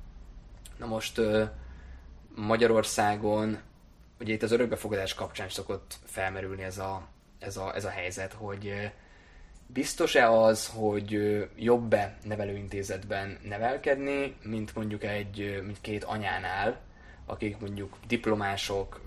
Na 0.77 0.85
most 0.85 1.17
uh, 1.17 1.49
Magyarországon, 2.35 3.59
ugye 4.19 4.33
itt 4.33 4.43
az 4.43 4.51
örökbefogadás 4.51 5.13
kapcsán 5.13 5.49
szokott 5.49 5.97
felmerülni 6.05 6.63
ez 6.63 6.77
a, 6.77 7.07
ez 7.39 7.57
a, 7.57 7.75
ez 7.75 7.85
a 7.85 7.89
helyzet, 7.89 8.33
hogy 8.33 8.65
uh, 8.65 8.91
Biztos-e 9.69 10.31
az, 10.31 10.67
hogy 10.67 11.41
jobb-e 11.55 12.17
nevelőintézetben 12.23 13.37
nevelkedni, 13.43 14.35
mint 14.43 14.75
mondjuk 14.75 15.03
egy, 15.03 15.61
mint 15.65 15.81
két 15.81 16.03
anyánál, 16.03 16.79
akik 17.25 17.57
mondjuk 17.57 17.97
diplomások, 18.07 19.01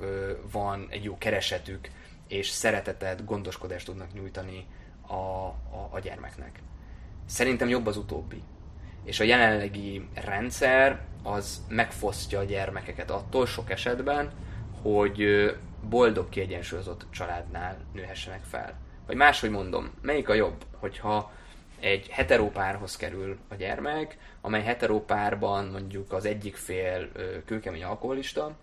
van 0.53 0.87
egy 0.91 1.05
jó 1.05 1.19
keresetük, 1.19 1.89
és 2.29 2.49
szeretetet, 2.49 3.25
gondoskodást 3.25 3.87
tudnak 3.87 4.13
nyújtani 4.13 4.67
a, 5.07 5.15
a, 5.15 5.89
a 5.91 5.99
gyermeknek. 5.99 6.61
Szerintem 7.27 7.69
jobb 7.69 7.87
az 7.87 7.97
utóbbi. 7.97 8.43
És 9.05 9.21
a 9.21 9.25
jelenlegi 9.25 10.09
rendszer 10.15 11.01
az 11.23 11.65
megfosztja 11.69 12.39
a 12.39 12.45
gyermekeket 12.45 13.11
attól 13.11 13.47
sok 13.47 13.71
esetben, 13.71 14.31
hogy 14.83 15.25
boldog, 15.89 16.29
kiegyensúlyozott 16.29 17.07
családnál 17.11 17.77
nőhessenek 17.93 18.43
fel 18.43 18.89
vagy 19.11 19.19
máshogy 19.19 19.51
mondom, 19.51 19.91
melyik 20.03 20.29
a 20.29 20.35
jobb, 20.35 20.65
hogyha 20.79 21.33
egy 21.81 22.09
heterópárhoz 22.11 22.97
kerül 22.97 23.37
a 23.49 23.55
gyermek, 23.55 24.19
amely 24.41 24.63
heterópárban 24.63 25.65
mondjuk 25.65 26.13
az 26.13 26.25
egyik 26.25 26.57
fél 26.57 27.09
kőkemény 27.45 27.85
alkoholista, 27.85 28.57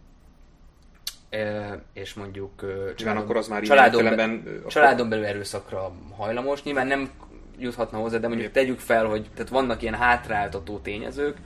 és 1.94 2.14
mondjuk 2.14 2.52
családon, 2.96 3.24
akkor 3.24 3.38
az 3.38 3.48
már 3.48 3.62
családon, 3.62 4.16
be, 4.16 4.40
családon 4.68 5.10
belül 5.10 5.26
erőszakra 5.26 5.92
hajlamos. 6.18 6.64
Nyilván 6.64 6.88
nem 6.88 7.12
juthatna 7.58 7.98
hozzá, 7.98 8.18
de 8.18 8.28
mondjuk 8.28 8.52
tegyük 8.52 8.80
fel, 8.80 9.06
hogy 9.06 9.30
tehát 9.34 9.50
vannak 9.50 9.82
ilyen 9.82 9.96
hátráltató 9.96 10.80
tényezők, 10.80 11.38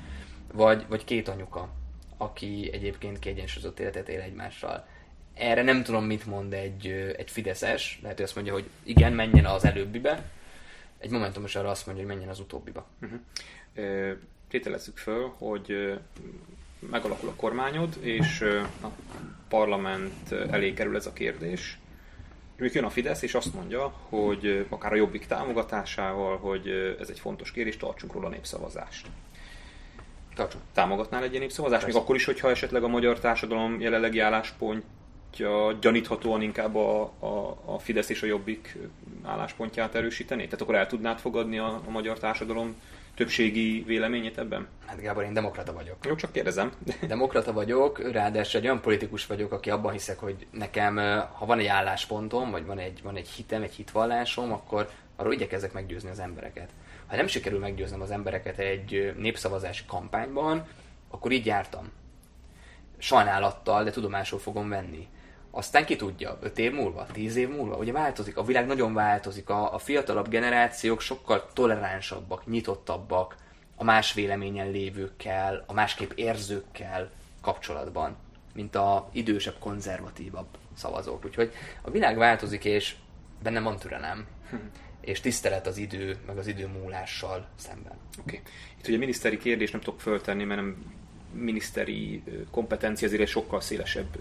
vagy, 0.53 0.85
vagy 0.87 1.03
két 1.03 1.27
anyuka, 1.27 1.69
aki 2.17 2.69
egyébként 2.73 3.19
kiegyensúlyozott 3.19 3.79
életet 3.79 4.09
él 4.09 4.21
egymással 4.21 4.85
erre 5.41 5.61
nem 5.63 5.83
tudom, 5.83 6.05
mit 6.05 6.25
mond 6.25 6.53
egy, 6.53 6.87
egy 7.17 7.31
Fideszes, 7.31 7.99
lehet, 8.01 8.17
hogy 8.17 8.25
azt 8.25 8.35
mondja, 8.35 8.53
hogy 8.53 8.69
igen, 8.83 9.13
menjen 9.13 9.45
az 9.45 9.65
előbbibe, 9.65 10.23
egy 10.97 11.09
Momentumos 11.09 11.55
arra 11.55 11.69
azt 11.69 11.85
mondja, 11.85 12.03
hogy 12.05 12.13
menjen 12.13 12.31
az 12.31 12.39
utóbbiba. 12.39 12.85
Uh-huh. 13.01 13.19
Tételezzük 14.49 14.97
föl, 14.97 15.33
hogy 15.37 15.97
megalakul 16.79 17.29
a 17.29 17.35
kormányod, 17.35 17.97
és 18.01 18.41
a 18.81 18.87
parlament 19.49 20.31
elé 20.31 20.73
kerül 20.73 20.95
ez 20.95 21.05
a 21.05 21.13
kérdés. 21.13 21.79
Még 22.57 22.73
jön 22.73 22.83
a 22.83 22.89
Fidesz, 22.89 23.21
és 23.21 23.33
azt 23.33 23.53
mondja, 23.53 23.93
hogy 24.09 24.65
akár 24.69 24.93
a 24.93 24.95
Jobbik 24.95 25.25
támogatásával, 25.25 26.37
hogy 26.37 26.67
ez 26.99 27.09
egy 27.09 27.19
fontos 27.19 27.51
kérdés, 27.51 27.77
tartsunk 27.77 28.13
róla 28.13 28.29
népszavazást. 28.29 29.07
Tartsuk. 30.35 30.61
Támogatnál 30.73 31.23
egy 31.23 31.29
ilyen 31.29 31.41
népszavazást? 31.41 31.85
Még 31.85 31.95
akkor 31.95 32.15
is, 32.15 32.25
hogyha 32.25 32.49
esetleg 32.49 32.83
a 32.83 32.87
magyar 32.87 33.19
társadalom 33.19 33.79
jelenlegi 33.79 34.19
álláspontja 34.19 34.99
gyaníthatóan 35.79 36.41
inkább 36.41 36.75
a, 36.75 37.01
a, 37.19 37.57
a 37.65 37.79
Fidesz 37.79 38.09
és 38.09 38.21
a 38.21 38.25
Jobbik 38.25 38.77
álláspontját 39.23 39.95
erősítené? 39.95 40.43
Tehát 40.43 40.61
akkor 40.61 40.75
el 40.75 40.87
tudnád 40.87 41.19
fogadni 41.19 41.57
a, 41.57 41.81
a 41.85 41.89
magyar 41.89 42.19
társadalom 42.19 42.75
többségi 43.15 43.83
véleményét 43.83 44.37
ebben? 44.37 44.67
Hát 44.85 45.01
Gábor, 45.01 45.23
én 45.23 45.33
demokrata 45.33 45.73
vagyok. 45.73 45.95
Jó, 46.05 46.15
csak 46.15 46.31
kérdezem. 46.31 46.71
Demokrata 47.07 47.53
vagyok, 47.53 48.11
ráadásul 48.11 48.59
egy 48.59 48.65
olyan 48.65 48.81
politikus 48.81 49.25
vagyok, 49.25 49.51
aki 49.51 49.69
abban 49.69 49.91
hiszek, 49.91 50.19
hogy 50.19 50.47
nekem, 50.51 50.95
ha 51.33 51.45
van 51.45 51.59
egy 51.59 51.65
álláspontom, 51.65 52.51
vagy 52.51 52.65
van 52.65 52.77
egy, 52.77 53.01
van 53.03 53.15
egy 53.15 53.27
hitem, 53.27 53.61
egy 53.61 53.73
hitvallásom, 53.73 54.51
akkor 54.51 54.89
arról 55.15 55.33
igyekezek 55.33 55.73
meggyőzni 55.73 56.09
az 56.09 56.19
embereket. 56.19 56.69
Ha 57.07 57.15
nem 57.15 57.27
sikerül 57.27 57.59
meggyőznem 57.59 58.01
az 58.01 58.11
embereket 58.11 58.57
egy 58.57 59.13
népszavazási 59.17 59.83
kampányban, 59.87 60.67
akkor 61.09 61.31
így 61.31 61.45
jártam. 61.45 61.91
Sajnálattal, 62.97 63.83
de 63.83 63.91
tudomásul 63.91 64.39
fogom 64.39 64.69
venni. 64.69 65.07
Aztán 65.51 65.85
ki 65.85 65.95
tudja, 65.95 66.37
5 66.41 66.57
év 66.57 66.73
múlva, 66.73 67.05
10 67.11 67.35
év 67.35 67.49
múlva, 67.49 67.75
ugye 67.75 67.91
változik, 67.91 68.37
a 68.37 68.43
világ 68.43 68.65
nagyon 68.65 68.93
változik, 68.93 69.49
a, 69.49 69.73
a 69.73 69.77
fiatalabb 69.77 70.29
generációk 70.29 71.01
sokkal 71.01 71.49
toleránsabbak, 71.53 72.45
nyitottabbak 72.45 73.35
a 73.75 73.83
más 73.83 74.13
véleményen 74.13 74.71
lévőkkel, 74.71 75.63
a 75.67 75.73
másképp 75.73 76.11
érzőkkel 76.15 77.11
kapcsolatban, 77.41 78.15
mint 78.53 78.75
a 78.75 79.09
idősebb, 79.11 79.55
konzervatívabb 79.59 80.47
szavazók. 80.75 81.25
Úgyhogy 81.25 81.51
a 81.81 81.91
világ 81.91 82.17
változik, 82.17 82.65
és 82.65 82.95
bennem 83.43 83.63
van 83.63 83.77
türelem, 83.77 84.25
és 85.01 85.19
tisztelet 85.19 85.67
az 85.67 85.77
idő, 85.77 86.17
meg 86.25 86.37
az 86.37 86.47
idő 86.47 86.67
múlással 86.67 87.47
szemben. 87.55 87.93
Oké. 88.19 88.37
Okay. 88.37 88.51
Itt 88.79 88.87
ugye 88.87 88.97
miniszteri 88.97 89.37
kérdés 89.37 89.71
nem 89.71 89.81
tudok 89.81 90.01
föltenni, 90.01 90.43
mert 90.43 90.61
nem 90.61 90.93
miniszteri 91.33 92.23
kompetencia, 92.51 93.07
ezért 93.07 93.21
egy 93.21 93.27
sokkal 93.27 93.61
szélesebb 93.61 94.17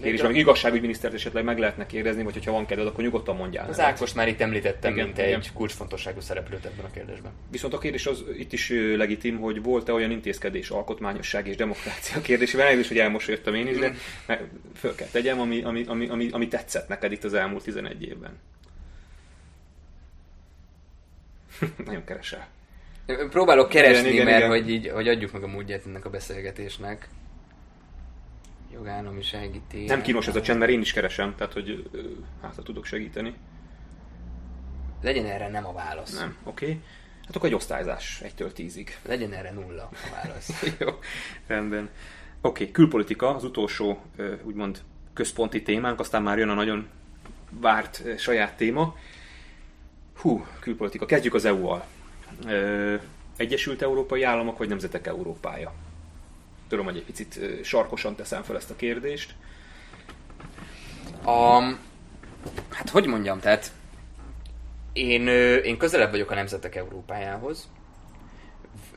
kérdés, 0.00 0.20
amíg 0.20 0.36
igazságügyminisztert 0.36 1.14
esetleg 1.14 1.44
meg 1.44 1.58
lehetne 1.58 1.86
kérdezni, 1.86 2.22
vagy 2.22 2.44
ha 2.44 2.52
van 2.52 2.66
kedved, 2.66 2.86
akkor 2.86 3.04
nyugodtan 3.04 3.36
mondjál. 3.36 3.68
Az 3.68 3.80
Ákos 3.80 4.12
már 4.12 4.28
itt 4.28 4.40
említettem, 4.40 4.92
igen, 4.92 5.04
mint 5.04 5.18
igen. 5.18 5.34
egy 5.34 5.52
kulcsfontosságú 5.52 6.20
szereplőt 6.20 6.64
ebben 6.64 6.84
a 6.84 6.90
kérdésben. 6.90 7.32
Viszont 7.50 7.74
a 7.74 7.78
kérdés 7.78 8.06
az 8.06 8.24
itt 8.38 8.52
is 8.52 8.70
legitim, 8.96 9.38
hogy 9.38 9.62
volt-e 9.62 9.92
olyan 9.92 10.10
intézkedés, 10.10 10.70
alkotmányosság 10.70 11.46
és 11.46 11.56
demokrácia 11.56 12.20
kérdésében, 12.28 12.64
elnézést, 12.66 12.88
hogy 12.88 12.98
elmosolyodtam 12.98 13.54
én 13.54 13.66
is, 13.66 13.78
de 13.78 13.94
föl 14.74 14.94
kell 14.94 15.08
tegyem, 15.10 15.40
ami, 15.40 15.62
ami, 15.62 15.84
ami, 15.86 16.08
ami, 16.08 16.28
ami 16.30 16.48
tetszett 16.48 16.88
neked 16.88 17.12
itt 17.12 17.24
az 17.24 17.34
elmúlt 17.34 17.62
11 17.62 18.02
évben. 18.02 18.38
Nagyon 21.86 22.04
keresel. 22.04 22.48
Próbálok 23.30 23.68
keresni, 23.68 24.08
igen, 24.08 24.12
igen, 24.12 24.24
mert 24.24 24.38
igen. 24.38 24.50
Hogy, 24.50 24.70
így, 24.70 24.88
hogy 24.88 25.08
adjuk 25.08 25.32
meg 25.32 25.42
a 25.42 25.46
módját 25.46 25.86
ennek 25.86 26.04
a 26.04 26.10
beszélgetésnek. 26.10 27.08
Jogállamisági 28.72 29.60
tér. 29.68 29.88
Nem 29.88 30.02
kínos 30.02 30.26
ez 30.26 30.36
a 30.36 30.42
csend, 30.42 30.58
mert 30.58 30.70
én 30.70 30.80
is 30.80 30.92
keresem, 30.92 31.34
tehát 31.36 31.52
hogy 31.52 31.90
hát 32.42 32.58
tudok 32.64 32.84
segíteni. 32.84 33.34
Legyen 35.02 35.26
erre 35.26 35.48
nem 35.48 35.66
a 35.66 35.72
válasz. 35.72 36.18
Nem, 36.18 36.36
oké. 36.44 36.64
Okay. 36.64 36.80
Hát 37.26 37.36
akkor 37.36 37.48
egy 37.48 37.54
osztályzás, 37.54 38.20
egytől 38.20 38.52
tízig. 38.52 38.98
Legyen 39.06 39.32
erre 39.32 39.52
nulla 39.52 39.82
a 39.82 39.96
válasz. 40.22 40.62
Jó, 40.80 40.88
rendben. 41.46 41.82
Oké, 42.40 42.62
okay, 42.62 42.70
külpolitika, 42.70 43.34
az 43.34 43.44
utolsó 43.44 44.02
úgymond 44.42 44.82
központi 45.12 45.62
témánk, 45.62 46.00
aztán 46.00 46.22
már 46.22 46.38
jön 46.38 46.48
a 46.48 46.54
nagyon 46.54 46.88
várt 47.50 48.18
saját 48.18 48.56
téma. 48.56 48.96
Hú, 50.16 50.46
külpolitika. 50.60 51.06
Kezdjük 51.06 51.34
az 51.34 51.44
EU-val. 51.44 51.84
Egyesült 53.36 53.82
Európai 53.82 54.22
Államok 54.22 54.58
vagy 54.58 54.68
Nemzetek 54.68 55.06
Európája? 55.06 55.72
Tudom, 56.72 56.86
hogy 56.86 56.96
egy 56.96 57.04
picit 57.04 57.64
sarkosan 57.64 58.14
teszem 58.14 58.42
fel 58.42 58.56
ezt 58.56 58.70
a 58.70 58.76
kérdést. 58.76 59.34
A, 61.24 61.60
hát 62.70 62.88
hogy 62.90 63.06
mondjam, 63.06 63.40
tehát 63.40 63.72
én, 64.92 65.26
én 65.64 65.78
közelebb 65.78 66.10
vagyok 66.10 66.30
a 66.30 66.34
Nemzetek 66.34 66.74
Európájához, 66.74 67.68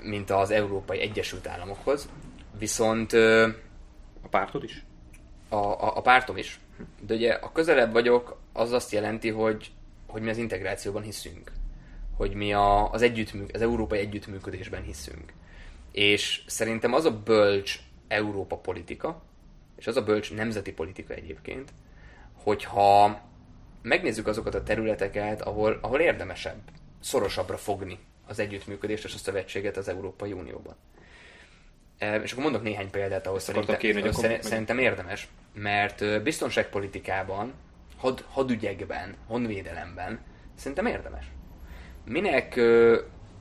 mint 0.01 0.29
az 0.29 0.51
Európai 0.51 0.99
Egyesült 0.99 1.47
Államokhoz, 1.47 2.09
viszont... 2.59 3.13
A 4.21 4.27
pártod 4.29 4.63
is? 4.63 4.85
A, 5.49 5.55
a, 5.55 5.97
a 5.97 6.01
pártom 6.01 6.37
is. 6.37 6.59
De 7.01 7.13
ugye 7.13 7.33
a 7.33 7.51
közelebb 7.51 7.91
vagyok, 7.91 8.39
az 8.53 8.71
azt 8.71 8.91
jelenti, 8.91 9.29
hogy 9.29 9.71
hogy 10.05 10.21
mi 10.21 10.29
az 10.29 10.37
integrációban 10.37 11.01
hiszünk, 11.01 11.51
hogy 12.17 12.33
mi 12.33 12.53
a, 12.53 12.91
az, 12.91 13.01
együttműk, 13.01 13.49
az 13.53 13.61
európai 13.61 13.99
együttműködésben 13.99 14.83
hiszünk. 14.83 15.33
És 15.95 16.41
szerintem 16.45 16.93
az 16.93 17.05
a 17.05 17.21
bölcs 17.23 17.79
Európa 18.07 18.57
politika, 18.57 19.21
és 19.75 19.87
az 19.87 19.97
a 19.97 20.03
bölcs 20.03 20.33
nemzeti 20.33 20.73
politika 20.73 21.13
egyébként, 21.13 21.73
hogyha 22.33 23.21
megnézzük 23.81 24.27
azokat 24.27 24.55
a 24.55 24.63
területeket, 24.63 25.41
ahol, 25.41 25.79
ahol 25.81 25.99
érdemesebb, 25.99 26.61
szorosabbra 26.99 27.57
fogni 27.57 27.99
az 28.27 28.39
együttműködést 28.39 29.05
és 29.05 29.13
a 29.13 29.17
szövetséget 29.17 29.77
az 29.77 29.87
Európai 29.87 30.31
Unióban. 30.31 30.75
E, 31.97 32.15
és 32.15 32.31
akkor 32.31 32.43
mondok 32.43 32.63
néhány 32.63 32.89
példát, 32.89 33.27
ahol 33.27 33.39
szerintem, 33.39 33.77
kérni, 33.77 34.01
akkor 34.01 34.37
szerintem 34.39 34.77
érdemes, 34.77 35.27
mert 35.53 36.23
biztonságpolitikában 36.23 37.53
had, 37.97 38.25
hadügyekben, 38.29 39.15
honvédelemben 39.27 40.19
szerintem 40.55 40.85
érdemes. 40.85 41.25
Minek 42.05 42.59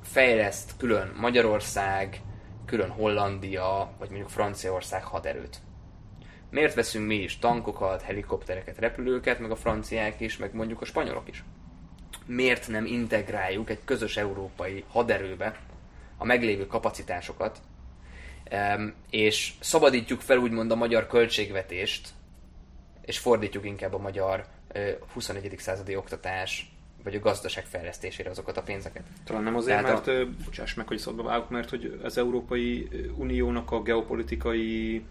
fejleszt 0.02 0.76
külön 0.76 1.14
Magyarország, 1.16 2.20
külön 2.66 2.90
Hollandia, 2.90 3.90
vagy 3.98 4.08
mondjuk 4.08 4.30
Franciaország 4.30 5.04
haderőt? 5.04 5.58
Miért 6.50 6.74
veszünk 6.74 7.06
mi 7.06 7.14
is 7.14 7.38
tankokat, 7.38 8.02
helikoptereket, 8.02 8.78
repülőket, 8.78 9.38
meg 9.38 9.50
a 9.50 9.56
franciák 9.56 10.20
is, 10.20 10.36
meg 10.36 10.54
mondjuk 10.54 10.80
a 10.80 10.84
spanyolok 10.84 11.28
is? 11.28 11.44
Miért 12.26 12.68
nem 12.68 12.86
integráljuk 12.86 13.70
egy 13.70 13.80
közös 13.84 14.16
európai 14.16 14.84
haderőbe 14.88 15.60
a 16.18 16.24
meglévő 16.24 16.66
kapacitásokat, 16.66 17.58
és 19.10 19.52
szabadítjuk 19.60 20.20
fel 20.20 20.38
úgymond 20.38 20.70
a 20.70 20.74
magyar 20.74 21.06
költségvetést 21.06 22.08
és 23.04 23.18
fordítjuk 23.18 23.64
inkább 23.64 23.94
a 23.94 23.98
magyar 23.98 24.46
21. 25.12 25.54
századi 25.58 25.96
oktatás 25.96 26.73
vagy 27.04 27.14
a 27.14 27.18
gazdaság 27.18 27.64
fejlesztésére 27.64 28.30
azokat 28.30 28.56
a 28.56 28.62
pénzeket. 28.62 29.02
Talán 29.24 29.42
nem 29.42 29.56
azért, 29.56 29.82
Tehát 29.82 30.06
mert, 30.06 30.18
a... 30.18 30.30
bocsáss 30.44 30.74
meg, 30.74 30.86
hogy 30.86 30.98
szabba 30.98 31.22
vágok, 31.22 31.50
mert 31.50 31.70
hogy 31.70 32.00
az 32.02 32.18
Európai 32.18 32.88
Uniónak 33.16 33.70
a 33.70 33.82
geopolitikai 33.82 35.02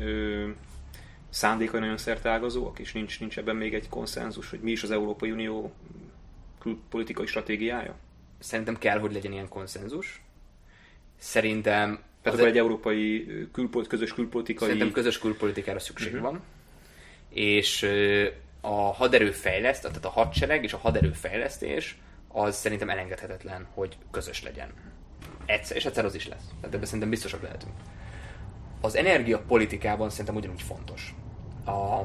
ö, 0.00 0.48
szándékai 1.30 1.80
nagyon 1.80 1.96
szerteágazóak, 1.96 2.78
és 2.78 2.92
nincs, 2.92 3.20
nincs 3.20 3.38
ebben 3.38 3.56
még 3.56 3.74
egy 3.74 3.88
konszenzus, 3.88 4.50
hogy 4.50 4.60
mi 4.60 4.70
is 4.70 4.82
az 4.82 4.90
Európai 4.90 5.30
Unió 5.30 5.72
külpolitikai 6.60 7.26
stratégiája? 7.26 7.94
Szerintem 8.38 8.78
kell, 8.78 8.98
hogy 8.98 9.12
legyen 9.12 9.32
ilyen 9.32 9.48
konszenzus. 9.48 10.22
Szerintem... 11.16 11.98
Tehát 12.22 12.38
az 12.38 12.44
egy 12.44 12.58
európai 12.58 13.26
külpolt, 13.52 13.86
közös 13.86 14.12
külpolitikai... 14.12 14.68
Szerintem 14.68 14.92
közös 14.92 15.18
külpolitikára 15.18 15.78
szükség 15.78 16.12
uh-huh. 16.12 16.30
van 16.30 16.42
és 17.34 17.86
a 18.64 18.92
haderőfejleszt, 18.92 19.82
tehát 19.82 20.04
a 20.04 20.08
hadsereg 20.08 20.64
és 20.64 20.72
a 20.72 20.78
haderőfejlesztés 20.78 21.98
az 22.28 22.56
szerintem 22.56 22.90
elengedhetetlen, 22.90 23.66
hogy 23.74 23.96
közös 24.10 24.42
legyen. 24.42 24.72
Egyszer, 25.46 25.76
és 25.76 25.84
egyszer 25.84 26.04
az 26.04 26.14
is 26.14 26.28
lesz. 26.28 26.44
Tehát 26.60 26.74
ebben 26.74 26.84
szerintem 26.84 27.10
biztosak 27.10 27.42
lehetünk. 27.42 27.72
Az 28.80 28.94
energiapolitikában 28.94 30.10
szerintem 30.10 30.34
ugyanúgy 30.36 30.62
fontos. 30.62 31.14
A, 31.64 32.00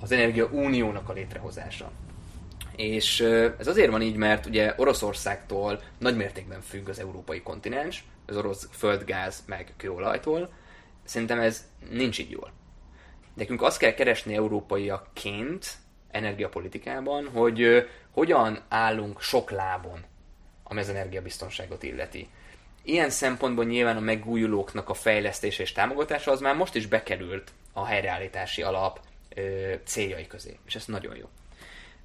az 0.00 0.12
energia 0.12 0.46
uniónak 0.46 1.08
a 1.08 1.12
létrehozása. 1.12 1.90
És 2.76 3.20
ez 3.58 3.66
azért 3.66 3.90
van 3.90 4.02
így, 4.02 4.16
mert 4.16 4.46
ugye 4.46 4.74
Oroszországtól 4.76 5.80
nagy 5.98 6.16
mértékben 6.16 6.60
függ 6.60 6.88
az 6.88 6.98
európai 6.98 7.42
kontinens, 7.42 8.04
az 8.26 8.36
orosz 8.36 8.68
földgáz 8.70 9.42
meg 9.46 9.74
kőolajtól. 9.76 10.52
Szerintem 11.04 11.40
ez 11.40 11.66
nincs 11.90 12.18
így 12.18 12.30
jól. 12.30 12.52
Nekünk 13.34 13.62
azt 13.62 13.78
kell 13.78 13.92
keresni 13.92 14.34
európaiaként 14.34 15.76
energiapolitikában, 16.10 17.28
hogy 17.28 17.88
hogyan 18.10 18.62
állunk 18.68 19.20
sok 19.20 19.50
lábon, 19.50 20.04
ami 20.64 20.80
az 20.80 20.88
energiabiztonságot 20.88 21.82
illeti. 21.82 22.28
Ilyen 22.82 23.10
szempontból 23.10 23.64
nyilván 23.64 23.96
a 23.96 24.00
megújulóknak 24.00 24.88
a 24.88 24.94
fejlesztése 24.94 25.62
és 25.62 25.72
támogatása 25.72 26.30
az 26.30 26.40
már 26.40 26.56
most 26.56 26.74
is 26.74 26.86
bekerült 26.86 27.52
a 27.72 27.84
helyreállítási 27.84 28.62
alap 28.62 29.00
uh, 29.36 29.72
céljai 29.84 30.26
közé, 30.26 30.58
és 30.66 30.74
ez 30.74 30.84
nagyon 30.86 31.16
jó. 31.16 31.28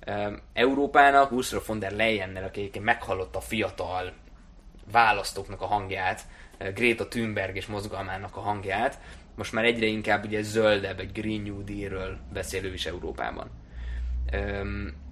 Uh, 0.08 0.34
Európának 0.54 1.32
Ursula 1.32 1.62
von 1.66 1.80
der 1.80 1.92
Leyennel, 1.92 2.44
aki 2.44 2.60
egyébként 2.60 2.86
meghallotta 2.86 3.38
a 3.38 3.42
fiatal 3.42 4.14
választóknak 4.92 5.62
a 5.62 5.66
hangját, 5.66 6.22
Greta 6.74 7.08
Thunberg 7.08 7.56
és 7.56 7.66
mozgalmának 7.66 8.36
a 8.36 8.40
hangját, 8.40 9.00
most 9.38 9.52
már 9.52 9.66
egyre 9.66 9.86
inkább 9.86 10.26
ugye 10.26 10.42
zöldebb, 10.42 11.00
egy 11.00 11.12
Green 11.12 11.42
New 11.42 11.64
Deal-ről 11.64 12.18
beszélő 12.34 12.74
is 12.74 12.86
Európában. 12.86 13.50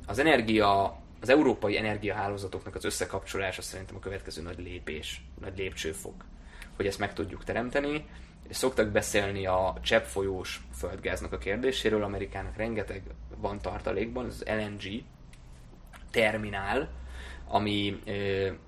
Az 0.05 0.19
energia, 0.19 0.99
az 1.21 1.29
európai 1.29 1.77
energiahálózatoknak 1.77 2.75
az 2.75 2.85
összekapcsolása 2.85 3.61
szerintem 3.61 3.95
a 3.95 3.99
következő 3.99 4.41
nagy 4.41 4.59
lépés, 4.59 5.21
nagy 5.41 5.57
lépcsőfok. 5.57 6.25
hogy 6.75 6.87
ezt 6.87 6.99
meg 6.99 7.13
tudjuk 7.13 7.43
teremteni. 7.43 8.05
És 8.47 8.55
szoktak 8.55 8.89
beszélni 8.89 9.45
a 9.45 9.77
cseppfolyós 9.81 10.61
földgáznak 10.73 11.31
a 11.31 11.37
kérdéséről, 11.37 12.03
Amerikának 12.03 12.57
rengeteg 12.57 13.03
van 13.37 13.59
tartalékban, 13.59 14.25
az 14.25 14.43
LNG 14.47 15.03
terminál, 16.11 16.89
ami, 17.47 17.99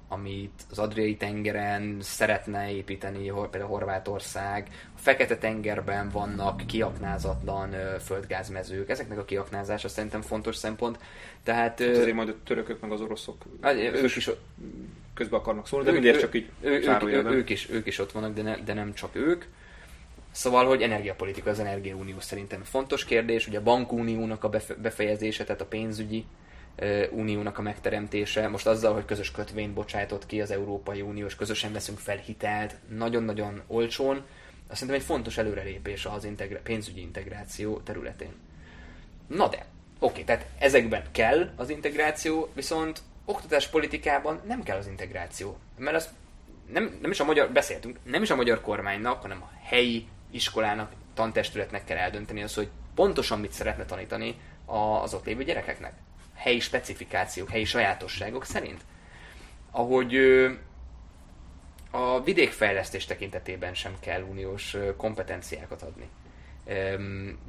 amit 0.07 0.61
az 0.69 0.79
Adriai 0.79 1.15
tengeren 1.15 1.97
szeretne 2.01 2.71
építeni, 2.71 3.31
például 3.51 3.71
Horvátország. 3.71 4.67
A 4.95 4.99
Fekete-tengerben 4.99 6.09
vannak 6.09 6.67
kiaknázatlan 6.67 7.75
földgázmezők. 7.99 8.89
Ezeknek 8.89 9.17
a 9.17 9.25
kiaknázása 9.25 9.87
szerintem 9.87 10.21
fontos 10.21 10.55
szempont. 10.55 10.99
Tehát, 11.43 11.79
hát 11.79 11.89
azért 11.95 12.13
majd 12.13 12.29
a 12.29 12.35
törökök 12.45 12.81
meg 12.81 12.91
az 12.91 13.01
oroszok 13.01 13.43
hát, 13.61 13.75
ők 13.75 14.15
is 14.15 14.29
közbe 15.13 15.35
akarnak 15.35 15.67
szólni, 15.67 15.85
de 15.85 15.91
mindig 15.91 16.17
csak 16.17 16.35
így 16.35 16.49
ő, 16.61 16.71
ők, 17.01 17.31
ők, 17.31 17.49
is, 17.49 17.69
ők 17.69 17.87
is 17.87 17.99
ott 17.99 18.11
vannak, 18.11 18.33
de, 18.33 18.41
ne, 18.41 18.57
de 18.57 18.73
nem 18.73 18.93
csak 18.93 19.15
ők. 19.15 19.43
Szóval, 20.31 20.65
hogy 20.65 20.81
energiapolitika, 20.81 21.49
az 21.49 21.59
energiaunió 21.59 22.19
szerintem 22.19 22.63
fontos 22.63 23.05
kérdés, 23.05 23.47
ugye 23.47 23.57
a 23.57 23.63
bankuniónak 23.63 24.43
a 24.43 24.49
befejezése, 24.81 25.43
tehát 25.43 25.61
a 25.61 25.65
pénzügyi 25.65 26.25
Uniónak 27.11 27.57
a 27.57 27.61
megteremtése, 27.61 28.47
most 28.47 28.67
azzal, 28.67 28.93
hogy 28.93 29.05
közös 29.05 29.31
kötvényt 29.31 29.73
bocsájtott 29.73 30.25
ki 30.25 30.41
az 30.41 30.51
Európai 30.51 31.01
Unió, 31.01 31.25
és 31.25 31.35
közösen 31.35 31.73
veszünk 31.73 31.99
fel 31.99 32.17
hitelt, 32.17 32.75
nagyon-nagyon 32.89 33.61
olcsón, 33.67 34.25
azt 34.69 34.79
szerintem 34.79 35.01
egy 35.01 35.07
fontos 35.07 35.37
előrelépés 35.37 36.05
az 36.05 36.23
integra- 36.23 36.61
pénzügyi 36.61 37.01
integráció 37.01 37.79
területén. 37.79 38.31
Na 39.27 39.47
de, 39.47 39.65
oké, 39.99 40.21
tehát 40.21 40.45
ezekben 40.59 41.03
kell 41.11 41.49
az 41.55 41.69
integráció, 41.69 42.49
viszont 42.53 43.01
oktatáspolitikában 43.25 44.41
nem 44.47 44.63
kell 44.63 44.77
az 44.77 44.87
integráció. 44.87 45.57
Mert 45.77 45.95
az 45.95 46.09
nem, 46.71 46.97
nem 47.01 47.11
is 47.11 47.19
a 47.19 47.25
magyar, 47.25 47.49
beszéltünk, 47.49 47.97
nem 48.03 48.21
is 48.21 48.29
a 48.29 48.35
magyar 48.35 48.61
kormánynak, 48.61 49.21
hanem 49.21 49.41
a 49.41 49.51
helyi 49.63 50.07
iskolának, 50.31 50.91
tantestületnek 51.13 51.83
kell 51.85 51.97
eldönteni 51.97 52.43
az, 52.43 52.53
hogy 52.53 52.69
pontosan 52.95 53.39
mit 53.39 53.51
szeretne 53.51 53.85
tanítani 53.85 54.39
az 54.65 55.13
ott 55.13 55.25
lévő 55.25 55.43
gyerekeknek 55.43 55.93
helyi 56.37 56.59
specifikációk, 56.59 57.49
helyi 57.49 57.65
sajátosságok 57.65 58.45
szerint. 58.45 58.81
Ahogy 59.71 60.15
a 61.91 62.23
vidékfejlesztés 62.23 63.05
tekintetében 63.05 63.73
sem 63.73 63.95
kell 63.99 64.21
uniós 64.21 64.77
kompetenciákat 64.97 65.81
adni. 65.81 66.09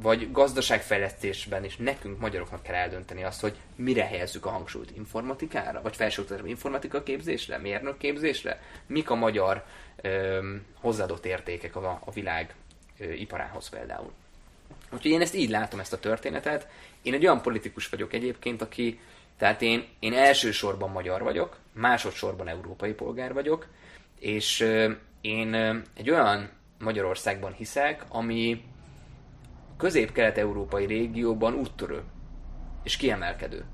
Vagy 0.03 0.33
gazdaságfejlesztésben 0.33 1.65
is 1.65 1.77
nekünk, 1.77 2.19
magyaroknak 2.21 2.63
kell 2.63 2.75
eldönteni 2.75 3.25
azt, 3.25 3.41
hogy 3.41 3.57
mire 3.77 4.05
helyezzük 4.05 4.47
a 4.47 4.51
hangsúlyt. 4.51 4.97
Informatikára? 4.97 5.83
Vagy 5.83 5.97
felsőoktatásra 5.97 6.49
informatika 6.49 7.03
képzésre? 7.03 7.59
Mérnök 7.59 7.99
képzésre? 7.99 8.63
Mik 8.87 9.11
a 9.11 9.15
magyar 9.15 9.65
hozzáadott 10.75 11.27
értékek 11.27 11.77
a, 11.77 12.01
a 12.05 12.11
világ 12.11 12.55
iparához 12.99 13.69
például? 13.69 14.13
Úgyhogy 14.93 15.11
én 15.11 15.21
ezt 15.21 15.35
így 15.35 15.51
látom, 15.51 15.81
ezt 15.81 15.93
a 15.93 15.99
történetet. 15.99 16.69
Én 17.03 17.15
egy 17.15 17.25
olyan 17.25 17.43
politikus 17.43 17.89
vagyok 17.89 18.13
egyébként, 18.13 18.63
aki, 18.63 19.01
tehát 19.37 19.63
én, 19.63 19.85
én 19.99 20.13
elsősorban 20.13 20.91
magyar 20.91 21.23
vagyok, 21.23 21.57
másodszorban 21.73 22.49
európai 22.49 22.93
polgár 22.93 23.33
vagyok, 23.33 23.67
és 24.19 24.67
én 25.21 25.55
egy 25.95 26.11
olyan 26.11 26.51
Magyarországban 26.79 27.53
hiszek, 27.53 28.05
ami 28.09 28.65
közép-kelet-európai 29.77 30.87
régióban 30.87 31.55
úttörő 31.55 32.03
és 32.83 32.97
kiemelkedő. 32.97 33.65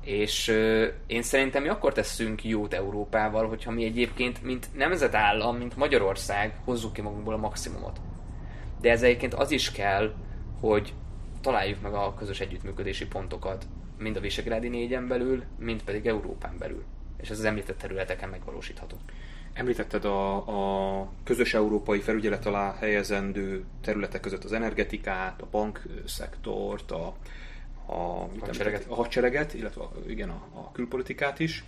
És 0.00 0.48
én 1.06 1.22
szerintem 1.22 1.62
mi 1.62 1.68
akkor 1.68 1.92
teszünk 1.92 2.44
jót 2.44 2.74
Európával, 2.74 3.48
hogyha 3.48 3.70
mi 3.70 3.84
egyébként, 3.84 4.42
mint 4.42 4.68
nemzetállam, 4.76 5.56
mint 5.56 5.76
Magyarország 5.76 6.60
hozzuk 6.64 6.92
ki 6.92 7.00
magunkból 7.00 7.34
a 7.34 7.38
maximumot. 7.38 8.00
De 8.80 8.90
ez 8.90 9.02
egyébként 9.02 9.34
az 9.34 9.50
is 9.50 9.72
kell, 9.72 10.14
hogy 10.60 10.92
találjuk 11.40 11.80
meg 11.80 11.92
a 11.94 12.14
közös 12.14 12.40
együttműködési 12.40 13.06
pontokat, 13.06 13.66
mind 13.98 14.16
a 14.16 14.20
Visegrádi 14.20 14.68
négyen 14.68 15.08
belül, 15.08 15.42
mind 15.58 15.82
pedig 15.82 16.06
Európán 16.06 16.58
belül. 16.58 16.84
És 17.20 17.30
ez 17.30 17.38
az 17.38 17.44
említett 17.44 17.78
területeken 17.78 18.28
megvalósítható. 18.28 18.96
Említetted 19.52 20.04
a, 20.04 20.36
a 21.00 21.08
közös 21.24 21.54
európai 21.54 22.00
felügyelet 22.00 22.46
alá 22.46 22.74
helyezendő 22.74 23.64
területek 23.80 24.20
között 24.20 24.44
az 24.44 24.52
energetikát, 24.52 25.42
a 25.42 25.46
bankszektort, 25.50 26.90
a, 26.90 27.16
a, 27.86 28.28
hadsereget. 28.40 28.86
a 28.88 28.94
hadsereget, 28.94 29.54
illetve 29.54 29.82
a, 29.82 29.92
igen, 30.06 30.30
a, 30.30 30.46
a 30.54 30.72
külpolitikát 30.72 31.38
is. 31.38 31.64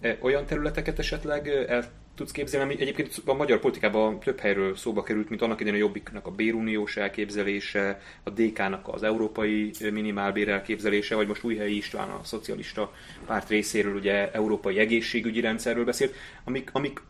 E, 0.00 0.18
olyan 0.20 0.46
területeket 0.46 0.98
esetleg 0.98 1.48
el 1.48 1.84
tudsz 2.14 2.30
képzelni, 2.30 2.72
ami 2.72 2.80
egyébként 2.80 3.22
a 3.24 3.34
magyar 3.34 3.58
politikában 3.58 4.20
több 4.20 4.38
helyről 4.38 4.76
szóba 4.76 5.02
került, 5.02 5.28
mint 5.28 5.42
annak 5.42 5.60
idején 5.60 5.78
a 5.78 5.82
Jobbiknak 5.82 6.26
a 6.26 6.30
béruniós 6.30 6.96
elképzelése, 6.96 8.00
a 8.22 8.30
DK-nak 8.30 8.88
az 8.88 9.02
európai 9.02 9.70
minimálbér 9.92 10.48
elképzelése, 10.48 11.14
vagy 11.14 11.26
most 11.26 11.44
Újhelyi 11.44 11.76
István 11.76 12.08
a 12.08 12.20
szocialista 12.24 12.92
párt 13.26 13.48
részéről 13.48 13.94
ugye 13.94 14.30
európai 14.30 14.78
egészségügyi 14.78 15.40
rendszerről 15.40 15.84
beszélt, 15.84 16.14
amik, 16.44 16.70
amik 16.72 17.00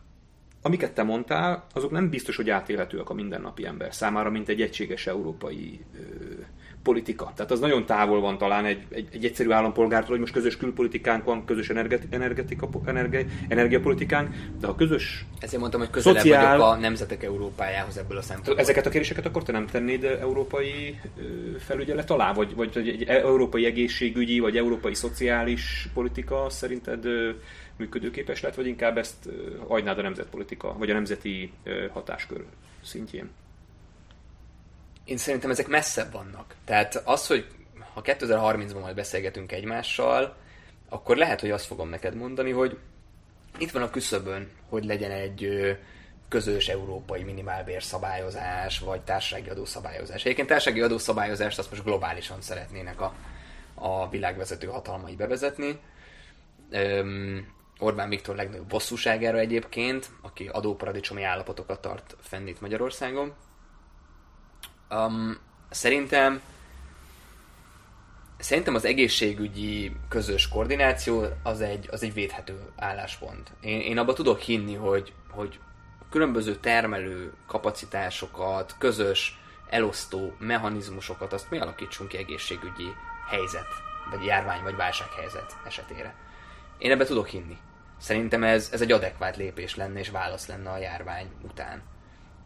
amiket 0.65 0.93
te 0.93 1.03
mondtál, 1.03 1.67
azok 1.73 1.91
nem 1.91 2.09
biztos, 2.09 2.35
hogy 2.35 2.49
átélhetőek 2.49 3.09
a 3.09 3.13
mindennapi 3.13 3.65
ember 3.65 3.93
számára, 3.93 4.29
mint 4.29 4.49
egy 4.49 4.61
egységes 4.61 5.07
európai 5.07 5.79
ö, 5.95 5.99
politika. 6.83 7.31
Tehát 7.35 7.51
az 7.51 7.59
nagyon 7.59 7.85
távol 7.85 8.21
van 8.21 8.37
talán 8.37 8.65
egy, 8.65 8.85
egy, 8.89 9.07
egy 9.11 9.25
egyszerű 9.25 9.49
állampolgártól, 9.49 10.09
hogy 10.09 10.19
most 10.19 10.33
közös 10.33 10.57
külpolitikánk 10.57 11.23
van, 11.23 11.45
közös 11.45 11.69
energetika, 11.69 12.69
energi, 12.85 13.25
energiapolitikánk, 13.47 14.35
de 14.59 14.67
a 14.67 14.75
közös 14.75 15.25
Ezért 15.39 15.59
mondtam, 15.59 15.81
hogy 15.81 15.89
közelebb 15.89 16.17
szociál... 16.17 16.57
vagyok 16.57 16.73
a 16.73 16.75
nemzetek 16.75 17.23
Európájához 17.23 17.97
ebből 17.97 18.17
a 18.17 18.21
szempontból. 18.21 18.59
Ezeket 18.59 18.85
a 18.85 18.89
kérdéseket 18.89 19.25
akkor 19.25 19.43
te 19.43 19.51
nem 19.51 19.67
tennéd 19.67 20.03
európai 20.03 20.99
felügyelet 21.59 22.09
alá? 22.09 22.33
Vagy, 22.33 22.55
vagy 22.55 22.77
egy 22.77 23.03
európai 23.03 23.65
egészségügyi, 23.65 24.39
vagy 24.39 24.57
európai 24.57 24.93
szociális 24.93 25.89
politika 25.93 26.49
szerinted 26.49 27.05
működőképes 27.77 28.41
lett, 28.41 28.55
vagy 28.55 28.67
inkább 28.67 28.97
ezt 28.97 29.29
hagynád 29.67 29.97
a 29.97 30.01
nemzetpolitika, 30.01 30.77
vagy 30.77 30.89
a 30.89 30.93
nemzeti 30.93 31.51
hatáskör 31.93 32.45
szintjén? 32.81 33.29
Én 35.03 35.17
szerintem 35.17 35.49
ezek 35.49 35.67
messzebb 35.67 36.11
vannak. 36.11 36.55
Tehát 36.65 36.95
az, 36.95 37.27
hogy 37.27 37.47
ha 37.93 38.01
2030-ban 38.03 38.81
majd 38.81 38.95
beszélgetünk 38.95 39.51
egymással, 39.51 40.35
akkor 40.89 41.17
lehet, 41.17 41.39
hogy 41.39 41.51
azt 41.51 41.65
fogom 41.65 41.89
neked 41.89 42.15
mondani, 42.15 42.51
hogy 42.51 42.77
itt 43.57 43.71
van 43.71 43.81
a 43.81 43.89
küszöbön, 43.89 44.49
hogy 44.69 44.85
legyen 44.85 45.11
egy 45.11 45.77
közös 46.29 46.67
európai 46.67 47.23
minimálbér 47.23 47.83
szabályozás, 47.83 48.79
vagy 48.79 49.01
társasági 49.01 49.49
adószabályozás. 49.49 50.23
Egyébként 50.23 50.47
társasági 50.47 50.81
adószabályozást 50.81 51.59
azt 51.59 51.69
most 51.69 51.83
globálisan 51.83 52.41
szeretnének 52.41 53.01
a, 53.01 53.13
a 53.73 54.09
világvezető 54.09 54.67
hatalmai 54.67 55.15
bevezetni. 55.15 55.79
Öm, 56.69 57.53
Orbán 57.79 58.09
Viktor 58.09 58.35
legnagyobb 58.35 58.67
bosszúságára 58.67 59.37
egyébként, 59.37 60.09
aki 60.21 60.47
adóparadicsomi 60.47 61.23
állapotokat 61.23 61.81
tart 61.81 62.15
fenn 62.21 62.47
itt 62.47 62.61
Magyarországon. 62.61 63.33
Um, 64.89 65.37
szerintem 65.69 66.41
szerintem 68.43 68.75
az 68.75 68.85
egészségügyi 68.85 69.95
közös 70.09 70.47
koordináció 70.47 71.25
az 71.43 71.61
egy, 71.61 71.87
az 71.91 72.03
egy 72.03 72.13
védhető 72.13 72.59
álláspont. 72.75 73.51
Én, 73.61 73.79
én 73.79 73.97
abba 73.97 74.13
tudok 74.13 74.39
hinni, 74.39 74.73
hogy, 74.73 75.13
hogy 75.29 75.59
különböző 76.09 76.55
termelő 76.55 77.33
kapacitásokat, 77.47 78.75
közös 78.77 79.39
elosztó 79.69 80.33
mechanizmusokat, 80.39 81.33
azt 81.33 81.49
mi 81.49 81.59
alakítsunk 81.59 82.09
ki 82.09 82.17
egészségügyi 82.17 82.93
helyzet, 83.27 83.67
vagy 84.11 84.25
járvány, 84.25 84.63
vagy 84.63 84.75
válsághelyzet 84.75 85.55
esetére. 85.65 86.15
Én 86.77 86.91
ebbe 86.91 87.05
tudok 87.05 87.27
hinni. 87.27 87.57
Szerintem 87.97 88.43
ez, 88.43 88.69
ez 88.71 88.81
egy 88.81 88.91
adekvát 88.91 89.37
lépés 89.37 89.75
lenne, 89.75 89.99
és 89.99 90.09
válasz 90.09 90.47
lenne 90.47 90.69
a 90.69 90.77
járvány 90.77 91.31
után 91.41 91.81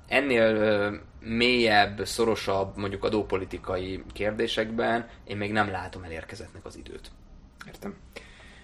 ennél 0.07 1.01
mélyebb, 1.19 2.05
szorosabb, 2.05 2.77
mondjuk 2.77 3.03
adópolitikai 3.03 4.03
kérdésekben 4.13 5.09
én 5.23 5.37
még 5.37 5.51
nem 5.51 5.69
látom 5.71 6.03
elérkezettnek 6.03 6.65
az 6.65 6.77
időt. 6.77 7.11
Értem. 7.67 7.95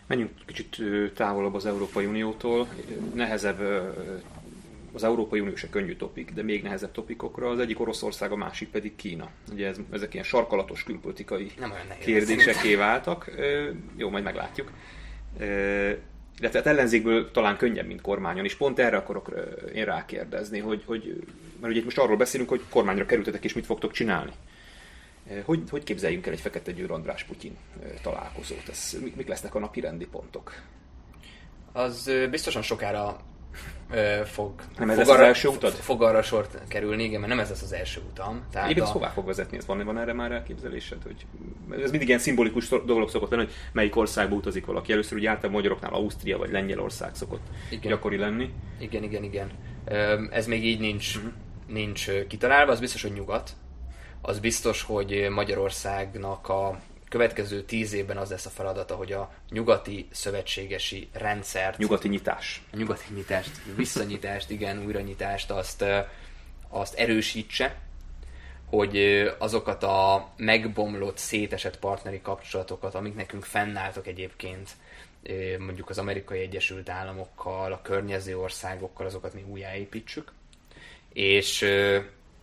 Menjünk 0.08 0.32
kicsit 0.46 0.78
távolabb 1.14 1.54
az 1.54 1.66
Európai 1.66 2.06
Uniótól. 2.06 2.68
Nehezebb 3.14 3.60
az 4.94 5.04
Európai 5.04 5.40
Unió 5.40 5.56
se 5.56 5.70
könnyű 5.70 5.96
topik, 5.96 6.32
de 6.32 6.44
még 6.44 6.64
nehezebb 6.64 6.92
topikokra. 6.92 7.50
Az 7.50 7.60
egyik 7.60 7.80
Oroszország, 7.80 8.32
a 8.32 8.36
másik 8.36 8.70
pedig 8.70 8.96
Kína. 8.96 9.30
Ugye 9.52 9.68
ez, 9.68 9.78
ezek 9.92 10.14
ilyen 10.14 10.26
sarkalatos 10.26 10.84
külpolitikai 10.84 11.52
kérdéseké 12.00 12.76
váltak. 12.76 13.32
Jó, 13.96 14.10
majd 14.10 14.24
meglátjuk 14.24 14.72
illetve 16.40 16.60
hát 16.60 16.68
ellenzékből 16.68 17.32
talán 17.32 17.58
könnyebb, 17.58 17.86
mint 17.86 18.02
kormányon, 18.02 18.46
és 18.46 18.56
pont 18.56 18.80
erre 18.80 18.98
akarok 18.98 19.34
én 19.74 19.86
rákérdezni, 19.86 20.60
hogy, 20.60 20.84
hogy 20.86 21.24
mert 21.60 21.72
ugye 21.72 21.80
itt 21.80 21.86
most 21.86 21.98
arról 21.98 22.18
beszélünk, 22.18 22.50
hogy 22.50 22.62
kormányra 22.70 23.06
kerültetek, 23.06 23.44
és 23.44 23.54
mit 23.54 23.66
fogtok 23.66 23.92
csinálni. 23.92 24.32
Hogy, 25.44 25.62
hogy 25.70 25.84
képzeljünk 25.84 26.28
el 26.28 26.34
egy 26.34 26.40
Fekete 26.40 26.72
Győr 26.72 26.92
András 26.92 27.24
Putyin 27.24 27.58
találkozót? 28.02 28.70
Ez, 28.70 28.98
mik 29.16 29.28
lesznek 29.28 29.56
a 29.56 29.60
napi 29.60 29.80
rendi 29.80 30.08
pontok? 30.08 30.62
Az 31.72 32.12
biztosan 32.30 32.62
sokára 32.62 33.20
fog, 34.26 34.52
nem 34.78 34.90
ez 34.90 34.96
fog, 34.96 34.98
lesz 34.98 35.00
az 35.00 35.10
arra, 35.10 35.26
első 35.26 35.48
utad? 35.48 35.72
fog 35.72 36.04
arra 36.04 36.22
sort 36.22 36.58
kerülni, 36.68 37.04
igen, 37.04 37.20
mert 37.20 37.32
nem 37.32 37.42
ez 37.42 37.50
lesz 37.50 37.62
az 37.62 37.74
első 37.74 38.02
utam. 38.10 38.44
Tehát 38.52 38.70
Egyébként 38.70 38.90
a... 38.90 38.98
hová 38.98 39.10
fog 39.10 39.26
vezetni? 39.26 39.58
Ez 39.58 39.66
van, 39.66 39.84
van 39.84 39.98
erre 39.98 40.14
már 40.14 40.32
elképzelésed? 40.32 40.98
Hogy 41.04 41.26
ez 41.84 41.90
mindig 41.90 42.08
ilyen 42.08 42.20
szimbolikus 42.20 42.70
dolog 42.70 43.10
szokott 43.10 43.30
lenni, 43.30 43.44
hogy 43.44 43.54
melyik 43.72 43.96
országba 43.96 44.36
utazik 44.36 44.66
valaki. 44.66 44.92
Először 44.92 45.18
ugye 45.18 45.30
általában 45.30 45.62
magyaroknál 45.62 45.94
Ausztria 45.94 46.38
vagy 46.38 46.52
Lengyelország 46.52 47.16
szokott 47.16 47.48
igen. 47.70 47.92
gyakori 47.92 48.18
lenni. 48.18 48.54
Igen, 48.80 49.04
igen, 49.04 49.24
igen. 49.24 49.52
Ez 50.32 50.48
még 50.48 50.66
így 50.66 50.80
nincs, 50.80 51.16
uh-huh. 51.16 51.32
nincs 51.68 52.10
kitalálva, 52.28 52.72
az 52.72 52.80
biztos, 52.80 53.02
hogy 53.02 53.14
nyugat. 53.14 53.52
Az 54.22 54.40
biztos, 54.40 54.82
hogy 54.82 55.28
Magyarországnak 55.30 56.50
a 56.50 56.80
következő 57.14 57.62
tíz 57.62 57.94
évben 57.94 58.18
az 58.18 58.30
lesz 58.30 58.46
a 58.46 58.50
feladata, 58.50 58.96
hogy 58.96 59.12
a 59.12 59.34
nyugati 59.50 60.08
szövetségesi 60.12 61.10
rendszert... 61.12 61.78
Nyugati 61.78 62.08
nyitás. 62.08 62.62
A 62.72 62.76
nyugati 62.76 63.04
nyitást, 63.14 63.52
visszanyitást, 63.76 64.50
igen, 64.50 64.86
újranyitást, 64.86 65.52
azt, 65.52 65.86
azt 66.70 66.94
erősítse, 66.94 67.76
hogy 68.70 68.98
azokat 69.38 69.84
a 69.84 70.30
megbomlott, 70.38 71.18
szétesett 71.18 71.80
partneri 71.80 72.22
kapcsolatokat, 72.22 72.96
amik 72.96 73.16
nekünk 73.16 73.44
fennálltak 73.44 74.08
egyébként, 74.08 74.70
mondjuk 75.60 75.90
az 75.90 75.98
amerikai 75.98 76.40
Egyesült 76.40 76.90
Államokkal, 76.90 77.72
a 77.72 77.82
környező 77.82 78.38
országokkal, 78.38 79.06
azokat 79.06 79.34
mi 79.34 79.44
újjáépítsük. 79.48 80.32
És, 81.14 81.66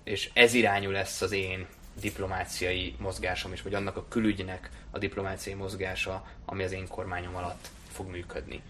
és 0.04 0.30
ez 0.32 0.54
irányú 0.54 0.90
lesz 0.90 1.20
az 1.20 1.32
én 1.32 1.66
diplomáciai 2.00 2.94
mozgásom 2.98 3.52
is, 3.52 3.62
vagy 3.62 3.74
annak 3.74 3.96
a 3.96 4.06
külügynek 4.08 4.70
a 4.90 4.98
diplomáciai 4.98 5.56
mozgása, 5.56 6.26
ami 6.44 6.62
az 6.62 6.72
én 6.72 6.88
kormányom 6.88 7.36
alatt 7.36 7.68
fog 7.92 8.10
működni. 8.10 8.62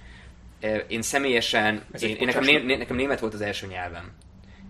Én 0.88 1.02
személyesen, 1.02 1.84
én, 2.00 2.16
én 2.16 2.26
nekem, 2.26 2.44
né, 2.44 2.76
nekem 2.76 2.96
német 2.96 3.20
volt 3.20 3.34
az 3.34 3.40
első 3.40 3.66
nyelvem, 3.66 4.12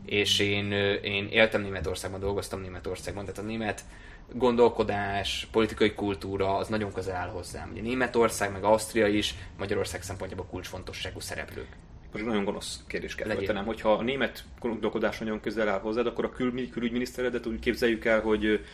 és 0.05 0.39
én, 0.39 0.73
én 1.03 1.29
éltem 1.29 1.63
Németországban, 1.63 2.21
dolgoztam 2.21 2.61
Németországban, 2.61 3.25
tehát 3.25 3.41
a 3.41 3.47
német 3.47 3.85
gondolkodás, 4.33 5.49
politikai 5.53 5.95
kultúra 5.95 6.57
az 6.57 6.69
nagyon 6.69 6.93
közel 6.93 7.17
áll 7.17 7.29
hozzám. 7.29 7.71
Ugye 7.73 7.83
Németország, 7.83 8.53
meg 8.53 8.65
Ausztria 8.65 9.07
is 9.07 9.35
Magyarország 9.59 10.03
szempontjából 10.03 10.47
kulcsfontosságú 10.47 11.21
szereplők. 11.21 11.69
Most 12.13 12.25
nagyon 12.25 12.45
gonosz 12.45 12.81
kérdés 12.87 13.15
kell 13.15 13.29
feltenem, 13.29 13.65
hogyha 13.65 13.93
a 13.93 14.03
német 14.03 14.45
gondolkodás 14.61 15.19
nagyon 15.19 15.41
közel 15.41 15.69
áll 15.69 15.81
hozzád, 15.81 16.07
akkor 16.07 16.25
a 16.25 16.31
kül, 16.31 16.71
külügyminiszteredet 16.71 17.47
úgy 17.47 17.59
képzeljük 17.59 18.05
el, 18.05 18.21
hogy 18.21 18.65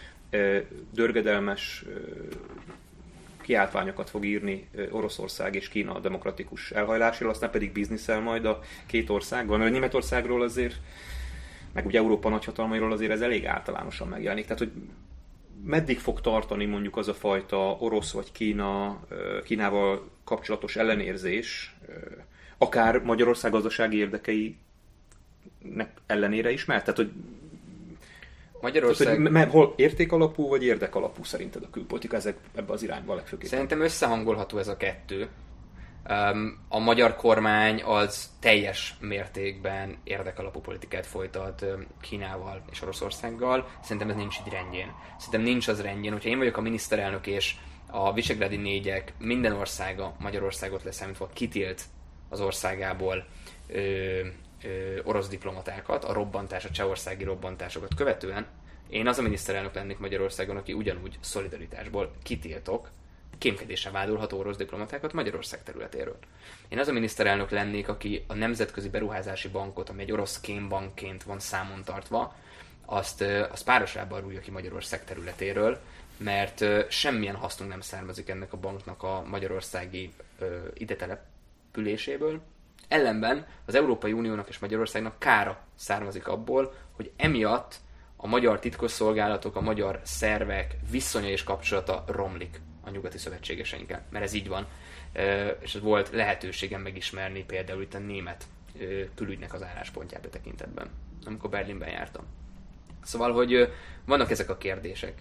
dörgedelmes 0.92 1.84
kiáltványokat 3.42 4.10
fog 4.10 4.24
írni 4.24 4.68
Oroszország 4.90 5.54
és 5.54 5.68
Kína 5.68 5.94
a 5.94 6.00
demokratikus 6.00 6.70
elhajlásról, 6.70 7.30
aztán 7.30 7.50
pedig 7.50 7.72
bizniszel 7.72 8.20
majd 8.20 8.44
a 8.44 8.60
két 8.86 9.10
országgal, 9.10 9.58
mert 9.58 9.70
a 9.70 9.72
Németországról 9.72 10.42
azért, 10.42 10.74
meg 11.72 11.86
ugye 11.86 11.98
Európa 11.98 12.28
nagyhatalmairól 12.28 12.92
azért 12.92 13.10
ez 13.10 13.20
elég 13.20 13.46
általánosan 13.46 14.08
megjelenik. 14.08 14.44
Tehát, 14.44 14.58
hogy 14.58 14.72
meddig 15.64 15.98
fog 15.98 16.20
tartani 16.20 16.64
mondjuk 16.64 16.96
az 16.96 17.08
a 17.08 17.14
fajta 17.14 17.76
orosz 17.78 18.12
vagy 18.12 18.32
Kína, 18.32 19.00
Kínával 19.44 20.10
kapcsolatos 20.24 20.76
ellenérzés, 20.76 21.76
akár 22.58 22.98
Magyarország 22.98 23.50
gazdasági 23.50 23.96
érdekei 23.96 24.56
ellenére 26.06 26.50
is, 26.50 26.64
mert 26.64 26.84
tehát, 26.84 26.96
hogy 26.96 27.12
Magyarország... 28.60 29.06
Tehát, 29.06 29.22
hogy 29.22 29.30
me, 29.30 29.44
hol 29.44 29.74
értékalapú 29.76 30.48
vagy 30.48 30.64
érdekalapú 30.64 31.24
szerinted 31.24 31.62
a 31.62 31.70
külpolitika 31.70 32.16
ezek 32.16 32.36
ebbe 32.54 32.72
az 32.72 32.82
irányba 32.82 33.14
legfőképpen? 33.14 33.50
Szerintem 33.50 33.80
összehangolható 33.80 34.58
ez 34.58 34.68
a 34.68 34.76
kettő. 34.76 35.28
A 36.68 36.78
magyar 36.78 37.16
kormány 37.16 37.82
az 37.82 38.30
teljes 38.40 38.96
mértékben 39.00 39.96
érdekalapú 40.04 40.60
politikát 40.60 41.06
folytat 41.06 41.64
Kínával 42.00 42.62
és 42.70 42.82
Oroszországgal. 42.82 43.68
Szerintem 43.82 44.10
ez 44.10 44.16
nincs 44.16 44.36
így 44.46 44.52
rendjén. 44.52 44.92
Szerintem 45.18 45.42
nincs 45.42 45.68
az 45.68 45.80
rendjén. 45.80 46.12
Hogyha 46.12 46.28
én 46.28 46.38
vagyok 46.38 46.56
a 46.56 46.60
miniszterelnök 46.60 47.26
és 47.26 47.54
a 47.90 48.12
Visegrádi 48.12 48.56
négyek 48.56 49.12
minden 49.18 49.52
országa 49.52 50.16
Magyarországot 50.18 50.82
leszámítva 50.82 51.30
kitilt 51.32 51.84
az 52.28 52.40
országából 52.40 53.26
ö, 53.66 53.80
ö, 54.62 55.00
orosz 55.02 55.28
diplomatákat, 55.28 56.04
a 56.04 56.12
robbantás, 56.12 56.64
a 56.64 56.70
csehországi 56.70 57.24
robbantásokat 57.24 57.94
követően, 57.94 58.46
én 58.88 59.06
az 59.06 59.18
a 59.18 59.22
miniszterelnök 59.22 59.74
lennék 59.74 59.98
Magyarországon, 59.98 60.56
aki 60.56 60.72
ugyanúgy 60.72 61.18
szolidaritásból 61.20 62.10
kitiltok 62.22 62.90
kémkedéssel 63.38 63.92
vádolható 63.92 64.38
orosz 64.38 64.56
diplomatákat 64.56 65.12
Magyarország 65.12 65.62
területéről. 65.62 66.18
Én 66.68 66.78
az 66.78 66.88
a 66.88 66.92
miniszterelnök 66.92 67.50
lennék, 67.50 67.88
aki 67.88 68.24
a 68.26 68.34
Nemzetközi 68.34 68.88
Beruházási 68.88 69.48
Bankot, 69.48 69.88
ami 69.88 70.02
egy 70.02 70.12
orosz 70.12 70.40
kémbankként 70.40 71.22
van 71.22 71.38
számon 71.38 71.84
tartva, 71.84 72.34
azt, 72.84 73.24
azt 73.50 73.64
párosában 73.64 74.20
rúgja 74.20 74.40
ki 74.40 74.50
Magyarország 74.50 75.04
területéről, 75.04 75.80
mert 76.16 76.64
semmilyen 76.90 77.34
hasznunk 77.34 77.70
nem 77.70 77.80
származik 77.80 78.28
ennek 78.28 78.52
a 78.52 78.56
banknak 78.56 79.02
a 79.02 79.24
magyarországi 79.26 80.12
ide 80.74 80.96
településéből. 81.76 82.40
Ellenben 82.88 83.46
az 83.66 83.74
Európai 83.74 84.12
Uniónak 84.12 84.48
és 84.48 84.58
Magyarországnak 84.58 85.18
kára 85.18 85.58
származik 85.74 86.28
abból, 86.28 86.74
hogy 86.92 87.10
emiatt 87.16 87.76
a 88.16 88.26
magyar 88.26 88.58
titkosszolgálatok, 88.58 89.56
a 89.56 89.60
magyar 89.60 90.00
szervek 90.02 90.76
viszonya 90.90 91.28
és 91.28 91.44
kapcsolata 91.44 92.04
romlik 92.06 92.60
a 92.84 92.90
nyugati 92.90 93.18
szövetségeseinkkel, 93.18 94.04
mert 94.10 94.24
ez 94.24 94.32
így 94.32 94.48
van. 94.48 94.66
És 95.60 95.78
volt 95.82 96.10
lehetőségem 96.10 96.80
megismerni 96.80 97.44
például 97.44 97.82
itt 97.82 97.94
a 97.94 97.98
német 97.98 98.44
külügynek 99.14 99.54
az 99.54 99.62
álláspontját 99.62 100.28
tekintetben, 100.30 100.90
amikor 101.24 101.50
Berlinben 101.50 101.88
jártam. 101.88 102.24
Szóval, 103.02 103.32
hogy 103.32 103.72
vannak 104.04 104.30
ezek 104.30 104.50
a 104.50 104.56
kérdések. 104.56 105.20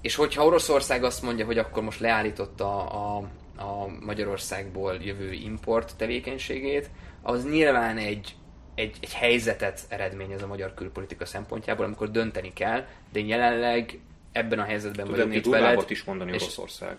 És 0.00 0.14
hogyha 0.14 0.44
Oroszország 0.44 1.04
azt 1.04 1.22
mondja, 1.22 1.44
hogy 1.44 1.58
akkor 1.58 1.82
most 1.82 2.00
leállította 2.00 2.90
a, 2.90 3.28
a 3.62 3.86
Magyarországból 4.00 4.94
jövő 4.94 5.32
import 5.32 5.96
tevékenységét, 5.96 6.90
az 7.22 7.44
nyilván 7.44 7.96
egy, 7.96 8.34
egy, 8.74 8.96
egy 9.00 9.12
helyzetet 9.12 9.80
eredményez 9.88 10.42
a 10.42 10.46
magyar 10.46 10.74
külpolitika 10.74 11.24
szempontjából, 11.24 11.84
amikor 11.84 12.10
dönteni 12.10 12.52
kell, 12.52 12.86
de 13.12 13.20
jelenleg 13.20 14.00
ebben 14.32 14.58
a 14.58 14.64
helyzetben 14.64 15.04
Tudod, 15.04 15.20
vagyok 15.20 15.34
itt 15.34 15.46
veled. 15.46 15.90
is 15.90 16.04
mondani 16.04 16.32
és... 16.32 16.42
Oroszország. 16.42 16.96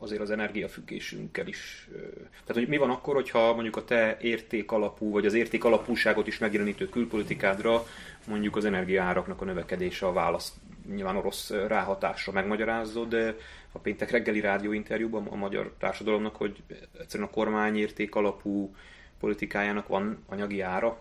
Azért 0.00 0.20
az 0.20 0.30
energiafüggésünkkel 0.30 1.46
is. 1.46 1.88
Tehát, 2.30 2.62
hogy 2.62 2.68
mi 2.68 2.76
van 2.76 2.90
akkor, 2.90 3.14
hogyha 3.14 3.52
mondjuk 3.52 3.76
a 3.76 3.84
te 3.84 4.16
érték 4.20 4.72
alapú, 4.72 5.10
vagy 5.10 5.26
az 5.26 5.34
érték 5.34 5.64
alapúságot 5.64 6.26
is 6.26 6.38
megjelenítő 6.38 6.88
külpolitikádra 6.88 7.86
mondjuk 8.26 8.56
az 8.56 8.64
energiaáraknak 8.64 9.40
a 9.40 9.44
növekedése 9.44 10.06
a 10.06 10.12
válasz 10.12 10.54
nyilván 10.94 11.16
orosz 11.16 11.50
ráhatásra 11.50 12.32
megmagyarázod, 12.32 13.08
de 13.08 13.36
a 13.72 13.78
péntek 13.78 14.10
reggeli 14.10 14.40
rádióinterjúban 14.40 15.26
a 15.26 15.36
magyar 15.36 15.72
társadalomnak, 15.78 16.36
hogy 16.36 16.62
egyszerűen 16.98 17.28
a 17.28 17.32
kormány 17.32 17.76
érték 17.76 18.14
alapú 18.14 18.74
politikájának 19.20 19.86
van 19.86 20.24
anyagi 20.26 20.60
ára, 20.60 20.98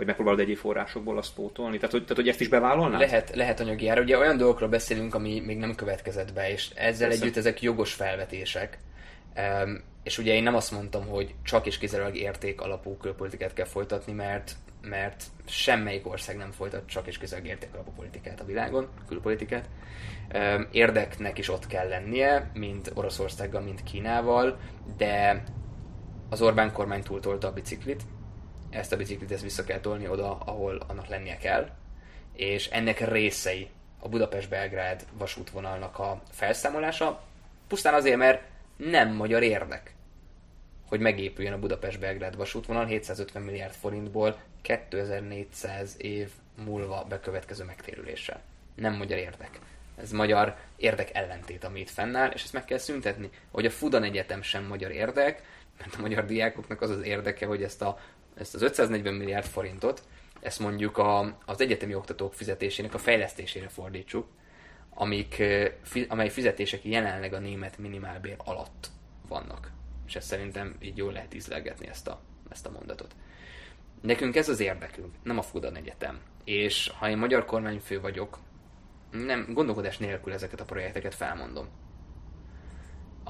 vagy 0.00 0.08
megpróbálod 0.08 0.40
egyéb 0.40 0.56
forrásokból 0.56 1.18
azt 1.18 1.34
pótolni? 1.34 1.76
Tehát 1.76 1.90
hogy, 1.90 2.02
tehát, 2.02 2.16
hogy 2.16 2.28
ezt 2.28 2.40
is 2.40 2.48
bevállalnád? 2.48 3.00
Lehet, 3.00 3.34
lehet 3.34 3.60
anyagi 3.60 3.88
ára. 3.88 4.00
Ugye 4.00 4.18
olyan 4.18 4.36
dolgokról 4.36 4.68
beszélünk, 4.68 5.14
ami 5.14 5.40
még 5.40 5.58
nem 5.58 5.74
következett 5.74 6.32
be, 6.32 6.50
és 6.50 6.70
ezzel 6.74 7.08
Persze. 7.08 7.22
együtt 7.22 7.36
ezek 7.36 7.62
jogos 7.62 7.92
felvetések. 7.92 8.78
Um, 9.36 9.82
és 10.02 10.18
ugye 10.18 10.34
én 10.34 10.42
nem 10.42 10.54
azt 10.54 10.70
mondtam, 10.70 11.06
hogy 11.06 11.34
csak 11.42 11.66
és 11.66 11.78
kizárólag 11.78 12.16
érték 12.16 12.60
alapú 12.60 12.96
külpolitikát 12.96 13.52
kell 13.52 13.66
folytatni, 13.66 14.12
mert 14.12 14.52
mert 14.82 15.24
semmelyik 15.46 16.08
ország 16.08 16.36
nem 16.36 16.50
folytat 16.50 16.86
csak 16.86 17.06
és 17.06 17.18
kizárólag 17.18 17.50
érték 17.50 17.74
alapú 17.74 17.90
politikát 17.96 18.40
a 18.40 18.44
világon, 18.44 18.88
külpolitikát. 19.08 19.68
Érdeknek 20.70 21.38
is 21.38 21.48
ott 21.48 21.66
kell 21.66 21.88
lennie, 21.88 22.50
mint 22.54 22.90
Oroszországgal, 22.94 23.60
mint 23.60 23.82
Kínával, 23.82 24.58
de 24.96 25.42
az 26.28 26.42
Orbán 26.42 26.72
kormány 26.72 27.02
túltolta 27.02 27.48
a 27.48 27.52
biciklit, 27.52 28.02
ezt 28.70 28.92
a 28.92 28.96
biciklit 28.96 29.32
ezt 29.32 29.42
vissza 29.42 29.64
kell 29.64 29.80
tolni 29.80 30.08
oda, 30.08 30.38
ahol 30.38 30.82
annak 30.86 31.06
lennie 31.06 31.36
kell, 31.36 31.70
és 32.32 32.66
ennek 32.66 33.08
részei 33.08 33.68
a 33.98 34.08
Budapest-Belgrád 34.08 35.06
vasútvonalnak 35.12 35.98
a 35.98 36.22
felszámolása, 36.30 37.22
pusztán 37.68 37.94
azért, 37.94 38.16
mert 38.16 38.42
nem 38.76 39.14
magyar 39.14 39.42
érdek, 39.42 39.94
hogy 40.88 41.00
megépüljön 41.00 41.52
a 41.52 41.58
Budapest-Belgrád 41.58 42.36
vasútvonal 42.36 42.86
750 42.86 43.42
milliárd 43.42 43.74
forintból 43.74 44.38
2400 44.62 45.94
év 45.98 46.30
múlva 46.64 47.06
bekövetkező 47.08 47.64
megtérüléssel. 47.64 48.40
Nem 48.74 48.94
magyar 48.94 49.18
érdek. 49.18 49.58
Ez 49.96 50.10
magyar 50.10 50.56
érdek 50.76 51.14
ellentét, 51.14 51.64
ami 51.64 51.80
itt 51.80 51.90
fennáll, 51.90 52.30
és 52.30 52.42
ezt 52.42 52.52
meg 52.52 52.64
kell 52.64 52.78
szüntetni. 52.78 53.30
Hogy 53.50 53.66
a 53.66 53.70
Fudan 53.70 54.02
Egyetem 54.02 54.42
sem 54.42 54.64
magyar 54.64 54.90
érdek, 54.90 55.42
mert 55.78 55.94
a 55.94 56.00
magyar 56.00 56.24
diákoknak 56.24 56.80
az 56.80 56.90
az 56.90 57.02
érdeke, 57.02 57.46
hogy 57.46 57.62
ezt, 57.62 57.82
a, 57.82 57.98
ezt 58.34 58.54
az 58.54 58.62
540 58.62 59.14
milliárd 59.14 59.46
forintot, 59.46 60.02
ezt 60.40 60.58
mondjuk 60.58 60.98
a, 60.98 61.38
az 61.46 61.60
egyetemi 61.60 61.94
oktatók 61.94 62.34
fizetésének 62.34 62.94
a 62.94 62.98
fejlesztésére 62.98 63.68
fordítsuk, 63.68 64.26
amik, 64.94 65.42
amely 66.08 66.28
fizetések 66.28 66.84
jelenleg 66.84 67.32
a 67.32 67.38
német 67.38 67.78
minimálbér 67.78 68.36
alatt 68.44 68.90
vannak. 69.28 69.70
És 70.06 70.16
ezt 70.16 70.26
szerintem 70.26 70.76
így 70.80 70.96
jól 70.96 71.12
lehet 71.12 71.34
ízlelgetni 71.34 71.86
ezt 71.88 72.08
a 72.08 72.20
ezt 72.50 72.66
a 72.66 72.70
mondatot. 72.70 73.14
Nekünk 74.00 74.36
ez 74.36 74.48
az 74.48 74.60
érdekünk, 74.60 75.14
nem 75.22 75.38
a 75.38 75.42
Fudan 75.42 75.76
Egyetem. 75.76 76.20
És 76.44 76.92
ha 76.98 77.08
én 77.08 77.18
magyar 77.18 77.44
kormányfő 77.44 78.00
vagyok, 78.00 78.38
nem 79.10 79.46
gondolkodás 79.52 79.98
nélkül 79.98 80.32
ezeket 80.32 80.60
a 80.60 80.64
projekteket 80.64 81.14
felmondom. 81.14 81.68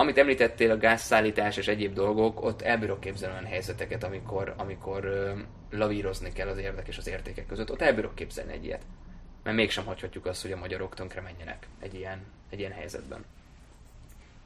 Amit 0.01 0.19
említettél, 0.19 0.71
a 0.71 0.77
gázszállítás 0.77 1.57
és 1.57 1.69
egyéb 1.69 1.95
dolgok, 1.95 2.43
ott 2.43 2.63
elbírok 2.63 3.01
képzelni 3.01 3.35
olyan 3.35 3.51
helyzeteket, 3.51 4.05
amikor, 4.05 4.55
amikor 4.57 5.05
ö, 5.05 5.39
lavírozni 5.71 6.33
kell 6.33 6.49
az 6.49 6.59
érdek 6.59 6.89
és 6.89 6.99
az 6.99 7.09
értékek 7.09 7.47
között. 7.47 7.71
Ott 7.71 7.81
elbírok 7.81 8.15
képzelni 8.15 8.53
egy 8.53 8.65
ilyet. 8.65 8.83
Mert 9.43 9.57
mégsem 9.57 9.85
hagyhatjuk 9.85 10.27
azt, 10.27 10.43
hogy 10.43 10.53
a 10.53 10.57
magyarok 10.57 10.95
tönkre 10.95 11.21
menjenek 11.21 11.67
egy 11.81 11.95
ilyen, 11.95 12.19
egy 12.51 12.59
ilyen 12.59 12.73
helyzetben. 12.73 13.25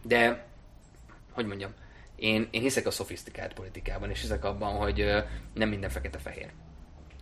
De, 0.02 0.44
hogy 1.32 1.46
mondjam, 1.46 1.74
én, 2.16 2.48
én 2.50 2.60
hiszek 2.60 2.86
a 2.86 2.90
szofisztikált 2.90 3.54
politikában, 3.54 4.10
és 4.10 4.20
hiszek 4.20 4.44
abban, 4.44 4.76
hogy 4.76 5.00
ö, 5.00 5.18
nem 5.52 5.68
minden 5.68 5.90
fekete-fehér. 5.90 6.50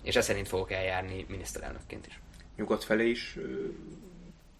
És 0.03 0.17
ez 0.17 0.25
szerint 0.25 0.49
fogok 0.49 0.73
eljárni 0.73 1.27
miniszterelnökként 1.29 2.07
is. 2.07 2.21
Nyugat 2.57 2.85
felé 2.85 3.09
is 3.09 3.39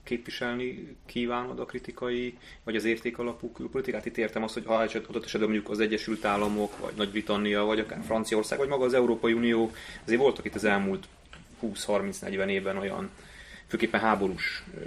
képviselni 0.05 0.97
kívánod 1.07 1.59
a 1.59 1.65
kritikai, 1.65 2.39
vagy 2.65 2.77
az 2.77 2.85
értékalapú 2.85 3.53
külpolitikát? 3.53 4.07
Itt 4.07 4.17
értem 4.17 4.43
azt, 4.43 4.55
hogy 4.55 4.65
ha 4.65 4.75
adott 4.75 5.25
esetben 5.25 5.51
mondjuk 5.51 5.71
az 5.71 5.81
Egyesült 5.81 6.25
Államok, 6.25 6.79
vagy 6.79 6.93
Nagy-Britannia, 6.97 7.65
vagy 7.65 7.79
akár 7.79 8.03
Franciaország, 8.05 8.59
vagy 8.59 8.69
maga 8.69 8.85
az 8.85 8.95
Európai 8.95 9.33
Unió, 9.33 9.71
azért 10.05 10.21
voltak 10.21 10.45
itt 10.45 10.55
az 10.55 10.65
elmúlt 10.65 11.07
20-30-40 11.63 12.47
évben 12.47 12.77
olyan, 12.77 13.11
főképpen 13.67 14.01
háborús 14.01 14.65
ö, 14.77 14.81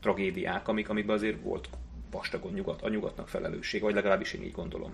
tragédiák, 0.00 0.68
amik, 0.68 0.88
amikben 0.88 1.16
azért 1.16 1.42
volt 1.42 1.68
vastagon 2.10 2.52
nyugat, 2.52 2.82
a 2.82 2.88
nyugatnak 2.88 3.28
felelősség, 3.28 3.82
vagy 3.82 3.94
legalábbis 3.94 4.32
én 4.32 4.42
így 4.42 4.52
gondolom 4.52 4.92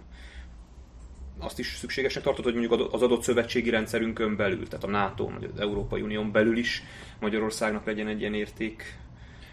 azt 1.41 1.59
is 1.59 1.77
szükségesnek 1.77 2.25
tartod, 2.25 2.45
hogy 2.45 2.55
mondjuk 2.55 2.93
az 2.93 3.03
adott 3.03 3.23
szövetségi 3.23 3.71
rendszerünkön 3.71 4.37
belül, 4.37 4.69
tehát 4.69 4.85
a 4.85 4.89
NATO, 4.89 5.31
vagy 5.31 5.51
az 5.55 5.61
Európai 5.61 6.01
Unión 6.01 6.33
belül 6.33 6.57
is 6.57 6.83
Magyarországnak 7.21 7.85
legyen 7.87 8.09
egy 8.09 8.21
ilyen 8.21 8.35
érték 8.35 8.99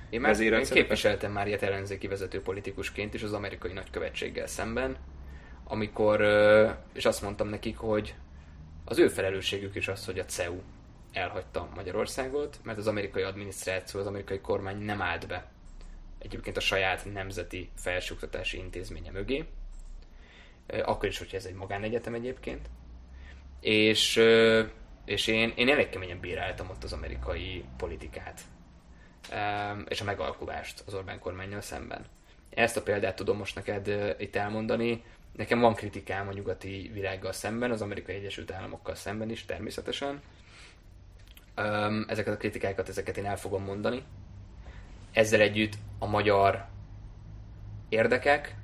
én 0.09 0.21
már 0.21 0.39
én 0.39 0.63
képviseltem 0.63 1.31
már 1.31 1.47
ilyet 1.47 1.61
ellenzéki 1.61 2.07
vezető 2.07 2.41
politikusként 2.41 3.13
is 3.13 3.23
az 3.23 3.33
amerikai 3.33 3.73
nagykövetséggel 3.73 4.47
szemben, 4.47 4.97
amikor, 5.63 6.21
és 6.93 7.05
azt 7.05 7.21
mondtam 7.21 7.49
nekik, 7.49 7.77
hogy 7.77 8.15
az 8.85 8.97
ő 8.97 9.07
felelősségük 9.07 9.75
is 9.75 9.87
az, 9.87 10.05
hogy 10.05 10.19
a 10.19 10.25
CEU 10.25 10.59
elhagyta 11.13 11.69
Magyarországot, 11.75 12.59
mert 12.63 12.77
az 12.77 12.87
amerikai 12.87 13.21
adminisztráció, 13.23 13.99
az 13.99 14.05
amerikai 14.05 14.39
kormány 14.39 14.77
nem 14.77 15.01
állt 15.01 15.27
be 15.27 15.51
egyébként 16.19 16.57
a 16.57 16.59
saját 16.59 17.13
nemzeti 17.13 17.69
felsőoktatási 17.75 18.57
intézménye 18.57 19.11
mögé, 19.11 19.45
akkor 20.85 21.09
is, 21.09 21.17
hogyha 21.17 21.37
ez 21.37 21.45
egy 21.45 21.53
magánegyetem 21.53 22.13
egyébként. 22.13 22.69
És, 23.59 24.21
és 25.05 25.27
én, 25.27 25.53
én 25.55 25.69
elég 25.69 25.89
keményen 25.89 26.19
bíráltam 26.19 26.69
ott 26.69 26.83
az 26.83 26.93
amerikai 26.93 27.63
politikát, 27.77 28.41
és 29.87 30.01
a 30.01 30.03
megalkulást 30.03 30.83
az 30.85 30.93
Orbán 30.93 31.19
kormányjal 31.19 31.61
szemben. 31.61 32.05
Ezt 32.49 32.77
a 32.77 32.81
példát 32.81 33.15
tudom 33.15 33.37
most 33.37 33.55
neked 33.55 34.15
itt 34.19 34.35
elmondani. 34.35 35.03
Nekem 35.35 35.59
van 35.59 35.73
kritikám 35.73 36.27
a 36.27 36.33
nyugati 36.33 36.91
világgal 36.93 37.31
szemben, 37.31 37.71
az 37.71 37.81
amerikai 37.81 38.15
Egyesült 38.15 38.51
Államokkal 38.51 38.95
szemben 38.95 39.29
is 39.29 39.45
természetesen. 39.45 40.21
Ezeket 42.07 42.33
a 42.33 42.37
kritikákat, 42.37 42.89
ezeket 42.89 43.17
én 43.17 43.25
el 43.25 43.37
fogom 43.37 43.63
mondani. 43.63 44.03
Ezzel 45.11 45.41
együtt 45.41 45.73
a 45.99 46.05
magyar 46.05 46.65
érdekek, 47.89 48.55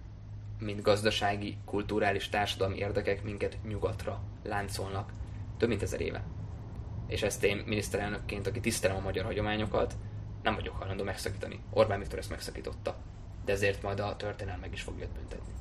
mint 0.63 0.81
gazdasági, 0.81 1.57
kulturális, 1.65 2.29
társadalmi 2.29 2.77
érdekek 2.77 3.23
minket 3.23 3.57
nyugatra 3.67 4.21
láncolnak 4.43 5.11
több 5.57 5.69
mint 5.69 5.81
ezer 5.81 6.01
éve. 6.01 6.23
És 7.07 7.21
ezt 7.21 7.43
én 7.43 7.63
miniszterelnökként, 7.65 8.47
aki 8.47 8.59
tisztelem 8.59 8.97
a 8.97 8.99
magyar 8.99 9.25
hagyományokat, 9.25 9.95
nem 10.43 10.55
vagyok 10.55 10.75
hajlandó 10.75 11.03
megszakítani. 11.03 11.59
Orbán 11.69 11.99
Viktor 11.99 12.19
ezt 12.19 12.29
megszakította. 12.29 12.97
De 13.45 13.51
ezért 13.51 13.81
majd 13.81 13.99
a 13.99 14.15
történelem 14.15 14.59
meg 14.59 14.73
is 14.73 14.81
fogja 14.81 15.07
büntetni. 15.13 15.53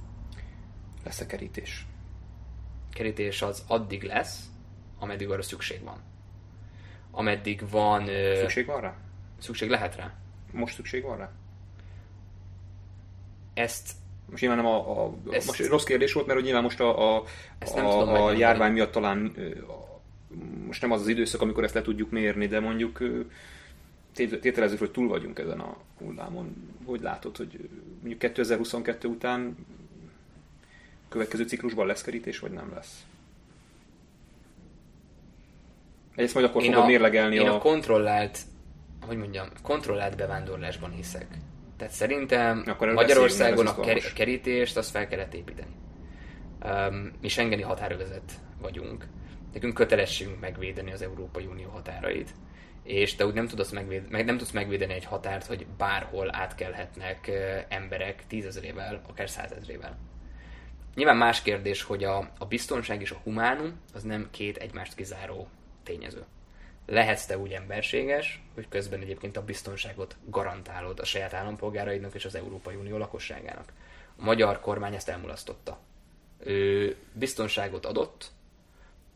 Lesz 1.05 1.21
a 1.21 1.27
kerítés? 1.27 1.87
Kerítés 2.91 3.43
az 3.43 3.65
addig 3.67 4.03
lesz, 4.03 4.47
ameddig 4.99 5.31
arra 5.31 5.43
szükség 5.43 5.83
van. 5.83 6.01
Ameddig 7.11 7.71
van... 7.71 8.07
Szükség 8.37 8.67
van 8.67 8.81
rá? 8.81 8.97
Szükség 9.39 9.71
lehet 9.71 9.97
rá. 9.97 10.15
Most 10.53 10.75
szükség 10.75 11.03
van 11.03 11.17
rá? 11.17 11.31
Ezt 13.55 13.93
most 14.31 14.43
nyilván 14.43 14.63
nem 14.63 14.73
a, 14.73 15.05
a 15.05 15.15
ezt, 15.31 15.47
most 15.47 15.67
rossz 15.67 15.85
kérdés 15.85 16.13
volt, 16.13 16.27
mert 16.27 16.39
hogy 16.39 16.47
nyilván 16.47 16.65
most 16.65 16.81
a, 16.81 17.17
a, 17.17 17.25
a, 17.75 17.79
a, 17.79 18.25
a 18.25 18.33
járvány 18.33 18.73
miatt 18.73 18.93
talán 18.93 19.35
most 20.67 20.81
nem 20.81 20.93
az 20.93 21.01
az 21.01 21.09
időszak, 21.09 21.41
amikor 21.41 21.65
ezt 21.65 21.75
le 21.75 21.83
tudjuk 21.83 22.11
mérni, 22.11 22.47
de 22.47 22.61
mondjuk 22.61 22.99
tételezzük, 24.13 24.79
hogy 24.79 24.91
túl 24.91 25.09
vagyunk 25.09 25.39
ezen 25.39 25.61
a 25.61 25.77
hullámon. 25.99 26.77
Hogy 26.85 27.01
látod, 27.01 27.37
hogy 27.37 27.69
mondjuk 27.99 28.19
2022 28.19 29.09
után 29.09 29.57
következő 31.09 31.45
ciklusban 31.45 31.87
lesz 31.87 32.03
kerítés, 32.03 32.39
vagy 32.39 32.51
nem 32.51 32.73
lesz? 32.75 33.05
Ezt 36.15 36.35
majd 36.35 36.47
akkor 36.47 36.63
én 36.63 36.71
fogod 36.71 36.85
a, 36.85 36.87
mérlegelni 36.87 37.35
én 37.35 37.49
a... 37.49 37.55
a 37.55 37.59
kontrollált, 37.59 38.39
hogy 39.07 39.17
mondjam, 39.17 39.47
kontrollált 39.63 40.17
bevándorlásban 40.17 40.91
hiszek. 40.91 41.27
Tehát 41.83 41.97
szerintem 41.97 42.63
Akkor 42.67 42.93
Magyarországon 42.93 43.67
a 43.67 43.81
ker- 43.81 44.13
kerítést 44.13 44.77
azt 44.77 44.91
fel 44.91 45.09
kellett 45.09 45.35
építeni. 45.35 45.75
Um, 46.65 47.13
mi 47.21 47.29
Schengeni 47.29 47.63
határövezet 47.63 48.33
vagyunk. 48.61 49.07
Nekünk 49.53 49.75
kötelességünk 49.75 50.41
megvédeni 50.41 50.93
az 50.93 51.03
Európai 51.03 51.47
Unió 51.47 51.69
határait. 51.69 52.31
És 52.83 53.15
te 53.15 53.27
úgy 53.27 53.35
nem 53.35 53.47
tudsz, 53.47 53.71
megvéd, 53.71 54.11
meg 54.11 54.25
nem 54.25 54.37
tudsz 54.37 54.51
megvédeni 54.51 54.93
egy 54.93 55.05
határt, 55.05 55.47
hogy 55.47 55.67
bárhol 55.79 56.35
átkelhetnek 56.35 57.31
emberek 57.69 58.27
tízezrével, 58.27 59.03
akár 59.09 59.31
százezrével. 59.31 59.99
Nyilván 60.95 61.17
más 61.17 61.43
kérdés, 61.43 61.83
hogy 61.83 62.05
a, 62.05 62.31
a 62.39 62.45
biztonság 62.45 63.01
és 63.01 63.11
a 63.11 63.21
humánum 63.23 63.81
az 63.95 64.03
nem 64.03 64.29
két 64.31 64.57
egymást 64.57 64.95
kizáró 64.95 65.49
tényező 65.83 66.25
lehetsz 66.93 67.27
te 67.27 67.39
úgy 67.39 67.53
emberséges, 67.53 68.43
hogy 68.55 68.69
közben 68.69 69.01
egyébként 69.01 69.37
a 69.37 69.45
biztonságot 69.45 70.17
garantálod 70.25 70.99
a 70.99 71.05
saját 71.05 71.35
állampolgáraidnak 71.35 72.15
és 72.15 72.25
az 72.25 72.35
Európai 72.35 72.75
Unió 72.75 72.97
lakosságának. 72.97 73.73
A 74.17 74.25
magyar 74.25 74.61
kormány 74.61 74.95
ezt 74.95 75.09
elmulasztotta. 75.09 75.79
Ő 76.39 76.97
biztonságot 77.13 77.87
adott, 77.87 78.31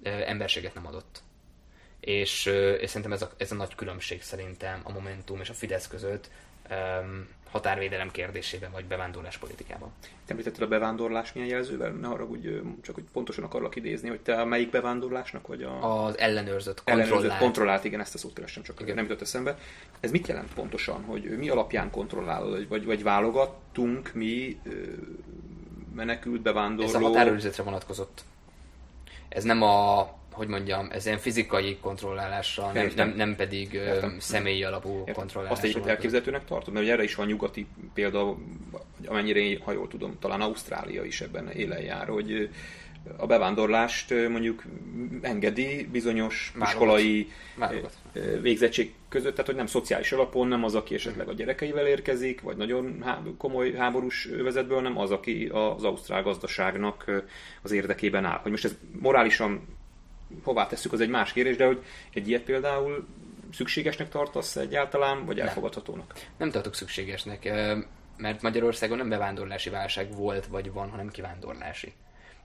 emberséget 0.02 0.74
nem 0.74 0.86
adott. 0.86 1.22
És, 2.00 2.46
és 2.80 2.88
szerintem 2.88 3.12
ez 3.12 3.22
a, 3.22 3.30
ez 3.36 3.52
a 3.52 3.54
nagy 3.54 3.74
különbség 3.74 4.22
szerintem 4.22 4.80
a 4.84 4.92
Momentum 4.92 5.40
és 5.40 5.50
a 5.50 5.54
Fidesz 5.54 5.88
között, 5.88 6.30
határvédelem 7.56 8.10
kérdésében, 8.10 8.70
vagy 8.72 8.84
bevándorlás 8.84 9.38
politikában. 9.38 9.88
Te 10.00 10.30
említetted 10.30 10.62
a 10.62 10.68
bevándorlás 10.68 11.32
milyen 11.32 11.48
jelzővel? 11.48 11.90
Ne 11.90 12.06
haragudj, 12.06 12.48
csak 12.82 12.94
hogy 12.94 13.04
pontosan 13.12 13.44
akarlak 13.44 13.76
idézni, 13.76 14.08
hogy 14.08 14.20
te 14.20 14.40
a 14.40 14.44
melyik 14.44 14.70
bevándorlásnak, 14.70 15.46
vagy 15.46 15.62
a... 15.62 16.04
Az 16.04 16.18
ellenőrzött, 16.18 16.76
kontrollált. 16.76 17.10
Ellenőrzött, 17.10 17.38
kontrollált, 17.38 17.84
igen, 17.84 18.00
ezt 18.00 18.14
a 18.14 18.18
szót 18.18 18.32
keresem, 18.32 18.62
csak 18.62 18.80
igen. 18.80 18.94
nem 18.94 19.04
jutott 19.04 19.20
eszembe. 19.20 19.58
Ez 20.00 20.10
mit 20.10 20.26
jelent 20.26 20.54
pontosan, 20.54 21.02
hogy 21.02 21.36
mi 21.38 21.48
alapján 21.48 21.90
kontrollálod, 21.90 22.68
vagy, 22.68 22.84
vagy 22.84 23.02
válogattunk 23.02 24.12
mi 24.14 24.60
menekült, 25.94 26.40
bevándorló? 26.40 26.88
Ez 26.88 26.94
a 26.94 27.00
határőrizetre 27.00 27.62
vonatkozott. 27.62 28.24
Ez 29.28 29.44
nem 29.44 29.62
a 29.62 30.08
hogy 30.36 30.48
mondjam, 30.48 30.88
ez 30.90 31.06
ilyen 31.06 31.18
fizikai 31.18 31.78
kontrollálással, 31.80 32.72
nem, 32.72 32.90
nem, 32.96 33.12
nem 33.16 33.36
pedig 33.36 33.72
Értem. 33.72 34.16
személyi 34.18 34.64
alapú 34.64 34.98
Értem. 34.98 35.14
kontrollálással. 35.14 35.56
Azt 35.56 35.62
egyébként 35.62 35.86
elképzelhetőnek 35.86 36.44
tartod? 36.44 36.74
Mert 36.74 36.88
erre 36.88 37.02
is 37.02 37.14
van 37.14 37.26
nyugati 37.26 37.66
példa, 37.94 38.36
amennyire 39.06 39.38
én, 39.38 39.60
ha 39.64 39.72
jól 39.72 39.88
tudom, 39.88 40.18
talán 40.18 40.40
Ausztrália 40.40 41.04
is 41.04 41.20
ebben 41.20 41.50
élen 41.50 41.80
jár, 41.82 42.08
hogy 42.08 42.48
a 43.16 43.26
bevándorlást 43.26 44.14
mondjuk 44.28 44.62
engedi 45.20 45.88
bizonyos 45.92 46.52
Válogat. 46.54 46.72
iskolai 46.74 47.32
Válogat. 47.54 47.92
végzettség 48.40 48.94
között, 49.08 49.30
tehát 49.30 49.46
hogy 49.46 49.54
nem 49.54 49.66
szociális 49.66 50.12
alapon, 50.12 50.48
nem 50.48 50.64
az, 50.64 50.74
aki 50.74 50.94
esetleg 50.94 51.28
a 51.28 51.32
gyerekeivel 51.32 51.86
érkezik, 51.86 52.40
vagy 52.40 52.56
nagyon 52.56 53.04
komoly 53.38 53.72
háborús 53.72 54.28
övezetből, 54.32 54.80
nem 54.80 54.98
az, 54.98 55.10
aki 55.10 55.50
az 55.52 55.84
ausztrál 55.84 56.22
gazdaságnak 56.22 57.22
az 57.62 57.72
érdekében 57.72 58.24
áll. 58.24 58.38
Hogy 58.42 58.50
most 58.50 58.64
ez 58.64 58.76
morálisan 59.00 59.75
hová 60.42 60.66
tesszük, 60.66 60.92
az 60.92 61.00
egy 61.00 61.08
más 61.08 61.32
kérdés, 61.32 61.56
de 61.56 61.66
hogy 61.66 61.84
egy 62.14 62.28
ilyet 62.28 62.42
például 62.42 63.06
szükségesnek 63.52 64.08
tartasz 64.08 64.56
egyáltalán, 64.56 65.24
vagy 65.24 65.40
elfogadhatónak? 65.40 66.12
Nem, 66.14 66.24
nem 66.36 66.50
tartok 66.50 66.74
szükségesnek, 66.74 67.52
mert 68.16 68.42
Magyarországon 68.42 68.96
nem 68.96 69.08
bevándorlási 69.08 69.70
válság 69.70 70.14
volt, 70.14 70.46
vagy 70.46 70.72
van, 70.72 70.90
hanem 70.90 71.08
kivándorlási. 71.08 71.92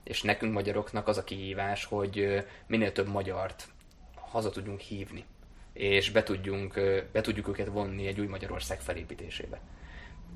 És 0.04 0.22
nekünk 0.22 0.52
magyaroknak 0.52 1.08
az 1.08 1.18
a 1.18 1.24
kihívás, 1.24 1.84
hogy 1.84 2.44
minél 2.66 2.92
több 2.92 3.08
magyart 3.08 3.68
haza 4.14 4.50
tudjunk 4.50 4.80
hívni, 4.80 5.24
és 5.72 6.10
be, 6.10 6.22
tudjunk, 6.22 6.74
be 7.12 7.20
tudjuk 7.20 7.48
őket 7.48 7.66
vonni 7.66 8.06
egy 8.06 8.20
új 8.20 8.26
Magyarország 8.26 8.80
felépítésébe. 8.80 9.60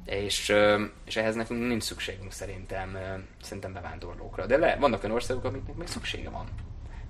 És, 0.04 0.54
és 1.04 1.16
ehhez 1.16 1.34
nekünk 1.34 1.66
nincs 1.66 1.82
szükségünk 1.82 2.32
szerintem, 2.32 2.98
szerintem 3.42 3.72
bevándorlókra. 3.72 4.46
De 4.46 4.56
le, 4.56 4.76
vannak 4.76 5.02
olyan 5.02 5.14
országok, 5.14 5.44
amiknek 5.44 5.76
meg 5.76 5.86
szüksége 5.86 6.30
van. 6.30 6.46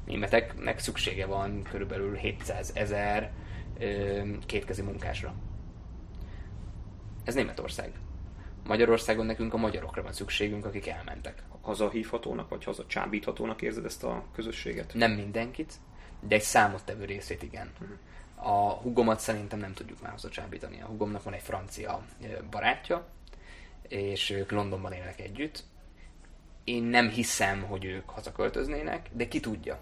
Németeknek 0.07 0.79
szüksége 0.79 1.27
van 1.27 1.63
körülbelül 1.63 2.15
700 2.15 2.71
ezer 2.75 3.33
kétkezi 4.47 4.83
munkásra. 4.83 5.35
Ez 7.25 7.35
Németország. 7.35 7.93
Magyarországon 8.67 9.27
nekünk 9.27 9.55
a 9.55 9.57
magyarokra 9.57 10.03
van 10.03 10.13
szükségünk, 10.13 10.65
akik 10.65 10.87
elmentek. 10.87 11.43
Hazahívhatónak, 11.61 12.49
vagy 12.49 12.65
hazacsábíthatónak 12.65 13.63
érzed 13.63 13.85
ezt 13.85 14.05
a 14.05 14.25
közösséget? 14.35 14.95
Nem 14.95 15.13
mindenkit, 15.13 15.75
de 16.21 16.35
egy 16.35 16.43
számottevő 16.43 17.05
részét 17.05 17.43
igen. 17.43 17.73
Uh-huh. 17.81 17.97
A 18.49 18.73
hugomat 18.73 19.21
szerintem 19.21 19.59
nem 19.59 19.73
tudjuk 19.73 20.03
már 20.03 20.11
hazacsábítani. 20.11 20.81
A 20.81 20.87
hugomnak 20.87 21.23
van 21.23 21.35
egy 21.35 21.43
francia 21.43 22.07
barátja, 22.51 23.07
és 23.89 24.31
ők 24.31 24.51
Londonban 24.51 24.93
élnek 24.93 25.21
együtt. 25.21 25.65
Én 26.65 26.83
nem 26.83 27.09
hiszem, 27.09 27.63
hogy 27.63 27.85
ők 27.85 28.09
hazaköltöznének, 28.09 29.09
de 29.13 29.29
ki 29.29 29.41
tudja. 29.41 29.81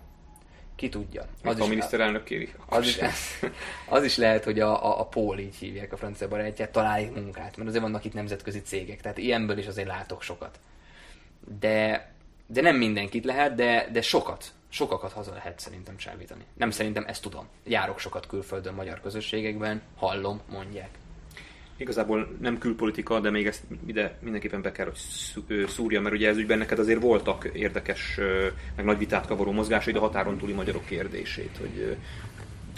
Ki 0.76 0.88
tudja. 0.88 1.26
Az 1.42 1.60
a 1.60 1.66
miniszterelnök 1.66 2.24
kéri. 2.24 2.52
Az 2.66 2.86
is, 2.86 2.98
az 3.88 4.04
is 4.04 4.16
lehet, 4.16 4.44
hogy 4.44 4.60
a, 4.60 4.84
a, 4.84 5.00
a 5.00 5.04
Paul 5.04 5.38
így 5.38 5.56
hívják 5.56 5.92
a 5.92 5.96
francia 5.96 6.28
barátját, 6.28 6.72
találj 6.72 7.04
munkát, 7.04 7.56
mert 7.56 7.68
azért 7.68 7.82
vannak 7.82 8.04
itt 8.04 8.14
nemzetközi 8.14 8.62
cégek, 8.62 9.00
tehát 9.00 9.18
ilyenből 9.18 9.58
is 9.58 9.66
azért 9.66 9.88
látok 9.88 10.22
sokat. 10.22 10.58
De, 11.60 12.08
de 12.46 12.60
nem 12.60 12.76
mindenkit 12.76 13.24
lehet, 13.24 13.54
de, 13.54 13.88
de 13.92 14.02
sokat 14.02 14.52
sokakat 14.74 15.12
haza 15.12 15.32
lehet 15.32 15.60
szerintem 15.60 15.96
csábítani. 15.96 16.44
Nem 16.54 16.70
szerintem, 16.70 17.04
ezt 17.06 17.22
tudom. 17.22 17.48
Járok 17.64 17.98
sokat 17.98 18.26
külföldön, 18.26 18.74
magyar 18.74 19.00
közösségekben, 19.00 19.82
hallom, 19.96 20.40
mondják. 20.50 20.88
Igazából 21.76 22.36
nem 22.40 22.58
külpolitika, 22.58 23.20
de 23.20 23.30
még 23.30 23.46
ezt 23.46 23.62
ide 23.86 24.18
mindenképpen 24.20 24.62
be 24.62 24.72
kell, 24.72 24.86
hogy 24.86 25.66
szúrja, 25.68 26.00
mert 26.00 26.14
ugye 26.14 26.28
ez 26.28 26.36
ügyben 26.36 26.58
neked 26.58 26.78
azért 26.78 27.00
voltak 27.00 27.44
érdekes, 27.44 28.18
meg 28.76 28.84
nagy 28.84 28.98
vitát 28.98 29.26
kavaró 29.26 29.52
mozgásaid 29.52 29.96
a 29.96 30.00
határon 30.00 30.38
túli 30.38 30.52
magyarok 30.52 30.84
kérdését, 30.84 31.56
hogy 31.60 31.96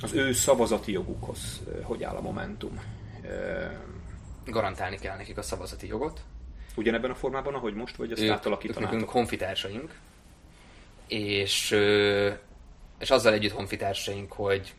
az 0.03 0.13
ő 0.13 0.33
szavazati 0.33 0.93
jogukhoz 0.93 1.61
hogy 1.83 2.03
áll 2.03 2.15
a 2.15 2.21
Momentum. 2.21 2.81
Garantálni 4.47 4.99
kell 4.99 5.17
nekik 5.17 5.39
a 5.39 5.43
szavazati 5.43 5.87
jogot. 5.87 6.21
Ugyanebben 6.75 7.11
a 7.11 7.15
formában, 7.15 7.55
ahogy 7.55 7.75
most, 7.75 7.97
vagy 7.97 8.13
ezt 8.13 8.23
ők, 8.23 8.31
átalakítanátok? 8.31 8.91
Nekünk 8.91 9.11
honfitársaink, 9.11 9.95
és, 11.07 11.71
és 12.99 13.11
azzal 13.11 13.33
együtt 13.33 13.53
honfitársaink, 13.53 14.33
hogy 14.33 14.75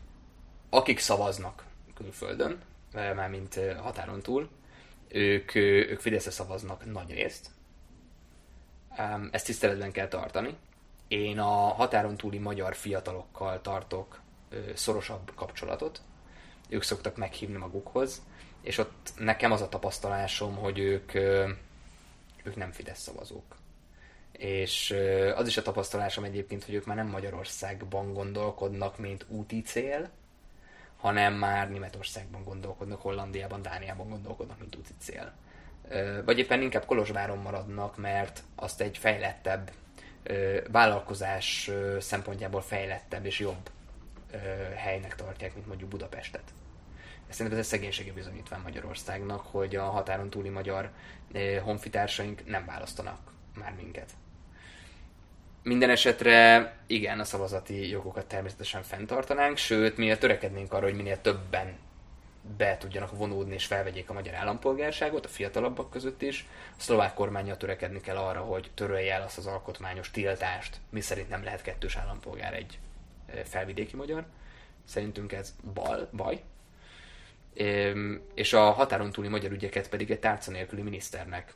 akik 0.70 0.98
szavaznak 0.98 1.64
külföldön, 1.94 2.58
mármint 2.92 3.60
határon 3.76 4.20
túl, 4.20 4.48
ők, 5.08 5.54
ők 5.54 6.00
Fideszre 6.00 6.30
szavaznak 6.30 6.92
nagy 6.92 7.10
részt. 7.10 7.50
Ezt 9.30 9.46
tiszteletben 9.46 9.92
kell 9.92 10.08
tartani. 10.08 10.56
Én 11.08 11.38
a 11.38 11.48
határon 11.52 12.16
túli 12.16 12.38
magyar 12.38 12.74
fiatalokkal 12.74 13.60
tartok 13.60 14.20
szorosabb 14.74 15.32
kapcsolatot. 15.34 16.00
Ők 16.68 16.82
szoktak 16.82 17.16
meghívni 17.16 17.56
magukhoz, 17.56 18.22
és 18.62 18.78
ott 18.78 19.12
nekem 19.16 19.52
az 19.52 19.60
a 19.60 19.68
tapasztalásom, 19.68 20.56
hogy 20.56 20.78
ők, 20.78 21.14
ők 22.44 22.56
nem 22.56 22.70
Fidesz 22.70 23.00
szavazók 23.00 23.56
és 24.38 24.94
az 25.34 25.46
is 25.46 25.56
a 25.56 25.62
tapasztalásom 25.62 26.24
egyébként, 26.24 26.64
hogy 26.64 26.74
ők 26.74 26.86
már 26.86 26.96
nem 26.96 27.06
Magyarországban 27.06 28.12
gondolkodnak, 28.12 28.98
mint 28.98 29.24
úti 29.28 29.62
cél, 29.62 30.10
hanem 30.98 31.34
már 31.34 31.70
Németországban 31.70 32.44
gondolkodnak, 32.44 33.00
Hollandiában, 33.00 33.62
Dániában 33.62 34.08
gondolkodnak, 34.08 34.58
mint 34.58 34.76
úti 34.76 34.92
cél. 34.98 35.32
Vagy 36.24 36.38
éppen 36.38 36.62
inkább 36.62 36.84
Kolozsváron 36.84 37.38
maradnak, 37.38 37.96
mert 37.96 38.42
azt 38.54 38.80
egy 38.80 38.98
fejlettebb, 38.98 39.70
vállalkozás 40.70 41.70
szempontjából 42.00 42.60
fejlettebb 42.60 43.24
és 43.24 43.38
jobb 43.38 43.70
helynek 44.74 45.14
tartják, 45.14 45.54
mint 45.54 45.66
mondjuk 45.66 45.88
Budapestet. 45.88 46.52
Szerintem 47.28 47.58
ez 47.58 47.64
egy 47.64 47.70
szegénységi 47.70 48.10
bizonyítvány 48.10 48.60
Magyarországnak, 48.60 49.40
hogy 49.40 49.76
a 49.76 49.84
határon 49.84 50.30
túli 50.30 50.48
magyar 50.48 50.90
honfitársaink 51.62 52.46
nem 52.46 52.64
választanak 52.64 53.18
már 53.54 53.74
minket. 53.74 54.10
Minden 55.62 55.90
esetre 55.90 56.72
igen, 56.86 57.20
a 57.20 57.24
szavazati 57.24 57.88
jogokat 57.88 58.26
természetesen 58.26 58.82
fenntartanánk, 58.82 59.56
sőt, 59.56 59.96
minél 59.96 60.18
törekednénk 60.18 60.72
arra, 60.72 60.84
hogy 60.84 60.96
minél 60.96 61.20
többen 61.20 61.76
be 62.56 62.76
tudjanak 62.76 63.16
vonódni 63.16 63.54
és 63.54 63.66
felvegyék 63.66 64.10
a 64.10 64.12
magyar 64.12 64.34
állampolgárságot, 64.34 65.24
a 65.24 65.28
fiatalabbak 65.28 65.90
között 65.90 66.22
is. 66.22 66.46
A 66.70 66.80
szlovák 66.80 67.14
kormányjal 67.14 67.56
törekedni 67.56 68.00
kell 68.00 68.16
arra, 68.16 68.40
hogy 68.40 68.70
törölje 68.74 69.14
el 69.14 69.22
azt 69.22 69.38
az 69.38 69.46
alkotmányos 69.46 70.10
tiltást, 70.10 70.76
mi 70.90 71.00
szerint 71.00 71.28
nem 71.28 71.44
lehet 71.44 71.62
kettős 71.62 71.96
állampolgár 71.96 72.54
egy 72.54 72.78
felvidéki 73.44 73.96
magyar. 73.96 74.24
Szerintünk 74.84 75.32
ez 75.32 75.54
bal, 75.74 76.08
baj. 76.12 76.42
És 78.34 78.52
a 78.52 78.70
határon 78.70 79.12
túli 79.12 79.28
magyar 79.28 79.52
ügyeket 79.52 79.88
pedig 79.88 80.10
egy 80.10 80.18
tárca 80.18 80.50
nélküli 80.50 80.82
miniszternek 80.82 81.54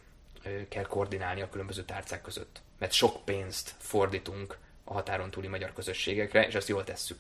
kell 0.69 0.87
koordinálni 0.87 1.41
a 1.41 1.49
különböző 1.49 1.83
tárcák 1.85 2.23
között. 2.23 2.61
Mert 2.79 2.93
sok 2.93 3.25
pénzt 3.25 3.75
fordítunk 3.79 4.59
a 4.85 4.93
határon 4.93 5.31
túli 5.31 5.47
magyar 5.47 5.73
közösségekre, 5.73 6.47
és 6.47 6.55
ezt 6.55 6.69
jól 6.69 6.85
tesszük. 6.85 7.19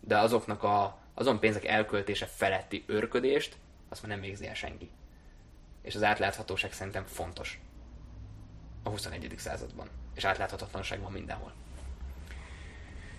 De 0.00 0.18
azoknak 0.18 0.62
a, 0.62 0.98
azon 1.14 1.40
pénzek 1.40 1.64
elköltése 1.64 2.26
feletti 2.26 2.84
örködést, 2.86 3.56
azt 3.88 4.02
már 4.02 4.10
nem 4.10 4.20
végzi 4.20 4.46
el 4.46 4.54
senki. 4.54 4.90
És 5.82 5.94
az 5.94 6.02
átláthatóság 6.02 6.72
szerintem 6.72 7.04
fontos 7.06 7.60
a 8.82 8.88
21. 8.88 9.34
században. 9.36 9.88
És 10.14 10.24
átláthatatlanság 10.24 11.00
van 11.00 11.12
mindenhol. 11.12 11.52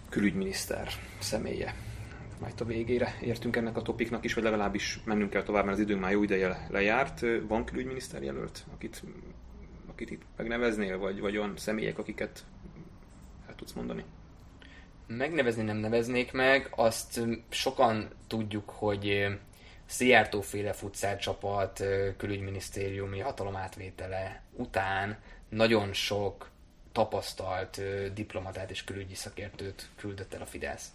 Külügyminiszter 0.10 0.92
személye. 1.20 1.76
Majd 2.40 2.62
a 2.62 2.66
végére 2.66 3.18
értünk 3.22 3.56
ennek 3.56 3.78
a 3.78 3.82
topiknak 3.82 4.24
is, 4.24 4.34
vagy 4.34 4.44
legalábbis 4.44 5.00
mennünk 5.04 5.30
kell 5.30 5.44
tovább, 5.44 5.64
mert 5.66 5.78
az 5.78 5.84
időnk 5.84 6.02
már 6.02 6.12
jó 6.12 6.24
ideje 6.24 6.68
lejárt. 6.70 7.20
Van 7.48 7.66
külügyminiszter 7.66 8.24
jelölt, 8.24 8.66
akit 8.74 9.04
akit 10.02 10.20
itt 10.20 10.26
megneveznél, 10.38 10.98
vagy, 10.98 11.20
vagy 11.20 11.38
olyan 11.38 11.58
személyek, 11.58 11.98
akiket 11.98 12.44
el 13.48 13.56
tudsz 13.56 13.72
mondani? 13.72 14.04
Megnevezni 15.08 15.64
nem 15.64 15.78
neveznék 15.78 16.32
meg, 16.32 16.68
azt 16.76 17.22
sokan 17.50 18.10
tudjuk, 18.28 18.70
hogy 18.70 19.28
Szijjártó 19.86 20.42
féle 20.42 20.74
futszárcsapat 20.74 21.84
külügyminisztériumi 22.18 23.20
hatalomátvétele 23.20 24.42
után 24.52 25.18
nagyon 25.50 25.94
sok 25.94 26.50
tapasztalt 26.92 27.82
diplomatát 28.14 28.72
és 28.72 28.84
külügyi 28.84 29.16
szakértőt 29.16 29.90
küldött 29.96 30.34
el 30.34 30.42
a 30.42 30.46
Fidesz. 30.46 30.88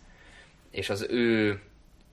És 0.71 0.91
az 0.91 1.07
ő 1.09 1.61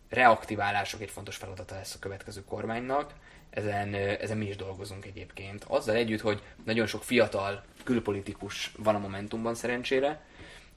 reaktiválások 0.10 1.02
egy 1.02 1.10
fontos 1.10 1.36
feladata 1.36 1.76
lesz 1.76 1.96
a 1.96 2.00
következő 2.00 2.44
kormánynak, 2.44 3.14
ezen, 3.54 3.94
ezen 3.94 4.38
mi 4.38 4.48
is 4.48 4.56
dolgozunk 4.56 5.06
egyébként. 5.06 5.64
Azzal 5.68 5.96
együtt, 5.96 6.22
hogy 6.22 6.42
nagyon 6.66 6.86
sok 6.86 7.04
fiatal 7.04 7.64
külpolitikus 7.84 8.72
van 8.78 8.96
a 8.96 9.00
Momentumban 9.00 9.56
szerencsére, 9.56 10.22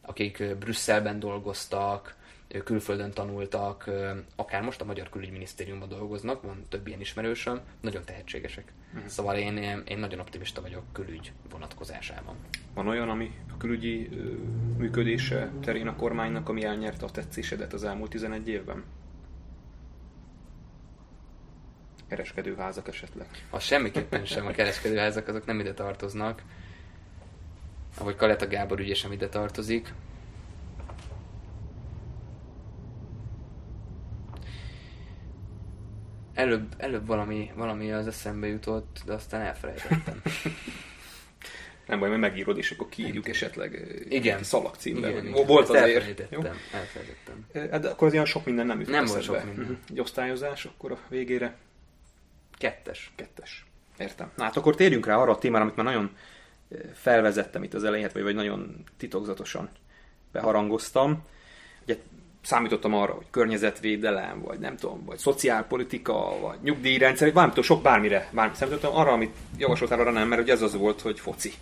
akik 0.01 0.57
Brüsszelben 0.59 1.19
dolgoztak, 1.19 2.17
külföldön 2.65 3.11
tanultak, 3.11 3.91
akár 4.37 4.63
most 4.63 4.81
a 4.81 4.85
Magyar 4.85 5.09
Külügyminisztériumban 5.09 5.89
dolgoznak, 5.89 6.43
van 6.43 6.63
több 6.69 6.87
ilyen 6.87 7.01
ismerősöm, 7.01 7.61
nagyon 7.81 8.05
tehetségesek. 8.05 8.73
Uh-huh. 8.95 9.09
Szóval 9.09 9.37
én, 9.37 9.83
én 9.87 9.99
nagyon 9.99 10.21
optimista 10.21 10.61
vagyok 10.61 10.83
külügy 10.93 11.33
vonatkozásában. 11.51 12.37
Van 12.75 12.89
olyan, 12.89 13.09
ami 13.09 13.31
a 13.53 13.57
külügyi 13.57 14.09
működése 14.77 15.51
terén 15.61 15.87
a 15.87 15.97
kormánynak, 15.97 16.49
ami 16.49 16.65
elnyerte 16.65 17.05
a 17.05 17.11
tetszésedet 17.11 17.73
az 17.73 17.85
elmúlt 17.85 18.11
11 18.11 18.49
évben? 18.49 18.85
Kereskedőházak 22.09 22.89
esetleg? 22.89 23.27
A 23.51 23.59
semmiképpen 23.59 24.25
sem 24.25 24.47
a 24.47 24.51
kereskedőházak, 24.51 25.29
azok 25.29 25.47
nem 25.47 25.61
ide 25.61 25.75
tartoznak. 25.75 26.43
Ahogy 27.99 28.17
Kaleta 28.17 28.49
Gábor 28.49 28.81
ügye 28.81 28.95
sem 28.95 29.13
ide 29.13 29.29
tartozik. 29.29 29.93
Előbb, 36.35 36.75
előbb 36.77 37.07
valami, 37.07 37.51
valami 37.55 37.93
az 37.93 38.07
eszembe 38.07 38.47
jutott, 38.47 39.03
de 39.07 39.13
aztán 39.13 39.41
elfelejtettem. 39.41 40.23
Nem 41.87 41.99
baj, 41.99 42.09
mert 42.09 42.21
megírod, 42.21 42.59
és 42.59 42.71
akkor 42.71 42.89
kiírjuk 42.89 43.29
esetleg 43.29 43.97
igen. 44.09 44.43
szalagcímben. 44.43 45.11
Igen, 45.11 45.27
igen. 45.27 45.47
Volt 45.47 45.69
azért. 45.69 45.85
Elfelejtettem, 45.85 46.41
jó? 46.43 46.51
elfelejtettem. 46.73 47.47
Hát 47.71 47.81
de 47.81 47.89
akkor 47.89 48.07
az 48.07 48.13
ilyen 48.13 48.25
sok 48.25 48.45
minden 48.45 48.67
nem 48.67 48.81
jut 48.81 48.89
Nem 48.89 49.05
volt 49.05 49.23
sok 49.23 49.45
minden. 49.45 49.79
Egy 49.91 50.01
osztályozás 50.01 50.65
akkor 50.65 50.93
a 50.93 50.99
végére. 51.09 51.57
Kettes. 52.59 53.13
Kettes. 53.15 53.67
Értem. 53.99 54.31
Na 54.37 54.45
hát 54.45 54.57
akkor 54.57 54.75
térjünk 54.75 55.07
rá 55.07 55.17
arra 55.17 55.33
a 55.33 55.39
témára, 55.39 55.65
amit 55.65 55.77
már 55.77 55.87
nagyon 55.87 56.17
eh, 56.71 56.79
felvezettem 56.95 57.63
itt 57.63 57.75
az 57.75 57.85
elején, 57.85 58.11
vagy, 58.13 58.23
vagy 58.23 58.35
nagyon 58.35 58.85
titokzatosan 58.97 59.69
beharangoztam. 60.33 61.25
Ugye 61.83 61.97
számítottam 62.43 62.95
arra, 62.95 63.13
hogy 63.13 63.27
környezetvédelem, 63.31 64.41
vagy 64.43 64.59
nem 64.59 64.77
tudom, 64.77 65.05
vagy 65.05 65.19
szociálpolitika, 65.19 66.39
vagy 66.41 66.59
nyugdíjrendszer, 66.63 67.27
vagy 67.27 67.37
bármitől 67.37 67.65
sok 67.65 67.83
bármire, 67.83 68.31
bármi 68.33 68.55
számítottam 68.55 68.95
arra, 68.95 69.13
amit 69.13 69.35
javasoltál 69.57 70.01
arra 70.01 70.11
nem, 70.11 70.29
mert 70.29 70.43
ugye 70.43 70.53
ez 70.53 70.63
az 70.63 70.75
volt, 70.75 71.01
hogy 71.01 71.21
foci. 71.21 71.53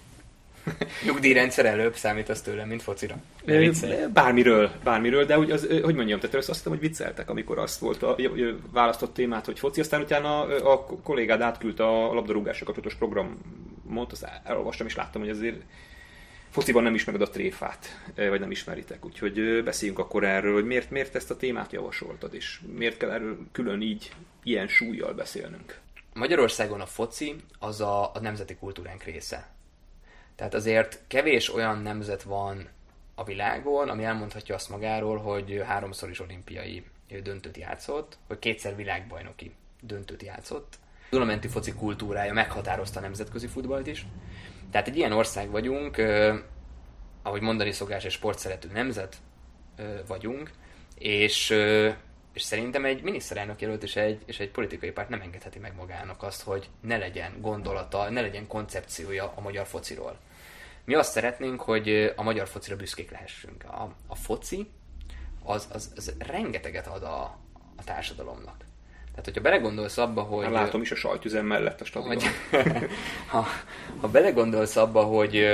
Nyugdíjrendszer 1.07 1.67
előbb 1.67 1.97
számítasz 1.97 2.43
tőlem, 2.43 2.69
mint 2.69 2.83
focira. 2.83 3.17
Bármiről, 4.13 4.71
bármiről, 4.85 5.25
de 5.25 5.39
úgy 5.39 5.51
az, 5.51 5.69
hogy 5.83 5.95
mondjam, 5.95 6.21
tehát 6.21 6.35
azt 6.35 6.47
hiszem, 6.47 6.73
hogy 6.73 6.81
vicceltek, 6.81 7.31
amikor 7.31 7.59
azt 7.59 7.81
volt 7.81 8.03
a 8.03 8.17
választott 8.73 9.15
témát, 9.15 9.45
hogy 9.45 9.59
foci, 9.59 9.81
aztán 9.81 10.01
utána 10.01 10.41
a 10.73 10.87
kollégád 10.87 11.41
átküldte 11.41 11.85
a 11.87 12.13
labdarúgásra 12.13 12.65
kapcsolatos 12.65 12.95
programot, 12.95 14.13
azt 14.13 14.27
elolvastam 14.45 14.87
és 14.87 14.97
láttam, 14.97 15.21
hogy 15.21 15.31
azért 15.31 15.63
fociban 16.51 16.83
nem 16.83 16.95
ismered 16.95 17.21
a 17.21 17.31
tréfát, 17.31 17.87
vagy 18.15 18.41
nem 18.41 18.51
ismeritek. 18.51 19.05
Úgyhogy 19.05 19.63
beszéljünk 19.65 19.99
akkor 19.99 20.25
erről, 20.25 20.55
hogy 20.55 20.65
miért, 20.65 20.91
miért 20.91 21.15
ezt 21.15 21.31
a 21.31 21.37
témát 21.37 21.73
javasoltad, 21.73 22.35
és 22.35 22.61
miért 22.77 22.97
kell 22.97 23.11
erről 23.11 23.39
külön 23.53 23.81
így, 23.81 24.13
ilyen 24.43 24.69
súlyjal 24.69 25.13
beszélnünk. 25.13 25.79
Magyarországon 26.13 26.81
a 26.81 26.87
foci 26.87 27.35
az 27.59 27.81
a, 27.81 28.15
a 28.15 28.21
nemzeti 28.21 28.55
kultúránk 28.55 29.03
része. 29.03 29.54
Tehát 30.37 30.55
azért 30.55 31.01
kevés 31.07 31.55
olyan 31.55 31.79
nemzet 31.79 32.23
van 32.23 32.69
a 33.15 33.25
világon, 33.25 33.89
ami 33.89 34.05
elmondhatja 34.05 34.55
azt 34.55 34.69
magáról, 34.69 35.19
hogy 35.19 35.63
háromszor 35.67 36.11
is 36.11 36.21
olimpiai 36.21 36.85
döntőt 37.23 37.57
játszott, 37.57 38.19
hogy 38.27 38.39
kétszer 38.39 38.77
világbajnoki 38.77 39.55
döntőt 39.81 40.23
játszott. 40.23 40.79
Dunamenti 41.11 41.49
foci 41.49 41.73
kultúrája 41.73 42.33
meghatározta 42.33 42.99
a 42.99 43.03
nemzetközi 43.03 43.47
futballt 43.47 43.87
is. 43.87 44.07
Tehát 44.71 44.89
egy 44.89 44.97
ilyen 44.97 45.13
ország 45.13 45.51
vagyunk, 45.51 46.03
ahogy 47.23 47.41
mondani 47.41 47.73
szokás, 47.73 48.05
egy 48.05 48.11
sportszerető 48.11 48.69
nemzet 48.73 49.17
vagyunk, 50.07 50.51
és, 50.99 51.55
és 52.35 52.43
szerintem 52.43 52.85
egy 52.85 53.03
miniszterelnök 53.03 53.61
jelölt 53.61 53.83
és 53.83 53.97
egy, 53.97 54.23
és 54.27 54.41
egy 54.41 54.51
politikai 54.51 54.91
párt 54.91 55.09
nem 55.09 55.21
engedheti 55.21 55.59
meg 55.59 55.75
magának 55.77 56.23
azt, 56.23 56.43
hogy 56.43 56.69
ne 56.81 56.97
legyen 56.97 57.41
gondolata, 57.41 58.11
ne 58.11 58.21
legyen 58.21 58.47
koncepciója 58.47 59.33
a 59.37 59.41
magyar 59.41 59.67
fociról. 59.67 60.19
Mi 60.85 60.95
azt 60.95 61.13
szeretnénk, 61.13 61.61
hogy 61.61 62.13
a 62.17 62.23
magyar 62.23 62.49
focira 62.49 62.77
büszkék 62.77 63.11
lehessünk. 63.11 63.65
A, 63.65 63.95
a 64.07 64.15
foci 64.15 64.71
az, 65.43 65.69
az, 65.73 65.93
az 65.97 66.15
rengeteget 66.19 66.87
ad 66.87 67.03
a, 67.03 67.23
a 67.77 67.85
társadalomnak. 67.85 68.57
Tehát, 69.11 69.25
hogyha 69.25 69.41
belegondolsz 69.41 69.99
abba, 69.99 70.23
hogy... 70.23 70.51
látom 70.51 70.81
is 70.81 70.91
a 70.91 70.95
sajtüzem 70.95 71.47
mellett 71.47 71.81
a 71.81 71.85
stadion. 71.85 72.17
Hogy, 72.17 72.25
ha, 73.31 73.47
ha 74.01 74.09
belegondolsz 74.09 74.77
abba, 74.77 75.03
hogy, 75.03 75.47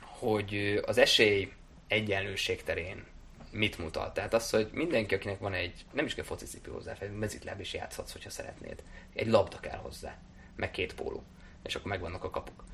hogy 0.00 0.82
az 0.86 0.98
esély 0.98 1.52
egyenlőség 1.88 2.62
terén 2.62 3.04
mit 3.52 3.78
mutat. 3.78 4.14
Tehát 4.14 4.34
az, 4.34 4.50
hogy 4.50 4.68
mindenki, 4.72 5.14
akinek 5.14 5.38
van 5.38 5.52
egy, 5.52 5.84
nem 5.92 6.04
is 6.04 6.14
kell 6.14 6.24
focicipő 6.24 6.70
hozzá, 6.70 6.96
egy 6.98 7.12
mezitláb 7.12 7.60
is 7.60 7.74
játszhatsz, 7.74 8.12
hogyha 8.12 8.30
szeretnéd. 8.30 8.82
Egy 9.14 9.26
labda 9.26 9.60
kell 9.60 9.78
hozzá, 9.78 10.16
meg 10.56 10.70
két 10.70 10.94
póló, 10.94 11.22
és 11.62 11.74
akkor 11.74 11.90
megvannak 11.90 12.24
a 12.24 12.30
kapuk. 12.30 12.64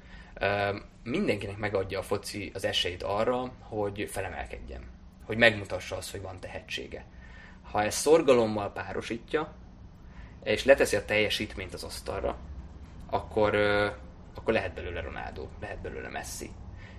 Mindenkinek 1.03 1.57
megadja 1.57 1.99
a 1.99 2.03
foci 2.03 2.51
az 2.55 2.65
esélyt 2.65 3.03
arra, 3.03 3.53
hogy 3.61 4.09
felemelkedjen, 4.11 4.83
hogy 5.25 5.37
megmutassa 5.37 5.97
azt, 5.97 6.11
hogy 6.11 6.21
van 6.21 6.41
tehetsége. 6.41 7.05
Ha 7.63 7.83
ezt 7.83 7.99
szorgalommal 7.99 8.73
párosítja, 8.73 9.55
és 10.43 10.65
leteszi 10.65 10.97
a 10.97 11.05
teljesítményt 11.05 11.75
az 11.75 11.83
asztalra, 11.83 12.37
akkor, 13.11 13.55
akkor 14.35 14.53
lehet 14.53 14.75
belőle 14.75 15.01
Ronaldo, 15.01 15.49
lehet 15.61 15.79
belőle 15.79 16.09
Messi. 16.09 16.51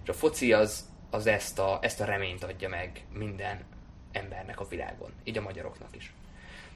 És 0.04 0.10
a 0.10 0.14
foci 0.14 0.54
az, 0.54 0.89
az 1.10 1.28
ezt, 1.28 1.60
a, 1.60 1.80
ezt 1.82 2.02
a 2.02 2.06
reményt 2.06 2.44
adja 2.44 2.70
meg 2.70 3.06
minden 3.14 3.64
embernek 4.12 4.60
a 4.60 4.68
világon, 4.68 5.12
így 5.24 5.38
a 5.38 5.42
magyaroknak 5.42 5.96
is. 5.96 6.14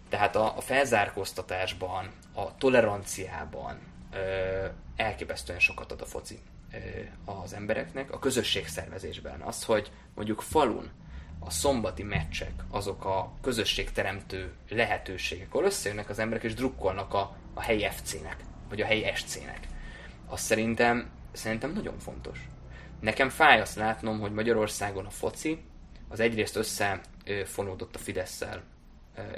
Tehát 0.10 0.36
a, 0.36 0.58
a 0.58 0.62
felzárkóztatásban, 0.62 2.12
a 2.34 2.58
toleranciában 2.58 3.80
ö, 4.12 4.66
elképesztően 4.96 5.60
sokat 5.60 5.92
ad 5.92 6.02
a 6.02 6.06
foci 6.06 6.40
ö, 6.72 6.78
az 7.32 7.54
embereknek, 7.54 8.12
a 8.12 8.20
közösségszervezésben. 8.20 9.42
Az, 9.42 9.64
hogy 9.64 9.92
mondjuk 10.16 10.42
falun 10.42 10.92
a 11.40 11.50
szombati 11.50 12.04
meccsek, 12.04 12.64
azok 12.70 13.06
a 13.06 13.34
közösségteremtő 13.42 14.54
lehetőségek, 14.70 15.48
ahol 15.50 15.66
összejönnek 15.66 16.10
az 16.10 16.20
emberek 16.20 16.44
és 16.44 16.54
drukkolnak 16.54 17.14
a, 17.14 17.36
a 17.54 17.62
helyi 17.62 17.88
FC-nek, 17.90 18.38
vagy 18.70 18.82
a 18.82 18.86
helyi 18.86 19.12
SC-nek. 19.16 19.68
Az 20.28 20.42
szerintem, 20.42 21.10
szerintem 21.32 21.74
nagyon 21.74 22.00
fontos. 22.00 22.40
Nekem 23.04 23.30
fáj 23.30 23.62
azt 23.62 23.76
látnom, 23.76 24.20
hogy 24.20 24.32
Magyarországon 24.32 25.06
a 25.06 25.10
foci 25.10 25.64
az 26.10 26.20
egyrészt 26.20 26.56
összefonódott 26.56 27.96
a 27.96 28.00
fidesz 28.00 28.44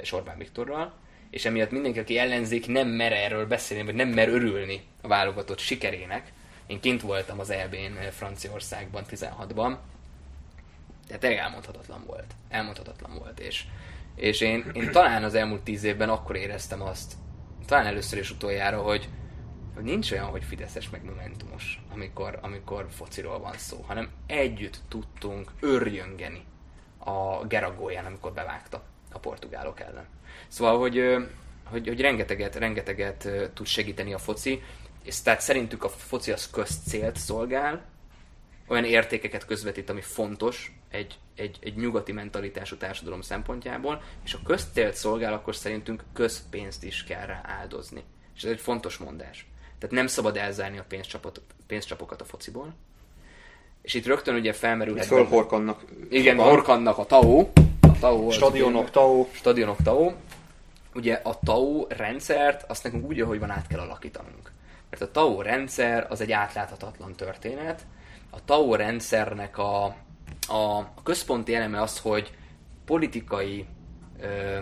és 0.00 0.12
Orbán 0.12 0.38
Viktorral, 0.38 0.92
és 1.30 1.44
emiatt 1.44 1.70
mindenki, 1.70 1.98
aki 1.98 2.18
ellenzék, 2.18 2.66
nem 2.66 2.88
mer 2.88 3.12
erről 3.12 3.46
beszélni, 3.46 3.84
vagy 3.84 3.94
nem 3.94 4.08
mer 4.08 4.28
örülni 4.28 4.82
a 5.00 5.08
válogatott 5.08 5.58
sikerének. 5.58 6.32
Én 6.66 6.80
kint 6.80 7.02
voltam 7.02 7.40
az 7.40 7.50
EB-n 7.50 8.10
Franciaországban 8.10 9.04
16-ban, 9.10 9.76
tehát 11.08 11.38
elmondhatatlan 11.38 12.04
volt. 12.06 12.34
Elmondhatatlan 12.48 13.18
volt, 13.18 13.40
és, 13.40 13.64
és 14.14 14.40
én, 14.40 14.70
én 14.72 14.90
talán 14.90 15.24
az 15.24 15.34
elmúlt 15.34 15.62
tíz 15.62 15.84
évben 15.84 16.08
akkor 16.08 16.36
éreztem 16.36 16.82
azt, 16.82 17.12
talán 17.66 17.86
először 17.86 18.18
is 18.18 18.30
utoljára, 18.30 18.80
hogy 18.82 19.08
nincs 19.82 20.12
olyan, 20.12 20.26
hogy 20.26 20.44
Fideszes 20.44 20.90
meg 20.90 21.04
Momentumos, 21.04 21.82
amikor, 21.92 22.38
amikor 22.42 22.86
fociról 22.90 23.38
van 23.38 23.54
szó, 23.56 23.84
hanem 23.86 24.10
együtt 24.26 24.80
tudtunk 24.88 25.50
örjöngeni 25.60 26.44
a 26.98 27.46
Geragóján, 27.46 28.04
amikor 28.04 28.32
bevágta 28.32 28.82
a 29.12 29.18
portugálok 29.18 29.80
ellen. 29.80 30.06
Szóval, 30.48 30.78
hogy, 30.78 31.16
hogy, 31.64 31.86
hogy 31.86 32.00
rengeteget, 32.00 32.56
rengeteget 32.56 33.28
tud 33.54 33.66
segíteni 33.66 34.12
a 34.12 34.18
foci, 34.18 34.62
és 35.02 35.22
tehát 35.22 35.40
szerintük 35.40 35.84
a 35.84 35.88
foci 35.88 36.32
az 36.32 36.50
közcélt 36.50 37.16
szolgál, 37.16 37.84
olyan 38.66 38.84
értékeket 38.84 39.46
közvetít, 39.46 39.90
ami 39.90 40.00
fontos 40.00 40.72
egy, 40.90 41.18
egy, 41.34 41.58
egy 41.60 41.76
nyugati 41.76 42.12
mentalitású 42.12 42.76
társadalom 42.76 43.20
szempontjából, 43.20 44.02
és 44.24 44.34
a 44.34 44.42
közcélt 44.44 44.94
szolgál, 44.94 45.32
akkor 45.32 45.56
szerintünk 45.56 46.04
közpénzt 46.12 46.84
is 46.84 47.04
kell 47.04 47.26
rá 47.26 47.40
áldozni. 47.44 48.04
És 48.34 48.44
ez 48.44 48.50
egy 48.50 48.60
fontos 48.60 48.96
mondás. 48.96 49.46
Tehát 49.78 49.94
nem 49.94 50.06
szabad 50.06 50.36
elzárni 50.36 50.78
a 50.78 50.84
pénzcsapot, 50.88 51.40
pénzcsapokat 51.66 52.20
a 52.20 52.24
fociból. 52.24 52.74
És 53.82 53.94
itt 53.94 54.06
rögtön 54.06 54.34
ugye 54.34 54.52
felmerül... 54.52 54.98
Fölhorkannak. 54.98 55.84
Igen, 56.10 56.38
horkannak 56.38 56.98
a 56.98 57.04
TAO. 57.04 57.48
A 57.80 57.98
TAO 57.98 58.30
stadionok 58.30 58.90
TAO. 58.90 59.26
Stadionok 59.32 59.82
TAO. 59.82 60.12
Ugye 60.94 61.20
a 61.22 61.38
TAO 61.38 61.86
rendszert 61.88 62.70
azt 62.70 62.82
nekünk 62.82 63.06
úgy, 63.06 63.20
ahogy 63.20 63.38
van 63.38 63.50
át 63.50 63.66
kell 63.66 63.80
alakítanunk. 63.80 64.52
Mert 64.90 65.02
a 65.02 65.10
TAO 65.10 65.42
rendszer 65.42 66.06
az 66.08 66.20
egy 66.20 66.32
átláthatatlan 66.32 67.14
történet, 67.14 67.86
a 68.30 68.44
TAO 68.44 68.74
rendszernek 68.74 69.58
a, 69.58 69.84
a, 70.48 70.78
a 70.78 71.02
központi 71.02 71.54
eleme 71.54 71.82
az, 71.82 71.98
hogy 71.98 72.32
politikai 72.84 73.66
ö, 74.20 74.58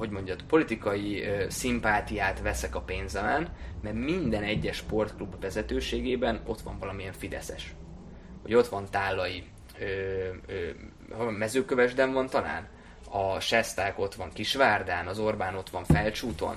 hogy 0.00 0.10
mondjad, 0.10 0.42
politikai 0.42 1.22
ö, 1.22 1.44
szimpátiát 1.48 2.40
veszek 2.40 2.74
a 2.74 2.80
pénzemen, 2.80 3.48
mert 3.82 3.94
minden 3.94 4.42
egyes 4.42 4.76
sportklub 4.76 5.40
vezetőségében 5.40 6.40
ott 6.46 6.60
van 6.60 6.78
valamilyen 6.78 7.12
fideszes. 7.12 7.74
Hogy 8.42 8.54
ott 8.54 8.68
van 8.68 8.86
Tálai, 8.90 9.44
ö, 9.80 9.84
ö, 10.46 11.30
mezőkövesden 11.30 12.12
van 12.12 12.26
talán, 12.26 12.68
a 13.10 13.40
Sesták 13.40 13.98
ott 13.98 14.14
van 14.14 14.32
Kisvárdán, 14.32 15.06
az 15.06 15.18
Orbán 15.18 15.54
ott 15.54 15.70
van 15.70 15.84
Felcsúton, 15.84 16.56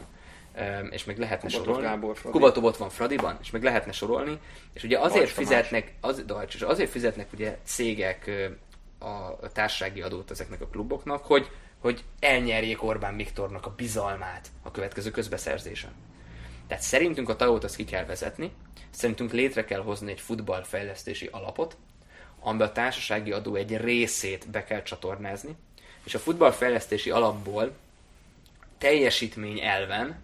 és 0.90 1.04
meg 1.04 1.18
lehetne 1.18 1.50
Kubatov 1.50 1.66
sorolni. 1.66 1.88
Gábor, 1.88 2.18
Kubatov 2.22 2.64
ott 2.64 2.78
van 2.78 2.90
Fradiban, 2.90 3.38
és 3.42 3.52
meg 3.52 3.64
lehetne 3.64 3.92
sorolni. 3.92 4.40
És 4.74 4.84
ugye 4.84 5.00
azért 5.00 5.16
Dajcs 5.24 5.32
fizetnek, 5.32 5.94
az, 6.02 6.24
Dajcs, 6.26 6.56
és 6.56 6.62
azért 6.62 6.90
fizetnek 6.90 7.28
ugye 7.34 7.58
cégek 7.64 8.32
a 9.00 9.48
társasági 9.54 10.02
adót 10.02 10.32
ezeknek 10.32 10.62
a 10.62 10.68
kluboknak, 10.68 11.26
hogy, 11.26 11.50
hogy 11.84 12.04
elnyerjék 12.20 12.84
Orbán 12.84 13.16
Viktornak 13.16 13.66
a 13.66 13.74
bizalmát 13.76 14.48
a 14.62 14.72
következő 14.72 15.12
közbeszerzésen. 15.12 15.92
Tehát 16.68 16.84
szerintünk 16.84 17.30
a 17.30 17.36
tajót 17.36 17.64
azt 17.64 17.76
ki 17.76 17.84
kell 17.84 18.06
vezetni, 18.06 18.52
szerintünk 18.90 19.32
létre 19.32 19.66
kell 19.66 19.82
hozni 19.82 20.12
egy 20.12 20.20
futballfejlesztési 20.20 21.30
alapot, 21.32 21.78
amiben 22.40 22.68
a 22.68 22.72
társasági 22.72 23.32
adó 23.32 23.56
egy 23.56 23.78
részét 23.78 24.50
be 24.50 24.64
kell 24.64 24.82
csatornázni, 24.82 25.56
és 26.04 26.14
a 26.14 26.20
futballfejlesztési 26.20 27.10
alapból 27.10 27.76
teljesítmény 28.78 29.60
elven 29.60 30.22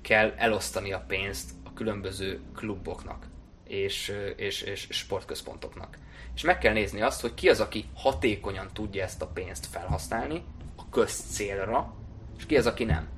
kell 0.00 0.34
elosztani 0.36 0.92
a 0.92 1.04
pénzt 1.06 1.50
a 1.64 1.72
különböző 1.72 2.40
kluboknak 2.54 3.26
és, 3.66 4.12
és, 4.36 4.62
és 4.62 4.86
sportközpontoknak. 4.90 5.98
És 6.34 6.42
meg 6.42 6.58
kell 6.58 6.72
nézni 6.72 7.00
azt, 7.00 7.20
hogy 7.20 7.34
ki 7.34 7.48
az, 7.48 7.60
aki 7.60 7.84
hatékonyan 7.94 8.68
tudja 8.72 9.02
ezt 9.02 9.22
a 9.22 9.26
pénzt 9.26 9.66
felhasználni 9.66 10.44
közcélra, 10.92 11.94
és 12.38 12.46
ki 12.46 12.56
az, 12.56 12.66
aki 12.66 12.84
nem. 12.84 13.08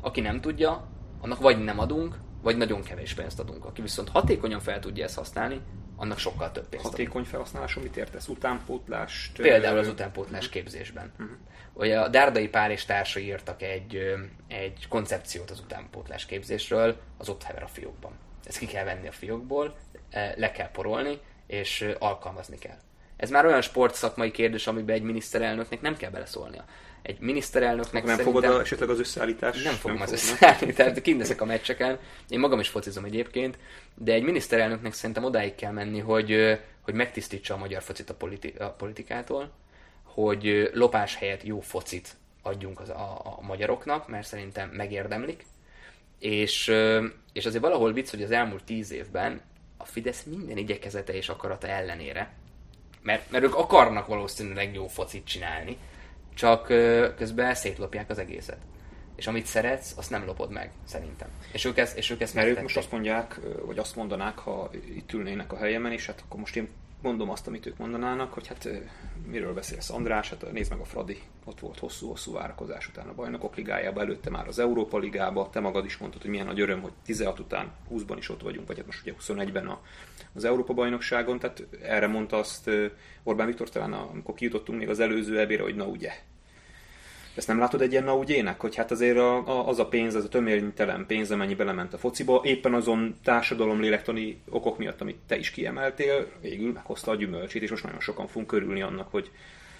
Aki 0.00 0.20
nem 0.20 0.40
tudja, 0.40 0.88
annak 1.20 1.40
vagy 1.40 1.64
nem 1.64 1.78
adunk, 1.78 2.18
vagy 2.42 2.56
nagyon 2.56 2.82
kevés 2.82 3.14
pénzt 3.14 3.40
adunk. 3.40 3.64
Aki 3.64 3.82
viszont 3.82 4.08
hatékonyan 4.08 4.60
fel 4.60 4.80
tudja 4.80 5.04
ezt 5.04 5.16
használni, 5.16 5.60
annak 5.96 6.18
sokkal 6.18 6.52
több 6.52 6.68
pénzt 6.68 6.86
Hatékony 6.86 7.24
felhasználáson 7.24 7.82
mit 7.82 7.96
értesz? 7.96 8.28
Utánpótlást? 8.28 9.36
Például 9.36 9.78
az 9.78 9.88
utánpótlás 9.88 10.48
képzésben. 10.48 11.12
Uh-huh. 11.12 11.36
Ugye 11.72 12.00
a 12.00 12.08
Dárdai 12.08 12.48
Pál 12.48 12.70
és 12.70 12.84
társai 12.84 13.24
írtak 13.24 13.62
egy, 13.62 14.14
egy 14.48 14.88
koncepciót 14.88 15.50
az 15.50 15.60
utánpótlás 15.60 16.26
képzésről, 16.26 16.96
az 17.16 17.28
ott 17.28 17.42
hever 17.42 17.62
a 17.62 17.66
fiókban. 17.66 18.12
Ezt 18.44 18.58
ki 18.58 18.66
kell 18.66 18.84
venni 18.84 19.08
a 19.08 19.12
fiókból, 19.12 19.76
le 20.36 20.50
kell 20.50 20.70
porolni, 20.70 21.18
és 21.46 21.88
alkalmazni 21.98 22.58
kell. 22.58 22.78
Ez 23.16 23.30
már 23.30 23.46
olyan 23.46 23.60
sportszakmai 23.60 24.30
kérdés, 24.30 24.66
amiben 24.66 24.96
egy 24.96 25.02
miniszterelnöknek 25.02 25.80
nem 25.80 25.96
kell 25.96 26.10
beleszólnia. 26.10 26.64
Egy 27.08 27.20
miniszterelnöknek 27.20 28.04
nem 28.04 28.18
fogod 28.18 28.44
a, 28.44 28.60
esetleg 28.60 28.88
az 28.88 28.98
összeállítást? 28.98 29.64
Nem 29.64 29.74
fogom 29.74 29.96
nem 29.96 30.06
az 30.06 30.12
összeállítást, 30.12 31.00
kindeszek 31.00 31.40
a 31.40 31.44
meccseken. 31.44 31.98
Én 32.28 32.38
magam 32.38 32.60
is 32.60 32.68
focizom 32.68 33.04
egyébként, 33.04 33.58
de 33.94 34.12
egy 34.12 34.22
miniszterelnöknek 34.22 34.92
szerintem 34.92 35.24
odáig 35.24 35.54
kell 35.54 35.72
menni, 35.72 35.98
hogy, 35.98 36.58
hogy 36.80 36.94
megtisztítsa 36.94 37.54
a 37.54 37.56
magyar 37.56 37.82
focit 37.82 38.10
a, 38.10 38.14
politi- 38.14 38.54
a 38.58 38.70
politikától, 38.70 39.50
hogy 40.02 40.70
lopás 40.74 41.14
helyett 41.14 41.42
jó 41.42 41.60
focit 41.60 42.16
adjunk 42.42 42.80
az, 42.80 42.88
a, 42.88 43.20
a 43.24 43.38
magyaroknak, 43.42 44.08
mert 44.08 44.26
szerintem 44.26 44.68
megérdemlik. 44.68 45.44
És, 46.18 46.72
és 47.32 47.46
azért 47.46 47.62
valahol 47.62 47.92
vicc, 47.92 48.10
hogy 48.10 48.22
az 48.22 48.30
elmúlt 48.30 48.64
tíz 48.64 48.92
évben 48.92 49.40
a 49.76 49.84
Fidesz 49.84 50.22
minden 50.22 50.56
igyekezete 50.56 51.12
és 51.12 51.28
akarata 51.28 51.66
ellenére, 51.66 52.32
mert, 53.02 53.30
mert 53.30 53.44
ők 53.44 53.54
akarnak 53.54 54.06
valószínűleg 54.06 54.74
jó 54.74 54.86
focit 54.86 55.26
csinálni, 55.26 55.76
csak 56.38 56.66
közben 57.16 57.54
szétlopják 57.54 58.10
az 58.10 58.18
egészet. 58.18 58.58
És 59.16 59.26
amit 59.26 59.46
szeretsz, 59.46 59.92
azt 59.96 60.10
nem 60.10 60.24
lopod 60.24 60.50
meg, 60.50 60.70
szerintem. 60.84 61.28
És 61.52 61.64
ők 61.64 61.78
ezt, 61.78 61.96
és 61.96 62.10
ők 62.10 62.20
ezt 62.20 62.34
Mert 62.34 62.48
ők 62.48 62.62
most 62.62 62.76
azt 62.76 62.92
mondják, 62.92 63.40
vagy 63.64 63.78
azt 63.78 63.96
mondanák, 63.96 64.38
ha 64.38 64.70
itt 64.94 65.12
ülnének 65.12 65.52
a 65.52 65.56
helyemen, 65.56 65.92
és 65.92 66.06
hát 66.06 66.22
akkor 66.24 66.40
most 66.40 66.56
én 66.56 66.68
mondom 67.02 67.30
azt, 67.30 67.46
amit 67.46 67.66
ők 67.66 67.78
mondanának, 67.78 68.32
hogy 68.32 68.46
hát 68.46 68.68
miről 69.26 69.54
beszélsz 69.54 69.90
András, 69.90 70.30
hát 70.30 70.52
nézd 70.52 70.70
meg 70.70 70.80
a 70.80 70.84
Fradi, 70.84 71.22
ott 71.44 71.60
volt 71.60 71.78
hosszú-hosszú 71.78 72.32
várakozás 72.32 72.88
után 72.88 73.08
a 73.08 73.14
bajnokok 73.14 73.56
ligájába, 73.56 74.00
előtte 74.00 74.30
már 74.30 74.48
az 74.48 74.58
Európa 74.58 74.98
ligába, 74.98 75.50
te 75.50 75.60
magad 75.60 75.84
is 75.84 75.96
mondtad, 75.96 76.20
hogy 76.20 76.30
milyen 76.30 76.46
nagy 76.46 76.60
öröm, 76.60 76.80
hogy 76.80 76.92
16 77.04 77.38
után 77.38 77.72
20-ban 77.90 78.16
is 78.18 78.28
ott 78.28 78.42
vagyunk, 78.42 78.66
vagy 78.66 78.76
hát 78.76 78.86
most 78.86 79.00
ugye 79.02 79.14
21-ben 79.20 79.66
a, 79.66 79.80
az 80.34 80.44
Európa 80.44 80.74
bajnokságon, 80.74 81.38
tehát 81.38 81.66
erre 81.82 82.06
mondta 82.06 82.36
azt 82.36 82.70
Orbán 83.22 83.46
Viktor 83.46 83.68
talán, 83.68 83.92
amikor 83.92 84.34
kijutottunk 84.34 84.78
még 84.78 84.88
az 84.88 85.00
előző 85.00 85.38
ebére, 85.38 85.62
hogy 85.62 85.76
na 85.76 85.84
ugye, 85.84 86.12
ezt 87.38 87.48
nem 87.48 87.58
látod 87.58 87.80
egy 87.82 87.92
ilyen 87.92 88.04
naugyének, 88.04 88.60
hogy 88.60 88.76
hát 88.76 88.90
azért 88.90 89.16
a, 89.16 89.46
a, 89.46 89.68
az 89.68 89.78
a 89.78 89.86
pénz, 89.86 90.14
az 90.14 90.24
a 90.24 90.28
tömérnytelen 90.28 91.06
pénz, 91.06 91.30
amennyi 91.30 91.54
belement 91.54 91.94
a 91.94 91.98
fociba, 91.98 92.40
éppen 92.44 92.74
azon 92.74 93.16
társadalom 93.24 93.80
lélektani 93.80 94.40
okok 94.48 94.78
miatt, 94.78 95.00
amit 95.00 95.18
te 95.26 95.36
is 95.36 95.50
kiemeltél, 95.50 96.26
végül 96.40 96.72
meghozta 96.72 97.10
a 97.10 97.14
gyümölcsét, 97.14 97.62
és 97.62 97.70
most 97.70 97.84
nagyon 97.84 98.00
sokan 98.00 98.26
fogunk 98.26 98.46
körülni 98.46 98.82
annak, 98.82 99.10
hogy 99.10 99.30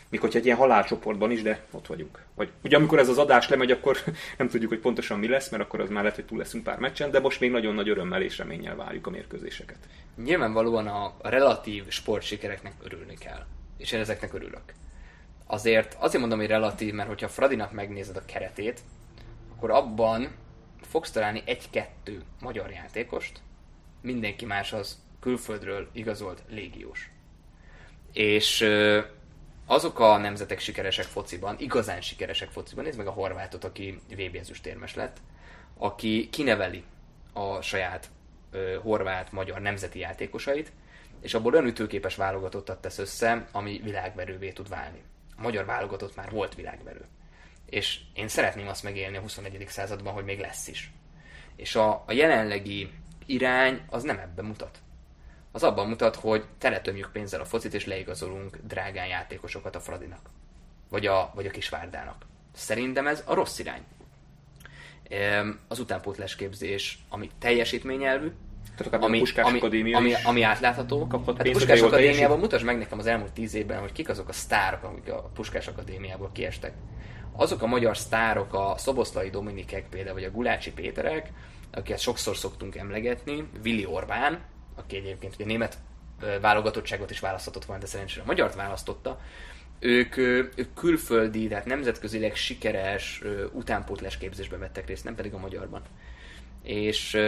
mikor 0.09 0.29
egy 0.37 0.45
ilyen 0.45 0.57
halálcsoportban 0.57 1.31
is, 1.31 1.43
de 1.43 1.65
ott 1.71 1.87
vagyunk. 1.87 2.23
Vagy 2.35 2.49
ugye 2.65 2.77
amikor 2.77 2.99
ez 2.99 3.09
az 3.09 3.19
adás 3.19 3.49
lemegy, 3.49 3.71
akkor 3.71 3.99
nem 4.39 4.49
tudjuk, 4.49 4.71
hogy 4.71 4.81
pontosan 4.81 5.19
mi 5.19 5.29
lesz, 5.29 5.51
mert 5.51 5.63
akkor 5.63 5.81
az 5.81 5.89
már 5.89 6.03
lehet, 6.03 6.17
hogy 6.17 6.27
túl 6.27 6.39
leszünk 6.39 6.65
pár 6.65 6.79
meccsen, 6.79 7.11
de 7.11 7.21
most 7.21 7.41
még 7.41 7.51
nagyon 7.51 7.75
nagy 7.75 7.89
örömmel 7.89 8.23
és 8.23 8.39
reménnyel 8.39 8.77
várjuk 8.77 9.07
a 9.07 9.11
mérkőzéseket. 9.11 9.79
Nyilvánvalóan 10.25 10.87
a 10.87 11.15
relatív 11.23 11.85
sportsikereknek 11.89 12.73
örülni 12.85 13.15
kell. 13.15 13.47
És 13.77 13.93
én 13.93 14.01
ezeknek 14.01 14.35
örülök 14.35 14.63
azért 15.51 15.97
azért 15.99 16.21
mondom, 16.21 16.39
hogy 16.39 16.49
relatív, 16.49 16.95
mert 16.95 17.09
hogyha 17.09 17.29
Fradinak 17.29 17.73
megnézed 17.73 18.17
a 18.17 18.25
keretét, 18.25 18.81
akkor 19.57 19.71
abban 19.71 20.29
fogsz 20.81 21.11
találni 21.11 21.43
egy-kettő 21.45 22.23
magyar 22.41 22.71
játékost, 22.71 23.41
mindenki 24.03 24.45
más 24.45 24.73
az 24.73 24.99
külföldről 25.21 25.89
igazolt 25.93 26.43
légiós. 26.49 27.11
És 28.13 28.69
azok 29.67 30.01
a 30.01 30.17
nemzetek 30.17 30.59
sikeresek 30.59 31.05
fociban, 31.05 31.57
igazán 31.59 32.01
sikeresek 32.01 32.51
fociban, 32.51 32.85
nézd 32.85 32.99
meg 32.99 33.07
a 33.07 33.11
horvátot, 33.11 33.65
aki 33.65 34.01
VB 34.09 34.37
ezüstérmes 34.41 34.95
lett, 34.95 35.17
aki 35.77 36.29
kineveli 36.31 36.85
a 37.33 37.61
saját 37.61 38.11
ö, 38.51 38.79
horvát-magyar 38.83 39.61
nemzeti 39.61 39.99
játékosait, 39.99 40.73
és 41.21 41.35
abból 41.35 41.53
olyan 41.53 41.67
ütőképes 41.67 42.17
válogatottat 42.17 42.81
tesz 42.81 42.99
össze, 42.99 43.49
ami 43.53 43.81
világverővé 43.85 44.51
tud 44.51 44.69
válni 44.69 45.03
magyar 45.39 45.65
válogatott 45.65 46.17
már 46.17 46.31
volt 46.31 46.55
világverő. 46.55 47.05
És 47.67 48.01
én 48.15 48.29
szeretném 48.29 48.69
azt 48.69 48.83
megélni 48.83 49.17
a 49.17 49.21
21. 49.21 49.65
században, 49.69 50.13
hogy 50.13 50.25
még 50.25 50.39
lesz 50.41 50.69
is. 50.69 50.93
És 51.57 51.75
a, 51.75 52.03
a 52.07 52.13
jelenlegi 52.13 52.91
irány 53.27 53.83
az 53.89 54.03
nem 54.03 54.19
ebben 54.19 54.45
mutat. 54.45 54.79
Az 55.53 55.63
abban 55.63 55.89
mutat, 55.89 56.17
hogy 56.17 56.45
teletömjük 56.59 57.11
pénzzel 57.13 57.41
a 57.41 57.45
focit, 57.45 57.75
és 57.75 57.87
leigazolunk 57.87 58.59
drágán 58.63 59.07
játékosokat 59.07 59.77
a 59.77 59.81
Fradinak. 59.81 60.31
Vagy 60.89 61.07
a, 61.07 61.31
vagy 61.35 61.47
a 61.47 61.51
Kisvárdának. 61.51 62.27
Szerintem 62.55 63.07
ez 63.07 63.23
a 63.27 63.35
rossz 63.35 63.59
irány. 63.59 63.83
Az 65.69 65.79
utánpótlás 65.79 66.37
képzés, 66.37 66.99
ami 67.09 67.31
teljesítményelvű, 67.39 68.33
tehát 68.85 69.05
ami, 69.05 69.19
Puskás 69.19 69.45
ami, 69.45 69.59
Akadémia 69.59 69.97
ami, 69.97 70.13
ami 70.25 70.43
átlátható. 70.43 71.07
Kaphat 71.07 71.37
hát 71.37 71.51
Puskás 71.51 71.81
Akadémiában 71.81 72.39
mutasd 72.39 72.65
meg 72.65 72.79
nekem 72.79 72.99
az 72.99 73.07
elmúlt 73.07 73.33
tíz 73.33 73.55
évben, 73.55 73.81
hogy 73.81 73.93
kik 73.93 74.09
azok 74.09 74.29
a 74.29 74.33
sztárok, 74.33 74.83
amik 74.83 75.13
a 75.13 75.31
Puskás 75.35 75.67
Akadémiából 75.67 76.31
kiestek. 76.33 76.73
Azok 77.33 77.63
a 77.63 77.67
magyar 77.67 77.97
sztárok, 77.97 78.55
a 78.55 78.75
Szoboszlai 78.77 79.31
Dominikek 79.31 79.89
például, 79.89 80.15
vagy 80.15 80.25
a 80.25 80.31
Gulácsi 80.31 80.73
Péterek, 80.73 81.31
akiket 81.71 81.99
sokszor 82.01 82.37
szoktunk 82.37 82.77
emlegetni, 82.77 83.49
Vili 83.63 83.87
Orbán, 83.87 84.41
aki 84.75 84.97
egyébként 84.97 85.35
ugye 85.35 85.45
német 85.45 85.79
válogatottságot 86.41 87.11
is 87.11 87.21
választhatott 87.21 87.65
volna, 87.65 87.83
de 87.83 87.89
szerencsére 87.89 88.23
a 88.23 88.27
magyart 88.27 88.55
választotta, 88.55 89.21
ők, 89.81 90.17
ők 90.17 90.75
külföldi, 90.75 91.49
tehát 91.49 91.65
nemzetközileg 91.65 92.35
sikeres 92.35 93.23
utánpótlás 93.53 94.19
képzésben 94.19 94.59
vettek 94.59 94.87
részt, 94.87 95.05
nem 95.05 95.15
pedig 95.15 95.35
a 95.35 95.39
magyarban. 95.39 95.83
És 96.63 97.19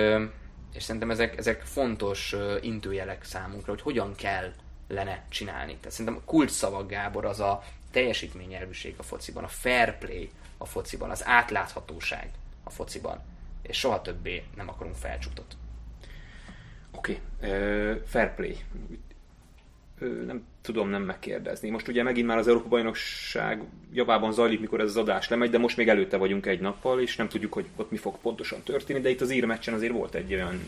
és 0.73 0.83
szerintem 0.83 1.11
ezek, 1.11 1.39
ezek 1.39 1.63
fontos 1.63 2.33
uh, 2.33 2.57
intőjelek 2.61 3.25
számunkra, 3.25 3.73
hogy 3.73 3.83
hogyan 3.83 4.15
kell 4.15 4.53
lenne 4.89 5.25
csinálni. 5.29 5.77
Tehát 5.77 5.91
szerintem 5.91 6.25
kult 6.25 6.51
szavak 6.51 6.89
Gábor 6.89 7.25
az 7.25 7.41
a 7.41 7.63
teljesítményelvűség 7.91 8.95
a 8.97 9.03
fociban, 9.03 9.45
a 9.45 9.49
fair 9.49 9.99
play 9.99 10.31
a 10.59 10.65
fociban, 10.65 11.11
az 11.11 11.27
átláthatóság 11.27 12.31
a 12.65 12.71
fociban. 12.71 13.21
És 13.63 13.79
soha 13.79 14.03
többé 14.03 14.45
nem 14.57 14.69
akarunk 14.69 14.95
felcsútot. 14.95 15.57
Oké, 16.91 17.21
okay. 17.39 17.51
uh, 17.51 18.03
fair 18.07 18.35
play 18.35 18.59
nem 20.27 20.47
tudom 20.63 20.89
nem 20.89 21.03
megkérdezni. 21.03 21.71
Most 21.71 21.89
ugye 21.89 22.03
megint 22.03 22.27
már 22.27 22.39
az 22.39 22.49
Európa 22.49 22.69
Bajnokság 22.69 23.63
javában 23.93 24.33
zajlik, 24.33 24.61
mikor 24.61 24.81
ez 24.81 24.89
az 24.89 24.97
adás 24.97 25.29
lemegy, 25.29 25.51
de 25.51 25.59
most 25.59 25.77
még 25.77 25.89
előtte 25.89 26.17
vagyunk 26.17 26.47
egy 26.47 26.61
nappal, 26.61 27.01
és 27.01 27.17
nem 27.17 27.29
tudjuk, 27.29 27.53
hogy 27.53 27.67
ott 27.77 27.91
mi 27.91 27.97
fog 27.97 28.19
pontosan 28.19 28.63
történni, 28.63 29.01
de 29.01 29.11
itt 29.11 29.21
az 29.21 29.31
ír 29.31 29.45
meccsen 29.45 29.75
azért 29.75 29.93
volt 29.93 30.15
egy 30.15 30.35
olyan 30.35 30.61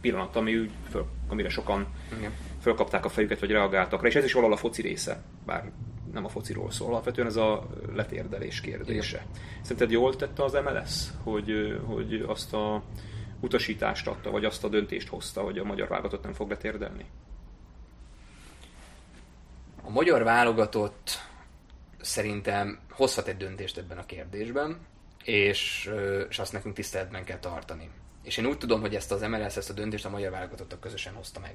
pillanat, 0.00 0.36
ami 0.36 0.70
föl, 0.90 1.06
amire 1.28 1.48
sokan 1.48 1.86
Igen. 2.18 2.32
fölkapták 2.60 3.04
a 3.04 3.08
fejüket, 3.08 3.40
vagy 3.40 3.50
reagáltak 3.50 4.02
rá, 4.02 4.08
és 4.08 4.14
ez 4.14 4.24
is 4.24 4.32
valahol 4.32 4.54
a 4.54 4.58
foci 4.58 4.82
része, 4.82 5.22
bár 5.46 5.70
nem 6.12 6.24
a 6.24 6.28
fociról 6.28 6.70
szól, 6.70 6.88
alapvetően 6.88 7.26
ez 7.26 7.36
a 7.36 7.66
letérdelés 7.94 8.60
kérdése. 8.60 9.16
Igen. 9.16 9.42
Szerinted 9.60 9.90
jól 9.90 10.16
tette 10.16 10.44
az 10.44 10.52
MLS, 10.52 11.06
hogy, 11.22 11.80
hogy 11.84 12.24
azt 12.26 12.54
a 12.54 12.82
utasítást 13.40 14.06
adta, 14.06 14.30
vagy 14.30 14.44
azt 14.44 14.64
a 14.64 14.68
döntést 14.68 15.08
hozta, 15.08 15.40
hogy 15.40 15.58
a 15.58 15.64
magyar 15.64 15.88
válogatott 15.88 16.22
nem 16.22 16.32
fog 16.32 16.50
letérdelni? 16.50 17.04
A 19.84 19.90
magyar 19.90 20.22
válogatott 20.22 21.10
szerintem 22.00 22.78
hozhat 22.90 23.26
egy 23.26 23.36
döntést 23.36 23.78
ebben 23.78 23.98
a 23.98 24.06
kérdésben, 24.06 24.86
és, 25.24 25.90
és 26.28 26.38
azt 26.38 26.52
nekünk 26.52 26.74
tiszteletben 26.74 27.24
kell 27.24 27.38
tartani. 27.38 27.90
És 28.22 28.36
én 28.36 28.46
úgy 28.46 28.58
tudom, 28.58 28.80
hogy 28.80 28.94
ezt 28.94 29.12
az 29.12 29.20
MLS, 29.20 29.56
ezt 29.56 29.70
a 29.70 29.72
döntést 29.72 30.04
a 30.04 30.10
magyar 30.10 30.30
válogatottak 30.30 30.80
közösen 30.80 31.14
hozta 31.14 31.40
meg. 31.40 31.54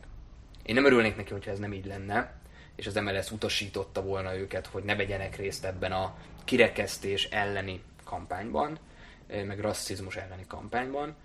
Én 0.64 0.76
nem 0.76 0.86
örülnék 0.86 1.16
neki, 1.16 1.32
hogyha 1.32 1.52
ez 1.52 1.60
nem 1.60 1.74
így 1.74 1.86
lenne, 1.86 2.34
és 2.76 2.88
az 2.88 2.94
MLS 2.96 3.32
utasította 3.32 4.02
volna 4.02 4.38
őket, 4.38 4.68
hogy 4.68 4.84
ne 4.84 4.96
vegyenek 4.96 5.36
részt 5.36 5.66
ebben 5.66 5.92
a 5.92 6.16
kirekesztés 6.44 7.26
elleni 7.26 7.84
kampányban, 8.04 8.80
meg 9.28 9.60
rasszizmus 9.60 10.16
elleni 10.16 10.46
kampányban, 10.48 11.16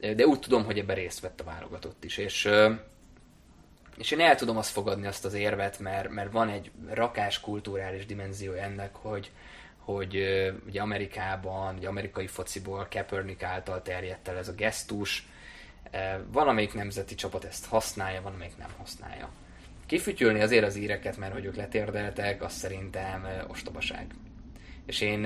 de 0.00 0.26
úgy 0.26 0.40
tudom, 0.40 0.64
hogy 0.64 0.78
ebben 0.78 0.96
részt 0.96 1.20
vett 1.20 1.40
a 1.40 1.44
válogatott 1.44 2.04
is, 2.04 2.16
és 2.16 2.48
és 3.98 4.10
én 4.10 4.20
el 4.20 4.34
tudom 4.34 4.56
azt 4.56 4.70
fogadni 4.70 5.06
azt 5.06 5.24
az 5.24 5.34
érvet, 5.34 5.78
mert, 5.78 6.08
mert 6.08 6.32
van 6.32 6.48
egy 6.48 6.70
rakás 6.90 7.40
kulturális 7.40 8.06
dimenzió 8.06 8.52
ennek, 8.52 8.94
hogy, 8.94 9.30
hogy 9.78 10.16
ugye 10.66 10.80
Amerikában, 10.80 11.76
ugye 11.76 11.88
amerikai 11.88 12.26
fociból 12.26 12.86
Kaepernick 12.90 13.42
által 13.42 13.82
terjedt 13.82 14.28
el 14.28 14.36
ez 14.36 14.48
a 14.48 14.52
gesztus. 14.52 15.28
Van, 16.32 16.48
amelyik 16.48 16.74
nemzeti 16.74 17.14
csapat 17.14 17.44
ezt 17.44 17.66
használja, 17.66 18.22
van, 18.22 18.32
amelyik 18.32 18.56
nem 18.56 18.70
használja. 18.78 19.30
Kifütyülni 19.86 20.40
azért 20.40 20.64
az 20.66 20.76
íreket, 20.76 21.16
mert 21.16 21.32
hogy 21.32 21.44
ők 21.44 21.56
letérdeltek, 21.56 22.42
az 22.42 22.52
szerintem 22.52 23.26
ostobaság. 23.48 24.14
És 24.86 25.00
én, 25.00 25.24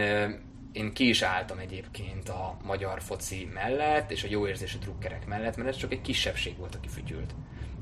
én 0.73 0.93
ki 0.93 1.09
is 1.09 1.23
álltam 1.23 1.59
egyébként 1.59 2.29
a 2.29 2.57
magyar 2.63 3.03
foci 3.03 3.49
mellett, 3.53 4.11
és 4.11 4.25
a 4.25 4.29
jó 4.31 4.47
érzésű 4.47 4.79
drukkerek 4.79 5.27
mellett, 5.27 5.57
mert 5.57 5.69
ez 5.69 5.77
csak 5.77 5.93
egy 5.93 6.01
kisebbség 6.01 6.57
volt, 6.57 6.75
aki 6.75 6.89
fütyült 6.89 7.35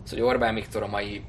Hogy 0.09 0.20
Orbán 0.20 0.55
Viktor 0.55 0.82
a 0.82 0.86
mai 0.86 1.24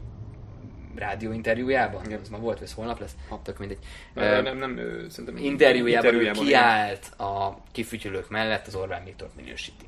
rádióinterjújában, 0.96 2.12
ez 2.12 2.30
ma 2.30 2.38
volt, 2.38 2.58
vagy 2.58 2.68
ez 2.68 2.74
holnap 2.74 3.00
lesz, 3.00 3.16
tök 3.44 3.58
mindegy. 3.58 3.80
Nem, 4.14 4.44
nem, 4.44 4.58
nem 4.58 4.76
szerintem 5.10 5.38
interjújában, 5.38 6.06
interjújában 6.06 6.46
kiállt 6.46 7.20
a 7.20 7.62
kifütyülők 7.72 8.30
mellett, 8.30 8.68
az 8.68 8.76
Orbán 8.76 9.04
Viktor 9.04 9.30
minősíti. 9.36 9.86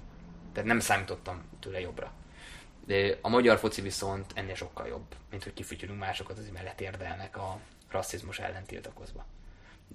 Tehát 0.53 0.69
nem 0.69 0.79
számítottam 0.79 1.41
tőle 1.59 1.79
jobbra. 1.79 2.11
De 2.85 3.17
a 3.21 3.29
magyar 3.29 3.57
foci 3.57 3.81
viszont 3.81 4.31
ennél 4.33 4.55
sokkal 4.55 4.87
jobb, 4.87 5.05
mint 5.29 5.43
hogy 5.43 5.53
kifütyülünk 5.53 5.99
másokat, 5.99 6.37
az 6.37 6.49
mellett 6.53 6.81
érdelnek 6.81 7.37
a 7.37 7.59
rasszizmus 7.91 8.39
ellen 8.39 8.63
tiltakozva. 8.65 9.25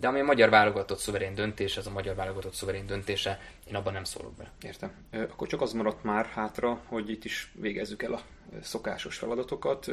De 0.01 0.09
ami 0.09 0.21
a 0.21 0.25
magyar 0.25 0.51
válogatott 0.51 0.99
szuverén 0.99 1.35
döntés, 1.35 1.77
az 1.77 1.87
a 1.87 1.91
magyar 1.91 2.15
válogatott 2.15 2.55
szuverén 2.55 2.87
döntése, 2.87 3.41
én 3.69 3.75
abban 3.75 3.93
nem 3.93 4.05
szólok 4.05 4.35
be. 4.37 4.51
Értem. 4.63 4.91
Akkor 5.13 5.49
csak 5.49 5.61
az 5.61 5.73
maradt 5.73 6.05
már 6.05 6.27
hátra, 6.27 6.81
hogy 6.87 7.11
itt 7.11 7.25
is 7.25 7.53
végezzük 7.55 8.03
el 8.03 8.13
a 8.13 8.21
szokásos 8.63 9.17
feladatokat. 9.17 9.87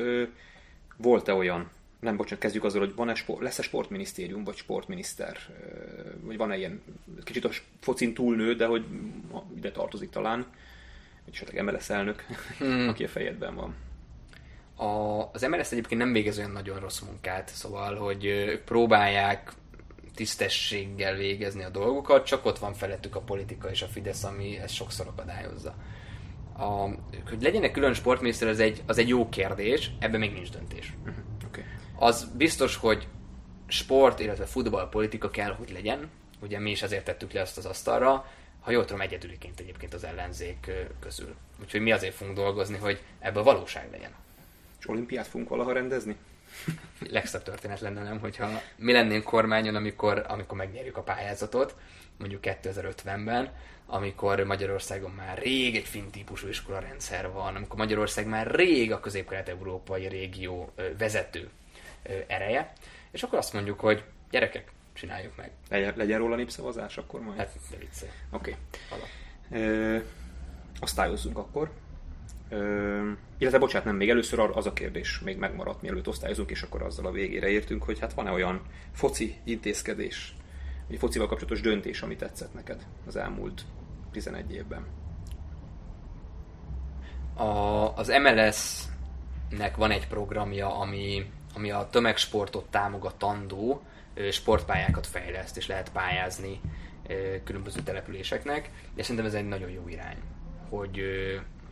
Volt-e 0.97 1.33
olyan, 1.33 1.69
nem 1.99 2.15
bocsánat, 2.15 2.39
kezdjük 2.39 2.63
azzal, 2.63 2.79
hogy 2.79 2.95
van-e 2.95 3.15
sport, 3.15 3.41
lesz-e 3.41 3.61
sportminisztérium, 3.61 4.43
vagy 4.43 4.55
sportminiszter, 4.55 5.37
vagy 6.21 6.37
van-e 6.37 6.57
ilyen, 6.57 6.81
kicsit 7.23 7.45
a 7.45 7.49
focin 7.79 8.13
túlnő, 8.13 8.55
de 8.55 8.65
hogy 8.65 8.85
ide 9.55 9.71
tartozik 9.71 10.09
talán, 10.09 10.45
vagy 11.25 11.33
esetleg 11.33 11.63
MLS 11.63 11.89
elnök, 11.89 12.25
hmm. 12.57 12.87
aki 12.87 13.03
a 13.03 13.07
fejedben 13.07 13.55
van. 13.55 13.75
A, 14.75 15.29
az 15.33 15.41
MLS 15.41 15.71
egyébként 15.71 16.01
nem 16.01 16.13
végez 16.13 16.37
olyan 16.37 16.51
nagyon 16.51 16.79
rossz 16.79 16.99
munkát, 16.99 17.49
szóval, 17.49 17.95
hogy 17.95 18.25
ők 18.25 18.63
próbálják 18.63 19.51
tisztességgel 20.15 21.15
végezni 21.15 21.63
a 21.63 21.69
dolgokat, 21.69 22.25
csak 22.25 22.45
ott 22.45 22.59
van 22.59 22.73
felettük 22.73 23.15
a 23.15 23.19
politika 23.19 23.69
és 23.69 23.81
a 23.81 23.87
Fidesz, 23.87 24.23
ami 24.23 24.57
ezt 24.57 24.73
sokszor 24.73 25.07
akadályozza. 25.07 25.75
A, 26.57 26.87
hogy 27.29 27.41
legyenek 27.41 27.71
külön 27.71 27.93
sportminiszter, 27.93 28.47
az 28.47 28.59
egy, 28.59 28.83
az 28.85 28.97
egy 28.97 29.07
jó 29.07 29.29
kérdés, 29.29 29.91
ebben 29.99 30.19
még 30.19 30.33
nincs 30.33 30.51
döntés. 30.51 30.93
Uh-huh. 30.99 31.15
Okay. 31.47 31.63
Az 31.95 32.31
biztos, 32.37 32.75
hogy 32.75 33.07
sport, 33.67 34.19
illetve 34.19 34.45
futballpolitika 34.45 35.29
kell, 35.29 35.51
hogy 35.51 35.71
legyen. 35.71 36.09
Ugye 36.41 36.59
mi 36.59 36.71
is 36.71 36.83
azért 36.83 37.05
tettük 37.05 37.31
le 37.31 37.39
ezt 37.39 37.57
az 37.57 37.65
asztalra, 37.65 38.25
ha 38.59 38.71
jól 38.71 38.85
tudom, 38.85 39.01
egyedüliként 39.01 39.59
egyébként 39.59 39.93
az 39.93 40.03
ellenzék 40.03 40.71
közül. 40.99 41.35
Úgyhogy 41.61 41.81
mi 41.81 41.91
azért 41.91 42.13
fogunk 42.13 42.37
dolgozni, 42.37 42.77
hogy 42.77 43.01
ebből 43.19 43.43
valóság 43.43 43.87
legyen. 43.91 44.11
És 44.79 44.89
olimpiát 44.89 45.27
fogunk 45.27 45.49
valaha 45.49 45.71
rendezni? 45.71 46.15
Legszebb 47.09 47.43
történet 47.43 47.79
lenne, 47.79 48.03
nem, 48.03 48.19
hogyha 48.19 48.49
mi 48.75 48.91
lennénk 48.91 49.23
kormányon, 49.23 49.75
amikor, 49.75 50.25
amikor 50.27 50.57
megnyerjük 50.57 50.97
a 50.97 51.01
pályázatot, 51.01 51.75
mondjuk 52.17 52.41
2050-ben, 52.43 53.51
amikor 53.85 54.43
Magyarországon 54.43 55.11
már 55.11 55.37
rég 55.37 55.75
egy 55.75 55.85
finn 55.85 56.09
típusú 56.09 56.47
iskola 56.47 56.79
rendszer 56.79 57.31
van, 57.31 57.55
amikor 57.55 57.77
Magyarország 57.77 58.27
már 58.27 58.47
rég 58.47 58.91
a 58.91 58.99
közép-kelet-európai 58.99 60.07
régió 60.07 60.73
vezető 60.97 61.49
ereje, 62.27 62.73
és 63.11 63.23
akkor 63.23 63.37
azt 63.37 63.53
mondjuk, 63.53 63.79
hogy 63.79 64.03
gyerekek, 64.31 64.71
csináljuk 64.93 65.35
meg. 65.35 65.51
Legyen, 65.69 65.93
legyen 65.95 66.17
róla 66.17 66.35
népszavazás 66.35 66.97
akkor 66.97 67.21
majd? 67.21 67.37
Hát, 67.37 67.53
de 67.71 67.77
vicce. 67.77 68.05
Oké. 68.31 68.55
Okay. 68.89 70.01
osztályozzunk 70.79 71.37
akkor. 71.37 71.71
Illetve 73.37 73.59
bocsánat, 73.59 73.85
nem, 73.85 73.95
még 73.95 74.09
először 74.09 74.39
az 74.39 74.65
a 74.65 74.73
kérdés 74.73 75.19
még 75.19 75.37
megmaradt, 75.37 75.81
mielőtt 75.81 76.07
osztályozunk, 76.07 76.51
és 76.51 76.61
akkor 76.61 76.81
azzal 76.81 77.05
a 77.05 77.11
végére 77.11 77.47
értünk, 77.47 77.83
hogy 77.83 77.99
hát 77.99 78.13
van-e 78.13 78.31
olyan 78.31 78.61
foci 78.91 79.35
intézkedés, 79.43 80.35
vagy 80.87 80.97
focival 80.97 81.27
kapcsolatos 81.27 81.61
döntés, 81.61 82.01
ami 82.01 82.15
tetszett 82.15 82.53
neked 82.53 82.85
az 83.07 83.15
elmúlt 83.15 83.61
11 84.11 84.53
évben? 84.53 84.85
A, 87.33 87.43
az 87.95 88.07
MLS-nek 88.07 89.75
van 89.75 89.91
egy 89.91 90.07
programja, 90.07 90.79
ami, 90.79 91.31
ami 91.53 91.71
a 91.71 91.87
tömegsportot 91.91 92.69
támogatandó 92.69 93.81
sportpályákat 94.31 95.07
fejleszt, 95.07 95.57
és 95.57 95.67
lehet 95.67 95.91
pályázni 95.91 96.61
különböző 97.43 97.81
településeknek, 97.81 98.69
és 98.95 99.05
szerintem 99.05 99.25
ez 99.25 99.33
egy 99.33 99.47
nagyon 99.47 99.69
jó 99.69 99.87
irány, 99.87 100.17
hogy 100.69 101.01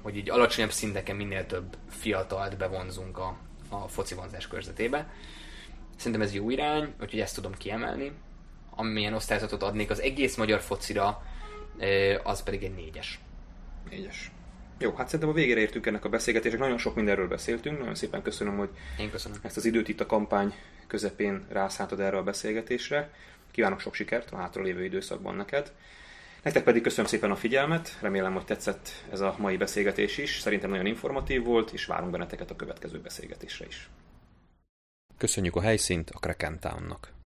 hogy 0.03 0.17
így 0.17 0.29
alacsonyabb 0.29 0.71
szinteken 0.71 1.15
minél 1.15 1.45
több 1.45 1.77
fiatalt 1.89 2.57
bevonzunk 2.57 3.17
a, 3.17 3.37
a 3.69 3.87
foci 3.87 4.15
vonzás 4.15 4.47
körzetébe. 4.47 5.13
Szerintem 5.95 6.21
ez 6.21 6.33
jó 6.33 6.49
irány, 6.49 6.93
úgyhogy 7.01 7.19
ezt 7.19 7.35
tudom 7.35 7.53
kiemelni. 7.57 8.11
Amilyen 8.69 9.13
osztályzatot 9.13 9.63
adnék 9.63 9.89
az 9.89 10.01
egész 10.01 10.35
magyar 10.35 10.59
focira, 10.59 11.23
az 12.23 12.43
pedig 12.43 12.63
egy 12.63 12.75
négyes. 12.75 13.19
Négyes. 13.89 14.31
Jó, 14.77 14.93
hát 14.95 15.05
szerintem 15.05 15.29
a 15.29 15.33
végére 15.33 15.59
értünk 15.59 15.85
ennek 15.85 16.05
a 16.05 16.09
beszélgetésnek. 16.09 16.59
Nagyon 16.61 16.77
sok 16.77 16.95
mindenről 16.95 17.27
beszéltünk. 17.27 17.79
Nagyon 17.79 17.95
szépen 17.95 18.21
köszönöm, 18.21 18.57
hogy 18.57 18.69
Én 18.99 19.11
köszönöm. 19.11 19.37
ezt 19.41 19.57
az 19.57 19.65
időt 19.65 19.87
itt 19.87 19.99
a 19.99 20.05
kampány 20.05 20.53
közepén 20.87 21.45
rászántad 21.49 21.99
erre 21.99 22.17
a 22.17 22.23
beszélgetésre. 22.23 23.13
Kívánok 23.51 23.79
sok 23.79 23.93
sikert 23.93 24.31
a 24.31 24.37
hátralévő 24.37 24.83
időszakban 24.83 25.35
neked. 25.35 25.71
Nektek 26.43 26.63
pedig 26.63 26.81
köszönöm 26.81 27.05
szépen 27.05 27.31
a 27.31 27.35
figyelmet, 27.35 27.97
remélem, 28.01 28.33
hogy 28.33 28.45
tetszett 28.45 28.89
ez 29.11 29.19
a 29.19 29.35
mai 29.37 29.57
beszélgetés 29.57 30.17
is. 30.17 30.39
Szerintem 30.39 30.69
nagyon 30.69 30.85
informatív 30.85 31.43
volt, 31.43 31.71
és 31.71 31.85
várunk 31.85 32.11
benneteket 32.11 32.51
a 32.51 32.55
következő 32.55 32.99
beszélgetésre 32.99 33.65
is. 33.65 33.89
Köszönjük 35.17 35.55
a 35.55 35.61
helyszínt 35.61 36.09
a 36.09 36.19
Kraken 36.19 36.59
Townnak. 36.59 37.22